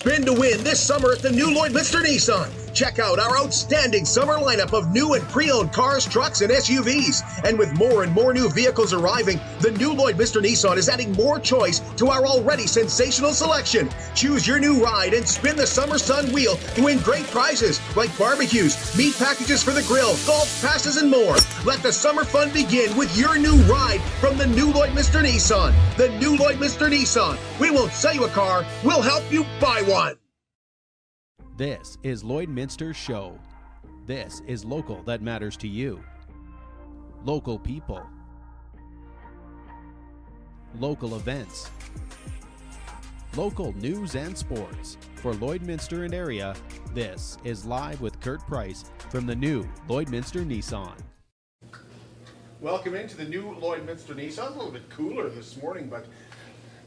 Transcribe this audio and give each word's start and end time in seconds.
Spin 0.00 0.24
to 0.24 0.32
win 0.32 0.64
this 0.64 0.80
summer 0.80 1.12
at 1.12 1.18
the 1.18 1.30
new 1.30 1.48
Lloydminster 1.48 2.02
Nissan. 2.02 2.50
Check 2.72 2.98
out 2.98 3.18
our 3.18 3.36
outstanding 3.36 4.06
summer 4.06 4.38
lineup 4.38 4.72
of 4.72 4.90
new 4.92 5.12
and 5.12 5.22
pre 5.28 5.50
owned 5.50 5.74
cars, 5.74 6.06
trucks, 6.06 6.40
and 6.40 6.50
SUVs. 6.50 7.44
And 7.44 7.58
with 7.58 7.76
more 7.76 8.02
and 8.02 8.10
more 8.10 8.32
new 8.32 8.48
vehicles 8.48 8.94
arriving, 8.94 9.38
the 9.60 9.72
new 9.72 9.92
Lloydminster 9.92 10.40
Nissan 10.40 10.78
is 10.78 10.88
adding 10.88 11.12
more 11.12 11.38
choice 11.38 11.80
to 11.96 12.08
our 12.08 12.24
already 12.24 12.66
sensational 12.66 13.32
selection. 13.32 13.90
Choose 14.14 14.46
your 14.46 14.58
new 14.58 14.82
ride 14.82 15.12
and 15.12 15.28
spin 15.28 15.56
the 15.56 15.66
Summer 15.66 15.98
Sun 15.98 16.32
wheel 16.32 16.56
to 16.56 16.84
win 16.84 17.00
great 17.00 17.26
prizes 17.26 17.78
like 17.94 18.16
barbecues, 18.16 18.96
meat 18.96 19.14
packages 19.18 19.62
for 19.62 19.72
the 19.72 19.82
grill, 19.82 20.16
golf 20.26 20.62
passes, 20.62 20.96
and 20.96 21.10
more. 21.10 21.36
Let 21.66 21.82
the 21.82 21.92
summer 21.92 22.24
fun 22.24 22.50
begin 22.54 22.96
with 22.96 23.14
your 23.18 23.36
new 23.36 23.56
ride 23.64 24.00
from 24.18 24.38
the 24.38 24.46
new 24.46 24.72
Lloydminster 24.72 25.22
Nissan. 25.22 25.74
The 25.98 26.08
new 26.16 26.38
Lloydminster 26.38 26.88
Nissan. 26.88 27.36
We 27.60 27.70
won't 27.70 27.92
sell 27.92 28.14
you 28.14 28.24
a 28.24 28.28
car, 28.28 28.64
we'll 28.82 29.02
help 29.02 29.30
you 29.30 29.44
buy 29.60 29.82
one. 29.82 29.89
This 31.56 31.98
is 32.04 32.22
Lloydminster 32.22 32.94
Show. 32.94 33.36
This 34.06 34.40
is 34.46 34.64
local 34.64 35.02
that 35.02 35.20
matters 35.20 35.56
to 35.56 35.66
you. 35.66 36.00
Local 37.24 37.58
people. 37.58 38.00
Local 40.78 41.16
events. 41.16 41.68
Local 43.34 43.72
news 43.78 44.14
and 44.14 44.38
sports. 44.38 44.96
For 45.16 45.32
Lloydminster 45.34 46.04
and 46.04 46.14
area, 46.14 46.54
this 46.94 47.36
is 47.42 47.66
Live 47.66 48.00
with 48.00 48.20
Kurt 48.20 48.46
Price 48.46 48.84
from 49.08 49.26
the 49.26 49.34
new 49.34 49.64
Lloydminster 49.88 50.46
Nissan. 50.46 50.94
Welcome 52.60 52.94
into 52.94 53.16
the 53.16 53.24
new 53.24 53.56
Lloydminster 53.56 54.14
Nissan. 54.14 54.50
A 54.50 54.56
little 54.56 54.70
bit 54.70 54.88
cooler 54.90 55.30
this 55.30 55.60
morning, 55.60 55.88
but 55.88 56.06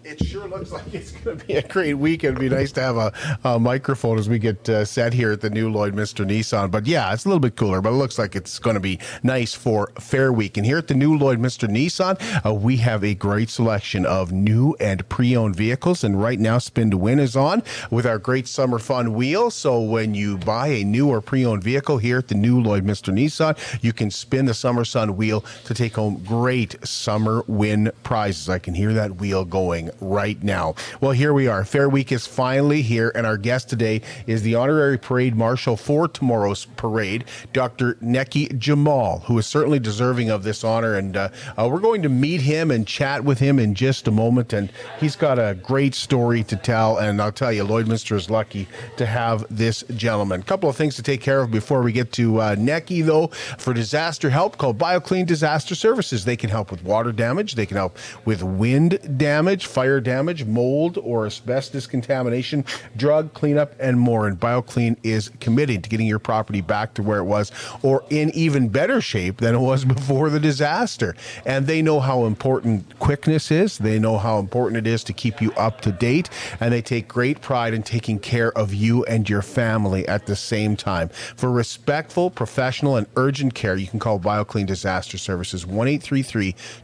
it 0.05 0.23
sure 0.25 0.47
looks 0.47 0.71
like 0.71 0.93
it's 0.93 1.11
going 1.11 1.37
to 1.37 1.45
be 1.45 1.53
a 1.53 1.67
great 1.67 1.93
week. 1.93 2.23
It'd 2.23 2.39
be 2.39 2.49
nice 2.49 2.71
to 2.73 2.81
have 2.81 2.97
a, 2.97 3.13
a 3.43 3.59
microphone 3.59 4.17
as 4.17 4.27
we 4.27 4.37
get 4.37 4.67
uh, 4.67 4.83
set 4.85 5.13
here 5.13 5.31
at 5.31 5.41
the 5.41 5.49
new 5.49 5.71
Lloydminster 5.71 6.25
Nissan. 6.25 6.71
But 6.71 6.85
yeah, 6.85 7.13
it's 7.13 7.25
a 7.25 7.29
little 7.29 7.39
bit 7.39 7.55
cooler, 7.55 7.81
but 7.81 7.89
it 7.89 7.95
looks 7.95 8.19
like 8.19 8.35
it's 8.35 8.59
going 8.59 8.73
to 8.73 8.79
be 8.79 8.99
nice 9.23 9.53
for 9.53 9.91
Fair 9.99 10.33
Week. 10.33 10.57
And 10.57 10.65
here 10.65 10.77
at 10.77 10.87
the 10.87 10.93
new 10.93 11.17
Lloydminster 11.17 11.69
Nissan, 11.69 12.19
uh, 12.45 12.53
we 12.53 12.77
have 12.77 13.03
a 13.03 13.15
great 13.15 13.49
selection 13.49 14.05
of 14.05 14.31
new 14.31 14.75
and 14.79 15.07
pre-owned 15.07 15.55
vehicles. 15.55 16.03
And 16.03 16.21
right 16.21 16.39
now, 16.39 16.57
Spin 16.57 16.91
to 16.91 16.97
Win 16.97 17.19
is 17.19 17.35
on 17.35 17.63
with 17.89 18.05
our 18.05 18.17
great 18.17 18.47
summer 18.47 18.79
fun 18.79 19.13
wheel. 19.13 19.51
So 19.51 19.79
when 19.81 20.13
you 20.13 20.37
buy 20.37 20.67
a 20.67 20.83
new 20.83 21.09
or 21.09 21.21
pre-owned 21.21 21.63
vehicle 21.63 21.97
here 21.97 22.17
at 22.17 22.27
the 22.27 22.35
new 22.35 22.61
Lloydminster 22.61 23.13
Nissan, 23.13 23.57
you 23.81 23.93
can 23.93 24.11
spin 24.11 24.45
the 24.45 24.53
Summer 24.53 24.83
Sun 24.83 25.15
wheel 25.15 25.45
to 25.65 25.73
take 25.73 25.95
home 25.95 26.21
great 26.25 26.75
summer 26.85 27.43
win 27.47 27.91
prizes. 28.03 28.49
I 28.49 28.59
can 28.59 28.73
hear 28.73 28.93
that 28.93 29.15
wheel 29.15 29.45
going 29.45 29.91
right 29.99 30.41
now. 30.43 30.75
Well, 31.01 31.11
here 31.11 31.33
we 31.33 31.47
are. 31.47 31.63
Fair 31.65 31.89
Week 31.89 32.11
is 32.11 32.27
finally 32.27 32.81
here, 32.81 33.11
and 33.15 33.25
our 33.25 33.37
guest 33.37 33.69
today 33.69 34.01
is 34.27 34.41
the 34.41 34.55
honorary 34.55 34.97
parade 34.97 35.35
marshal 35.35 35.77
for 35.77 36.07
tomorrow's 36.07 36.65
parade, 36.65 37.25
Dr. 37.51 37.95
Nekky 37.95 38.57
Jamal, 38.57 39.19
who 39.19 39.37
is 39.37 39.45
certainly 39.45 39.79
deserving 39.79 40.29
of 40.29 40.43
this 40.43 40.63
honor. 40.63 40.95
And 40.95 41.15
uh, 41.15 41.29
uh, 41.57 41.67
we're 41.71 41.79
going 41.79 42.01
to 42.03 42.09
meet 42.09 42.41
him 42.41 42.71
and 42.71 42.87
chat 42.87 43.23
with 43.23 43.39
him 43.39 43.59
in 43.59 43.75
just 43.75 44.07
a 44.07 44.11
moment. 44.11 44.53
And 44.53 44.71
he's 44.99 45.15
got 45.15 45.39
a 45.39 45.55
great 45.55 45.95
story 45.95 46.43
to 46.43 46.55
tell. 46.55 46.97
And 46.97 47.21
I'll 47.21 47.31
tell 47.31 47.51
you, 47.51 47.63
Lloydminster 47.63 48.15
is 48.15 48.29
lucky 48.29 48.67
to 48.97 49.05
have 49.05 49.45
this 49.49 49.83
gentleman. 49.95 50.41
A 50.41 50.43
couple 50.43 50.69
of 50.69 50.75
things 50.75 50.95
to 50.95 51.03
take 51.03 51.21
care 51.21 51.41
of 51.41 51.51
before 51.51 51.81
we 51.81 51.91
get 51.91 52.11
to 52.13 52.39
uh, 52.39 52.55
Nekky, 52.55 53.05
though. 53.05 53.27
For 53.57 53.73
disaster 53.73 54.29
help, 54.29 54.57
call 54.57 54.73
BioClean 54.73 55.25
Disaster 55.25 55.75
Services. 55.75 56.25
They 56.25 56.37
can 56.37 56.49
help 56.49 56.71
with 56.71 56.83
water 56.83 57.11
damage, 57.11 57.55
they 57.55 57.65
can 57.65 57.77
help 57.77 57.97
with 58.25 58.43
wind 58.43 59.17
damage, 59.17 59.67
damage, 60.01 60.45
mold, 60.45 60.97
or 60.97 61.25
asbestos 61.25 61.87
contamination, 61.87 62.65
drug 62.95 63.33
cleanup, 63.33 63.73
and 63.79 63.99
more. 63.99 64.27
And 64.27 64.39
BioClean 64.39 64.97
is 65.03 65.29
committed 65.39 65.83
to 65.83 65.89
getting 65.89 66.07
your 66.07 66.19
property 66.19 66.61
back 66.61 66.93
to 66.95 67.03
where 67.03 67.19
it 67.19 67.25
was 67.25 67.51
or 67.81 68.03
in 68.09 68.29
even 68.31 68.69
better 68.69 69.01
shape 69.01 69.37
than 69.37 69.55
it 69.55 69.59
was 69.59 69.85
before 69.93 70.29
the 70.29 70.39
disaster. 70.39 71.15
And 71.45 71.67
they 71.67 71.81
know 71.81 71.99
how 71.99 72.25
important 72.25 72.97
quickness 72.99 73.51
is, 73.51 73.77
they 73.77 73.99
know 73.99 74.17
how 74.17 74.39
important 74.39 74.77
it 74.77 74.87
is 74.87 75.03
to 75.05 75.13
keep 75.13 75.41
you 75.41 75.51
up 75.53 75.81
to 75.81 75.91
date, 75.91 76.29
and 76.59 76.73
they 76.73 76.81
take 76.81 77.07
great 77.07 77.41
pride 77.41 77.73
in 77.73 77.83
taking 77.83 78.19
care 78.19 78.51
of 78.57 78.73
you 78.73 79.03
and 79.05 79.29
your 79.29 79.41
family 79.41 80.07
at 80.07 80.25
the 80.25 80.35
same 80.35 80.75
time. 80.75 81.09
For 81.09 81.51
respectful, 81.51 82.29
professional, 82.29 82.95
and 82.97 83.07
urgent 83.15 83.53
care, 83.53 83.75
you 83.75 83.87
can 83.87 83.99
call 83.99 84.19
BioClean 84.19 84.65
Disaster 84.65 85.17
Services 85.17 85.65
1 85.65 85.83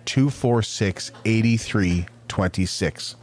246 0.06 1.12
8326. 2.30 3.16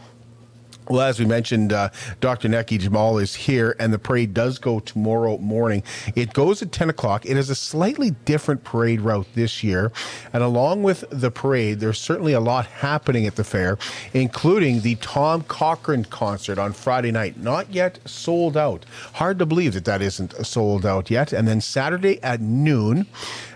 Well, 0.89 1.01
as 1.01 1.19
we 1.19 1.27
mentioned, 1.27 1.73
uh, 1.73 1.89
Dr. 2.21 2.49
Nekky 2.49 2.79
Jamal 2.79 3.19
is 3.19 3.35
here, 3.35 3.75
and 3.81 3.93
the 3.93 3.99
parade 3.99 4.33
does 4.33 4.61
go 4.61 4.79
tomorrow 4.79 5.37
morning. 5.39 5.83
It 6.15 6.33
goes 6.33 6.63
at 6.63 6.71
10 6.71 6.91
o'clock. 6.91 7.27
It 7.27 7.37
is 7.37 7.51
a 7.51 7.57
slightly 7.57 8.13
different 8.25 8.63
parade 8.63 9.01
route 9.01 9.27
this 9.35 9.65
year. 9.65 9.91
And 10.33 10.45
along 10.45 10.85
with 10.85 11.05
the 11.11 11.33
parade, 11.33 11.81
there's 11.81 11.99
certainly 11.99 12.35
a 12.35 12.41
lot 12.41 12.67
happening 12.67 13.27
at 13.27 13.35
the 13.35 13.43
fair, 13.43 13.79
including 14.15 14.83
the 14.83 14.95
Tom 14.97 15.43
Cochrane 15.43 16.05
concert 16.05 16.57
on 16.57 16.73
Friday 16.73 17.11
night. 17.11 17.37
Not 17.37 17.73
yet 17.73 17.99
sold 18.05 18.57
out. 18.57 18.87
Hard 19.15 19.41
to 19.41 19.47
believe 19.47 19.75
that 19.75 19.87
that 19.87 20.03
isn't 20.03 20.47
sold 20.47 20.87
out 20.87 21.11
yet. 21.11 21.33
And 21.33 21.49
then 21.49 21.61
Saturday 21.61 22.23
at 22.23 22.41
noon, 22.41 23.09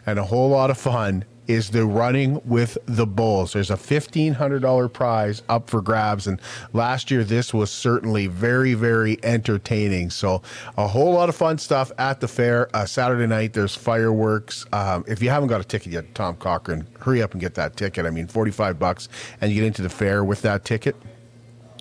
and 0.05 0.19
a 0.19 0.25
whole 0.25 0.51
lot 0.51 0.71
of 0.71 0.79
fun 0.79 1.25
is 1.51 1.71
the 1.71 1.85
running 1.85 2.41
with 2.45 2.79
the 2.87 3.07
bulls. 3.07 3.53
There's 3.53 3.71
a 3.71 3.77
$1,500 3.77 4.93
prize 4.93 5.43
up 5.49 5.69
for 5.69 5.83
grabs. 5.83 6.27
And 6.27 6.41
last 6.73 7.11
year, 7.11 7.25
this 7.25 7.53
was 7.53 7.71
certainly 7.71 8.29
very, 8.29 8.75
very 8.75 9.19
entertaining. 9.25 10.11
So, 10.11 10.43
a 10.77 10.87
whole 10.87 11.13
lot 11.13 11.29
of 11.29 11.35
fun 11.35 11.59
stuff 11.59 11.91
at 11.99 12.21
the 12.21 12.29
fair. 12.29 12.75
Uh, 12.75 12.87
Saturday 12.87 13.27
night, 13.27 13.53
there's 13.53 13.75
fireworks. 13.75 14.65
Um, 14.73 15.05
if 15.09 15.23
you 15.23 15.31
haven't 15.31 15.49
got 15.49 15.61
a 15.61 15.65
ticket 15.65 15.93
yet, 15.93 16.15
Tom 16.15 16.37
Cochrane, 16.37 16.87
hurry 17.01 17.23
up 17.23 17.33
and 17.33 17.41
get 17.41 17.55
that 17.55 17.77
ticket. 17.77 18.07
I 18.07 18.11
mean, 18.11 18.27
45 18.27 18.79
bucks, 18.79 19.09
and 19.41 19.51
you 19.51 19.61
get 19.61 19.67
into 19.67 19.83
the 19.83 19.89
fair 19.89 20.25
with 20.25 20.43
that 20.43 20.65
ticket. 20.65 20.97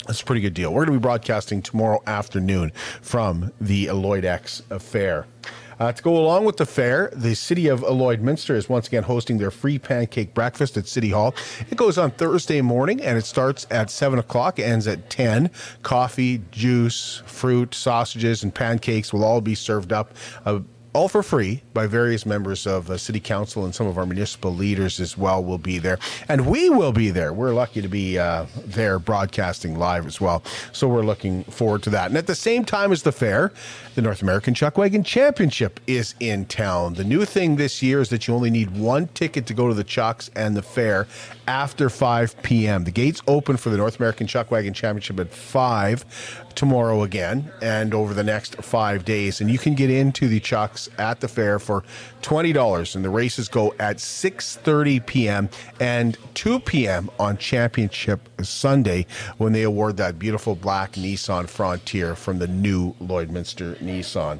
That's 0.07 0.21
a 0.21 0.25
pretty 0.25 0.41
good 0.41 0.55
deal. 0.55 0.73
We're 0.73 0.85
going 0.85 0.97
to 0.97 0.99
be 0.99 1.03
broadcasting 1.03 1.61
tomorrow 1.61 2.01
afternoon 2.07 2.71
from 3.01 3.51
the 3.61 3.91
Lloyd 3.91 4.25
X 4.25 4.63
Fair. 4.79 5.27
Uh, 5.79 5.91
to 5.91 6.03
go 6.03 6.17
along 6.17 6.45
with 6.45 6.57
the 6.57 6.65
fair, 6.65 7.09
the 7.13 7.33
city 7.33 7.67
of 7.67 7.81
Lloydminster 7.81 8.55
is 8.55 8.67
once 8.67 8.87
again 8.87 9.03
hosting 9.03 9.37
their 9.37 9.51
free 9.51 9.79
pancake 9.79 10.33
breakfast 10.33 10.75
at 10.77 10.87
City 10.87 11.09
Hall. 11.09 11.33
It 11.69 11.77
goes 11.77 11.97
on 11.97 12.11
Thursday 12.11 12.61
morning 12.61 13.01
and 13.01 13.17
it 13.17 13.25
starts 13.25 13.65
at 13.71 13.89
7 13.89 14.19
o'clock, 14.19 14.59
ends 14.59 14.87
at 14.87 15.09
10. 15.09 15.49
Coffee, 15.81 16.41
juice, 16.51 17.23
fruit, 17.25 17.73
sausages, 17.73 18.43
and 18.43 18.53
pancakes 18.53 19.13
will 19.13 19.23
all 19.23 19.41
be 19.41 19.55
served 19.55 19.93
up. 19.93 20.13
Uh, 20.45 20.59
all 20.93 21.07
for 21.07 21.21
free 21.21 21.61
by 21.73 21.85
various 21.87 22.25
members 22.25 22.65
of 22.65 22.89
uh, 22.89 22.97
city 22.97 23.19
council 23.19 23.65
and 23.65 23.75
some 23.75 23.87
of 23.87 23.97
our 23.97 24.05
municipal 24.05 24.53
leaders 24.53 24.99
as 24.99 25.17
well 25.17 25.43
will 25.43 25.57
be 25.57 25.77
there. 25.77 25.99
And 26.27 26.47
we 26.47 26.69
will 26.69 26.91
be 26.91 27.11
there. 27.11 27.31
We're 27.31 27.53
lucky 27.53 27.81
to 27.81 27.87
be 27.87 28.17
uh, 28.17 28.45
there 28.65 28.97
broadcasting 28.99 29.77
live 29.77 30.07
as 30.07 30.19
well. 30.19 30.43
So 30.71 30.87
we're 30.87 31.03
looking 31.03 31.43
forward 31.45 31.83
to 31.83 31.89
that. 31.91 32.07
And 32.07 32.17
at 32.17 32.27
the 32.27 32.35
same 32.35 32.65
time 32.65 32.91
as 32.91 33.03
the 33.03 33.11
fair 33.11 33.51
the 33.95 34.03
north 34.03 34.21
american 34.21 34.53
chuckwagon 34.53 35.05
championship 35.05 35.79
is 35.85 36.15
in 36.19 36.45
town. 36.45 36.93
The 36.93 37.03
new 37.03 37.25
thing 37.25 37.57
this 37.57 37.83
year 37.83 37.99
is 37.99 38.09
that 38.09 38.27
you 38.27 38.33
only 38.33 38.49
need 38.49 38.77
one 38.77 39.07
ticket 39.07 39.45
to 39.47 39.53
go 39.53 39.67
to 39.67 39.73
the 39.73 39.83
chucks 39.83 40.29
and 40.35 40.55
the 40.55 40.61
fair 40.61 41.07
after 41.47 41.89
5 41.89 42.41
p.m 42.41 42.83
the 42.83 42.91
gates 42.91 43.21
open 43.27 43.57
for 43.57 43.69
the 43.69 43.77
north 43.77 43.99
american 43.99 44.27
chuckwagon 44.27 44.73
championship 44.73 45.19
at 45.19 45.29
5 45.29 46.05
tomorrow 46.59 47.03
again 47.03 47.49
and 47.61 47.93
over 47.93 48.13
the 48.13 48.23
next 48.23 48.57
five 48.57 49.05
days. 49.05 49.39
And 49.39 49.49
you 49.49 49.57
can 49.57 49.75
get 49.75 49.89
into 49.89 50.27
the 50.27 50.41
chucks 50.41 50.88
at 50.97 51.19
the 51.19 51.27
fair 51.27 51.59
for 51.59 51.83
$20 52.21 52.95
and 52.95 53.05
the 53.05 53.09
races 53.09 53.47
go 53.47 53.73
at 53.79 53.97
6.30 53.97 55.05
p.m 55.05 55.49
and 55.79 56.17
2 56.35 56.59
p.m 56.59 57.09
on 57.19 57.37
championship 57.37 58.27
sunday 58.41 59.05
when 59.37 59.53
they 59.53 59.63
award 59.63 59.97
that 59.97 60.19
beautiful 60.19 60.55
black 60.55 60.93
nissan 60.93 61.47
frontier 61.47 62.15
from 62.15 62.39
the 62.39 62.47
new 62.47 62.93
lloydminster 62.95 63.75
nissan. 63.77 64.39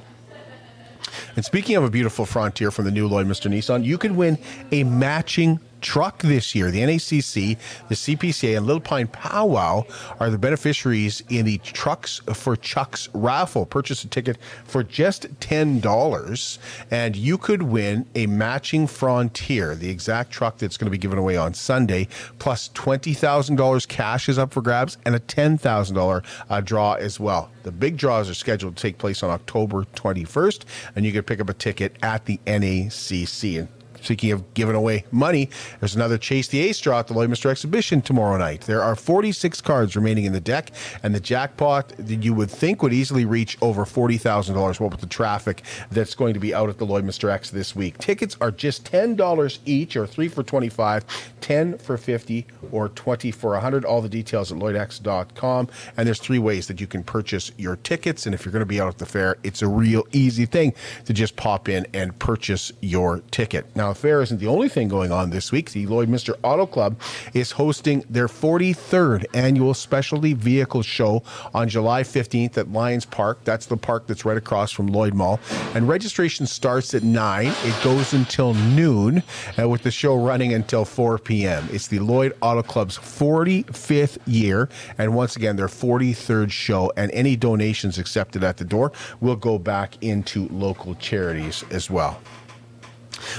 And 1.35 1.43
speaking 1.43 1.75
of 1.75 1.83
a 1.83 1.89
beautiful 1.89 2.25
frontier 2.25 2.71
from 2.71 2.85
the 2.85 2.91
new 2.91 3.09
Lloydminster 3.09 3.49
Nissan, 3.49 3.83
you 3.83 3.97
can 3.97 4.15
win 4.15 4.37
a 4.71 4.83
matching 4.83 5.59
truck 5.81 6.21
this 6.21 6.55
year. 6.55 6.71
The 6.71 6.81
NACC, 6.81 7.57
the 7.87 7.95
CPCA, 7.95 8.57
and 8.57 8.65
Little 8.65 8.81
Pine 8.81 9.07
Powwow 9.07 9.85
are 10.19 10.29
the 10.29 10.37
beneficiaries 10.37 11.21
in 11.29 11.45
the 11.45 11.57
Trucks 11.59 12.21
for 12.33 12.55
Chucks 12.55 13.09
raffle. 13.13 13.65
Purchase 13.65 14.03
a 14.03 14.07
ticket 14.07 14.37
for 14.65 14.83
just 14.83 15.23
$10, 15.39 16.57
and 16.91 17.15
you 17.15 17.37
could 17.37 17.63
win 17.63 18.05
a 18.15 18.27
matching 18.27 18.87
Frontier, 18.87 19.75
the 19.75 19.89
exact 19.89 20.31
truck 20.31 20.57
that's 20.57 20.77
going 20.77 20.85
to 20.85 20.91
be 20.91 20.97
given 20.97 21.17
away 21.17 21.37
on 21.37 21.53
Sunday, 21.53 22.07
plus 22.37 22.69
$20,000 22.69 23.87
cash 23.87 24.29
is 24.29 24.37
up 24.37 24.53
for 24.53 24.61
grabs 24.61 24.97
and 25.05 25.15
a 25.15 25.19
$10,000 25.19 26.25
uh, 26.49 26.61
draw 26.61 26.93
as 26.93 27.19
well. 27.19 27.49
The 27.63 27.71
big 27.71 27.97
draws 27.97 28.29
are 28.29 28.33
scheduled 28.33 28.77
to 28.77 28.81
take 28.81 28.97
place 28.97 29.23
on 29.23 29.29
October 29.29 29.83
21st, 29.95 30.63
and 30.95 31.05
you 31.05 31.11
can 31.11 31.23
pick 31.23 31.39
up 31.39 31.49
a 31.49 31.53
ticket 31.53 31.95
at 32.01 32.25
the 32.25 32.39
NACC. 32.45 33.59
And 33.59 33.67
speaking 34.01 34.31
of 34.31 34.53
giving 34.53 34.75
away 34.75 35.05
money, 35.11 35.49
there's 35.79 35.95
another 35.95 36.17
Chase 36.17 36.47
the 36.47 36.59
Ace 36.59 36.79
draw 36.79 36.99
at 36.99 37.07
the 37.07 37.13
Lloydminster 37.13 37.49
Exhibition 37.49 38.01
tomorrow 38.01 38.37
night. 38.37 38.61
There 38.61 38.81
are 38.81 38.95
46 38.95 39.61
cards 39.61 39.95
remaining 39.95 40.25
in 40.25 40.33
the 40.33 40.41
deck, 40.41 40.71
and 41.03 41.13
the 41.13 41.19
jackpot 41.19 41.93
that 41.97 42.23
you 42.23 42.33
would 42.33 42.51
think 42.51 42.81
would 42.81 42.93
easily 42.93 43.25
reach 43.25 43.57
over 43.61 43.85
$40,000. 43.85 44.79
What 44.79 44.91
with 44.91 45.01
the 45.01 45.07
traffic 45.07 45.63
that's 45.91 46.15
going 46.15 46.33
to 46.33 46.39
be 46.39 46.53
out 46.53 46.69
at 46.69 46.77
the 46.77 46.85
Lloydminster 46.85 47.29
X 47.29 47.49
this 47.49 47.75
week? 47.75 47.97
Tickets 47.97 48.37
are 48.41 48.51
just 48.51 48.89
$10 48.89 49.59
each, 49.65 49.95
or 49.95 50.05
three 50.07 50.27
for 50.27 50.43
25, 50.43 51.05
10 51.41 51.77
for 51.77 51.97
50, 51.97 52.47
or 52.71 52.89
20 52.89 53.31
for 53.31 53.51
100. 53.51 53.85
All 53.85 54.01
the 54.01 54.09
details 54.09 54.51
at 54.51 54.57
lloydx.com. 54.57 55.67
And 55.97 56.07
there's 56.07 56.19
three 56.19 56.39
ways 56.39 56.67
that 56.67 56.79
you 56.79 56.87
can 56.87 57.03
purchase 57.03 57.51
your 57.57 57.75
tickets. 57.77 58.25
And 58.25 58.35
if 58.35 58.45
you're 58.45 58.51
going 58.51 58.61
to 58.61 58.65
be 58.65 58.81
out 58.81 58.87
at 58.87 58.97
the 58.97 59.05
fair, 59.05 59.37
it's 59.43 59.61
a 59.61 59.67
real 59.67 60.07
easy 60.11 60.45
thing 60.45 60.73
to 61.05 61.13
just 61.13 61.35
pop 61.35 61.69
in 61.69 61.85
and 61.93 62.17
purchase 62.19 62.71
your 62.81 63.19
ticket. 63.31 63.65
Now, 63.75 63.88
fair 63.93 64.21
isn't 64.21 64.39
the 64.39 64.47
only 64.47 64.67
thing 64.67 64.89
going 64.89 65.11
on 65.11 65.29
this 65.29 65.51
week. 65.51 65.71
The 65.71 65.85
Lloyd 65.87 66.09
Lloydminster 66.09 66.35
Auto 66.43 66.65
Club 66.65 66.99
is 67.33 67.51
hosting 67.51 68.03
their 68.09 68.27
43rd 68.27 69.25
annual 69.33 69.73
specialty 69.73 70.33
vehicle 70.33 70.81
show 70.81 71.23
on 71.53 71.69
July 71.69 72.03
15th 72.03 72.57
at 72.57 72.71
Lions 72.71 73.05
Park. 73.05 73.43
That's 73.43 73.65
the 73.65 73.77
park 73.77 74.07
that's 74.07 74.25
right 74.25 74.37
across 74.37 74.71
from 74.71 74.87
Lloyd 74.87 75.13
Mall. 75.13 75.39
And 75.75 75.87
registration 75.87 76.45
starts 76.45 76.93
at 76.93 77.03
9. 77.03 77.47
It 77.47 77.83
goes 77.83 78.13
until 78.13 78.53
noon, 78.53 79.23
uh, 79.59 79.67
with 79.69 79.83
the 79.83 79.91
show 79.91 80.15
running 80.15 80.53
until 80.53 80.85
4 80.85 81.19
p.m. 81.19 81.67
It's 81.71 81.87
the 81.87 81.99
Lloyd 81.99 82.35
Auto 82.41 82.63
Club's 82.63 82.97
45th 82.97 84.17
year. 84.25 84.69
And 84.97 85.13
once 85.15 85.35
again, 85.35 85.55
their 85.55 85.67
43rd 85.67 86.51
show. 86.51 86.91
And 86.97 87.11
any 87.11 87.35
donations 87.35 87.97
accepted 87.97 88.43
at 88.43 88.57
the 88.57 88.65
door 88.65 88.91
will 89.21 89.35
go 89.35 89.57
back 89.57 90.01
into 90.01 90.47
local 90.49 90.95
charities 90.95 91.63
as 91.71 91.89
well. 91.89 92.19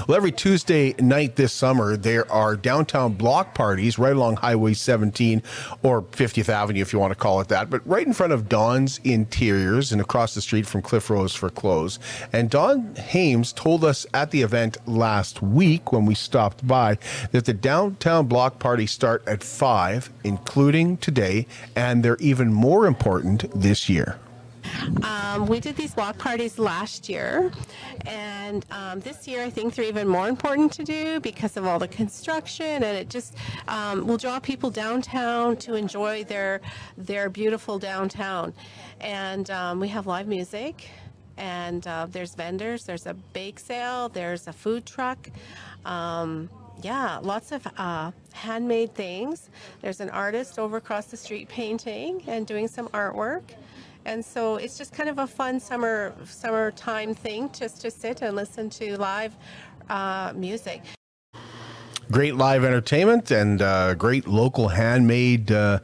Well, 0.06 0.16
every 0.16 0.32
Tuesday 0.32 0.94
night 0.98 1.36
this 1.36 1.52
summer, 1.52 1.96
there 1.96 2.30
are 2.30 2.56
downtown 2.56 3.14
block 3.14 3.54
parties 3.54 3.98
right 3.98 4.14
along 4.14 4.36
Highway 4.36 4.74
17 4.74 5.42
or 5.82 6.02
50th 6.02 6.48
Avenue, 6.48 6.80
if 6.80 6.92
you 6.92 6.98
want 6.98 7.12
to 7.12 7.18
call 7.18 7.40
it 7.40 7.48
that, 7.48 7.70
but 7.70 7.86
right 7.86 8.06
in 8.06 8.12
front 8.12 8.32
of 8.32 8.48
Don's 8.48 8.98
Interiors 9.04 9.92
and 9.92 10.00
across 10.00 10.34
the 10.34 10.40
street 10.40 10.66
from 10.66 10.82
Cliff 10.82 11.10
Rose 11.10 11.34
for 11.34 11.50
Clothes. 11.50 11.98
And 12.32 12.50
Don 12.50 12.94
Hames 12.96 13.52
told 13.52 13.84
us 13.84 14.06
at 14.14 14.30
the 14.30 14.42
event 14.42 14.76
last 14.86 15.42
week 15.42 15.92
when 15.92 16.06
we 16.06 16.14
stopped 16.14 16.66
by 16.66 16.98
that 17.32 17.44
the 17.44 17.52
downtown 17.52 18.26
block 18.26 18.58
parties 18.58 18.90
start 18.90 19.26
at 19.26 19.42
5, 19.42 20.10
including 20.24 20.96
today, 20.98 21.46
and 21.76 22.04
they're 22.04 22.16
even 22.16 22.52
more 22.52 22.86
important 22.86 23.50
this 23.54 23.88
year. 23.88 24.18
Um, 25.02 25.46
we 25.46 25.60
did 25.60 25.76
these 25.76 25.96
walk 25.96 26.18
parties 26.18 26.58
last 26.58 27.08
year, 27.08 27.50
and 28.06 28.64
um, 28.70 29.00
this 29.00 29.26
year 29.26 29.42
I 29.42 29.50
think 29.50 29.74
they're 29.74 29.84
even 29.84 30.08
more 30.08 30.28
important 30.28 30.72
to 30.72 30.84
do 30.84 31.20
because 31.20 31.56
of 31.56 31.66
all 31.66 31.78
the 31.78 31.88
construction, 31.88 32.66
and 32.66 32.96
it 32.96 33.08
just 33.08 33.34
um, 33.68 34.06
will 34.06 34.16
draw 34.18 34.38
people 34.38 34.70
downtown 34.70 35.56
to 35.58 35.74
enjoy 35.74 36.24
their 36.24 36.60
their 36.96 37.30
beautiful 37.30 37.78
downtown. 37.78 38.52
And 39.00 39.50
um, 39.50 39.80
we 39.80 39.88
have 39.88 40.06
live 40.06 40.28
music, 40.28 40.88
and 41.36 41.86
uh, 41.86 42.06
there's 42.10 42.34
vendors, 42.34 42.84
there's 42.84 43.06
a 43.06 43.14
bake 43.14 43.58
sale, 43.58 44.08
there's 44.08 44.46
a 44.46 44.52
food 44.52 44.84
truck. 44.86 45.30
Um, 45.84 46.50
yeah, 46.82 47.18
lots 47.22 47.52
of 47.52 47.66
uh, 47.76 48.10
handmade 48.32 48.94
things. 48.94 49.50
There's 49.82 50.00
an 50.00 50.10
artist 50.10 50.58
over 50.58 50.78
across 50.78 51.06
the 51.06 51.16
street 51.16 51.48
painting 51.48 52.22
and 52.26 52.46
doing 52.46 52.68
some 52.68 52.88
artwork. 52.88 53.42
And 54.04 54.24
so 54.24 54.56
it's 54.56 54.78
just 54.78 54.92
kind 54.92 55.08
of 55.08 55.18
a 55.18 55.26
fun 55.26 55.60
summer 55.60 56.14
summertime 56.24 57.14
thing 57.14 57.50
just 57.52 57.80
to 57.82 57.90
sit 57.90 58.22
and 58.22 58.34
listen 58.36 58.70
to 58.70 58.98
live 58.98 59.36
uh, 59.88 60.32
music 60.34 60.82
great 62.10 62.34
live 62.34 62.64
entertainment 62.64 63.30
and 63.30 63.62
uh, 63.62 63.94
great 63.94 64.26
local 64.26 64.68
handmade 64.68 65.52
uh, 65.52 65.78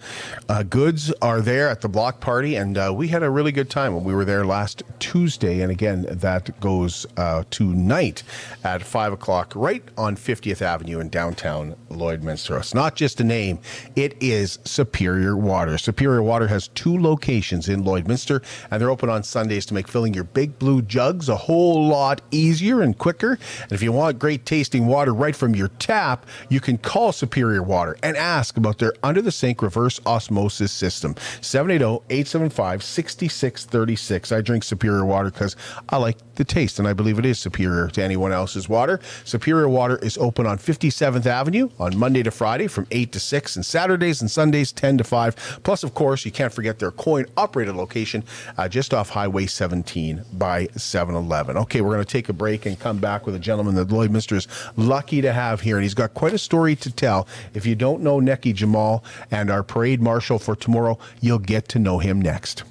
uh, 0.49 0.62
goods 0.64 1.12
are 1.23 1.40
there 1.40 1.69
at 1.69 1.81
the 1.81 1.88
block 1.88 2.20
party. 2.20 2.56
And 2.56 2.76
uh, 2.76 2.93
we 2.94 3.08
had 3.08 3.23
a 3.23 3.31
really 3.31 3.52
good 3.52 3.70
time 3.70 3.94
when 3.94 4.02
we 4.02 4.14
were 4.14 4.25
there 4.25 4.44
last 4.44 4.82
Tuesday. 4.99 5.61
And 5.61 5.70
again, 5.70 6.06
that 6.11 6.58
goes 6.61 7.06
uh, 7.17 7.44
tonight 7.50 8.23
at 8.64 8.82
5 8.82 9.12
o'clock, 9.12 9.52
right 9.55 9.82
on 9.96 10.17
50th 10.17 10.62
Avenue 10.62 10.99
in 10.99 11.08
downtown 11.08 11.76
Lloydminster. 11.90 12.58
It's 12.58 12.75
not 12.75 12.96
just 12.96 13.20
a 13.20 13.25
name, 13.25 13.61
it 13.94 14.17
is 14.20 14.58
Superior 14.64 15.37
Water. 15.37 15.79
Superior 15.79 16.22
Water 16.22 16.49
has 16.49 16.69
two 16.69 16.99
locations 16.99 17.69
in 17.69 17.84
Lloydminster, 17.84 18.43
and 18.70 18.81
they're 18.81 18.90
open 18.90 19.08
on 19.08 19.22
Sundays 19.22 19.67
to 19.67 19.75
make 19.75 19.88
filling 19.88 20.14
your 20.14 20.25
big 20.25 20.58
blue 20.58 20.82
jugs 20.82 21.29
a 21.29 21.37
whole 21.37 21.87
lot 21.87 22.20
easier 22.31 22.82
and 22.82 22.99
quicker. 22.99 23.38
And 23.62 23.72
if 23.72 23.82
you 23.82 23.93
want 23.93 24.19
great 24.19 24.44
tasting 24.44 24.87
water 24.87 25.14
right 25.14 25.37
from 25.37 25.55
your 25.55 25.69
tap, 25.69 26.15
app, 26.16 26.26
you 26.48 26.60
can 26.60 26.78
call 26.78 27.12
Superior 27.12 27.62
Water 27.62 27.96
and 28.02 28.16
ask 28.16 28.56
about 28.56 28.78
their 28.78 28.92
under 29.02 29.22
the 29.22 29.32
sink 29.32 29.62
reverse 29.62 30.00
osmosis 30.06 30.72
system. 30.72 31.14
780 31.40 32.04
875 32.10 32.82
6636. 32.82 34.32
I 34.32 34.40
drink 34.40 34.64
Superior 34.64 35.04
Water 35.04 35.30
because 35.30 35.56
I 35.88 35.96
like 35.96 36.16
the 36.36 36.44
taste 36.44 36.78
and 36.78 36.86
I 36.86 36.92
believe 36.92 37.18
it 37.18 37.26
is 37.26 37.38
superior 37.38 37.88
to 37.88 38.02
anyone 38.02 38.32
else's 38.32 38.68
water. 38.68 39.00
Superior 39.24 39.68
Water 39.68 39.98
is 39.98 40.16
open 40.18 40.46
on 40.46 40.58
57th 40.58 41.26
Avenue 41.26 41.70
on 41.78 41.96
Monday 41.96 42.22
to 42.22 42.30
Friday 42.30 42.66
from 42.66 42.86
8 42.90 43.12
to 43.12 43.20
6 43.20 43.56
and 43.56 43.66
Saturdays 43.66 44.20
and 44.20 44.30
Sundays 44.30 44.72
10 44.72 44.98
to 44.98 45.04
5. 45.04 45.60
Plus, 45.62 45.82
of 45.82 45.94
course, 45.94 46.24
you 46.24 46.30
can't 46.30 46.52
forget 46.52 46.78
their 46.78 46.90
coin 46.90 47.26
operated 47.36 47.74
location 47.74 48.22
uh, 48.58 48.69
just 48.69 48.94
off 48.94 49.10
Highway 49.10 49.46
17 49.46 50.22
by 50.34 50.66
7 50.76 51.14
Eleven. 51.14 51.56
Okay, 51.56 51.80
we're 51.80 51.92
going 51.92 52.04
to 52.04 52.10
take 52.10 52.28
a 52.28 52.32
break 52.32 52.66
and 52.66 52.78
come 52.78 52.98
back 52.98 53.26
with 53.26 53.34
a 53.34 53.38
gentleman 53.38 53.74
that 53.74 53.88
Lloydminster 53.88 54.36
is 54.36 54.48
lucky 54.76 55.20
to 55.22 55.32
have 55.32 55.60
here. 55.60 55.76
And 55.76 55.82
he's 55.82 55.94
got 55.94 56.06
got 56.06 56.14
quite 56.14 56.32
a 56.32 56.38
story 56.38 56.76
to 56.76 56.91
tell. 56.91 57.26
If 57.55 57.67
you 57.67 57.75
don't 57.75 58.03
know 58.03 58.20
Nekky 58.20 58.55
Jamal 58.55 59.05
and 59.31 59.50
our 59.50 59.62
parade 59.62 60.00
marshal 60.00 60.38
for 60.38 60.55
tomorrow, 60.55 60.99
you'll 61.20 61.38
get 61.38 61.69
to 61.70 61.79
know 61.79 61.99
him 61.99 62.20
next. 62.20 62.62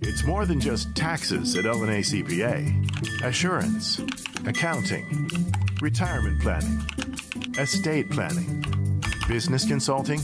It's 0.00 0.24
more 0.24 0.44
than 0.44 0.60
just 0.60 0.94
taxes 0.94 1.56
at 1.56 1.64
LNA 1.64 2.04
CPA. 2.04 3.22
Assurance, 3.24 4.00
accounting, 4.46 5.30
retirement 5.80 6.40
planning, 6.42 6.86
estate 7.58 8.10
planning, 8.10 8.95
business 9.28 9.66
consulting, 9.66 10.20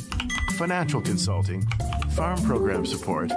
financial 0.56 1.00
consulting, 1.00 1.66
farm 2.10 2.40
program 2.42 2.86
support, 2.86 3.32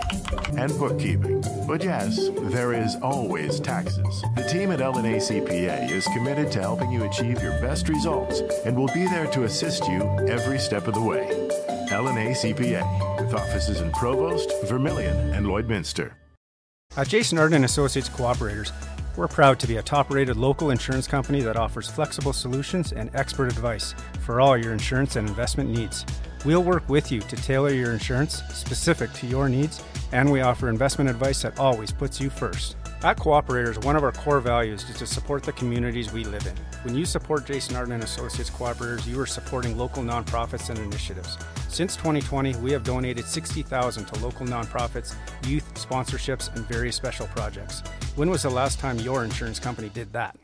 and 0.57 0.71
bookkeeping. 0.77 1.43
But 1.67 1.83
yes, 1.83 2.29
there 2.35 2.73
is 2.73 2.95
always 3.01 3.59
taxes. 3.59 4.23
The 4.35 4.43
team 4.43 4.71
at 4.71 4.79
LNA 4.79 5.17
CPA 5.17 5.89
is 5.89 6.05
committed 6.07 6.51
to 6.51 6.61
helping 6.61 6.91
you 6.91 7.03
achieve 7.03 7.41
your 7.41 7.59
best 7.61 7.89
results 7.89 8.41
and 8.65 8.77
will 8.77 8.93
be 8.93 9.05
there 9.05 9.27
to 9.27 9.43
assist 9.43 9.87
you 9.87 10.01
every 10.27 10.59
step 10.59 10.87
of 10.87 10.93
the 10.93 11.01
way. 11.01 11.49
LNA 11.89 12.31
CPA, 12.31 13.19
with 13.19 13.33
offices 13.33 13.81
in 13.81 13.91
Provost, 13.91 14.51
Vermilion, 14.65 15.15
and 15.33 15.45
Lloydminster. 15.45 16.13
At 16.97 17.07
Jason 17.07 17.37
Arden 17.37 17.63
Associates 17.63 18.09
Cooperators, 18.09 18.71
we're 19.17 19.27
proud 19.27 19.59
to 19.59 19.67
be 19.67 19.77
a 19.77 19.83
top 19.83 20.09
rated 20.09 20.37
local 20.37 20.71
insurance 20.71 21.07
company 21.07 21.41
that 21.41 21.55
offers 21.55 21.89
flexible 21.89 22.33
solutions 22.33 22.91
and 22.91 23.09
expert 23.13 23.47
advice 23.47 23.95
for 24.21 24.41
all 24.41 24.57
your 24.57 24.73
insurance 24.73 25.15
and 25.15 25.27
investment 25.27 25.69
needs. 25.69 26.05
We'll 26.43 26.63
work 26.63 26.87
with 26.89 27.11
you 27.11 27.21
to 27.21 27.35
tailor 27.35 27.71
your 27.71 27.91
insurance 27.91 28.43
specific 28.53 29.11
to 29.13 29.27
your 29.27 29.49
needs, 29.49 29.83
and 30.11 30.31
we 30.31 30.41
offer 30.41 30.69
investment 30.69 31.09
advice 31.09 31.41
that 31.41 31.59
always 31.59 31.91
puts 31.91 32.19
you 32.19 32.29
first. 32.29 32.75
At 33.03 33.17
Cooperators, 33.17 33.83
one 33.83 33.95
of 33.95 34.03
our 34.03 34.11
core 34.11 34.39
values 34.39 34.89
is 34.89 34.97
to 34.97 35.05
support 35.05 35.43
the 35.43 35.51
communities 35.51 36.11
we 36.11 36.23
live 36.23 36.47
in. 36.47 36.55
When 36.83 36.95
you 36.95 37.05
support 37.05 37.45
Jason 37.45 37.75
Arden 37.75 37.93
and 37.93 38.03
Associates 38.03 38.49
Cooperators, 38.49 39.05
you 39.05 39.19
are 39.19 39.25
supporting 39.25 39.77
local 39.77 40.01
nonprofits 40.01 40.69
and 40.69 40.79
initiatives. 40.79 41.37
Since 41.67 41.97
2020, 41.97 42.55
we 42.57 42.71
have 42.71 42.83
donated 42.83 43.25
60,000 43.25 44.05
to 44.05 44.19
local 44.23 44.47
nonprofits, 44.47 45.13
youth 45.45 45.71
sponsorships, 45.75 46.55
and 46.55 46.65
various 46.67 46.95
special 46.95 47.27
projects. 47.27 47.81
When 48.15 48.29
was 48.29 48.43
the 48.43 48.49
last 48.49 48.79
time 48.79 48.97
your 48.99 49.23
insurance 49.23 49.59
company 49.59 49.89
did 49.89 50.11
that? 50.13 50.37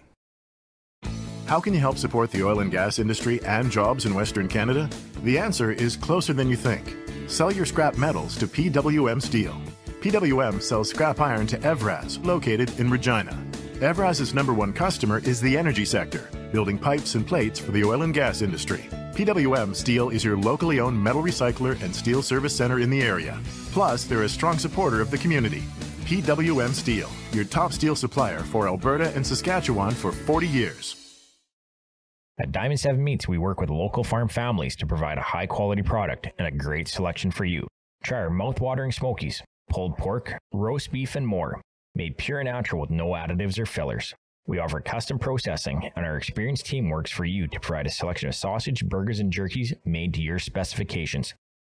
How 1.48 1.60
can 1.60 1.74
you 1.74 1.80
help 1.80 1.98
support 1.98 2.32
the 2.32 2.44
oil 2.44 2.60
and 2.60 2.70
gas 2.70 3.00
industry 3.00 3.44
and 3.44 3.72
jobs 3.72 4.06
in 4.06 4.14
Western 4.14 4.48
Canada? 4.48 4.90
The 5.24 5.40
answer 5.40 5.72
is 5.72 5.96
closer 5.96 6.34
than 6.34 6.50
you 6.50 6.58
think. 6.58 6.96
Sell 7.28 7.52
your 7.52 7.66
scrap 7.66 7.98
metals 7.98 8.38
to 8.38 8.48
PWM 8.48 9.22
Steel. 9.22 9.60
PWM 10.02 10.60
sells 10.64 10.90
scrap 10.90 11.20
iron 11.22 11.46
to 11.46 11.60
Evraz, 11.60 12.26
located 12.26 12.80
in 12.80 12.90
Regina. 12.90 13.38
Evraz's 13.82 14.34
number 14.34 14.52
one 14.52 14.74
customer 14.74 15.20
is 15.20 15.40
the 15.40 15.56
energy 15.56 15.86
sector, 15.86 16.28
building 16.52 16.76
pipes 16.76 17.14
and 17.14 17.26
plates 17.26 17.60
for 17.60 17.72
the 17.72 17.84
oil 17.84 18.02
and 18.02 18.12
gas 18.12 18.42
industry. 18.42 18.90
PWM 19.14 19.76
Steel 19.76 20.10
is 20.10 20.24
your 20.24 20.38
locally 20.38 20.80
owned 20.80 21.00
metal 21.00 21.22
recycler 21.22 21.80
and 21.84 21.96
steel 21.96 22.24
service 22.24 22.56
center 22.56 22.80
in 22.80 22.90
the 22.90 23.04
area. 23.04 23.40
Plus, 23.74 24.06
they're 24.06 24.24
a 24.24 24.30
strong 24.30 24.58
supporter 24.58 25.02
of 25.02 25.12
the 25.12 25.20
community. 25.20 25.62
PWM 26.06 26.74
Steel, 26.74 27.10
your 27.32 27.46
top 27.46 27.72
steel 27.72 27.96
supplier 27.96 28.40
for 28.40 28.68
Alberta 28.68 29.14
and 29.16 29.26
Saskatchewan 29.26 29.94
for 29.94 30.12
40 30.12 30.48
years. 30.48 30.96
At 32.40 32.52
Diamond 32.52 32.80
7 32.80 33.04
Meats, 33.04 33.28
we 33.28 33.38
work 33.38 33.62
with 33.62 33.70
local 33.70 34.04
farm 34.04 34.30
families 34.30 34.76
to 34.78 34.88
provide 34.88 35.20
a 35.20 35.22
high 35.22 35.46
quality 35.46 35.84
product 35.84 36.28
and 36.40 36.48
a 36.48 36.52
great 36.52 36.88
selection 36.88 37.30
for 37.30 37.46
you. 37.46 37.68
Try 38.04 38.18
our 38.18 38.32
mouth-watering 38.32 38.94
smokies, 38.94 39.44
pulled 39.72 39.98
pork, 39.98 40.38
roast 40.54 40.92
beef, 40.92 41.16
and 41.16 41.26
more, 41.26 41.62
made 41.96 42.18
pure 42.18 42.40
and 42.40 42.48
natural 42.48 42.82
with 42.82 42.90
no 42.90 43.12
additives 43.12 43.58
or 43.58 43.66
fillers. 43.66 44.14
We 44.46 44.60
offer 44.60 44.82
custom 44.82 45.18
processing, 45.18 45.90
and 45.96 46.06
our 46.06 46.18
experienced 46.18 46.66
team 46.66 46.90
works 46.90 47.10
for 47.10 47.26
you 47.26 47.48
to 47.48 47.60
provide 47.60 47.88
a 47.88 47.92
selection 47.92 48.28
of 48.28 48.36
sausage, 48.36 48.86
burgers, 48.86 49.20
and 49.20 49.32
jerkies 49.32 49.74
made 49.86 50.14
to 50.16 50.22
your 50.22 50.40
specifications. 50.40 51.34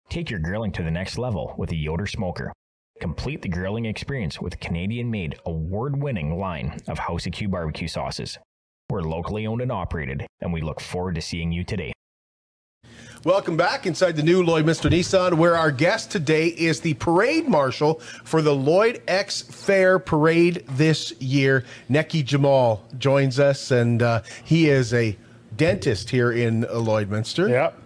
Take 0.09 0.29
your 0.29 0.41
grilling 0.41 0.73
to 0.73 0.83
the 0.83 0.91
next 0.91 1.19
level 1.19 1.55
with 1.57 1.71
a 1.71 1.77
Yoder 1.77 2.07
smoker. 2.07 2.53
Complete 3.01 3.43
the 3.43 3.49
grilling 3.49 3.87
experience 3.87 4.41
with 4.41 4.61
Canadian 4.61 5.11
made, 5.11 5.39
award 5.47 6.03
winning 6.03 6.37
line 6.37 6.81
of 6.89 6.99
House 6.99 7.27
of 7.27 7.33
Q 7.33 7.49
barbecue 7.49 7.89
sauces. 7.89 8.39
We're 8.91 9.03
locally 9.03 9.47
owned 9.47 9.63
and 9.63 9.73
operated, 9.73 10.27
and 10.41 10.53
we 10.53 10.61
look 10.61 10.81
forward 10.81 11.15
to 11.15 11.23
seeing 11.23 11.53
you 11.53 11.65
today. 11.65 11.93
Welcome 13.25 13.57
back 13.57 13.87
inside 13.87 14.17
the 14.17 14.23
new 14.23 14.43
Lloydminster 14.43 14.91
Nissan, 14.91 15.39
where 15.39 15.57
our 15.57 15.71
guest 15.71 16.11
today 16.11 16.49
is 16.49 16.81
the 16.81 16.93
parade 16.93 17.49
marshal 17.49 17.95
for 18.23 18.43
the 18.43 18.55
Lloyd 18.55 19.01
X 19.09 19.41
Fair 19.41 19.99
Parade 19.99 20.63
this 20.69 21.11
year. 21.23 21.65
Nekky 21.89 22.23
Jamal 22.23 22.85
joins 22.99 23.41
us, 23.41 23.71
and 23.71 24.03
uh, 24.03 24.21
he 24.45 24.69
is 24.69 24.93
a 24.93 25.17
dentist 25.57 26.11
here 26.11 26.33
in 26.33 26.65
Lloydminster. 26.65 27.49
Yep. 27.49 27.79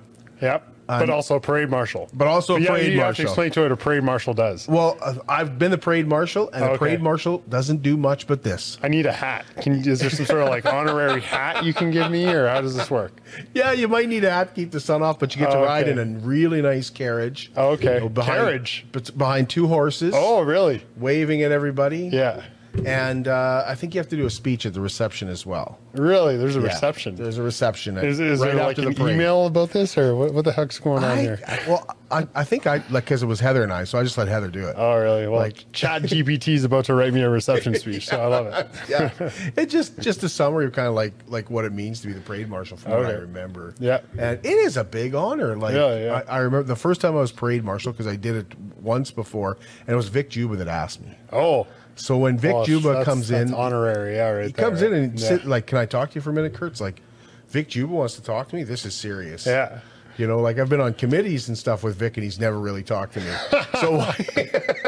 Yep 0.42 0.67
but 0.88 1.10
also 1.10 1.38
parade 1.38 1.68
marshal. 1.68 2.08
But 2.14 2.26
also 2.26 2.54
but 2.54 2.62
yeah, 2.62 2.68
parade 2.70 2.92
you 2.92 2.98
marshal. 2.98 3.06
have 3.06 3.16
to 3.16 3.22
explain 3.22 3.50
to 3.52 3.60
what 3.62 3.72
a 3.72 3.76
parade 3.76 4.02
marshal 4.02 4.32
does. 4.34 4.66
Well, 4.66 4.96
uh, 5.02 5.14
I've 5.28 5.58
been 5.58 5.70
the 5.70 5.78
parade 5.78 6.06
marshal, 6.08 6.48
and 6.50 6.64
Okay. 6.64 6.72
the 6.72 6.78
parade 6.78 7.02
marshal 7.02 7.38
doesn't 7.48 7.82
do 7.82 7.96
much 7.96 8.26
but 8.26 8.42
this. 8.42 8.78
I 8.82 8.88
need 8.88 9.04
a 9.06 9.12
hat. 9.12 9.44
Can 9.60 9.82
you, 9.84 9.92
is 9.92 10.00
there 10.00 10.08
some 10.10 10.24
sort 10.26 10.40
of 10.42 10.48
like 10.48 10.64
honorary 10.66 11.20
hat 11.20 11.64
you 11.64 11.74
can 11.74 11.90
give 11.90 12.10
me, 12.10 12.26
or 12.26 12.48
how 12.48 12.60
does 12.62 12.74
this 12.74 12.90
work? 12.90 13.12
Yeah, 13.54 13.72
you 13.72 13.86
might 13.86 14.08
need 14.08 14.24
a 14.24 14.30
hat 14.30 14.48
to 14.48 14.54
keep 14.54 14.70
the 14.70 14.80
sun 14.80 15.02
off, 15.02 15.18
but 15.18 15.34
you 15.34 15.40
get 15.40 15.50
to 15.52 15.58
Oh, 15.58 15.64
ride 15.64 15.88
okay. 15.88 16.00
in 16.00 16.16
a 16.16 16.18
really 16.20 16.62
nice 16.62 16.88
carriage. 16.88 17.50
Oh, 17.56 17.70
okay. 17.72 17.94
You 17.94 18.00
know, 18.00 18.08
behind, 18.08 18.38
Carriage? 18.38 18.86
but 18.92 19.16
behind 19.18 19.50
two 19.50 19.66
horses. 19.66 20.14
Oh, 20.16 20.40
really? 20.40 20.82
waving 20.96 21.42
at 21.42 21.52
everybody. 21.52 22.08
Yeah. 22.12 22.42
And 22.86 23.28
uh, 23.28 23.64
I 23.66 23.74
think 23.74 23.94
you 23.94 23.98
have 24.00 24.08
to 24.08 24.16
do 24.16 24.26
a 24.26 24.30
speech 24.30 24.64
at 24.66 24.74
the 24.74 24.80
reception 24.80 25.28
as 25.28 25.44
well. 25.44 25.78
Really? 25.94 26.36
There's 26.36 26.56
a 26.56 26.60
Yeah, 26.60 26.66
reception. 26.66 27.16
There's 27.16 27.38
a 27.38 27.42
reception. 27.42 27.98
At, 27.98 28.04
Is, 28.04 28.20
is 28.20 28.40
right 28.40 28.46
there 28.54 28.56
like 28.56 28.78
after 28.78 28.82
an 28.88 28.94
the 28.94 29.00
parade. 29.00 29.14
email 29.14 29.46
about 29.46 29.70
this, 29.70 29.96
or 29.98 30.14
what, 30.14 30.32
what 30.34 30.44
the 30.44 30.52
heck's 30.52 30.78
going 30.78 31.02
on 31.04 31.10
I, 31.18 31.20
here? 31.20 31.40
I- 31.46 31.60
well, 31.68 31.96
I, 32.10 32.26
I 32.34 32.44
think 32.44 32.66
I 32.66 32.82
like 32.90 33.04
because 33.04 33.22
it 33.22 33.26
was 33.26 33.38
Heather 33.40 33.62
and 33.62 33.72
I, 33.72 33.84
so 33.84 33.98
I 33.98 34.02
just 34.02 34.16
let 34.16 34.28
Heather 34.28 34.48
do 34.48 34.66
it. 34.66 34.74
Oh, 34.78 34.96
really? 34.98 35.26
Well, 35.26 35.40
Like- 35.40 35.64
Chat 35.72 36.02
GPT 36.02 36.54
is 36.54 36.64
about 36.64 36.84
to 36.86 36.94
write 36.94 37.12
me 37.12 37.20
a 37.22 37.28
reception 37.28 37.74
speech, 37.74 38.06
so 38.06 38.20
I 38.20 38.26
love 38.26 38.46
it. 38.46 38.68
yeah, 38.88 39.10
it's 39.56 39.72
just 39.72 39.98
just 40.00 40.22
a 40.22 40.28
summary 40.28 40.64
of 40.66 40.72
kind 40.72 40.88
of 40.88 40.94
like 40.94 41.12
like 41.26 41.50
what 41.50 41.64
it 41.64 41.72
means 41.72 42.00
to 42.02 42.06
be 42.06 42.12
the 42.14 42.20
parade 42.20 42.48
marshal 42.48 42.76
from 42.78 42.92
what 42.92 43.00
I 43.04 43.08
Okay. 43.10 43.20
remember. 43.20 43.74
Yeah. 43.78 44.00
and 44.18 44.38
it 44.44 44.48
is 44.48 44.76
a 44.78 44.84
big 44.84 45.14
honor. 45.14 45.56
Like 45.56 45.74
Yeah, 45.74 45.98
yeah. 45.98 46.22
I, 46.28 46.36
I 46.36 46.38
remember 46.38 46.62
the 46.66 46.76
first 46.76 47.00
time 47.02 47.12
I 47.16 47.20
was 47.20 47.32
parade 47.32 47.62
marshal 47.64 47.92
because 47.92 48.06
I 48.06 48.16
did 48.16 48.36
it 48.36 48.58
once 48.80 49.10
before, 49.10 49.58
and 49.80 49.90
it 49.92 49.96
was 49.96 50.08
Vic 50.08 50.30
Juba 50.30 50.56
that 50.56 50.68
asked 50.68 51.02
me. 51.02 51.14
Oh, 51.32 51.66
So 51.98 52.16
when 52.16 52.38
Vic 52.38 52.54
well, 52.54 52.64
Juba 52.64 53.04
comes 53.04 53.30
in, 53.30 53.52
honorary. 53.52 54.16
Yeah, 54.16 54.30
right. 54.30 54.46
he 54.46 54.52
there, 54.52 54.64
comes 54.64 54.82
in 54.82 54.94
and 54.94 55.18
yeah. 55.18 55.28
sit 55.28 55.44
like, 55.44 55.66
"Can 55.66 55.78
I 55.78 55.86
talk 55.86 56.10
to 56.10 56.14
you 56.16 56.20
for 56.20 56.30
a 56.30 56.32
minute, 56.32 56.54
Kurt's 56.54 56.80
like, 56.80 57.00
Vic 57.48 57.68
Juba 57.68 57.92
wants 57.92 58.14
to 58.16 58.22
talk 58.22 58.48
to 58.48 58.56
me. 58.56 58.62
This 58.64 58.86
is 58.86 58.94
serious." 58.94 59.46
Yeah. 59.46 59.80
You 60.16 60.26
know, 60.26 60.40
like 60.40 60.58
I've 60.58 60.68
been 60.68 60.80
on 60.80 60.94
committees 60.94 61.48
and 61.48 61.56
stuff 61.56 61.84
with 61.84 61.96
Vic, 61.96 62.16
and 62.16 62.24
he's 62.24 62.40
never 62.40 62.58
really 62.58 62.82
talked 62.82 63.14
to 63.14 63.20
me. 63.20 63.32
So, 63.80 63.98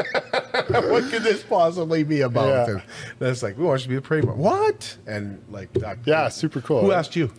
what 0.67 1.09
could 1.09 1.23
this 1.23 1.43
possibly 1.43 2.03
be 2.03 2.21
about? 2.21 2.67
Yeah. 2.67 2.73
And 2.73 2.83
that's 3.19 3.41
like, 3.43 3.57
we 3.57 3.63
want 3.63 3.79
you 3.81 3.83
to 3.83 3.89
be 3.89 3.95
a 3.95 4.01
parade 4.01 4.25
marshal. 4.25 4.43
What? 4.43 4.97
And 5.07 5.41
like, 5.49 5.71
that, 5.73 5.99
Yeah, 6.05 6.27
super 6.29 6.61
cool. 6.61 6.81
Who 6.81 6.91
asked 6.91 7.15
you? 7.15 7.31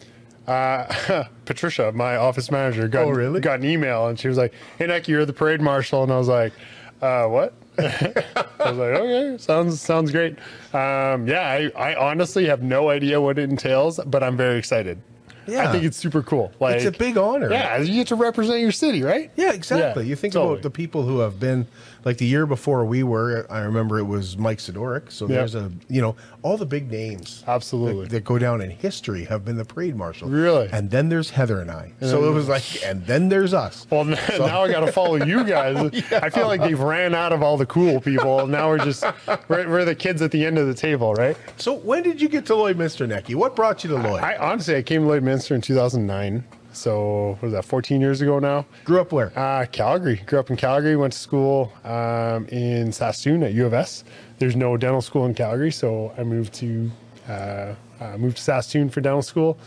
uh, 0.46 1.24
Patricia, 1.44 1.92
my 1.92 2.16
office 2.16 2.50
manager, 2.50 2.88
got, 2.88 3.04
Oh, 3.04 3.10
really? 3.10 3.40
got 3.40 3.60
an 3.60 3.66
email 3.66 4.08
and 4.08 4.18
she 4.18 4.28
was 4.28 4.38
like, 4.38 4.52
Hey, 4.78 4.86
Nick, 4.86 5.06
you're 5.08 5.24
the 5.24 5.32
parade 5.32 5.60
marshal. 5.60 6.02
And 6.02 6.12
I 6.12 6.18
was 6.18 6.28
like, 6.28 6.52
uh, 7.00 7.26
What? 7.26 7.54
I 7.78 8.24
was 8.58 8.78
like, 8.78 8.94
Okay, 8.94 9.38
sounds 9.38 9.80
sounds 9.80 10.10
great. 10.10 10.38
Um, 10.72 11.26
yeah, 11.26 11.40
I, 11.40 11.70
I 11.76 11.94
honestly 11.94 12.46
have 12.46 12.62
no 12.62 12.90
idea 12.90 13.20
what 13.20 13.38
it 13.38 13.48
entails, 13.48 14.00
but 14.06 14.22
I'm 14.22 14.36
very 14.36 14.58
excited. 14.58 15.00
Yeah. 15.46 15.68
I 15.68 15.72
think 15.72 15.84
it's 15.84 15.96
super 15.96 16.22
cool. 16.22 16.52
Like 16.60 16.76
It's 16.76 16.84
a 16.84 16.92
big 16.92 17.16
honor. 17.16 17.50
Yeah, 17.50 17.78
you 17.78 17.94
get 17.94 18.08
to 18.08 18.14
represent 18.14 18.60
your 18.60 18.72
city, 18.72 19.02
right? 19.02 19.30
Yeah, 19.36 19.52
exactly. 19.52 20.04
Yeah, 20.04 20.08
you 20.10 20.16
think 20.16 20.34
totally. 20.34 20.52
about 20.54 20.62
the 20.62 20.70
people 20.70 21.02
who 21.02 21.18
have 21.18 21.40
been 21.40 21.66
like 22.04 22.18
the 22.18 22.26
year 22.26 22.47
before 22.47 22.85
we 22.85 23.02
were. 23.02 23.47
I 23.50 23.61
remember 23.61 23.99
it 23.99 24.04
was 24.04 24.37
Mike 24.37 24.59
Sidoric. 24.59 25.11
So 25.12 25.28
Yeah. 25.28 25.37
there's 25.38 25.54
a 25.54 25.71
you 25.88 26.00
know 26.00 26.16
all 26.42 26.56
the 26.56 26.66
big 26.66 26.90
names 26.90 27.44
Absolutely. 27.47 28.04
that, 28.04 28.11
that 28.11 28.25
go 28.25 28.38
down 28.38 28.61
in 28.61 28.71
history 28.71 29.25
have 29.25 29.44
been 29.44 29.56
the 29.56 29.64
parade 29.64 29.97
marshal. 29.97 30.28
Really? 30.28 30.68
And 30.73 30.90
then 30.90 31.09
there's 31.09 31.30
Heather 31.30 31.61
and 31.61 31.71
I. 31.71 31.92
So 32.00 32.28
it 32.28 32.32
was 32.32 32.49
like, 32.49 32.62
and 32.85 33.06
then 33.06 33.28
there's 33.28 33.54
us. 33.54 33.87
Well, 33.90 34.02
n- 34.02 34.18
now 34.38 34.62
I 34.62 34.71
got 34.73 34.80
to 34.80 34.92
follow 34.92 35.16
you 35.25 35.44
guys. 35.56 35.76
I 36.12 36.30
feel 36.30 36.47
like 36.49 36.61
they've 36.61 36.78
ran 36.78 37.14
out 37.14 37.32
of 37.32 37.42
all 37.42 37.56
the 37.56 37.66
cool 37.66 38.00
people. 38.00 38.47
Now 38.47 38.68
we're 38.68 38.78
just 38.78 39.04
we're, 39.49 39.68
we're 39.68 39.85
the 39.85 39.94
kids 39.94 40.23
at 40.23 40.30
the 40.30 40.44
end 40.44 40.59
of 40.59 40.66
the 40.66 40.75
table, 40.75 41.14
right? 41.14 41.37
So 41.56 41.73
when 41.75 42.02
did 42.02 42.21
you 42.21 42.28
get 42.28 42.47
to 42.47 42.54
Lloydminster, 42.54 43.06
Nekky? 43.09 43.35
What 43.35 43.54
brought 43.56 43.85
you 43.85 43.90
to 43.90 43.97
Lloyd? 43.97 44.23
I 44.23 44.37
honestly 44.37 44.76
I 44.76 44.82
came 44.82 45.02
to 45.02 45.09
Lloydminster 45.09 45.52
in 45.52 45.61
2009. 45.61 46.44
So 46.72 47.30
what 47.32 47.42
was 47.42 47.52
that? 47.52 47.64
14 47.64 48.00
years 48.00 48.20
ago 48.20 48.38
now. 48.38 48.66
Grew 48.84 49.00
up 49.00 49.12
where? 49.12 49.36
Uh, 49.38 49.66
Calgary. 49.66 50.22
Grew 50.26 50.38
up 50.38 50.50
in 50.50 50.56
Calgary. 50.56 50.96
Went 50.96 51.12
to 51.12 51.18
school 51.18 51.72
um, 51.84 52.46
in 52.48 52.92
Saskatoon 52.92 53.42
at 53.42 53.52
U 53.52 53.66
of 53.66 53.74
S. 53.74 54.04
There's 54.38 54.56
no 54.56 54.76
dental 54.76 55.02
school 55.02 55.26
in 55.26 55.34
Calgary, 55.34 55.70
so 55.70 56.12
I 56.16 56.24
moved 56.24 56.54
to 56.54 56.90
uh, 57.28 57.74
uh, 58.00 58.16
moved 58.18 58.38
to 58.38 58.42
Saskatoon 58.42 58.90
for 58.90 59.00
dental 59.00 59.22
school, 59.22 59.58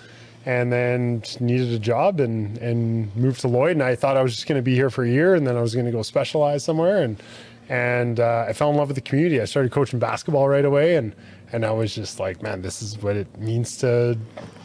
and 0.46 0.72
then 0.72 1.22
just 1.22 1.42
needed 1.42 1.72
a 1.72 1.80
job 1.80 2.20
and 2.20 2.58
and 2.58 3.16
moved 3.16 3.42
to 3.42 3.48
Lloyd. 3.48 3.74
And 3.74 3.84
I 3.84 3.96
thought 3.96 4.18
I 4.18 4.24
was 4.24 4.36
just 4.36 4.48
going 4.48 4.60
to 4.60 4.64
be 4.64 4.76
here 4.76 4.90
for 4.90 5.04
a 5.04 5.10
year, 5.10 5.36
and 5.36 5.46
then 5.46 5.56
I 5.56 5.62
was 5.62 5.74
going 5.74 5.86
to 5.86 5.92
go 5.92 6.02
specialize 6.02 6.64
somewhere. 6.64 7.04
And 7.04 7.22
and 7.70 8.20
uh, 8.20 8.46
I 8.48 8.54
fell 8.54 8.70
in 8.70 8.78
love 8.78 8.90
with 8.90 8.96
the 8.96 9.02
community. 9.02 9.42
I 9.42 9.46
started 9.46 9.72
coaching 9.72 10.00
basketball 10.00 10.48
right 10.48 10.66
away, 10.66 10.96
and 10.98 11.16
and 11.56 11.66
I 11.66 11.72
was 11.72 11.96
just 11.96 12.20
like, 12.20 12.44
man, 12.44 12.62
this 12.62 12.82
is 12.82 13.02
what 13.02 13.16
it 13.16 13.40
means 13.40 13.78
to 13.78 14.18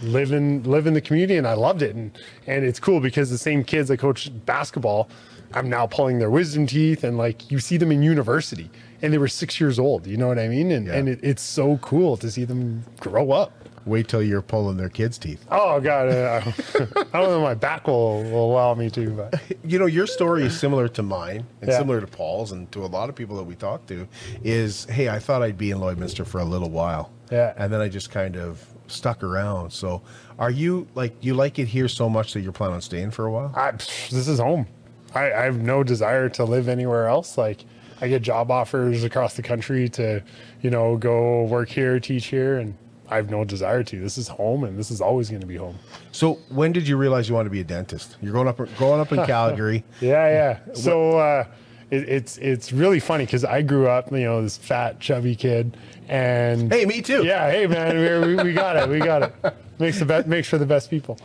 live 0.02 0.32
in 0.32 0.64
live 0.64 0.88
in 0.88 0.94
the 0.94 1.00
community, 1.00 1.37
and 1.37 1.47
I 1.47 1.54
loved 1.54 1.82
it. 1.82 1.94
And 1.94 2.11
and 2.49 2.64
it's 2.64 2.80
cool 2.80 2.99
because 2.99 3.30
the 3.30 3.38
same 3.38 3.62
kids 3.62 3.92
I 3.92 3.97
coach 3.97 4.28
basketball, 4.44 5.09
I'm 5.54 5.70
now 5.70 5.87
pulling 5.87 6.18
their 6.18 6.30
wisdom 6.30 6.66
teeth, 6.66 7.04
and 7.04 7.16
like 7.16 7.49
you 7.49 7.61
see 7.61 7.76
them 7.76 7.92
in 7.92 8.02
university, 8.02 8.68
and 9.02 9.12
they 9.12 9.18
were 9.18 9.28
six 9.28 9.61
years 9.61 9.78
old. 9.78 10.04
You 10.04 10.16
know 10.16 10.26
what 10.26 10.40
I 10.40 10.49
mean? 10.49 10.73
And 10.73 10.88
and 10.88 11.09
it, 11.09 11.20
it's 11.23 11.42
so 11.42 11.76
cool 11.78 12.16
to 12.16 12.28
see 12.28 12.44
them 12.44 12.82
grow 12.99 13.30
up. 13.30 13.52
Wait 13.87 14.09
till 14.09 14.23
you're 14.23 14.43
pulling 14.43 14.77
their 14.77 14.89
kids' 14.91 15.17
teeth. 15.17 15.45
Oh 15.51 15.81
God, 15.81 16.09
uh, 16.09 16.43
I 16.45 16.85
don't 16.85 17.13
know 17.13 17.37
if 17.39 17.43
my 17.43 17.55
back 17.55 17.87
will, 17.87 18.23
will 18.25 18.53
allow 18.53 18.75
me 18.75 18.91
to, 18.91 19.11
but 19.11 19.41
You 19.65 19.79
know, 19.79 19.87
your 19.87 20.07
story 20.07 20.45
is 20.45 20.59
similar 20.59 20.87
to 20.89 21.03
mine 21.03 21.47
and 21.63 21.71
Yeah. 21.71 21.79
similar 21.79 22.01
to 22.01 22.07
Paul's 22.07 22.53
and 22.53 22.71
to 22.73 22.85
a 22.85 22.87
lot 22.87 23.09
of 23.09 23.15
people 23.15 23.37
that 23.37 23.45
we 23.45 23.55
talk 23.55 23.87
to 23.87 24.07
is, 24.45 24.85
hey, 24.87 25.09
I 25.09 25.19
thought 25.19 25.43
I'd 25.43 25.57
be 25.59 25.71
in 25.71 25.79
Lloydminster 25.79 26.27
for 26.27 26.41
a 26.41 26.45
little 26.45 26.71
while. 26.71 27.11
Yeah. 27.33 27.55
And 27.57 27.73
then 27.73 27.81
I 27.81 27.89
just 27.89 28.11
kind 28.11 28.37
of 28.37 28.65
stuck 28.87 29.23
around. 29.23 29.71
So 29.73 30.03
are 30.39 30.51
you 30.51 30.87
like, 30.95 31.15
you 31.25 31.35
like 31.35 31.59
it 31.59 31.69
here 31.69 31.89
so 31.89 32.09
much 32.09 32.35
that 32.35 32.41
you're 32.41 32.53
planning 32.53 32.75
on 32.77 32.81
staying 32.83 33.13
for 33.13 33.25
a 33.27 33.31
while? 33.33 33.53
I, 33.57 33.71
this 33.73 34.29
is 34.29 34.39
home. 34.41 34.67
I, 35.15 35.33
I 35.33 35.43
have 35.45 35.59
no 35.61 35.83
desire 35.83 36.29
to 36.31 36.45
live 36.45 36.69
anywhere 36.69 37.07
else. 37.07 37.39
Like 37.39 37.65
I 38.01 38.09
get 38.09 38.23
job 38.23 38.51
offers 38.51 39.05
across 39.05 39.35
the 39.37 39.43
country 39.43 39.89
to, 39.91 40.23
you 40.61 40.71
know, 40.71 40.97
go 40.97 41.45
work 41.45 41.69
here, 41.69 41.99
teach 42.01 42.27
here, 42.27 42.59
and 42.59 42.75
I 43.11 43.17
have 43.17 43.29
no 43.29 43.45
desire 43.45 43.83
to. 43.83 44.00
This 44.00 44.17
is 44.17 44.29
home, 44.29 44.62
and 44.64 44.79
this 44.79 44.90
is 44.90 45.00
always 45.00 45.29
going 45.29 45.40
to 45.40 45.47
be 45.47 45.57
home. 45.57 45.79
So 46.12 46.35
when 46.49 46.73
did 46.73 46.87
you 46.87 46.97
realize 46.97 47.29
you 47.29 47.35
wanted 47.35 47.49
to 47.49 47.52
be 47.52 47.61
a 47.61 47.64
dentist? 47.64 48.17
You're 48.23 48.33
growing 48.33 48.47
up, 48.49 48.57
growing 48.76 49.00
up 49.00 49.12
in 49.12 49.25
Calgary. 49.26 49.83
Yeah, 50.00 50.29
yeah. 50.29 50.75
So 50.75 51.19
uh, 51.19 51.45
it, 51.90 52.09
it's 52.09 52.38
it's 52.38 52.73
really 52.73 53.00
funny 53.00 53.26
because 53.26 53.45
I 53.45 53.62
grew 53.62 53.88
up, 53.88 54.12
you 54.12 54.21
know, 54.21 54.40
this 54.43 54.57
fat, 54.57 55.00
chubby 55.00 55.35
kid, 55.35 55.76
and 56.09 56.73
Hey, 56.73 56.85
me 56.87 57.02
too. 57.02 57.25
Yeah, 57.25 57.50
hey 57.50 57.67
man, 57.67 57.99
we, 57.99 58.37
we, 58.37 58.43
we 58.45 58.52
got 58.52 58.76
it, 58.76 58.88
we 58.88 59.00
got 59.00 59.23
it. 59.25 59.55
Makes 59.81 59.99
the 59.99 60.05
best, 60.05 60.26
makes 60.29 60.47
for 60.49 60.59
the 60.59 60.67
best 60.67 60.88
people. 60.90 61.19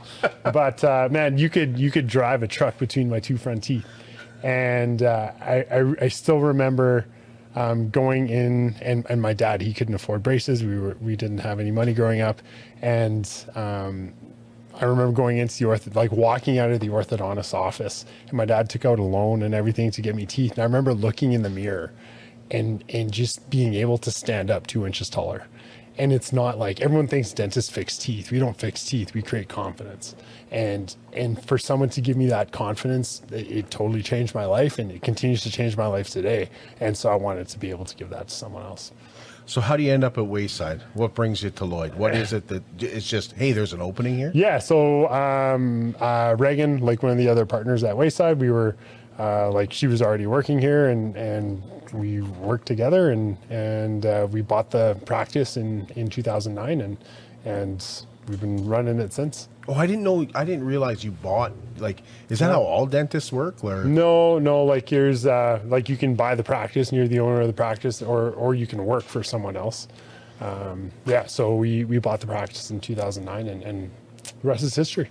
But 0.43 0.83
uh, 0.83 1.09
man, 1.11 1.37
you 1.37 1.49
could 1.49 1.77
you 1.77 1.91
could 1.91 2.07
drive 2.07 2.41
a 2.41 2.47
truck 2.47 2.77
between 2.79 3.09
my 3.09 3.19
two 3.19 3.37
front 3.37 3.63
teeth, 3.63 3.85
and 4.43 5.03
uh, 5.03 5.31
I, 5.39 5.65
I 5.71 5.95
I 6.01 6.07
still 6.07 6.39
remember. 6.39 7.05
Um, 7.55 7.89
going 7.89 8.29
in 8.29 8.75
and, 8.81 9.05
and 9.09 9.21
my 9.21 9.33
dad 9.33 9.61
he 9.61 9.73
couldn't 9.73 9.95
afford 9.95 10.21
braces 10.21 10.63
we 10.63 10.77
were 10.77 10.97
we 10.99 11.15
didn't 11.15 11.37
have 11.37 11.59
any 11.59 11.71
money 11.71 11.93
growing 11.93 12.19
up 12.21 12.41
and 12.81 13.29
um, 13.55 14.13
I 14.79 14.85
remember 14.85 15.13
going 15.13 15.37
into 15.37 15.57
the 15.57 15.65
ortho, 15.65 15.95
like 15.95 16.11
walking 16.11 16.59
out 16.59 16.71
of 16.71 16.81
the 16.81 16.89
orthodontist 16.89 17.53
office, 17.53 18.05
and 18.27 18.33
my 18.33 18.45
dad 18.45 18.69
took 18.69 18.85
out 18.85 18.99
a 18.99 19.03
loan 19.03 19.41
and 19.41 19.53
everything 19.55 19.91
to 19.91 20.01
get 20.01 20.15
me 20.15 20.25
teeth. 20.25 20.51
And 20.53 20.59
I 20.59 20.63
remember 20.63 20.93
looking 20.93 21.31
in 21.31 21.43
the 21.43 21.49
mirror, 21.49 21.93
and 22.51 22.83
and 22.89 23.11
just 23.11 23.49
being 23.49 23.73
able 23.73 23.97
to 23.99 24.11
stand 24.11 24.51
up 24.51 24.67
two 24.67 24.85
inches 24.85 25.09
taller. 25.09 25.47
And 25.97 26.11
it's 26.11 26.33
not 26.33 26.57
like 26.57 26.81
everyone 26.81 27.07
thinks 27.07 27.31
dentists 27.31 27.71
fix 27.71 27.97
teeth. 27.97 28.31
We 28.31 28.39
don't 28.39 28.57
fix 28.57 28.83
teeth. 28.83 29.13
We 29.13 29.21
create 29.21 29.47
confidence. 29.47 30.15
And 30.51 30.95
and 31.13 31.41
for 31.45 31.57
someone 31.57 31.89
to 31.89 32.01
give 32.01 32.17
me 32.17 32.27
that 32.27 32.51
confidence, 32.51 33.21
it, 33.31 33.49
it 33.49 33.71
totally 33.71 34.03
changed 34.03 34.35
my 34.35 34.45
life, 34.45 34.77
and 34.77 34.91
it 34.91 35.01
continues 35.01 35.41
to 35.43 35.51
change 35.51 35.77
my 35.77 35.87
life 35.87 36.09
today. 36.09 36.49
And 36.79 36.97
so 36.97 37.09
I 37.09 37.15
wanted 37.15 37.47
to 37.47 37.59
be 37.59 37.69
able 37.69 37.85
to 37.85 37.95
give 37.95 38.09
that 38.09 38.27
to 38.27 38.33
someone 38.33 38.63
else. 38.63 38.91
So 39.47 39.61
how 39.61 39.77
do 39.77 39.83
you 39.83 39.93
end 39.93 40.03
up 40.03 40.17
at 40.17 40.25
Wayside? 40.25 40.81
What 40.95 41.13
brings 41.13 41.43
you 41.43 41.51
to 41.51 41.65
Lloyd? 41.65 41.93
What 41.95 42.15
is 42.15 42.33
it 42.33 42.47
that 42.47 42.63
it's 42.79 43.07
just, 43.07 43.33
hey, 43.33 43.51
there's 43.51 43.73
an 43.73 43.81
opening 43.81 44.17
here? 44.17 44.31
Yeah. 44.33 44.57
So 44.57 45.07
um, 45.09 45.95
uh, 45.99 46.35
Reagan, 46.37 46.79
like 46.79 47.03
one 47.03 47.11
of 47.11 47.17
the 47.19 47.29
other 47.29 47.45
partners 47.45 47.83
at 47.83 47.95
Wayside, 47.95 48.39
we 48.39 48.49
were 48.49 48.75
uh, 49.19 49.51
like 49.51 49.71
she 49.71 49.87
was 49.87 50.01
already 50.01 50.27
working 50.27 50.59
here, 50.59 50.89
and 50.89 51.15
and 51.15 51.63
we 51.93 52.21
worked 52.21 52.65
together, 52.67 53.11
and 53.11 53.37
and 53.49 54.05
uh, 54.05 54.27
we 54.29 54.41
bought 54.41 54.71
the 54.71 54.97
practice 55.05 55.57
in 55.57 55.87
in 55.95 56.09
2009, 56.09 56.81
and 56.81 56.97
and 57.45 58.05
we've 58.27 58.41
been 58.41 58.67
running 58.67 58.99
it 58.99 59.13
since. 59.13 59.47
Oh, 59.67 59.73
I 59.73 59.87
didn't 59.87 60.03
know. 60.03 60.27
I 60.35 60.43
didn't 60.45 60.65
realize 60.65 61.03
you 61.03 61.11
bought. 61.11 61.51
Like, 61.77 62.03
is 62.29 62.39
that 62.39 62.51
how 62.51 62.61
all 62.61 62.85
dentists 62.85 63.31
work? 63.31 63.63
Or 63.63 63.83
No, 63.83 64.37
no, 64.37 64.63
like 64.63 64.87
here's 64.89 65.25
uh, 65.25 65.59
like 65.65 65.89
you 65.89 65.97
can 65.97 66.15
buy 66.15 66.35
the 66.35 66.43
practice 66.43 66.89
and 66.89 66.97
you're 66.97 67.07
the 67.07 67.19
owner 67.19 67.41
of 67.41 67.47
the 67.47 67.53
practice, 67.53 68.01
or 68.01 68.31
or 68.31 68.53
you 68.53 68.67
can 68.67 68.85
work 68.85 69.03
for 69.03 69.23
someone 69.23 69.55
else. 69.55 69.87
Um, 70.41 70.91
yeah, 71.05 71.25
so 71.25 71.55
we 71.55 71.85
we 71.85 71.97
bought 71.97 72.19
the 72.19 72.27
practice 72.27 72.69
in 72.69 72.79
2009, 72.79 73.47
and, 73.47 73.63
and 73.63 73.91
the 74.41 74.47
rest 74.47 74.63
is 74.63 74.75
history. 74.75 75.09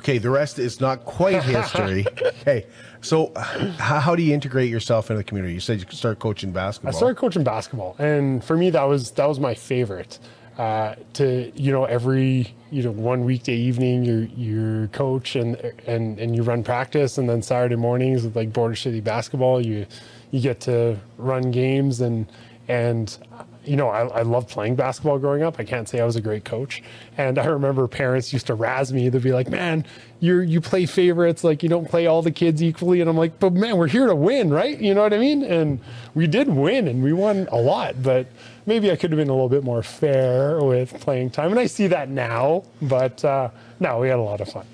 okay, 0.00 0.18
the 0.18 0.30
rest 0.30 0.58
is 0.58 0.80
not 0.80 1.04
quite 1.04 1.42
history. 1.56 2.04
okay, 2.42 2.66
so 3.04 3.32
how, 3.78 4.14
do 4.16 4.22
you 4.22 4.32
integrate 4.32 4.70
yourself 4.70 5.10
into 5.10 5.18
the 5.18 5.24
community? 5.24 5.54
You 5.54 5.60
said 5.60 5.78
you 5.78 5.86
could 5.86 5.98
start 5.98 6.18
coaching 6.18 6.52
basketball. 6.52 6.94
I 6.94 6.96
started 6.96 7.16
coaching 7.16 7.44
basketball, 7.44 7.96
and 7.98 8.42
for 8.42 8.56
me, 8.56 8.70
that 8.70 8.84
was 8.84 9.10
that 9.12 9.26
was 9.26 9.38
my 9.38 9.54
favorite. 9.54 10.18
Uh, 10.56 10.94
to 11.14 11.52
you 11.54 11.72
know, 11.72 11.84
every 11.84 12.54
you 12.70 12.82
know 12.82 12.92
one 12.92 13.24
weekday 13.24 13.56
evening, 13.56 14.04
you 14.04 14.30
you 14.34 14.88
coach 14.92 15.36
and 15.36 15.56
and 15.86 16.18
and 16.18 16.34
you 16.34 16.42
run 16.42 16.64
practice, 16.64 17.18
and 17.18 17.28
then 17.28 17.42
Saturday 17.42 17.76
mornings 17.76 18.24
with 18.24 18.36
like 18.36 18.52
Border 18.52 18.76
City 18.76 19.00
basketball, 19.00 19.60
you 19.60 19.86
you 20.30 20.40
get 20.40 20.60
to 20.60 20.96
run 21.18 21.50
games 21.50 22.00
and 22.00 22.26
and 22.68 23.18
you 23.64 23.76
know, 23.76 23.88
I, 23.88 24.06
I 24.06 24.22
loved 24.22 24.48
playing 24.48 24.76
basketball 24.76 25.18
growing 25.18 25.42
up. 25.42 25.56
I 25.58 25.64
can't 25.64 25.88
say 25.88 26.00
I 26.00 26.04
was 26.04 26.16
a 26.16 26.20
great 26.20 26.44
coach. 26.44 26.82
And 27.16 27.38
I 27.38 27.46
remember 27.46 27.86
parents 27.88 28.32
used 28.32 28.46
to 28.48 28.54
razz 28.54 28.92
me. 28.92 29.08
They'd 29.08 29.22
be 29.22 29.32
like, 29.32 29.48
man, 29.48 29.84
you're, 30.20 30.42
you 30.42 30.60
play 30.60 30.86
favorites. 30.86 31.44
Like 31.44 31.62
you 31.62 31.68
don't 31.68 31.88
play 31.88 32.06
all 32.06 32.22
the 32.22 32.30
kids 32.30 32.62
equally. 32.62 33.00
And 33.00 33.08
I'm 33.08 33.16
like, 33.16 33.38
but 33.38 33.52
man, 33.52 33.76
we're 33.76 33.88
here 33.88 34.06
to 34.06 34.14
win, 34.14 34.50
right? 34.50 34.78
You 34.78 34.94
know 34.94 35.02
what 35.02 35.12
I 35.12 35.18
mean? 35.18 35.42
And 35.42 35.80
we 36.14 36.26
did 36.26 36.48
win 36.48 36.88
and 36.88 37.02
we 37.02 37.12
won 37.12 37.48
a 37.50 37.56
lot, 37.56 38.02
but 38.02 38.26
maybe 38.66 38.90
I 38.90 38.96
could 38.96 39.10
have 39.10 39.18
been 39.18 39.30
a 39.30 39.32
little 39.32 39.48
bit 39.48 39.64
more 39.64 39.82
fair 39.82 40.60
with 40.60 41.00
playing 41.00 41.30
time. 41.30 41.50
And 41.50 41.60
I 41.60 41.66
see 41.66 41.86
that 41.88 42.08
now, 42.08 42.64
but 42.82 43.24
uh, 43.24 43.50
no, 43.80 44.00
we 44.00 44.08
had 44.08 44.18
a 44.18 44.22
lot 44.22 44.40
of 44.40 44.48
fun. 44.48 44.66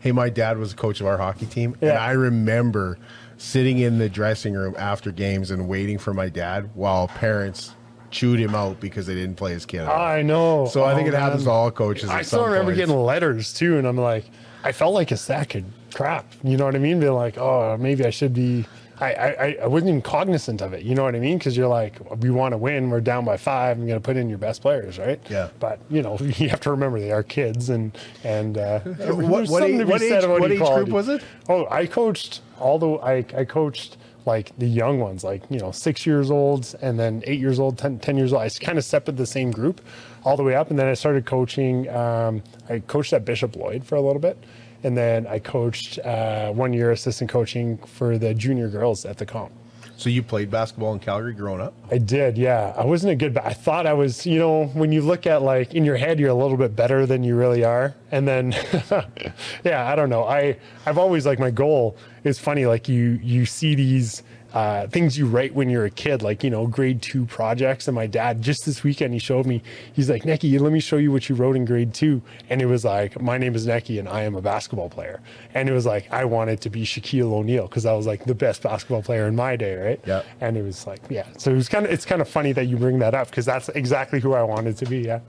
Hey, 0.00 0.12
my 0.12 0.30
dad 0.30 0.58
was 0.58 0.72
a 0.72 0.76
coach 0.76 1.00
of 1.00 1.06
our 1.06 1.18
hockey 1.18 1.44
team, 1.44 1.76
and 1.82 1.90
I 1.90 2.12
remember 2.12 2.98
sitting 3.36 3.78
in 3.78 3.98
the 3.98 4.08
dressing 4.08 4.54
room 4.54 4.74
after 4.78 5.12
games 5.12 5.50
and 5.50 5.68
waiting 5.68 5.98
for 5.98 6.14
my 6.14 6.28
dad 6.28 6.70
while 6.74 7.08
parents 7.08 7.74
chewed 8.10 8.38
him 8.40 8.54
out 8.54 8.80
because 8.80 9.06
they 9.06 9.14
didn't 9.14 9.36
play 9.36 9.52
his 9.52 9.64
kid. 9.66 9.82
I 9.82 10.22
know. 10.22 10.66
So 10.66 10.84
I 10.84 10.94
think 10.94 11.06
Oh, 11.06 11.12
it 11.12 11.18
happens 11.18 11.44
to 11.44 11.50
all 11.50 11.70
coaches. 11.70 12.10
I 12.10 12.22
still 12.22 12.44
remember 12.44 12.72
points. 12.72 12.78
getting 12.78 12.96
letters 12.96 13.52
too, 13.52 13.78
and 13.78 13.86
I'm 13.86 13.96
like, 13.96 14.24
I 14.64 14.72
felt 14.72 14.94
like 14.94 15.10
a 15.10 15.16
sack 15.16 15.54
of 15.54 15.64
crap. 15.94 16.26
You 16.42 16.56
know 16.56 16.64
what 16.64 16.74
I 16.74 16.78
mean? 16.78 17.00
Being 17.00 17.12
like, 17.12 17.38
oh, 17.38 17.76
maybe 17.78 18.04
I 18.04 18.10
should 18.10 18.34
be. 18.34 18.66
I, 19.02 19.14
I, 19.14 19.58
I 19.62 19.66
wasn't 19.66 19.88
even 19.88 20.02
cognizant 20.02 20.60
of 20.60 20.74
it. 20.74 20.82
You 20.82 20.94
know 20.94 21.04
what 21.04 21.14
I 21.14 21.20
mean? 21.20 21.38
Because 21.38 21.56
you're 21.56 21.68
like, 21.68 21.94
we 22.20 22.28
want 22.28 22.52
to 22.52 22.58
win. 22.58 22.90
We're 22.90 23.00
down 23.00 23.24
by 23.24 23.38
five. 23.38 23.78
I'm 23.78 23.86
going 23.86 23.98
to 23.98 24.04
put 24.04 24.18
in 24.18 24.28
your 24.28 24.36
best 24.36 24.60
players, 24.60 24.98
right? 24.98 25.18
Yeah. 25.30 25.48
But 25.58 25.78
you 25.88 26.02
know, 26.02 26.18
you 26.20 26.50
have 26.50 26.60
to 26.60 26.70
remember 26.70 27.00
they 27.00 27.10
are 27.10 27.22
kids, 27.22 27.70
and 27.70 27.96
and 28.24 28.58
uh, 28.58 28.80
What- 28.80 29.48
what 29.48 29.62
age- 29.62 29.86
what 29.86 30.02
age- 30.02 30.26
what 30.26 30.52
age 30.52 30.58
group 30.58 30.88
was 30.90 31.08
it? 31.08 31.22
Oh, 31.48 31.66
I 31.70 31.86
coached 31.86 32.42
all 32.58 32.78
the. 32.78 32.90
I 32.96 33.24
I 33.34 33.44
coached 33.46 33.96
like 34.26 34.56
the 34.58 34.66
young 34.66 35.00
ones, 35.00 35.24
like 35.24 35.42
you 35.50 35.58
know, 35.58 35.70
six 35.70 36.06
years 36.06 36.30
old, 36.30 36.74
and 36.82 36.98
then 36.98 37.22
eight 37.26 37.40
years 37.40 37.58
old, 37.58 37.78
10, 37.78 37.98
10 37.98 38.16
years 38.16 38.32
old. 38.32 38.42
I 38.42 38.48
kind 38.48 38.78
of 38.78 38.84
separated 38.84 39.16
the 39.16 39.26
same 39.26 39.50
group 39.50 39.80
all 40.24 40.36
the 40.36 40.42
way 40.42 40.54
up, 40.54 40.70
and 40.70 40.78
then 40.78 40.86
I 40.86 40.94
started 40.94 41.26
coaching. 41.26 41.88
Um, 41.88 42.42
I 42.68 42.80
coached 42.80 43.12
at 43.12 43.24
Bishop 43.24 43.56
Lloyd 43.56 43.84
for 43.84 43.96
a 43.96 44.00
little 44.00 44.20
bit, 44.20 44.42
and 44.82 44.96
then 44.96 45.26
I 45.26 45.38
coached 45.38 45.98
uh, 46.00 46.52
one 46.52 46.72
year 46.72 46.90
assistant 46.90 47.30
coaching 47.30 47.78
for 47.78 48.18
the 48.18 48.34
junior 48.34 48.68
girls 48.68 49.04
at 49.04 49.18
the 49.18 49.26
comp. 49.26 49.52
So 50.00 50.08
you 50.08 50.22
played 50.22 50.50
basketball 50.50 50.94
in 50.94 50.98
Calgary 50.98 51.34
growing 51.34 51.60
up? 51.60 51.74
I 51.90 51.98
did, 51.98 52.38
yeah. 52.38 52.72
I 52.74 52.86
wasn't 52.86 53.12
a 53.12 53.16
good. 53.16 53.36
I 53.36 53.52
thought 53.52 53.86
I 53.86 53.92
was. 53.92 54.24
You 54.24 54.38
know, 54.38 54.64
when 54.68 54.92
you 54.92 55.02
look 55.02 55.26
at 55.26 55.42
like 55.42 55.74
in 55.74 55.84
your 55.84 55.98
head, 55.98 56.18
you're 56.18 56.30
a 56.30 56.34
little 56.34 56.56
bit 56.56 56.74
better 56.74 57.04
than 57.04 57.22
you 57.22 57.36
really 57.36 57.64
are. 57.64 57.94
And 58.10 58.26
then, 58.26 58.52
yeah, 59.62 59.86
I 59.92 59.94
don't 59.96 60.08
know. 60.08 60.24
I 60.24 60.56
I've 60.86 60.96
always 60.96 61.26
like 61.26 61.38
my 61.38 61.50
goal 61.50 61.98
is 62.24 62.38
funny. 62.38 62.64
Like 62.64 62.88
you 62.88 63.20
you 63.22 63.44
see 63.44 63.74
these 63.74 64.22
uh, 64.52 64.86
things 64.88 65.16
you 65.16 65.26
write 65.26 65.54
when 65.54 65.70
you're 65.70 65.84
a 65.84 65.90
kid, 65.90 66.22
like 66.22 66.42
you 66.42 66.50
know 66.50 66.66
grade 66.66 67.02
two 67.02 67.24
projects. 67.26 67.88
And 67.88 67.94
my 67.94 68.06
dad 68.06 68.42
just 68.42 68.64
this 68.66 68.82
weekend 68.82 69.12
he 69.12 69.18
showed 69.18 69.46
me. 69.46 69.62
He's 69.92 70.10
like, 70.10 70.22
Nekky, 70.22 70.58
let 70.60 70.72
me 70.72 70.80
show 70.80 70.96
you 70.96 71.12
what 71.12 71.28
you 71.28 71.34
wrote 71.34 71.56
in 71.56 71.64
grade 71.64 71.94
two. 71.94 72.22
And 72.48 72.60
it 72.60 72.66
was 72.66 72.84
like, 72.84 73.20
my 73.20 73.38
name 73.38 73.54
is 73.54 73.66
Nekky, 73.66 73.98
and 73.98 74.08
I 74.08 74.22
am 74.22 74.34
a 74.34 74.42
basketball 74.42 74.88
player. 74.88 75.20
And 75.54 75.68
it 75.68 75.72
was 75.72 75.86
like 75.86 76.10
I 76.12 76.24
wanted 76.24 76.60
to 76.62 76.70
be 76.70 76.84
Shaquille 76.84 77.32
O'Neal 77.32 77.66
because 77.66 77.86
I 77.86 77.92
was 77.92 78.06
like 78.06 78.24
the 78.24 78.34
best 78.34 78.62
basketball 78.62 79.02
player 79.02 79.26
in 79.26 79.36
my 79.36 79.56
day, 79.56 79.76
right? 79.76 80.00
Yeah. 80.06 80.22
And 80.40 80.56
it 80.56 80.62
was 80.62 80.86
like, 80.86 81.00
yeah. 81.08 81.26
So 81.38 81.50
it 81.50 81.56
was 81.56 81.68
kind 81.68 81.86
of 81.86 81.92
it's 81.92 82.04
kind 82.04 82.20
of 82.20 82.28
funny 82.28 82.52
that 82.52 82.66
you 82.66 82.76
bring 82.76 82.98
that 83.00 83.14
up 83.14 83.30
because 83.30 83.44
that's 83.44 83.68
exactly 83.70 84.20
who 84.20 84.34
I 84.34 84.42
wanted 84.42 84.76
to 84.78 84.86
be. 84.86 85.00
Yeah. 85.00 85.20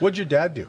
What'd 0.00 0.16
your 0.16 0.26
dad 0.26 0.54
do? 0.54 0.66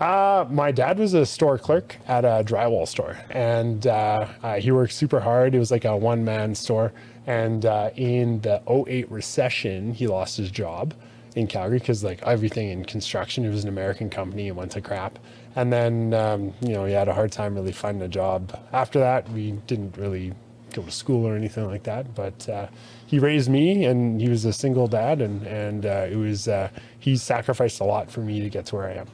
Uh, 0.00 0.46
my 0.48 0.70
dad 0.70 0.98
was 0.98 1.14
a 1.14 1.26
store 1.26 1.58
clerk 1.58 1.96
at 2.06 2.24
a 2.24 2.44
drywall 2.44 2.86
store, 2.86 3.18
and 3.30 3.86
uh, 3.86 4.28
uh, 4.42 4.54
he 4.54 4.70
worked 4.70 4.92
super 4.92 5.18
hard. 5.18 5.54
It 5.54 5.58
was 5.58 5.72
like 5.72 5.84
a 5.84 5.96
one 5.96 6.24
man 6.24 6.54
store. 6.54 6.92
And 7.28 7.66
uh, 7.66 7.90
in 7.94 8.40
the 8.40 8.62
08 8.66 9.10
recession, 9.10 9.92
he 9.92 10.06
lost 10.06 10.38
his 10.38 10.50
job 10.50 10.94
in 11.36 11.46
Calgary 11.46 11.78
because 11.78 12.02
like 12.02 12.22
everything 12.22 12.70
in 12.70 12.86
construction, 12.86 13.44
it 13.44 13.50
was 13.50 13.64
an 13.64 13.68
American 13.68 14.08
company 14.08 14.48
and 14.48 14.56
went 14.56 14.72
to 14.72 14.80
crap. 14.80 15.18
And 15.54 15.70
then, 15.70 16.14
um, 16.14 16.54
you 16.62 16.70
know, 16.70 16.86
he 16.86 16.94
had 16.94 17.06
a 17.06 17.12
hard 17.12 17.30
time 17.30 17.54
really 17.54 17.72
finding 17.72 18.02
a 18.02 18.08
job. 18.08 18.58
After 18.72 18.98
that, 19.00 19.28
we 19.28 19.52
didn't 19.66 19.98
really 19.98 20.32
go 20.72 20.80
to 20.80 20.90
school 20.90 21.26
or 21.26 21.36
anything 21.36 21.66
like 21.66 21.82
that. 21.82 22.14
But 22.14 22.48
uh, 22.48 22.68
he 23.04 23.18
raised 23.18 23.50
me, 23.50 23.84
and 23.84 24.18
he 24.18 24.30
was 24.30 24.46
a 24.46 24.52
single 24.52 24.88
dad, 24.88 25.20
and 25.20 25.46
and 25.46 25.84
uh, 25.84 26.06
it 26.10 26.16
was 26.16 26.48
uh, 26.48 26.70
he 26.98 27.14
sacrificed 27.18 27.80
a 27.80 27.84
lot 27.84 28.10
for 28.10 28.20
me 28.20 28.40
to 28.40 28.48
get 28.48 28.64
to 28.66 28.76
where 28.76 28.88
I 28.88 28.94
am. 28.94 29.08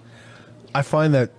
I 0.72 0.82
find 0.82 1.12
that 1.14 1.32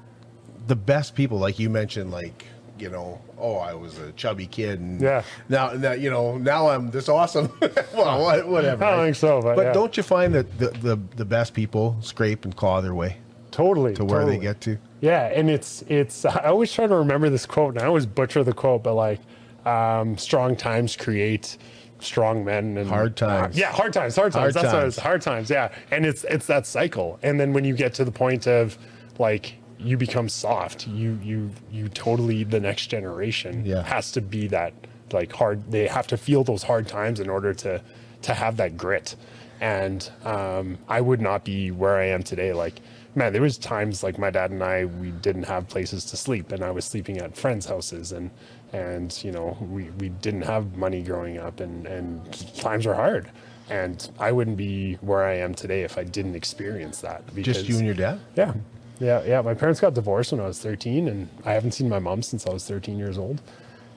the 0.67 0.75
best 0.75 1.15
people, 1.15 1.39
like 1.39 1.57
you 1.57 1.69
mentioned, 1.69 2.11
like 2.11 2.45
you 2.77 2.89
know, 2.89 3.21
oh, 3.39 3.57
I 3.57 3.73
was 3.73 3.97
a 3.99 4.11
chubby 4.13 4.47
kid, 4.47 4.79
and 4.79 5.01
Yeah. 5.01 5.23
now, 5.49 5.71
now 5.71 5.91
you 5.93 6.09
know, 6.09 6.37
now 6.37 6.69
I'm 6.69 6.89
this 6.91 7.09
awesome. 7.09 7.51
well, 7.93 8.21
whatever. 8.49 8.83
I 8.83 8.89
don't 8.91 8.99
right? 8.99 9.03
think 9.05 9.15
so, 9.15 9.41
but 9.41 9.57
yeah. 9.57 9.73
don't 9.73 9.95
you 9.97 10.03
find 10.03 10.33
that 10.33 10.57
the, 10.57 10.67
the 10.69 10.99
the 11.15 11.25
best 11.25 11.53
people 11.53 11.97
scrape 12.01 12.45
and 12.45 12.55
claw 12.55 12.81
their 12.81 12.95
way 12.95 13.17
Totally. 13.51 13.93
to 13.95 14.03
where 14.05 14.19
totally. 14.21 14.37
they 14.37 14.41
get 14.43 14.61
to? 14.61 14.77
Yeah, 15.01 15.27
and 15.27 15.49
it's 15.49 15.83
it's. 15.87 16.25
I 16.25 16.45
always 16.45 16.71
try 16.71 16.87
to 16.87 16.95
remember 16.95 17.29
this 17.29 17.45
quote, 17.45 17.75
and 17.75 17.83
I 17.83 17.85
always 17.87 18.05
butcher 18.05 18.43
the 18.43 18.53
quote, 18.53 18.83
but 18.83 18.93
like, 18.95 19.19
um, 19.65 20.17
strong 20.17 20.55
times 20.55 20.95
create 20.95 21.57
strong 21.99 22.43
men 22.43 22.77
and 22.77 22.89
Hard 22.89 23.15
times. 23.15 23.57
yeah, 23.57 23.71
hard 23.71 23.93
times, 23.93 24.15
hard 24.15 24.31
times. 24.33 24.53
Hard 24.53 24.65
That's 24.65 24.73
what 24.73 24.79
it 24.79 24.81
times. 24.81 24.97
Hard 24.99 25.21
times. 25.21 25.49
Yeah, 25.49 25.73
and 25.91 26.05
it's 26.05 26.23
it's 26.25 26.45
that 26.47 26.65
cycle, 26.65 27.19
and 27.23 27.39
then 27.39 27.53
when 27.53 27.63
you 27.65 27.75
get 27.75 27.93
to 27.95 28.05
the 28.05 28.11
point 28.11 28.47
of 28.47 28.77
like 29.17 29.55
you 29.79 29.97
become 29.97 30.29
soft, 30.29 30.87
you 30.87 31.19
you 31.23 31.51
you 31.71 31.89
totally 31.89 32.43
the 32.43 32.59
next 32.59 32.87
generation 32.87 33.65
Yeah. 33.65 33.83
has 33.83 34.11
to 34.13 34.21
be 34.21 34.47
that 34.47 34.73
like 35.11 35.31
hard. 35.33 35.71
They 35.71 35.87
have 35.87 36.07
to 36.07 36.17
feel 36.17 36.43
those 36.43 36.63
hard 36.63 36.87
times 36.87 37.19
in 37.19 37.29
order 37.29 37.53
to 37.55 37.81
to 38.23 38.33
have 38.33 38.57
that 38.57 38.77
grit. 38.77 39.15
And 39.61 40.09
um, 40.25 40.77
I 40.89 40.99
would 41.01 41.21
not 41.21 41.45
be 41.45 41.71
where 41.71 41.95
I 41.97 42.05
am 42.07 42.23
today. 42.23 42.51
Like, 42.51 42.81
man, 43.15 43.31
there 43.31 43.41
was 43.41 43.57
times 43.57 44.03
like 44.03 44.17
my 44.17 44.29
dad 44.29 44.51
and 44.51 44.61
I 44.63 44.85
we 44.85 45.11
didn't 45.11 45.43
have 45.43 45.67
places 45.69 46.03
to 46.05 46.17
sleep, 46.17 46.51
and 46.51 46.63
I 46.63 46.71
was 46.71 46.85
sleeping 46.85 47.19
at 47.19 47.37
friends' 47.37 47.65
houses, 47.65 48.11
and 48.11 48.31
and 48.73 49.17
you 49.23 49.31
know 49.31 49.57
we, 49.61 49.83
we 49.91 50.09
didn't 50.09 50.41
have 50.43 50.75
money 50.75 51.01
growing 51.01 51.37
up, 51.37 51.59
and 51.59 51.85
and 51.87 52.57
times 52.57 52.85
were 52.85 52.95
hard. 52.95 53.29
And 53.69 54.09
I 54.19 54.31
wouldn't 54.31 54.57
be 54.57 54.95
where 54.95 55.23
I 55.23 55.35
am 55.37 55.55
today 55.55 55.83
if 55.83 55.97
I 55.97 56.03
didn't 56.03 56.35
experience 56.35 57.01
that. 57.01 57.23
Just 57.35 57.67
you 57.67 57.77
and 57.77 57.85
your 57.85 57.95
dad? 57.95 58.19
Yeah. 58.35 58.53
Yeah, 58.99 59.23
yeah. 59.25 59.41
My 59.41 59.53
parents 59.53 59.79
got 59.81 59.93
divorced 59.93 60.31
when 60.31 60.41
I 60.41 60.47
was 60.47 60.59
13, 60.59 61.07
and 61.07 61.29
I 61.45 61.53
haven't 61.53 61.71
seen 61.73 61.89
my 61.89 61.99
mom 61.99 62.21
since 62.21 62.47
I 62.47 62.51
was 62.53 62.65
13 62.67 62.97
years 62.97 63.17
old. 63.17 63.41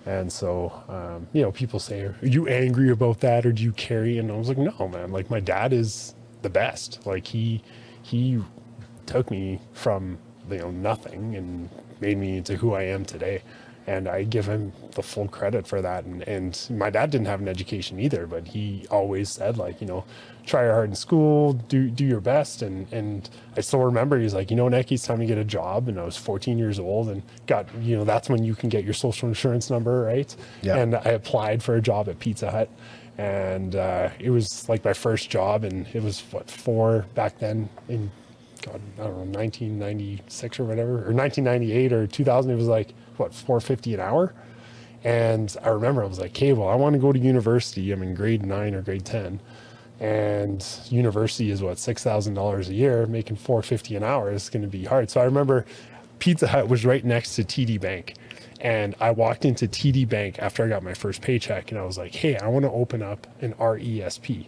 And 0.06 0.32
so, 0.32 0.72
um, 0.88 1.28
you 1.32 1.42
know, 1.42 1.52
people 1.52 1.78
say, 1.78 2.02
"Are 2.02 2.16
you 2.22 2.48
angry 2.48 2.90
about 2.90 3.20
that, 3.20 3.46
or 3.46 3.52
do 3.52 3.62
you 3.62 3.72
carry?" 3.72 4.18
And 4.18 4.30
I 4.32 4.36
was 4.36 4.48
like, 4.48 4.58
"No, 4.58 4.88
man. 4.88 5.12
Like 5.12 5.30
my 5.30 5.40
dad 5.40 5.72
is 5.72 6.14
the 6.42 6.50
best. 6.50 7.06
Like 7.06 7.26
he 7.28 7.62
he 8.02 8.42
took 9.06 9.30
me 9.30 9.60
from 9.72 10.18
you 10.50 10.58
know 10.58 10.70
nothing 10.70 11.36
and 11.36 11.68
made 12.00 12.18
me 12.18 12.38
into 12.38 12.56
who 12.56 12.72
I 12.74 12.84
am 12.84 13.04
today." 13.04 13.42
And 13.88 14.06
I 14.06 14.24
give 14.24 14.46
him 14.46 14.74
the 14.92 15.02
full 15.02 15.28
credit 15.28 15.66
for 15.66 15.80
that. 15.80 16.04
And, 16.04 16.22
and 16.28 16.68
my 16.68 16.90
dad 16.90 17.10
didn't 17.10 17.26
have 17.26 17.40
an 17.40 17.48
education 17.48 17.98
either, 17.98 18.26
but 18.26 18.46
he 18.48 18.86
always 18.90 19.30
said, 19.30 19.56
like, 19.56 19.80
you 19.80 19.86
know, 19.86 20.04
try 20.44 20.64
your 20.64 20.74
hard 20.74 20.90
in 20.90 20.94
school, 20.94 21.54
do 21.54 21.88
do 21.88 22.04
your 22.04 22.20
best. 22.20 22.60
And 22.60 22.86
and 22.92 23.30
I 23.56 23.62
still 23.62 23.80
remember 23.80 24.18
he's 24.18 24.34
like, 24.34 24.50
you 24.50 24.56
know, 24.58 24.68
Nick, 24.68 24.92
it's 24.92 25.06
time 25.06 25.20
to 25.20 25.26
get 25.26 25.38
a 25.38 25.44
job. 25.44 25.88
And 25.88 25.98
I 25.98 26.04
was 26.04 26.18
14 26.18 26.58
years 26.58 26.78
old 26.78 27.08
and 27.08 27.22
got, 27.46 27.66
you 27.80 27.96
know, 27.96 28.04
that's 28.04 28.28
when 28.28 28.44
you 28.44 28.54
can 28.54 28.68
get 28.68 28.84
your 28.84 28.92
social 28.92 29.26
insurance 29.26 29.70
number, 29.70 30.02
right? 30.02 30.36
Yeah. 30.60 30.76
And 30.76 30.94
I 30.94 31.10
applied 31.10 31.62
for 31.62 31.74
a 31.74 31.80
job 31.80 32.10
at 32.10 32.18
Pizza 32.18 32.50
Hut. 32.50 32.68
And 33.16 33.74
uh, 33.74 34.10
it 34.20 34.30
was 34.30 34.68
like 34.68 34.84
my 34.84 34.92
first 34.92 35.28
job, 35.28 35.64
and 35.64 35.88
it 35.92 36.02
was 36.04 36.20
what 36.30 36.48
four 36.48 37.04
back 37.16 37.38
then 37.38 37.68
in 37.88 38.12
I 38.68 38.78
don't 39.04 39.32
know, 39.32 39.38
1996 39.38 40.60
or 40.60 40.64
whatever, 40.64 40.90
or 40.90 41.12
1998 41.12 41.92
or 41.92 42.06
2000. 42.06 42.50
It 42.50 42.56
was 42.56 42.66
like 42.66 42.94
what 43.16 43.34
450 43.34 43.94
an 43.94 44.00
hour, 44.00 44.34
And 45.04 45.54
I 45.62 45.68
remember 45.68 46.02
I 46.02 46.06
was 46.06 46.18
like, 46.18 46.30
okay, 46.30 46.52
well, 46.52 46.68
I 46.68 46.74
want 46.74 46.94
to 46.94 46.98
go 46.98 47.12
to 47.12 47.18
university. 47.18 47.92
I'm 47.92 48.02
in 48.02 48.14
grade 48.14 48.44
nine 48.44 48.74
or 48.74 48.82
grade 48.82 49.04
10. 49.04 49.40
And 50.00 50.64
university 50.90 51.50
is 51.50 51.62
what, 51.62 51.76
$6,000 51.76 52.68
a 52.68 52.74
year, 52.74 53.06
making 53.06 53.36
450 53.36 53.96
an 53.96 54.04
hour 54.04 54.30
is 54.30 54.48
going 54.48 54.62
to 54.62 54.68
be 54.68 54.84
hard. 54.84 55.10
So 55.10 55.20
I 55.20 55.24
remember 55.24 55.66
Pizza 56.18 56.46
Hut 56.48 56.68
was 56.68 56.84
right 56.84 57.04
next 57.04 57.36
to 57.36 57.44
TD 57.44 57.80
Bank. 57.80 58.14
And 58.60 58.94
I 59.00 59.10
walked 59.12 59.44
into 59.44 59.66
TD 59.68 60.08
Bank 60.08 60.38
after 60.40 60.64
I 60.64 60.68
got 60.68 60.82
my 60.82 60.94
first 60.94 61.22
paycheck 61.22 61.70
and 61.70 61.80
I 61.80 61.84
was 61.84 61.96
like, 61.96 62.14
hey, 62.14 62.36
I 62.36 62.48
want 62.48 62.64
to 62.64 62.70
open 62.70 63.02
up 63.02 63.26
an 63.40 63.54
RESP 63.54 64.46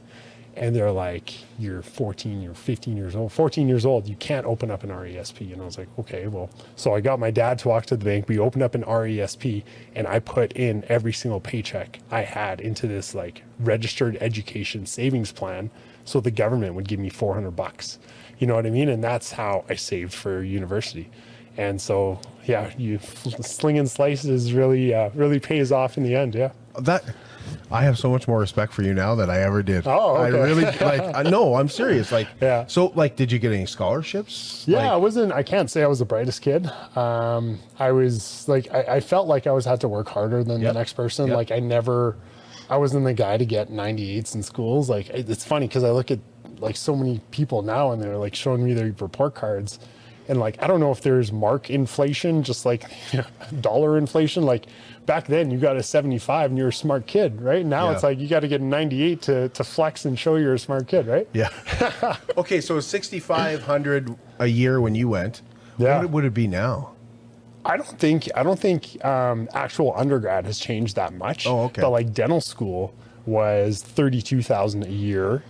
and 0.60 0.76
they're 0.76 0.92
like, 0.92 1.32
"You're 1.58 1.82
14, 1.82 2.42
you're 2.42 2.54
15 2.54 2.96
years 2.96 3.16
old. 3.16 3.32
14 3.32 3.66
years 3.66 3.86
old, 3.86 4.06
you 4.06 4.14
can't 4.16 4.46
open 4.46 4.70
up 4.70 4.84
an 4.84 4.90
RESP." 4.90 5.52
And 5.52 5.60
I 5.60 5.64
was 5.64 5.78
like, 5.78 5.88
"Okay, 5.98 6.28
well." 6.28 6.50
So 6.76 6.94
I 6.94 7.00
got 7.00 7.18
my 7.18 7.30
dad 7.30 7.58
to 7.60 7.68
walk 7.68 7.86
to 7.86 7.96
the 7.96 8.04
bank. 8.04 8.28
We 8.28 8.38
opened 8.38 8.62
up 8.62 8.74
an 8.74 8.84
RESP, 8.84 9.64
and 9.96 10.06
I 10.06 10.20
put 10.20 10.52
in 10.52 10.84
every 10.88 11.14
single 11.14 11.40
paycheck 11.40 11.98
I 12.10 12.22
had 12.22 12.60
into 12.60 12.86
this 12.86 13.14
like 13.14 13.42
registered 13.58 14.18
education 14.20 14.84
savings 14.86 15.32
plan, 15.32 15.70
so 16.04 16.20
the 16.20 16.30
government 16.30 16.74
would 16.74 16.86
give 16.86 17.00
me 17.00 17.08
400 17.08 17.52
bucks. 17.52 17.98
You 18.38 18.46
know 18.46 18.54
what 18.54 18.66
I 18.66 18.70
mean? 18.70 18.88
And 18.88 19.02
that's 19.02 19.32
how 19.32 19.64
I 19.68 19.74
saved 19.74 20.12
for 20.12 20.42
university. 20.42 21.10
And 21.56 21.80
so, 21.80 22.20
yeah, 22.44 22.70
you 22.76 22.98
slinging 23.40 23.86
slices 23.86 24.52
really, 24.52 24.94
uh, 24.94 25.10
really 25.14 25.40
pays 25.40 25.72
off 25.72 25.96
in 25.96 26.02
the 26.02 26.14
end. 26.14 26.34
Yeah. 26.34 26.52
That 26.78 27.04
I 27.70 27.82
have 27.82 27.98
so 27.98 28.10
much 28.10 28.26
more 28.26 28.38
respect 28.40 28.72
for 28.72 28.82
you 28.82 28.92
now 28.94 29.14
than 29.14 29.30
I 29.30 29.38
ever 29.40 29.62
did. 29.62 29.86
Oh, 29.86 30.16
okay. 30.16 30.36
I 30.36 30.40
really 30.42 30.64
like. 30.80 30.80
I 31.14 31.22
no, 31.22 31.54
I'm 31.54 31.68
serious. 31.68 32.10
Like, 32.10 32.26
Yeah. 32.40 32.66
So, 32.66 32.86
like, 32.96 33.16
did 33.16 33.30
you 33.30 33.38
get 33.38 33.52
any 33.52 33.66
scholarships? 33.66 34.64
Yeah, 34.66 34.92
I 34.92 34.96
wasn't. 34.96 35.32
I 35.32 35.42
can't 35.42 35.70
say 35.70 35.82
I 35.82 35.86
was 35.86 36.00
the 36.00 36.04
brightest 36.04 36.42
kid. 36.42 36.66
Um, 36.96 37.58
I 37.78 37.92
was 37.92 38.48
like, 38.48 38.72
I, 38.72 38.96
I 38.96 39.00
felt 39.00 39.28
like 39.28 39.46
I 39.46 39.52
was 39.52 39.64
had 39.64 39.80
to 39.82 39.88
work 39.88 40.08
harder 40.08 40.42
than 40.42 40.60
Yep. 40.60 40.72
the 40.74 40.78
next 40.78 40.92
person. 40.94 41.28
Yep. 41.28 41.36
Like, 41.36 41.50
I 41.52 41.58
never, 41.60 42.16
I 42.68 42.76
wasn't 42.76 43.04
the 43.04 43.14
guy 43.14 43.36
to 43.36 43.44
get 43.44 43.70
98s 43.70 44.34
in 44.34 44.42
schools. 44.42 44.90
Like, 44.90 45.08
it- 45.10 45.28
it's 45.30 45.44
funny 45.44 45.66
because 45.68 45.84
I 45.84 45.90
look 45.90 46.10
at 46.10 46.18
like 46.58 46.76
so 46.76 46.94
many 46.94 47.20
people 47.30 47.62
now 47.62 47.92
and 47.92 48.02
they're 48.02 48.18
like 48.18 48.34
showing 48.34 48.62
me 48.62 48.74
their 48.74 48.86
report 49.00 49.34
cards, 49.34 49.78
and 50.28 50.38
like 50.38 50.62
I 50.62 50.66
don't 50.66 50.78
know 50.80 50.90
if 50.92 51.00
there's 51.00 51.32
mark 51.32 51.70
inflation, 51.70 52.42
just 52.42 52.66
like 52.66 52.84
dollar 53.60 53.96
inflation. 53.96 54.42
Like 54.44 54.66
back 55.10 55.26
then, 55.26 55.50
you 55.50 55.58
got 55.58 55.76
a 55.76 55.82
75 55.82 56.50
and 56.52 56.56
you're 56.56 56.68
a 56.68 56.72
smart 56.72 57.04
kid, 57.04 57.42
right? 57.42 57.66
Now 57.66 57.88
Yeah. 57.88 57.94
it's 57.94 58.04
like 58.04 58.20
you 58.20 58.28
got 58.28 58.40
to 58.40 58.48
get 58.48 58.60
a 58.60 58.64
98 58.64 59.20
to 59.22 59.48
to 59.48 59.64
flex 59.64 60.04
and 60.04 60.16
show 60.16 60.36
you're 60.36 60.54
a 60.54 60.58
smart 60.58 60.86
kid, 60.86 61.08
right? 61.08 61.26
yeah. 61.32 61.48
okay, 62.38 62.60
so 62.60 62.78
6,500 62.78 64.14
a 64.38 64.46
year 64.46 64.80
when 64.80 64.94
you 64.94 65.08
went. 65.08 65.42
Yeah. 65.78 65.98
What 65.98 66.10
would 66.10 66.24
it 66.24 66.34
be 66.34 66.46
now? 66.46 66.92
I 67.64 67.76
don't 67.76 67.98
think 67.98 68.28
I 68.36 68.44
don't 68.44 68.58
think 68.58 69.04
um, 69.04 69.48
actual 69.52 69.92
undergrad 69.96 70.46
has 70.46 70.60
changed 70.60 70.94
that 70.94 71.12
much. 71.12 71.44
Oh, 71.44 71.62
okay. 71.64 71.82
But 71.82 71.90
like 71.90 72.12
dental 72.14 72.40
school 72.40 72.94
was 73.26 73.82
thirty 73.82 74.22
two 74.22 74.42
thousand 74.42 74.84
a 74.84 74.88
year, 75.08 75.42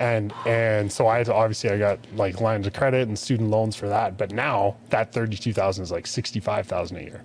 and 0.00 0.32
and 0.46 0.92
so 0.92 1.08
I 1.08 1.16
had 1.18 1.26
to, 1.26 1.34
obviously 1.34 1.70
I 1.70 1.78
got 1.78 1.98
like 2.14 2.40
lines 2.42 2.66
of 2.66 2.74
credit 2.74 3.08
and 3.08 3.18
student 3.18 3.48
loans 3.50 3.74
for 3.74 3.88
that. 3.88 4.18
But 4.18 4.32
now 4.32 4.76
that 4.90 5.12
thirty 5.12 5.36
two 5.38 5.52
thousand 5.54 5.82
is 5.84 5.90
like 5.90 6.06
sixty 6.06 6.40
five 6.40 6.66
thousand 6.66 6.98
a 6.98 7.02
year. 7.02 7.22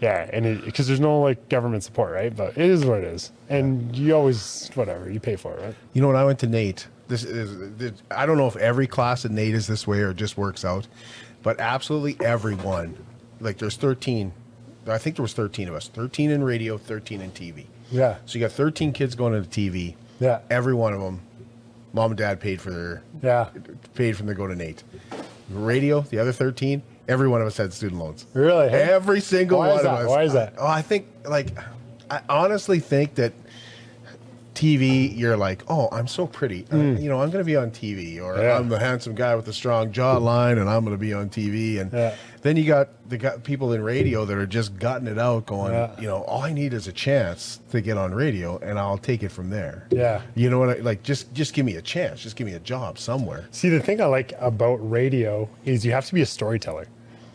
Yeah, 0.00 0.28
and 0.32 0.64
because 0.64 0.86
there's 0.86 1.00
no 1.00 1.20
like 1.20 1.48
government 1.48 1.82
support, 1.82 2.12
right? 2.12 2.34
But 2.34 2.56
it 2.56 2.64
is 2.70 2.84
what 2.84 2.98
it 2.98 3.04
is, 3.04 3.32
and 3.48 3.94
you 3.96 4.14
always 4.14 4.70
whatever 4.74 5.10
you 5.10 5.18
pay 5.20 5.36
for 5.36 5.54
it, 5.54 5.62
right? 5.62 5.74
You 5.92 6.02
know, 6.02 6.08
when 6.08 6.16
I 6.16 6.24
went 6.24 6.38
to 6.40 6.46
NAIT, 6.46 6.86
this 7.08 7.24
is, 7.24 7.76
this, 7.76 7.92
I 8.10 8.26
don't 8.26 8.36
know 8.36 8.46
if 8.46 8.56
every 8.56 8.86
class 8.86 9.24
at 9.24 9.30
NAIT 9.30 9.54
is 9.54 9.66
this 9.66 9.86
way 9.86 10.00
or 10.00 10.10
it 10.10 10.16
just 10.16 10.36
works 10.36 10.64
out, 10.64 10.86
but 11.42 11.58
absolutely 11.58 12.24
everyone, 12.24 12.96
like 13.40 13.58
there's 13.58 13.76
13, 13.76 14.32
I 14.86 14.98
think 14.98 15.16
there 15.16 15.22
was 15.22 15.32
13 15.32 15.68
of 15.68 15.74
us, 15.74 15.88
13 15.88 16.30
in 16.30 16.44
radio, 16.44 16.78
13 16.78 17.20
in 17.20 17.30
TV. 17.32 17.66
Yeah, 17.90 18.18
So 18.26 18.38
you 18.38 18.44
got 18.44 18.52
13 18.52 18.92
kids 18.92 19.14
going 19.14 19.32
to 19.32 19.40
the 19.40 19.70
TV. 19.70 19.96
Yeah. 20.20 20.40
Every 20.50 20.74
one 20.74 20.92
of 20.92 21.00
them, 21.00 21.22
mom 21.94 22.10
and 22.10 22.18
dad 22.18 22.38
paid 22.38 22.60
for 22.60 22.70
their, 22.70 23.02
yeah. 23.22 23.48
paid 23.94 24.14
for 24.14 24.24
them 24.24 24.28
to 24.28 24.34
go 24.34 24.46
to 24.46 24.54
NAIT. 24.54 24.84
Radio, 25.50 26.02
the 26.02 26.18
other 26.18 26.32
13, 26.32 26.82
every 27.08 27.26
one 27.28 27.40
of 27.40 27.46
us 27.46 27.56
had 27.56 27.72
student 27.72 28.00
loans. 28.00 28.26
Really? 28.34 28.68
Hey? 28.68 28.82
Every 28.82 29.20
single 29.20 29.58
Why 29.58 29.68
one 29.68 29.80
is 29.80 29.84
of 29.86 29.92
us. 29.92 30.08
Why 30.08 30.22
is 30.24 30.32
that? 30.34 30.54
Oh, 30.58 30.66
I 30.66 30.82
think 30.82 31.06
like 31.24 31.48
I 32.10 32.20
honestly 32.28 32.78
think 32.80 33.14
that 33.16 33.32
TV, 34.54 35.16
you're 35.16 35.36
like, 35.36 35.62
oh, 35.68 35.88
I'm 35.92 36.08
so 36.08 36.26
pretty. 36.26 36.66
Uh, 36.72 36.78
you 36.78 37.08
know, 37.08 37.22
I'm 37.22 37.30
going 37.30 37.44
to 37.44 37.46
be 37.46 37.54
on 37.54 37.70
TV, 37.70 38.20
or 38.20 38.34
Hmm. 38.34 38.40
Yeah. 38.40 38.58
I'm 38.58 38.68
the 38.68 38.78
handsome 38.80 39.14
guy 39.14 39.36
with 39.36 39.44
the 39.44 39.52
strong 39.52 39.92
jawline, 39.92 40.58
and 40.60 40.68
I'm 40.68 40.84
going 40.84 40.96
to 40.96 41.00
be 41.00 41.12
on 41.12 41.28
TV. 41.30 41.78
And 41.80 41.92
Yeah. 41.92 42.16
then 42.42 42.56
you 42.56 42.64
got 42.64 42.88
the 43.08 43.16
got 43.18 43.44
people 43.44 43.72
in 43.72 43.84
radio 43.84 44.24
that 44.24 44.36
are 44.36 44.46
just 44.48 44.76
gutting 44.76 45.06
it 45.06 45.16
out, 45.16 45.46
going, 45.46 45.74
Yeah. 45.74 45.90
you 46.00 46.08
know, 46.08 46.22
all 46.22 46.42
I 46.42 46.52
need 46.52 46.74
is 46.74 46.88
a 46.88 46.92
chance 46.92 47.60
to 47.70 47.80
get 47.80 47.96
on 47.96 48.12
radio, 48.12 48.58
and 48.58 48.80
I'll 48.80 48.98
take 48.98 49.22
it 49.22 49.30
from 49.30 49.48
there. 49.50 49.86
Yeah. 49.90 50.22
You 50.34 50.50
know 50.50 50.58
what? 50.58 50.70
I, 50.70 50.80
like, 50.80 51.04
just 51.04 51.32
just 51.34 51.54
give 51.54 51.64
me 51.64 51.76
a 51.76 51.82
chance. 51.82 52.20
Just 52.20 52.34
give 52.34 52.46
me 52.48 52.54
a 52.54 52.58
job 52.60 52.98
somewhere. 52.98 53.44
See, 53.52 53.68
the 53.68 53.78
thing 53.78 54.00
I 54.00 54.06
like 54.06 54.32
about 54.40 54.76
radio 54.90 55.48
is 55.66 55.86
you 55.86 55.92
have 55.92 56.06
to 56.06 56.14
be 56.14 56.22
a 56.22 56.26
storyteller. 56.26 56.88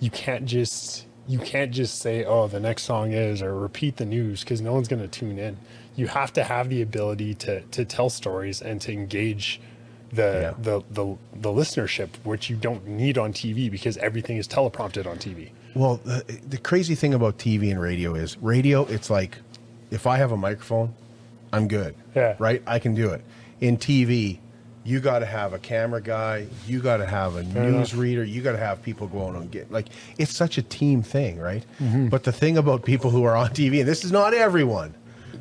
You 0.03 0.09
can't 0.09 0.45
just 0.45 1.05
you 1.29 1.39
can't 1.39 1.71
just 1.71 1.99
say, 1.99 2.25
"Oh, 2.25 2.47
the 2.47 2.59
next 2.59 2.83
song 2.83 3.13
is," 3.13 3.41
or 3.41 3.55
repeat 3.55 3.95
the 3.95 4.05
news 4.05 4.41
because 4.43 4.59
no 4.59 4.73
one's 4.73 4.89
going 4.89 5.01
to 5.01 5.07
tune 5.07 5.39
in. 5.39 5.55
You 5.95 6.07
have 6.07 6.33
to 6.33 6.43
have 6.43 6.67
the 6.67 6.81
ability 6.81 7.35
to 7.35 7.61
to 7.61 7.85
tell 7.85 8.09
stories 8.09 8.61
and 8.61 8.81
to 8.81 8.91
engage 8.91 9.61
the 10.11 10.29
Yeah. 10.41 10.53
the, 10.61 10.81
the 10.91 11.05
the 11.45 11.49
listenership, 11.49 12.09
which 12.25 12.49
you 12.49 12.57
don't 12.57 12.85
need 12.85 13.17
on 13.17 13.31
TV 13.31 13.71
because 13.71 13.95
everything 13.97 14.35
is 14.35 14.45
teleprompted 14.45 15.07
on 15.07 15.17
TV. 15.17 15.51
Well, 15.73 16.01
the, 16.03 16.23
the 16.49 16.57
crazy 16.57 16.95
thing 16.95 17.13
about 17.13 17.37
TV 17.37 17.71
and 17.71 17.81
radio 17.81 18.13
is 18.13 18.37
radio, 18.39 18.83
it's 18.87 19.09
like 19.09 19.37
if 19.89 20.05
I 20.05 20.17
have 20.17 20.33
a 20.33 20.37
microphone, 20.37 20.93
I'm 21.53 21.69
good. 21.69 21.95
Yeah. 22.13 22.35
Right? 22.39 22.61
I 22.67 22.77
can 22.79 22.93
do 22.93 23.09
it. 23.11 23.23
In 23.61 23.77
TV, 23.77 24.39
you 24.83 24.99
got 24.99 25.19
to 25.19 25.25
have 25.25 25.53
a 25.53 25.59
camera 25.59 26.01
guy, 26.01 26.47
you 26.67 26.81
got 26.81 26.97
to 26.97 27.05
have 27.05 27.35
a 27.35 27.39
enough. 27.39 27.55
news 27.55 27.95
reader, 27.95 28.23
you 28.23 28.41
got 28.41 28.53
to 28.53 28.57
have 28.57 28.81
people 28.81 29.07
going 29.07 29.35
on 29.35 29.47
get 29.47 29.71
like 29.71 29.87
it's 30.17 30.35
such 30.35 30.57
a 30.57 30.61
team 30.61 31.01
thing, 31.01 31.39
right? 31.39 31.65
Mm-hmm. 31.79 32.07
But 32.09 32.23
the 32.23 32.31
thing 32.31 32.57
about 32.57 32.83
people 32.83 33.09
who 33.09 33.23
are 33.23 33.35
on 33.35 33.49
TV, 33.51 33.79
and 33.79 33.87
this 33.87 34.03
is 34.03 34.11
not 34.11 34.33
everyone, 34.33 34.93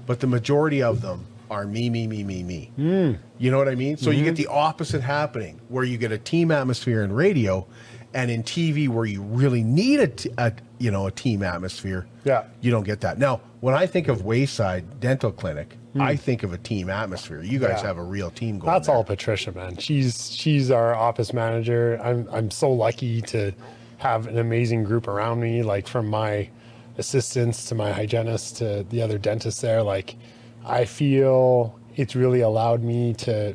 but 0.07 0.20
the 0.20 0.26
majority 0.26 0.83
of 0.83 1.00
them 1.00 1.26
are 1.50 1.66
me, 1.66 1.90
me, 1.90 2.07
me, 2.07 2.24
me, 2.24 2.42
me. 2.42 2.70
Mm. 2.78 3.18
You 3.38 3.50
know 3.50 3.59
what 3.59 3.68
I 3.68 3.74
mean? 3.74 3.98
So 3.98 4.11
you 4.11 4.24
get 4.24 4.37
the 4.37 4.46
opposite 4.46 5.02
happening, 5.02 5.61
where 5.68 5.85
you 5.85 5.98
get 5.98 6.11
a 6.11 6.18
team 6.18 6.50
atmosphere 6.50 7.02
in 7.02 7.12
radio, 7.12 7.66
and 8.14 8.31
in 8.31 8.42
TV, 8.42 8.88
where 8.88 9.05
you 9.05 9.20
really 9.20 9.62
need 9.62 10.00
a, 10.00 10.09
t- 10.09 10.31
a 10.38 10.52
you 10.82 10.90
know 10.90 11.06
a 11.06 11.10
team 11.12 11.42
atmosphere. 11.42 12.06
Yeah. 12.24 12.44
you 12.60 12.72
don't 12.72 12.82
get 12.82 13.00
that. 13.02 13.18
Now, 13.18 13.40
when 13.60 13.74
I 13.74 13.86
think 13.86 14.08
of 14.08 14.24
Wayside 14.24 14.98
Dental 14.98 15.30
Clinic, 15.30 15.76
hmm. 15.92 16.02
I 16.02 16.16
think 16.16 16.42
of 16.42 16.52
a 16.52 16.58
team 16.58 16.90
atmosphere. 16.90 17.40
You 17.42 17.60
guys. 17.60 17.80
Yeah. 17.80 17.86
have 17.86 17.98
a 17.98 18.02
real 18.02 18.30
team 18.30 18.58
going. 18.58 18.72
That's 18.72 18.88
there. 18.88 18.96
all 18.96 19.04
Patricia, 19.04 19.52
man. 19.52 19.76
She's 19.76 20.34
she's 20.34 20.72
our 20.72 20.94
office 20.94 21.32
manager. 21.32 22.00
I'm 22.02 22.28
I'm 22.32 22.50
so 22.50 22.70
lucky 22.70 23.22
to 23.22 23.52
have 23.98 24.26
an 24.26 24.38
amazing 24.38 24.82
group 24.82 25.06
around 25.06 25.40
me, 25.40 25.62
like 25.62 25.86
from 25.86 26.08
my 26.08 26.50
assistants 26.98 27.66
to 27.66 27.76
my 27.76 27.92
hygienist 27.92 28.56
to 28.56 28.84
the 28.90 29.00
other 29.00 29.18
dentists 29.18 29.60
there. 29.60 29.82
Like 29.82 30.16
I 30.64 30.84
feel 30.84 31.78
it's 31.94 32.16
really 32.16 32.40
allowed 32.40 32.82
me 32.82 33.14
to 33.14 33.54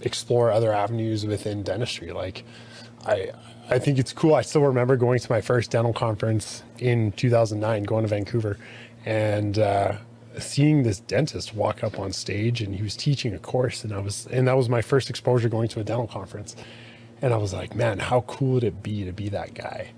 explore 0.00 0.50
other 0.50 0.72
avenues 0.72 1.26
within 1.26 1.62
dentistry. 1.62 2.12
Like 2.12 2.44
I 3.04 3.32
I 3.70 3.78
think 3.78 3.98
it's 3.98 4.12
cool. 4.12 4.34
I 4.34 4.42
still 4.42 4.62
remember 4.62 4.96
going 4.96 5.18
to 5.18 5.32
my 5.32 5.40
first 5.40 5.70
dental 5.70 5.92
conference 5.92 6.62
in 6.78 7.12
2009, 7.12 7.84
going 7.84 8.02
to 8.02 8.08
Vancouver, 8.08 8.58
and 9.06 9.58
uh, 9.58 9.96
seeing 10.38 10.82
this 10.82 11.00
dentist 11.00 11.54
walk 11.54 11.82
up 11.82 11.98
on 11.98 12.12
stage, 12.12 12.60
and 12.60 12.74
he 12.74 12.82
was 12.82 12.96
teaching 12.96 13.34
a 13.34 13.38
course, 13.38 13.84
and 13.84 13.92
I 13.92 14.00
was, 14.00 14.26
and 14.26 14.46
that 14.48 14.56
was 14.56 14.68
my 14.68 14.82
first 14.82 15.08
exposure 15.10 15.48
going 15.48 15.68
to 15.68 15.80
a 15.80 15.84
dental 15.84 16.06
conference, 16.06 16.56
and 17.22 17.32
I 17.32 17.36
was 17.36 17.52
like, 17.52 17.74
man, 17.74 17.98
how 17.98 18.22
cool 18.22 18.54
would 18.54 18.64
it 18.64 18.82
be 18.82 19.04
to 19.04 19.12
be 19.12 19.28
that 19.30 19.54
guy? 19.54 19.92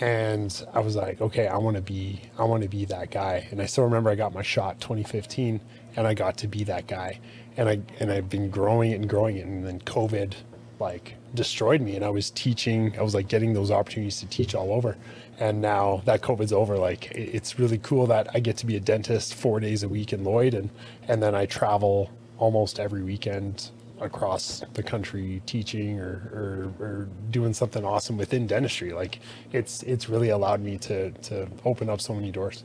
and 0.00 0.64
I 0.72 0.80
was 0.80 0.94
like, 0.94 1.20
okay, 1.20 1.48
I 1.48 1.56
want 1.56 1.76
to 1.76 1.82
be, 1.82 2.22
I 2.38 2.44
want 2.44 2.62
to 2.62 2.68
be 2.68 2.84
that 2.86 3.10
guy. 3.10 3.48
And 3.50 3.60
I 3.60 3.66
still 3.66 3.84
remember 3.84 4.10
I 4.10 4.14
got 4.14 4.32
my 4.32 4.42
shot 4.42 4.80
2015, 4.80 5.60
and 5.96 6.06
I 6.06 6.14
got 6.14 6.36
to 6.38 6.48
be 6.48 6.64
that 6.64 6.86
guy. 6.86 7.18
And 7.56 7.68
I 7.68 7.80
and 7.98 8.12
I've 8.12 8.28
been 8.28 8.50
growing 8.50 8.92
it 8.92 8.96
and 8.96 9.08
growing 9.08 9.36
it, 9.36 9.46
and 9.46 9.66
then 9.66 9.80
COVID 9.80 10.34
like 10.78 11.16
destroyed 11.34 11.80
me. 11.80 11.96
And 11.96 12.04
I 12.04 12.10
was 12.10 12.30
teaching, 12.30 12.98
I 12.98 13.02
was 13.02 13.14
like 13.14 13.28
getting 13.28 13.52
those 13.54 13.70
opportunities 13.70 14.20
to 14.20 14.26
teach 14.26 14.54
all 14.54 14.72
over. 14.72 14.96
And 15.40 15.60
now 15.60 16.02
that 16.04 16.20
COVID's 16.20 16.52
over, 16.52 16.76
like 16.76 17.12
it's 17.12 17.58
really 17.58 17.78
cool 17.78 18.06
that 18.08 18.28
I 18.34 18.40
get 18.40 18.56
to 18.58 18.66
be 18.66 18.76
a 18.76 18.80
dentist 18.80 19.34
four 19.34 19.60
days 19.60 19.82
a 19.82 19.88
week 19.88 20.12
in 20.12 20.24
Lloyd, 20.24 20.54
and 20.54 20.70
and 21.06 21.22
then 21.22 21.34
I 21.34 21.46
travel 21.46 22.10
almost 22.38 22.80
every 22.80 23.02
weekend 23.02 23.70
across 24.00 24.62
the 24.74 24.82
country 24.82 25.42
teaching 25.46 25.98
or, 25.98 26.72
or, 26.78 26.84
or 26.84 27.08
doing 27.30 27.52
something 27.52 27.84
awesome 27.84 28.16
within 28.16 28.46
dentistry. 28.46 28.92
Like 28.92 29.20
it's 29.52 29.82
it's 29.84 30.08
really 30.08 30.30
allowed 30.30 30.60
me 30.60 30.76
to 30.78 31.10
to 31.10 31.48
open 31.64 31.88
up 31.88 32.00
so 32.00 32.14
many 32.14 32.30
doors. 32.32 32.64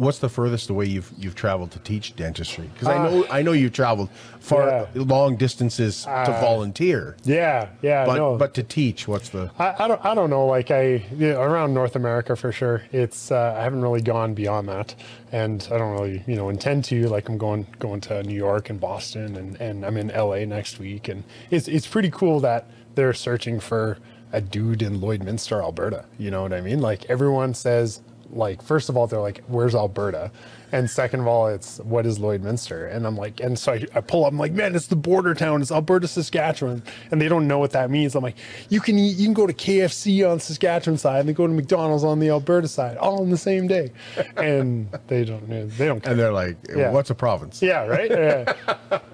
What's 0.00 0.18
the 0.18 0.30
furthest 0.30 0.70
away 0.70 0.86
you've 0.86 1.12
you've 1.18 1.34
traveled 1.34 1.72
to 1.72 1.78
teach 1.80 2.16
dentistry? 2.16 2.70
Because 2.72 2.88
I 2.88 2.96
know 3.06 3.26
I 3.30 3.42
know 3.42 3.52
you've 3.52 3.74
traveled 3.74 4.08
far 4.40 4.62
Uh, 4.62 4.86
yeah. 4.94 5.02
long 5.02 5.36
distances 5.36 6.04
to 6.04 6.10
Uh, 6.10 6.40
volunteer, 6.40 7.16
Yeah, 7.24 7.68
yeah. 7.82 8.06
but 8.06 8.16
no. 8.16 8.36
but 8.38 8.54
to 8.54 8.62
teach, 8.62 9.06
what's 9.06 9.28
the 9.28 9.50
I, 9.58 9.74
I 9.84 9.88
don't 9.88 10.02
I 10.02 10.14
don't 10.14 10.30
know. 10.30 10.46
Like 10.46 10.70
I 10.70 10.82
you 11.14 11.32
know, 11.34 11.42
around 11.42 11.74
North 11.74 11.96
America 11.96 12.34
for 12.34 12.50
sure. 12.50 12.82
It's 12.92 13.30
uh, 13.30 13.54
I 13.58 13.62
haven't 13.62 13.82
really 13.82 14.00
gone 14.00 14.32
beyond 14.32 14.68
that, 14.70 14.94
and 15.32 15.68
I 15.70 15.76
don't 15.76 15.92
really 15.92 16.24
you 16.26 16.34
know 16.34 16.48
intend 16.48 16.84
to. 16.86 17.06
Like 17.08 17.28
I'm 17.28 17.36
going 17.36 17.66
going 17.78 18.00
to 18.08 18.22
New 18.22 18.34
York 18.48 18.70
and 18.70 18.80
Boston, 18.80 19.36
and 19.36 19.60
and 19.60 19.84
I'm 19.84 19.98
in 19.98 20.08
LA 20.08 20.46
next 20.46 20.78
week, 20.78 21.08
and 21.08 21.24
it's 21.50 21.68
it's 21.68 21.86
pretty 21.86 22.10
cool 22.10 22.40
that 22.40 22.70
they're 22.94 23.12
searching 23.12 23.60
for 23.60 23.98
a 24.32 24.40
dude 24.40 24.80
in 24.80 25.00
Lloydminster, 25.00 25.60
Alberta. 25.60 26.06
You 26.16 26.30
know 26.30 26.40
what 26.40 26.54
I 26.54 26.62
mean? 26.62 26.80
Like 26.80 27.04
everyone 27.10 27.52
says. 27.52 28.00
Like 28.32 28.62
first 28.62 28.88
of 28.88 28.96
all, 28.96 29.06
they're 29.06 29.20
like, 29.20 29.42
"Where's 29.48 29.74
Alberta?" 29.74 30.30
And 30.72 30.88
second 30.88 31.18
of 31.18 31.26
all, 31.26 31.48
it's 31.48 31.78
what 31.80 32.06
is 32.06 32.20
Lloydminster? 32.20 32.94
And 32.94 33.04
I'm 33.04 33.16
like, 33.16 33.40
and 33.40 33.58
so 33.58 33.72
I, 33.72 33.84
I 33.92 34.00
pull 34.00 34.24
up, 34.24 34.30
I'm 34.32 34.38
like, 34.38 34.52
man, 34.52 34.76
it's 34.76 34.86
the 34.86 34.94
border 34.94 35.34
town, 35.34 35.62
it's 35.62 35.72
Alberta, 35.72 36.06
Saskatchewan, 36.06 36.84
and 37.10 37.20
they 37.20 37.26
don't 37.26 37.48
know 37.48 37.58
what 37.58 37.72
that 37.72 37.90
means. 37.90 38.14
I'm 38.14 38.22
like, 38.22 38.36
you 38.68 38.80
can 38.80 38.96
eat, 38.96 39.16
you 39.16 39.24
can 39.26 39.34
go 39.34 39.48
to 39.48 39.52
KFC 39.52 40.30
on 40.30 40.38
Saskatchewan 40.38 40.96
side, 40.96 41.18
and 41.18 41.28
they 41.28 41.32
go 41.32 41.48
to 41.48 41.52
McDonald's 41.52 42.04
on 42.04 42.20
the 42.20 42.28
Alberta 42.28 42.68
side, 42.68 42.96
all 42.98 43.20
on 43.20 43.30
the 43.30 43.36
same 43.36 43.66
day, 43.66 43.90
and 44.36 44.88
they 45.08 45.24
don't, 45.24 45.48
they 45.48 45.86
don't. 45.86 46.00
Care. 46.00 46.12
and 46.12 46.20
they're 46.20 46.32
like, 46.32 46.56
Yeah. 46.72 46.92
what's 46.92 47.10
a 47.10 47.16
province? 47.16 47.60
Yeah, 47.60 47.86
right. 47.86 48.08
Yeah. 48.08 48.52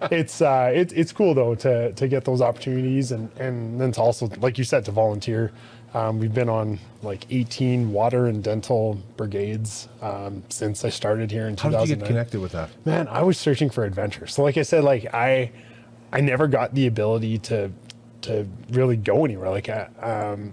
it's 0.10 0.42
uh, 0.42 0.70
it, 0.74 0.92
it's 0.94 1.10
cool 1.12 1.32
though 1.32 1.54
to 1.54 1.92
to 1.92 2.06
get 2.06 2.26
those 2.26 2.42
opportunities 2.42 3.12
and 3.12 3.30
and 3.38 3.80
then 3.80 3.92
to 3.92 4.00
also, 4.02 4.28
like 4.40 4.58
you 4.58 4.64
said, 4.64 4.84
to 4.84 4.90
volunteer. 4.90 5.52
Um, 5.96 6.18
we've 6.18 6.34
been 6.34 6.50
on 6.50 6.78
like 7.02 7.24
18 7.30 7.90
water 7.90 8.26
and 8.26 8.44
dental 8.44 8.98
brigades 9.16 9.88
um, 10.02 10.42
since 10.50 10.84
I 10.84 10.90
started 10.90 11.30
here 11.30 11.48
in 11.48 11.56
How 11.56 11.70
2009. 11.70 11.80
did 11.80 11.88
you 11.88 11.96
get 11.96 12.06
connected 12.06 12.40
with 12.40 12.52
that? 12.52 12.68
Man, 12.84 13.08
I 13.08 13.22
was 13.22 13.38
searching 13.38 13.70
for 13.70 13.82
adventure. 13.82 14.26
So 14.26 14.42
like 14.42 14.58
I 14.58 14.62
said, 14.62 14.84
like 14.84 15.14
I 15.14 15.50
I 16.12 16.20
never 16.20 16.48
got 16.48 16.74
the 16.74 16.86
ability 16.86 17.38
to 17.38 17.72
to 18.22 18.46
really 18.68 18.98
go 18.98 19.24
anywhere. 19.24 19.48
Like 19.48 19.70
I, 19.70 19.88
um 20.02 20.52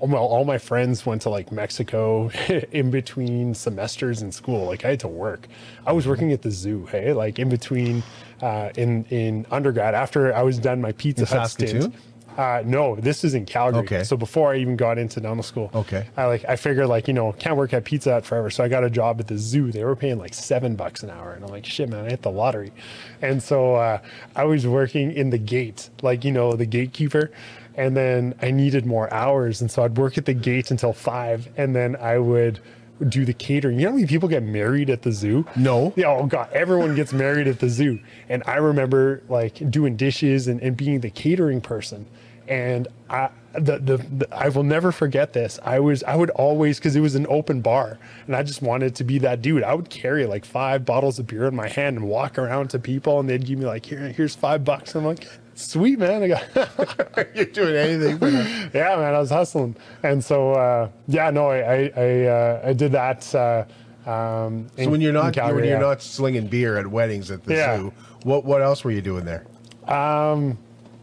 well, 0.00 0.24
all 0.24 0.46
my 0.46 0.56
friends 0.56 1.04
went 1.04 1.20
to 1.22 1.28
like 1.28 1.52
Mexico 1.52 2.30
in 2.72 2.90
between 2.90 3.52
semesters 3.52 4.22
in 4.22 4.32
school. 4.32 4.64
Like 4.64 4.86
I 4.86 4.90
had 4.90 5.00
to 5.00 5.08
work. 5.08 5.48
I 5.86 5.92
was 5.92 6.08
working 6.08 6.32
at 6.32 6.40
the 6.40 6.50
zoo, 6.50 6.86
hey, 6.86 7.12
like 7.12 7.38
in 7.38 7.50
between 7.50 8.02
uh, 8.40 8.70
in 8.78 9.04
in 9.10 9.44
undergrad 9.50 9.94
after 9.94 10.34
I 10.34 10.42
was 10.42 10.58
done 10.58 10.80
my 10.80 10.92
Pizza 10.92 11.24
In 11.24 11.26
Hut 11.26 11.50
Saskatoon? 11.50 11.82
stint. 11.82 11.94
Uh, 12.38 12.62
no, 12.64 12.94
this 12.94 13.24
is 13.24 13.34
in 13.34 13.44
Calgary. 13.44 13.82
Okay. 13.82 14.04
So 14.04 14.16
before 14.16 14.52
I 14.52 14.58
even 14.58 14.76
got 14.76 14.96
into 14.96 15.20
dental 15.20 15.42
school. 15.42 15.70
Okay. 15.74 16.06
I 16.16 16.26
like 16.26 16.44
I 16.48 16.54
figured 16.54 16.86
like 16.86 17.08
you 17.08 17.14
know 17.14 17.32
can't 17.32 17.56
work 17.56 17.74
at 17.74 17.84
Pizza 17.84 18.12
Hut 18.12 18.24
forever, 18.24 18.48
so 18.48 18.62
I 18.62 18.68
got 18.68 18.84
a 18.84 18.90
job 18.90 19.18
at 19.18 19.26
the 19.26 19.36
zoo. 19.36 19.72
They 19.72 19.82
were 19.82 19.96
paying 19.96 20.18
like 20.18 20.32
seven 20.32 20.76
bucks 20.76 21.02
an 21.02 21.10
hour, 21.10 21.32
and 21.32 21.44
I'm 21.44 21.50
like, 21.50 21.66
shit, 21.66 21.88
man, 21.88 22.04
I 22.04 22.10
hit 22.10 22.22
the 22.22 22.30
lottery. 22.30 22.72
And 23.20 23.42
so 23.42 23.74
uh, 23.74 23.98
I 24.36 24.44
was 24.44 24.68
working 24.68 25.12
in 25.12 25.30
the 25.30 25.38
gate, 25.38 25.90
like 26.00 26.24
you 26.24 26.30
know 26.30 26.52
the 26.52 26.64
gatekeeper, 26.64 27.32
and 27.74 27.96
then 27.96 28.36
I 28.40 28.52
needed 28.52 28.86
more 28.86 29.12
hours, 29.12 29.60
and 29.60 29.68
so 29.68 29.82
I'd 29.82 29.98
work 29.98 30.16
at 30.16 30.24
the 30.24 30.34
gate 30.34 30.70
until 30.70 30.92
five, 30.92 31.48
and 31.56 31.74
then 31.74 31.96
I 31.96 32.18
would 32.18 32.60
do 33.08 33.24
the 33.24 33.32
catering. 33.34 33.78
You 33.78 33.86
know 33.86 33.90
how 33.90 33.96
many 33.96 34.06
people 34.06 34.28
get 34.28 34.44
married 34.44 34.90
at 34.90 35.02
the 35.02 35.10
zoo? 35.10 35.44
No. 35.56 35.92
Yeah, 35.96 36.10
oh 36.10 36.26
god, 36.26 36.52
everyone 36.52 36.94
gets 36.94 37.12
married 37.12 37.48
at 37.48 37.58
the 37.58 37.68
zoo. 37.68 37.98
And 38.28 38.44
I 38.46 38.56
remember 38.56 39.22
like 39.28 39.70
doing 39.70 39.96
dishes 39.96 40.46
and, 40.46 40.60
and 40.60 40.76
being 40.76 41.00
the 41.00 41.10
catering 41.10 41.60
person. 41.60 42.06
And 42.48 42.88
I 43.10 43.30
the, 43.54 43.78
the 43.78 43.96
the 43.98 44.28
I 44.32 44.48
will 44.48 44.62
never 44.62 44.92
forget 44.92 45.32
this. 45.32 45.58
I 45.64 45.80
was 45.80 46.02
I 46.04 46.16
would 46.16 46.30
always 46.30 46.78
because 46.78 46.96
it 46.96 47.00
was 47.00 47.14
an 47.14 47.26
open 47.28 47.60
bar 47.60 47.98
and 48.26 48.34
I 48.36 48.42
just 48.42 48.62
wanted 48.62 48.94
to 48.96 49.04
be 49.04 49.18
that 49.20 49.42
dude. 49.42 49.62
I 49.62 49.74
would 49.74 49.90
carry 49.90 50.26
like 50.26 50.44
five 50.44 50.84
bottles 50.84 51.18
of 51.18 51.26
beer 51.26 51.46
in 51.46 51.54
my 51.56 51.68
hand 51.68 51.96
and 51.98 52.08
walk 52.08 52.38
around 52.38 52.68
to 52.70 52.78
people 52.78 53.20
and 53.20 53.28
they'd 53.28 53.44
give 53.44 53.58
me 53.58 53.66
like 53.66 53.84
here 53.86 53.98
here's 54.10 54.34
five 54.34 54.64
bucks. 54.64 54.94
I'm 54.94 55.04
like, 55.04 55.26
sweet 55.54 55.98
man. 55.98 56.22
I 56.22 56.28
got 56.28 56.44
You're 57.34 57.46
doing 57.46 57.76
anything 57.76 58.18
yeah, 58.74 58.96
man, 58.96 59.14
I 59.14 59.18
was 59.18 59.30
hustling, 59.30 59.76
and 60.02 60.22
so 60.24 60.52
uh, 60.52 60.88
yeah, 61.06 61.30
no, 61.30 61.48
I 61.48 61.58
I 61.58 61.92
I, 61.96 62.24
uh, 62.26 62.62
I 62.66 62.72
did 62.72 62.92
that. 62.92 63.34
Uh, 63.34 63.64
um, 64.08 64.68
So 64.78 64.88
when 64.88 65.00
you're 65.00 65.12
not 65.12 65.34
Calgary, 65.34 65.56
when 65.56 65.64
you're 65.64 65.74
yeah. 65.80 65.86
not 65.86 66.00
slinging 66.02 66.46
beer 66.46 66.78
at 66.78 66.86
weddings 66.86 67.30
at 67.30 67.44
the 67.44 67.54
Yeah. 67.54 67.76
zoo, 67.78 67.92
what 68.24 68.44
what 68.44 68.62
else 68.62 68.84
were 68.84 68.90
you 68.92 69.02
doing 69.02 69.24
there? 69.24 69.46
um, 69.86 70.58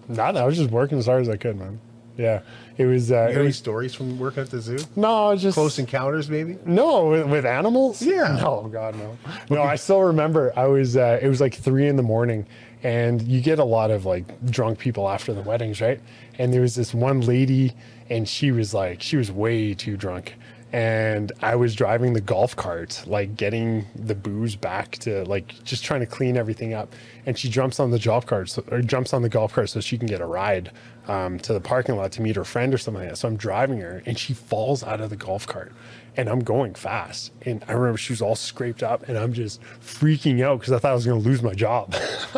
nothing. 0.07 0.37
I 0.41 0.45
was 0.45 0.57
just 0.57 0.71
working 0.71 0.97
as 0.97 1.05
hard 1.05 1.21
as 1.21 1.29
I 1.29 1.37
could, 1.37 1.57
man. 1.57 1.79
Yeah, 2.17 2.41
it 2.77 2.85
was. 2.85 3.11
Uh, 3.11 3.27
You 3.31 3.35
any 3.39 3.47
was 3.47 3.57
stories 3.57 3.93
from 3.93 4.17
working 4.17 4.43
at 4.43 4.49
the 4.49 4.61
zoo? 4.61 4.77
no, 4.95 5.31
it's 5.31 5.41
just 5.41 5.55
Close 5.55 5.77
encounters, 5.79 6.29
maybe. 6.29 6.57
No, 6.65 7.07
with, 7.09 7.27
with 7.27 7.45
animals? 7.45 8.01
Yeah. 8.01 8.37
No, 8.41 8.69
God, 8.71 8.95
no. 8.95 9.17
No, 9.49 9.61
I 9.61 9.75
still 9.75 10.01
remember. 10.01 10.53
I 10.55 10.65
was. 10.67 10.95
Uh, 10.95 11.19
it 11.21 11.27
was 11.27 11.41
like 11.41 11.53
three 11.53 11.87
in 11.89 11.97
the 11.97 12.03
morning, 12.03 12.45
and 12.83 13.21
you 13.21 13.41
get 13.41 13.59
a 13.59 13.65
lot 13.65 13.91
of 13.91 14.05
like 14.05 14.25
drunk 14.49 14.79
people 14.79 15.09
after 15.09 15.33
the 15.33 15.41
weddings, 15.41 15.81
right? 15.81 15.99
And 16.39 16.53
there 16.53 16.61
was 16.61 16.75
this 16.75 16.93
one 16.93 17.19
lady, 17.19 17.73
and 18.09 18.27
she 18.29 18.51
was 18.51 18.73
like, 18.73 19.01
she 19.01 19.17
was 19.17 19.29
way 19.29 19.73
too 19.73 19.97
drunk. 19.97 20.35
And 20.75 21.31
I 21.41 21.55
was 21.55 21.73
driving 21.73 22.11
the 22.11 22.19
golf 22.19 22.53
cart, 22.53 23.01
like 23.07 23.37
getting 23.37 23.85
the 23.95 24.13
booze 24.13 24.57
back 24.57 24.97
to 24.97 25.23
like 25.23 25.63
just 25.63 25.85
trying 25.85 26.01
to 26.01 26.05
clean 26.05 26.35
everything 26.35 26.73
up. 26.73 26.93
And 27.25 27.39
she 27.39 27.47
jumps 27.47 27.79
on 27.79 27.91
the 27.91 27.97
golf 27.97 28.25
cart, 28.25 28.49
so, 28.49 28.61
or 28.69 28.81
jumps 28.81 29.13
on 29.13 29.21
the 29.21 29.29
golf 29.29 29.53
cart 29.53 29.69
so 29.69 29.79
she 29.79 29.97
can 29.97 30.05
get 30.05 30.19
a 30.19 30.25
ride 30.25 30.71
um, 31.07 31.39
to 31.39 31.53
the 31.53 31.61
parking 31.61 31.95
lot 31.95 32.11
to 32.11 32.21
meet 32.21 32.35
her 32.35 32.43
friend 32.43 32.73
or 32.73 32.77
something 32.77 33.03
like 33.03 33.11
that. 33.11 33.15
So 33.15 33.29
I'm 33.29 33.37
driving 33.37 33.79
her, 33.79 34.03
and 34.05 34.19
she 34.19 34.33
falls 34.33 34.83
out 34.83 34.99
of 34.99 35.09
the 35.09 35.15
golf 35.15 35.47
cart 35.47 35.71
and 36.17 36.29
I'm 36.29 36.39
going 36.39 36.73
fast. 36.73 37.31
And 37.41 37.63
I 37.67 37.73
remember 37.73 37.97
she 37.97 38.13
was 38.13 38.21
all 38.21 38.35
scraped 38.35 38.83
up, 38.83 39.07
and 39.07 39.17
I'm 39.17 39.33
just 39.33 39.61
freaking 39.81 40.41
out 40.43 40.59
because 40.59 40.73
I 40.73 40.79
thought 40.79 40.91
I 40.91 40.95
was 40.95 41.05
going 41.05 41.21
to 41.21 41.27
lose 41.27 41.41
my 41.43 41.53
job. 41.53 41.95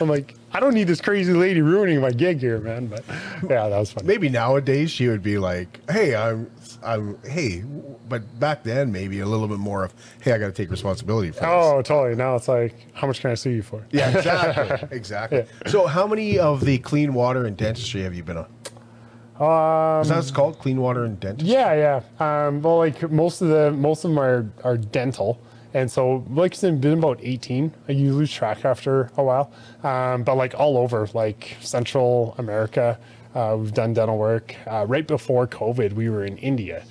I'm 0.00 0.08
like, 0.08 0.34
I 0.52 0.60
don't 0.60 0.74
need 0.74 0.86
this 0.86 1.00
crazy 1.00 1.32
lady 1.32 1.62
ruining 1.62 2.00
my 2.00 2.10
gig 2.10 2.40
here, 2.40 2.58
man. 2.58 2.86
But 2.86 3.04
yeah, 3.48 3.68
that 3.68 3.78
was 3.78 3.92
fun. 3.92 4.06
Maybe 4.06 4.28
nowadays 4.28 4.90
she 4.90 5.08
would 5.08 5.22
be 5.22 5.38
like, 5.38 5.80
"Hey, 5.90 6.14
I'm, 6.14 6.50
I'm, 6.82 7.18
hey," 7.24 7.62
but 8.08 8.38
back 8.40 8.62
then 8.62 8.90
maybe 8.92 9.20
a 9.20 9.26
little 9.26 9.48
bit 9.48 9.58
more 9.58 9.84
of, 9.84 9.94
"Hey, 10.20 10.32
I 10.32 10.38
got 10.38 10.46
to 10.46 10.52
take 10.52 10.70
responsibility 10.70 11.30
for 11.30 11.40
this." 11.40 11.48
Oh, 11.48 11.82
totally. 11.82 12.16
Now 12.16 12.36
it's 12.36 12.48
like, 12.48 12.74
how 12.94 13.06
much 13.06 13.20
can 13.20 13.30
I 13.30 13.34
sue 13.34 13.50
you 13.50 13.62
for? 13.62 13.84
Yeah, 13.90 14.10
exactly, 14.16 14.88
exactly. 14.96 15.44
So, 15.66 15.86
how 15.86 16.06
many 16.06 16.38
of 16.38 16.64
the 16.64 16.78
clean 16.78 17.14
water 17.14 17.46
and 17.46 17.56
dentistry 17.56 18.02
have 18.02 18.14
you 18.14 18.22
been 18.22 18.36
on? 18.38 18.46
Um, 19.40 20.02
Is 20.02 20.08
that 20.08 20.16
what 20.16 20.22
it's 20.22 20.30
called? 20.30 20.58
Clean 20.58 20.78
water 20.80 21.04
and 21.04 21.18
dentistry. 21.18 21.54
Yeah, 21.54 22.02
yeah. 22.20 22.46
Um, 22.46 22.60
well, 22.60 22.76
like 22.76 23.10
most 23.10 23.40
of 23.40 23.48
the 23.48 23.70
most 23.70 24.04
of 24.04 24.10
them 24.10 24.18
are 24.18 24.50
are 24.64 24.76
dental, 24.76 25.40
and 25.72 25.90
so 25.90 26.24
like 26.28 26.52
I 26.52 26.56
said, 26.56 26.80
been 26.80 26.98
about 26.98 27.20
eighteen. 27.22 27.72
You 27.88 28.12
lose 28.12 28.30
track 28.32 28.66
after 28.66 29.10
a 29.16 29.22
while, 29.24 29.50
um, 29.82 30.24
but 30.24 30.34
like 30.36 30.54
all 30.58 30.76
over, 30.76 31.08
like 31.14 31.56
Central 31.62 32.34
America, 32.36 32.98
uh, 33.34 33.56
we've 33.58 33.74
done 33.74 33.94
dental 33.94 34.18
work. 34.18 34.54
Uh, 34.66 34.84
right 34.88 35.06
before 35.06 35.46
COVID, 35.46 35.92
we 35.92 36.08
were 36.08 36.24
in 36.24 36.36
India 36.38 36.84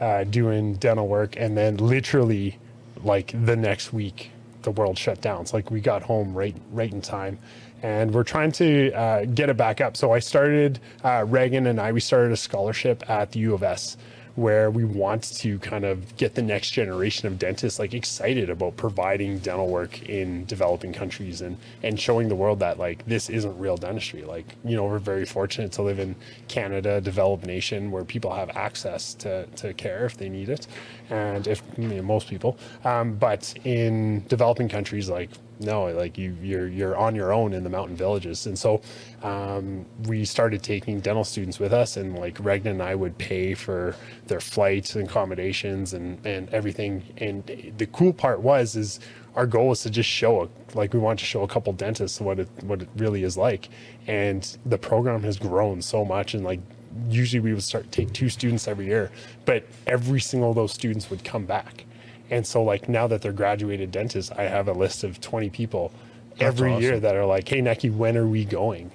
uh, 0.00 0.24
doing 0.24 0.74
dental 0.74 1.06
work, 1.08 1.36
and 1.36 1.56
then 1.56 1.76
literally, 1.76 2.58
like 3.04 3.32
the 3.44 3.56
next 3.56 3.92
week, 3.92 4.30
the 4.62 4.70
world 4.70 4.98
shut 4.98 5.20
down. 5.20 5.42
It's 5.42 5.52
like 5.52 5.70
we 5.70 5.80
got 5.80 6.02
home 6.02 6.34
right 6.34 6.56
right 6.70 6.92
in 6.92 7.00
time, 7.00 7.38
and 7.82 8.12
we're 8.12 8.24
trying 8.24 8.52
to 8.52 8.92
uh, 8.92 9.24
get 9.26 9.50
it 9.50 9.56
back 9.56 9.80
up. 9.80 9.96
So 9.96 10.12
I 10.12 10.18
started 10.18 10.80
uh, 11.04 11.24
Reagan 11.28 11.66
and 11.66 11.80
I 11.80 11.92
we 11.92 12.00
started 12.00 12.32
a 12.32 12.36
scholarship 12.36 13.08
at 13.10 13.32
the 13.32 13.40
U 13.40 13.54
of 13.54 13.62
S 13.62 13.96
where 14.34 14.70
we 14.70 14.84
want 14.84 15.22
to 15.22 15.58
kind 15.58 15.84
of 15.84 16.16
get 16.16 16.34
the 16.34 16.42
next 16.42 16.70
generation 16.70 17.26
of 17.26 17.38
dentists 17.38 17.78
like 17.78 17.92
excited 17.92 18.48
about 18.48 18.76
providing 18.76 19.38
dental 19.38 19.68
work 19.68 20.02
in 20.08 20.44
developing 20.46 20.92
countries 20.92 21.40
and 21.40 21.56
and 21.82 22.00
showing 22.00 22.28
the 22.28 22.34
world 22.34 22.58
that 22.58 22.78
like 22.78 23.04
this 23.06 23.28
isn't 23.28 23.58
real 23.58 23.76
dentistry. 23.76 24.22
Like 24.22 24.56
you 24.64 24.76
know 24.76 24.84
we're 24.84 24.98
very 24.98 25.24
fortunate 25.24 25.72
to 25.72 25.82
live 25.82 25.98
in 25.98 26.14
Canada 26.48 27.00
developed 27.00 27.46
nation 27.46 27.90
where 27.90 28.04
people 28.04 28.32
have 28.32 28.50
access 28.56 29.14
to, 29.14 29.46
to 29.56 29.74
care 29.74 30.04
if 30.06 30.16
they 30.16 30.28
need 30.28 30.48
it 30.48 30.66
and 31.10 31.46
if 31.46 31.62
you 31.76 31.88
know, 31.88 32.02
most 32.02 32.28
people. 32.28 32.58
Um, 32.84 33.14
but 33.14 33.54
in 33.64 34.24
developing 34.28 34.68
countries 34.68 35.08
like 35.08 35.30
no 35.62 35.84
like 35.92 36.18
you 36.18 36.36
you're 36.42 36.68
you're 36.68 36.96
on 36.96 37.14
your 37.14 37.32
own 37.32 37.52
in 37.52 37.64
the 37.64 37.70
mountain 37.70 37.96
villages. 37.96 38.46
And 38.46 38.58
so 38.58 38.80
um, 39.22 39.86
we 40.06 40.24
started 40.24 40.62
taking 40.62 41.00
dental 41.00 41.24
students 41.24 41.58
with 41.58 41.72
us 41.72 41.96
and 41.96 42.18
like 42.18 42.38
Reagan 42.40 42.72
and 42.72 42.82
I 42.82 42.94
would 42.94 43.16
pay 43.18 43.54
for 43.54 43.94
their 44.26 44.40
flights 44.40 44.96
and 44.96 45.08
accommodations 45.08 45.94
and 45.94 46.24
and 46.26 46.48
everything. 46.50 47.02
And 47.18 47.44
the 47.76 47.86
cool 47.86 48.12
part 48.12 48.40
was 48.40 48.76
is 48.76 49.00
our 49.34 49.46
goal 49.46 49.68
was 49.68 49.82
to 49.82 49.90
just 49.90 50.08
show 50.08 50.42
a, 50.42 50.48
like 50.76 50.92
we 50.92 50.98
want 50.98 51.18
to 51.20 51.24
show 51.24 51.42
a 51.42 51.48
couple 51.48 51.72
dentists 51.72 52.20
what 52.20 52.38
it 52.38 52.48
what 52.62 52.82
it 52.82 52.88
really 52.96 53.22
is 53.22 53.36
like. 53.36 53.68
And 54.06 54.56
the 54.66 54.78
program 54.78 55.22
has 55.22 55.38
grown 55.38 55.82
so 55.82 56.04
much 56.04 56.34
and 56.34 56.44
like 56.44 56.60
usually 57.08 57.40
we 57.40 57.54
would 57.54 57.62
start 57.62 57.90
take 57.90 58.12
two 58.12 58.28
students 58.28 58.68
every 58.68 58.86
year 58.86 59.10
but 59.44 59.64
every 59.86 60.20
single 60.20 60.50
of 60.50 60.56
those 60.56 60.72
students 60.72 61.08
would 61.08 61.24
come 61.24 61.46
back 61.46 61.84
and 62.32 62.46
so 62.46 62.62
like 62.62 62.88
now 62.88 63.06
that 63.08 63.20
they're 63.20 63.30
graduated 63.30 63.92
dentists, 63.92 64.32
I 64.32 64.44
have 64.44 64.66
a 64.66 64.72
list 64.72 65.04
of 65.04 65.20
20 65.20 65.50
people 65.50 65.92
every 66.40 66.74
year 66.78 66.98
that 66.98 67.14
are 67.14 67.26
like, 67.26 67.46
"Hey, 67.46 67.60
Nekky, 67.60 67.94
when 67.94 68.16
are 68.16 68.26
we 68.26 68.46
going?" 68.46 68.90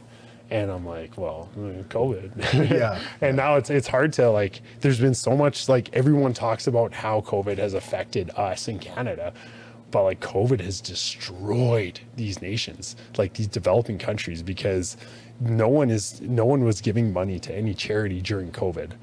And 0.50 0.72
I'm 0.72 0.86
like, 0.88 1.18
well, 1.18 1.50
uh, 1.56 1.84
COVID. 1.84 2.72
Yeah. 2.72 3.00
and 3.22 3.38
now 3.38 3.56
it's 3.56 3.70
it's 3.70 3.88
hard 3.88 4.12
to 4.14 4.32
like. 4.32 4.62
There's 4.82 5.00
been 5.00 5.14
so 5.14 5.38
much 5.38 5.70
like 5.70 5.94
everyone 5.94 6.34
talks 6.34 6.66
about 6.66 6.94
how 6.94 7.22
COVID 7.22 7.60
has 7.60 7.76
affected 7.76 8.32
us 8.36 8.68
in 8.68 8.80
Canada, 8.80 9.34
but 9.92 10.02
like 10.02 10.20
COVID 10.20 10.60
has 10.62 10.82
destroyed 10.82 12.00
these 12.16 12.42
nations, 12.42 12.96
like 13.20 13.34
these 13.34 13.48
developing 13.48 14.00
countries, 14.00 14.42
because 14.42 14.98
no 15.40 15.68
one 15.68 15.92
is 15.92 16.22
no 16.22 16.46
one 16.46 16.64
was 16.64 16.82
giving 16.82 17.14
money 17.14 17.40
to 17.42 17.54
any 17.54 17.76
charity 17.76 18.20
during 18.20 18.52
COVID. 18.52 18.94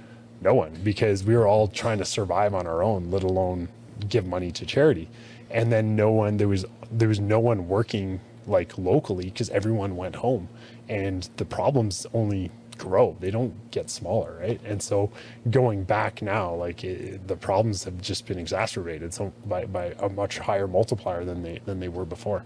No 0.40 0.54
one, 0.54 0.76
because 0.82 1.22
we 1.22 1.36
were 1.36 1.46
all 1.46 1.68
trying 1.68 1.98
to 1.98 2.04
survive 2.04 2.52
on 2.52 2.66
our 2.66 2.82
own, 2.82 3.12
let 3.12 3.22
alone 3.22 3.68
give 4.04 4.26
money 4.26 4.50
to 4.52 4.66
charity. 4.66 5.08
And 5.50 5.72
then 5.72 5.96
no 5.96 6.10
one 6.10 6.36
there 6.36 6.48
was 6.48 6.64
there 6.90 7.08
was 7.08 7.20
no 7.20 7.38
one 7.40 7.68
working 7.68 8.20
like 8.46 8.76
locally 8.78 9.26
because 9.26 9.50
everyone 9.50 9.96
went 9.96 10.16
home. 10.16 10.48
And 10.88 11.28
the 11.36 11.44
problems 11.44 12.06
only 12.12 12.50
grow. 12.76 13.16
They 13.20 13.30
don't 13.30 13.70
get 13.70 13.88
smaller 13.90 14.36
right? 14.40 14.60
And 14.64 14.82
so 14.82 15.10
going 15.50 15.84
back 15.84 16.22
now 16.22 16.54
like 16.54 16.84
it, 16.84 17.26
the 17.28 17.36
problems 17.36 17.84
have 17.84 18.00
just 18.00 18.26
been 18.26 18.38
exacerbated 18.38 19.14
so 19.14 19.32
by, 19.46 19.64
by 19.66 19.94
a 20.00 20.08
much 20.08 20.38
higher 20.38 20.66
multiplier 20.66 21.24
than 21.24 21.42
they 21.42 21.60
than 21.64 21.80
they 21.80 21.88
were 21.88 22.04
before 22.04 22.44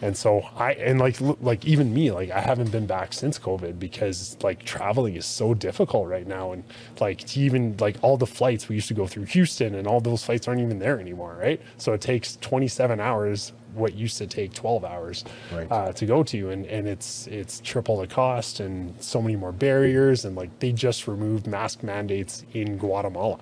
and 0.00 0.16
so 0.16 0.42
i 0.56 0.72
and 0.74 0.98
like 0.98 1.16
like 1.40 1.64
even 1.64 1.92
me 1.92 2.10
like 2.10 2.30
i 2.30 2.40
haven't 2.40 2.70
been 2.70 2.86
back 2.86 3.12
since 3.12 3.38
covid 3.38 3.78
because 3.78 4.36
like 4.42 4.64
traveling 4.64 5.16
is 5.16 5.26
so 5.26 5.54
difficult 5.54 6.08
right 6.08 6.26
now. 6.26 6.52
And 6.52 6.62
like 7.00 7.18
to 7.18 7.40
even 7.40 7.76
like 7.78 7.96
all 8.02 8.16
the 8.16 8.26
flights 8.26 8.68
we 8.68 8.74
used 8.76 8.88
to 8.88 8.94
go 8.94 9.06
through 9.06 9.24
houston 9.24 9.74
and 9.74 9.86
all 9.86 10.00
those 10.00 10.24
flights 10.24 10.46
aren't 10.48 10.60
even 10.60 10.78
there 10.78 11.00
anymore 11.00 11.36
right? 11.40 11.60
So 11.78 11.92
it 11.92 12.00
takes 12.00 12.36
27 12.36 13.00
hours 13.00 13.52
what 13.74 13.94
used 13.94 14.18
to 14.18 14.26
take 14.26 14.54
12 14.54 14.84
hours 14.84 15.24
Right. 15.52 15.70
uh, 15.70 15.92
to 15.92 16.06
go 16.06 16.22
to. 16.24 16.50
And, 16.50 16.66
and 16.66 16.88
it's 16.88 17.26
it's 17.26 17.60
triple 17.60 17.98
the 18.00 18.06
cost 18.06 18.60
and 18.60 18.94
so 19.02 19.20
many 19.20 19.36
more 19.36 19.52
barriers. 19.52 20.24
And 20.24 20.34
like 20.36 20.50
they 20.58 20.72
just 20.72 21.06
removed 21.06 21.46
mask 21.46 21.82
mandates 21.82 22.44
in 22.54 22.78
guatemala. 22.78 23.38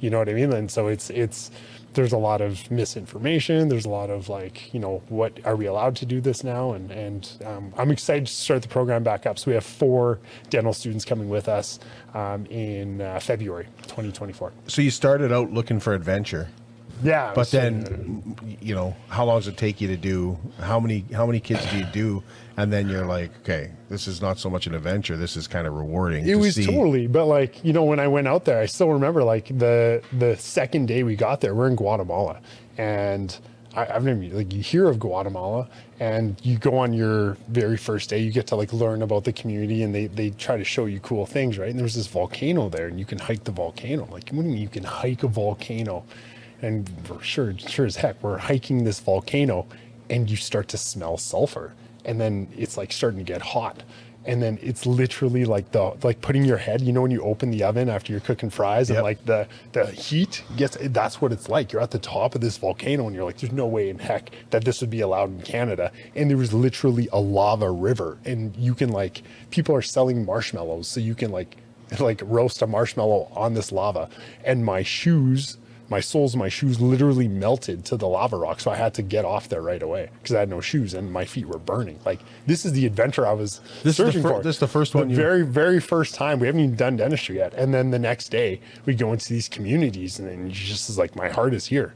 You 0.00 0.10
know 0.10 0.18
what 0.18 0.28
i 0.28 0.32
mean? 0.34 0.52
And 0.52 0.70
so 0.70 0.88
it's 0.88 1.10
it's 1.10 1.50
there's 1.94 2.12
a 2.12 2.18
lot 2.18 2.40
of 2.40 2.70
misinformation 2.70 3.68
there's 3.68 3.84
a 3.86 3.88
lot 3.88 4.10
of 4.10 4.28
like 4.28 4.72
you 4.74 4.80
know 4.80 5.02
what 5.08 5.32
are 5.44 5.56
we 5.56 5.66
allowed 5.66 5.96
to 5.96 6.06
do 6.06 6.20
this 6.20 6.44
now 6.44 6.72
and 6.72 6.90
and 6.90 7.32
um, 7.44 7.72
i'm 7.76 7.90
excited 7.90 8.26
to 8.26 8.32
start 8.32 8.62
the 8.62 8.68
program 8.68 9.02
back 9.02 9.26
up 9.26 9.38
so 9.38 9.50
we 9.50 9.54
have 9.54 9.64
four 9.64 10.18
dental 10.50 10.72
students 10.72 11.04
coming 11.04 11.28
with 11.28 11.48
us 11.48 11.78
um, 12.14 12.46
in 12.46 13.00
uh, 13.00 13.18
february 13.20 13.66
2024 13.88 14.52
So 14.66 14.82
you 14.82 14.90
started 14.90 15.32
out 15.32 15.52
looking 15.52 15.80
for 15.80 15.94
adventure, 15.94 16.48
yeah 17.02 17.32
but 17.34 17.44
so- 17.44 17.58
then 17.58 18.36
you 18.60 18.74
know 18.74 18.94
how 19.08 19.24
long 19.24 19.38
does 19.38 19.48
it 19.48 19.56
take 19.56 19.80
you 19.80 19.88
to 19.88 19.96
do? 19.96 20.38
How 20.60 20.78
many 20.80 21.04
how 21.12 21.26
many 21.26 21.40
kids 21.40 21.64
do 21.70 21.78
you 21.78 21.84
do? 21.92 22.22
And 22.58 22.72
then 22.72 22.88
you're 22.88 23.06
like, 23.06 23.30
okay, 23.42 23.70
this 23.88 24.08
is 24.08 24.20
not 24.20 24.38
so 24.38 24.50
much 24.50 24.66
an 24.66 24.74
adventure. 24.74 25.16
This 25.16 25.36
is 25.36 25.46
kind 25.46 25.66
of 25.66 25.74
rewarding. 25.74 26.24
It 26.26 26.32
to 26.32 26.38
was 26.38 26.56
see. 26.56 26.66
totally, 26.66 27.06
but 27.06 27.26
like 27.26 27.64
you 27.64 27.72
know, 27.72 27.84
when 27.84 28.00
I 28.00 28.08
went 28.08 28.26
out 28.26 28.44
there, 28.44 28.58
I 28.60 28.66
still 28.66 28.90
remember 28.90 29.22
like 29.22 29.46
the 29.56 30.02
the 30.12 30.36
second 30.36 30.86
day 30.86 31.04
we 31.04 31.14
got 31.14 31.40
there, 31.40 31.54
we're 31.54 31.68
in 31.68 31.76
Guatemala, 31.76 32.40
and 32.76 33.38
I, 33.74 33.86
I've 33.86 34.02
never 34.04 34.20
like 34.34 34.52
you 34.52 34.60
hear 34.60 34.88
of 34.88 34.98
Guatemala, 34.98 35.68
and 36.00 36.36
you 36.42 36.58
go 36.58 36.76
on 36.78 36.92
your 36.92 37.36
very 37.46 37.76
first 37.76 38.10
day, 38.10 38.18
you 38.18 38.32
get 38.32 38.48
to 38.48 38.56
like 38.56 38.72
learn 38.72 39.02
about 39.02 39.22
the 39.22 39.32
community, 39.32 39.84
and 39.84 39.94
they 39.94 40.08
they 40.08 40.30
try 40.30 40.56
to 40.56 40.64
show 40.64 40.86
you 40.86 40.98
cool 40.98 41.26
things, 41.26 41.58
right? 41.58 41.70
And 41.70 41.78
there's 41.78 41.94
this 41.94 42.08
volcano 42.08 42.68
there, 42.68 42.88
and 42.88 42.98
you 42.98 43.04
can 43.04 43.20
hike 43.20 43.44
the 43.44 43.52
volcano. 43.52 44.02
Like, 44.10 44.30
what 44.30 44.42
do 44.42 44.48
you 44.48 44.54
mean 44.54 44.58
you 44.58 44.68
can 44.68 44.84
hike 44.84 45.22
a 45.22 45.28
volcano? 45.28 46.04
And 46.60 46.90
we're 47.08 47.22
sure, 47.22 47.56
sure 47.56 47.86
as 47.86 47.94
heck, 47.94 48.20
we're 48.20 48.38
hiking 48.38 48.82
this 48.82 48.98
volcano, 48.98 49.68
and 50.10 50.28
you 50.28 50.36
start 50.36 50.66
to 50.68 50.76
smell 50.76 51.16
sulfur, 51.16 51.74
and 52.04 52.20
then 52.20 52.48
it's 52.56 52.76
like 52.76 52.92
starting 52.92 53.18
to 53.18 53.24
get 53.24 53.42
hot. 53.42 53.82
And 54.24 54.42
then 54.42 54.58
it's 54.60 54.84
literally 54.84 55.46
like 55.46 55.72
the 55.72 55.96
like 56.02 56.20
putting 56.20 56.44
your 56.44 56.58
head 56.58 56.82
you 56.82 56.92
know 56.92 57.00
when 57.00 57.10
you 57.10 57.22
open 57.22 57.50
the 57.50 57.62
oven 57.62 57.88
after 57.88 58.12
you're 58.12 58.20
cooking 58.20 58.50
fries 58.50 58.90
and 58.90 59.02
like 59.02 59.24
the 59.24 59.48
the 59.72 59.86
heat 59.86 60.42
gets 60.56 60.76
that's 60.90 61.22
what 61.22 61.32
it's 61.32 61.48
like. 61.48 61.72
You're 61.72 61.80
at 61.80 61.92
the 61.92 61.98
top 61.98 62.34
of 62.34 62.42
this 62.42 62.58
volcano 62.58 63.06
and 63.06 63.14
you're 63.14 63.24
like 63.24 63.38
there's 63.38 63.52
no 63.52 63.66
way 63.66 63.88
in 63.88 63.98
heck 63.98 64.30
that 64.50 64.64
this 64.64 64.82
would 64.82 64.90
be 64.90 65.00
allowed 65.00 65.30
in 65.30 65.40
canada. 65.42 65.92
And 66.14 66.28
there 66.28 66.36
was 66.36 66.52
literally 66.52 67.08
a 67.12 67.20
lava 67.20 67.70
river 67.70 68.18
and 68.26 68.54
you 68.56 68.74
can 68.74 68.90
like 68.90 69.22
people 69.50 69.74
are 69.74 69.82
selling 69.82 70.26
marshmallows 70.26 70.88
so 70.88 71.00
you 71.00 71.14
can 71.14 71.30
like 71.30 71.56
like 71.98 72.20
roast 72.24 72.60
a 72.60 72.66
marshmallow 72.66 73.30
on 73.34 73.54
this 73.54 73.72
lava. 73.72 74.10
And 74.44 74.62
my 74.64 74.82
shoes 74.82 75.56
my 75.90 76.00
soles 76.00 76.34
of 76.34 76.38
my 76.38 76.48
shoes 76.50 76.80
literally 76.80 77.28
melted 77.28 77.84
to 77.86 77.96
the 77.96 78.06
lava 78.06 78.36
rock. 78.36 78.60
So 78.60 78.70
I 78.70 78.76
had 78.76 78.92
to 78.94 79.02
get 79.02 79.24
off 79.24 79.48
there 79.48 79.62
right 79.62 79.82
away 79.82 80.10
because 80.22 80.34
I 80.36 80.40
had 80.40 80.50
no 80.50 80.60
shoes 80.60 80.92
and 80.94 81.10
my 81.12 81.24
feet 81.24 81.46
were 81.46 81.58
burning. 81.58 81.98
Like 82.04 82.20
this 82.46 82.66
is 82.66 82.72
the 82.72 82.84
adventure 82.86 83.26
I 83.26 83.32
was 83.32 83.60
This 83.82 83.92
is 83.92 83.96
the 83.98 84.04
searching 84.06 84.22
fir- 84.22 84.28
for. 84.28 84.42
this 84.42 84.56
is 84.56 84.60
the 84.60 84.68
first 84.68 84.94
one 84.94 85.08
you- 85.10 85.16
very, 85.16 85.42
very 85.42 85.80
first 85.80 86.14
time. 86.14 86.40
We 86.40 86.46
haven't 86.46 86.60
even 86.62 86.76
done 86.76 86.96
dentistry 86.96 87.36
yet. 87.36 87.54
And 87.54 87.72
then 87.72 87.90
the 87.90 87.98
next 87.98 88.28
day 88.28 88.60
we 88.84 88.94
go 88.94 89.12
into 89.12 89.28
these 89.30 89.48
communities 89.48 90.18
and 90.18 90.28
then 90.28 90.50
just 90.50 90.90
is 90.90 90.98
like, 90.98 91.16
my 91.16 91.28
heart 91.28 91.54
is 91.54 91.66
here. 91.66 91.94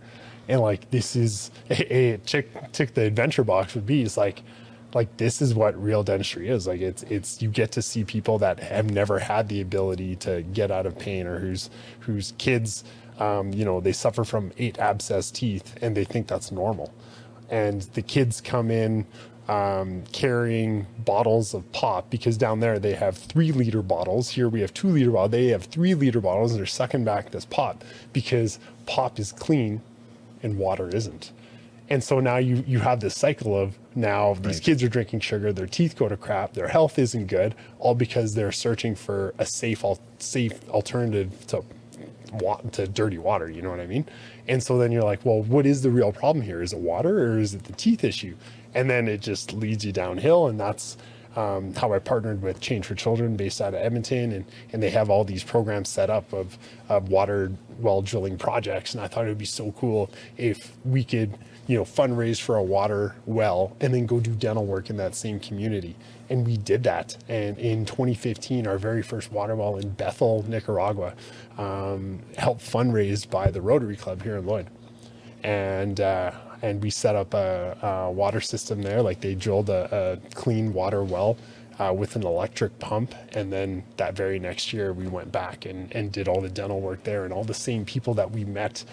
And 0.48 0.60
like, 0.60 0.90
this 0.90 1.14
is 1.14 1.50
a, 1.70 2.14
a 2.14 2.18
tick, 2.18 2.50
tick 2.72 2.94
the 2.94 3.02
adventure 3.02 3.44
box 3.44 3.74
would 3.74 3.86
be. 3.86 4.02
It's 4.02 4.16
like, 4.16 4.42
like 4.94 5.16
this 5.16 5.40
is 5.40 5.54
what 5.54 5.74
real 5.82 6.02
dentistry 6.02 6.50
is 6.50 6.66
like 6.66 6.82
it's 6.82 7.02
it's 7.04 7.40
you 7.40 7.48
get 7.48 7.72
to 7.72 7.80
see 7.80 8.04
people 8.04 8.36
that 8.36 8.60
have 8.60 8.90
never 8.90 9.18
had 9.18 9.48
the 9.48 9.62
ability 9.62 10.14
to 10.16 10.42
get 10.52 10.70
out 10.70 10.84
of 10.84 10.98
pain 10.98 11.26
or 11.26 11.38
whose 11.38 11.70
whose 12.00 12.34
kids 12.36 12.84
um, 13.18 13.52
you 13.52 13.64
know 13.64 13.80
they 13.80 13.92
suffer 13.92 14.24
from 14.24 14.52
eight 14.58 14.78
abscess 14.78 15.30
teeth 15.30 15.76
and 15.82 15.96
they 15.96 16.04
think 16.04 16.26
that's 16.26 16.52
normal. 16.52 16.92
And 17.50 17.82
the 17.82 18.02
kids 18.02 18.40
come 18.40 18.70
in 18.70 19.06
um, 19.48 20.04
carrying 20.12 20.86
bottles 20.98 21.52
of 21.52 21.70
pop 21.72 22.08
because 22.10 22.36
down 22.36 22.60
there 22.60 22.78
they 22.78 22.94
have 22.94 23.16
three 23.16 23.52
liter 23.52 23.82
bottles. 23.82 24.30
Here 24.30 24.48
we 24.48 24.60
have 24.60 24.72
two 24.72 24.88
liter 24.88 25.10
bottles. 25.10 25.32
They 25.32 25.48
have 25.48 25.64
three 25.64 25.94
liter 25.94 26.20
bottles 26.20 26.52
and 26.52 26.58
they're 26.58 26.66
sucking 26.66 27.04
back 27.04 27.30
this 27.30 27.44
pop 27.44 27.84
because 28.12 28.58
pop 28.86 29.18
is 29.18 29.32
clean 29.32 29.82
and 30.42 30.58
water 30.58 30.88
isn't. 30.88 31.32
And 31.90 32.02
so 32.02 32.20
now 32.20 32.38
you 32.38 32.64
you 32.66 32.78
have 32.78 33.00
this 33.00 33.14
cycle 33.14 33.58
of 33.58 33.78
now 33.94 34.34
these 34.34 34.60
kids 34.60 34.82
are 34.82 34.88
drinking 34.88 35.20
sugar, 35.20 35.52
their 35.52 35.66
teeth 35.66 35.96
go 35.96 36.08
to 36.08 36.16
crap, 36.16 36.54
their 36.54 36.68
health 36.68 36.98
isn't 36.98 37.26
good, 37.26 37.54
all 37.78 37.94
because 37.94 38.34
they're 38.34 38.52
searching 38.52 38.94
for 38.94 39.34
a 39.38 39.44
safe 39.44 39.84
al- 39.84 40.00
safe 40.18 40.66
alternative 40.70 41.46
to 41.48 41.62
wa- 42.32 42.60
to 42.72 42.86
dirty 42.86 43.18
water. 43.18 43.50
You 43.50 43.62
know 43.62 43.70
what 43.70 43.80
I 43.80 43.86
mean? 43.86 44.06
And 44.48 44.62
so 44.62 44.78
then 44.78 44.92
you're 44.92 45.02
like, 45.02 45.24
well, 45.24 45.42
what 45.42 45.66
is 45.66 45.82
the 45.82 45.90
real 45.90 46.12
problem 46.12 46.44
here? 46.44 46.62
Is 46.62 46.72
it 46.72 46.78
water 46.78 47.32
or 47.32 47.38
is 47.38 47.54
it 47.54 47.64
the 47.64 47.72
teeth 47.72 48.04
issue? 48.04 48.36
And 48.74 48.88
then 48.88 49.08
it 49.08 49.20
just 49.20 49.52
leads 49.52 49.84
you 49.84 49.92
downhill, 49.92 50.46
and 50.46 50.58
that's 50.58 50.96
um, 51.36 51.74
how 51.74 51.92
I 51.92 51.98
partnered 51.98 52.42
with 52.42 52.60
Change 52.60 52.86
for 52.86 52.94
Children 52.94 53.36
based 53.36 53.60
out 53.60 53.74
of 53.74 53.80
Edmonton, 53.80 54.32
and, 54.32 54.44
and 54.72 54.82
they 54.82 54.90
have 54.90 55.10
all 55.10 55.24
these 55.24 55.44
programs 55.44 55.88
set 55.88 56.10
up 56.10 56.32
of, 56.32 56.58
of 56.88 57.08
water 57.08 57.52
well 57.78 58.02
drilling 58.02 58.38
projects. 58.38 58.94
And 58.94 59.02
I 59.02 59.08
thought 59.08 59.24
it 59.24 59.28
would 59.28 59.38
be 59.38 59.44
so 59.44 59.72
cool 59.72 60.10
if 60.36 60.76
we 60.84 61.04
could, 61.04 61.38
you 61.66 61.76
know, 61.76 61.84
fundraise 61.84 62.40
for 62.40 62.56
a 62.56 62.62
water 62.62 63.14
well 63.26 63.76
and 63.80 63.94
then 63.94 64.06
go 64.06 64.20
do 64.20 64.32
dental 64.32 64.66
work 64.66 64.90
in 64.90 64.96
that 64.98 65.14
same 65.14 65.40
community. 65.40 65.96
And 66.32 66.46
we 66.46 66.56
did 66.56 66.82
that. 66.84 67.16
And 67.28 67.58
in 67.58 67.84
2015, 67.84 68.66
our 68.66 68.78
very 68.78 69.02
first 69.02 69.30
water 69.30 69.54
well 69.54 69.76
in 69.76 69.90
Bethel, 69.90 70.44
Nicaragua, 70.48 71.14
um, 71.58 72.20
helped 72.38 72.62
fundraise 72.62 73.28
by 73.28 73.50
the 73.50 73.60
Rotary 73.60 73.96
Club 73.96 74.22
here 74.22 74.36
in 74.36 74.46
Lloyd 74.46 74.68
and 75.42 76.00
uh, 76.00 76.32
and 76.62 76.82
we 76.82 76.90
set 76.90 77.16
up 77.16 77.34
a, 77.34 77.76
a 77.82 78.10
water 78.10 78.40
system 78.40 78.82
there. 78.82 79.02
Like 79.02 79.20
they 79.20 79.34
drilled 79.34 79.70
a, 79.70 80.20
a 80.22 80.34
clean 80.34 80.72
water 80.72 81.02
well 81.02 81.36
uh, 81.78 81.92
with 81.92 82.16
an 82.16 82.24
electric 82.24 82.78
pump, 82.78 83.14
and 83.32 83.52
then 83.52 83.84
that 83.96 84.14
very 84.14 84.38
next 84.38 84.72
year 84.72 84.92
we 84.92 85.06
went 85.08 85.32
back 85.32 85.66
and 85.66 85.92
and 85.94 86.12
did 86.12 86.28
all 86.28 86.40
the 86.40 86.48
dental 86.48 86.80
work 86.80 87.02
there, 87.04 87.24
and 87.24 87.32
all 87.32 87.44
the 87.44 87.54
same 87.54 87.84
people 87.84 88.14
that 88.14 88.30
we 88.30 88.44
met 88.44 88.84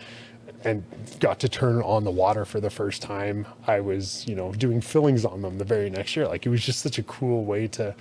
and 0.63 0.84
got 1.19 1.39
to 1.39 1.50
turn 1.50 1.82
on 1.82 2.04
the 2.04 2.12
water 2.12 2.45
for 2.45 2.60
the 2.60 2.69
first 2.69 3.02
time. 3.02 3.45
I 3.67 3.80
was 3.80 4.28
you 4.28 4.36
know 4.36 4.52
doing 4.54 4.82
fillings 4.82 5.26
on 5.26 5.41
them 5.41 5.58
the 5.58 5.65
very 5.65 5.89
next 5.89 6.15
year. 6.15 6.28
Like 6.28 6.45
it 6.45 6.50
was 6.50 6.63
just 6.63 6.80
such 6.82 6.98
a 6.98 7.04
cool 7.04 7.45
way 7.45 7.67
to 7.69 7.95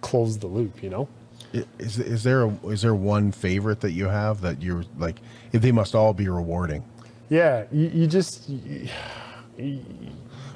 close 0.00 0.38
the 0.38 0.46
loop, 0.46 0.82
you 0.82 0.90
know. 0.90 1.08
Is 1.78 1.98
is 1.98 2.22
there 2.24 2.44
a, 2.44 2.50
is 2.66 2.82
there 2.82 2.94
one 2.94 3.32
favorite 3.32 3.80
that 3.80 3.92
you 3.92 4.06
have 4.06 4.40
that 4.42 4.62
you're 4.62 4.84
like? 4.98 5.16
They 5.52 5.72
must 5.72 5.94
all 5.94 6.12
be 6.12 6.28
rewarding. 6.28 6.84
Yeah, 7.30 7.64
you, 7.72 7.88
you 7.88 8.06
just. 8.06 8.48
You, 8.48 8.88
you 9.56 9.80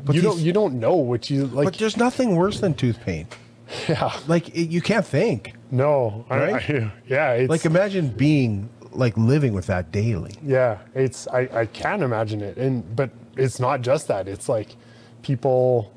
But 0.05 0.17
don't 0.17 0.39
you 0.39 0.53
don't 0.53 0.75
know 0.79 0.95
what 0.97 1.29
you 1.31 1.47
like 1.47 1.65
but 1.65 1.75
there's 1.75 1.97
nothing 1.97 2.37
worse 2.37 2.61
than 2.61 2.75
tooth 2.75 3.01
pain. 3.01 3.27
yeah 3.89 4.13
Like 4.29 4.49
it, 4.51 4.69
you 4.71 4.81
can't 4.81 5.07
think. 5.07 5.55
No, 5.71 6.25
I- 6.31 6.39
Right? 6.39 6.71
I, 6.71 6.93
yeah, 7.07 7.33
it's 7.33 7.51
Like 7.51 7.65
imagine 7.65 8.09
being 8.09 8.69
like 8.93 9.17
living 9.17 9.53
with 9.53 9.67
that 9.67 9.93
daily. 9.93 10.35
yeah, 10.43 10.79
it's 10.95 11.27
I, 11.29 11.49
I 11.53 11.67
can 11.67 12.03
imagine 12.03 12.41
it, 12.41 12.57
and 12.57 12.97
but 12.97 13.11
it's 13.37 13.59
not 13.61 13.81
just 13.83 14.09
that. 14.09 14.29
It's 14.29 14.49
like 14.49 14.77
people 15.23 15.93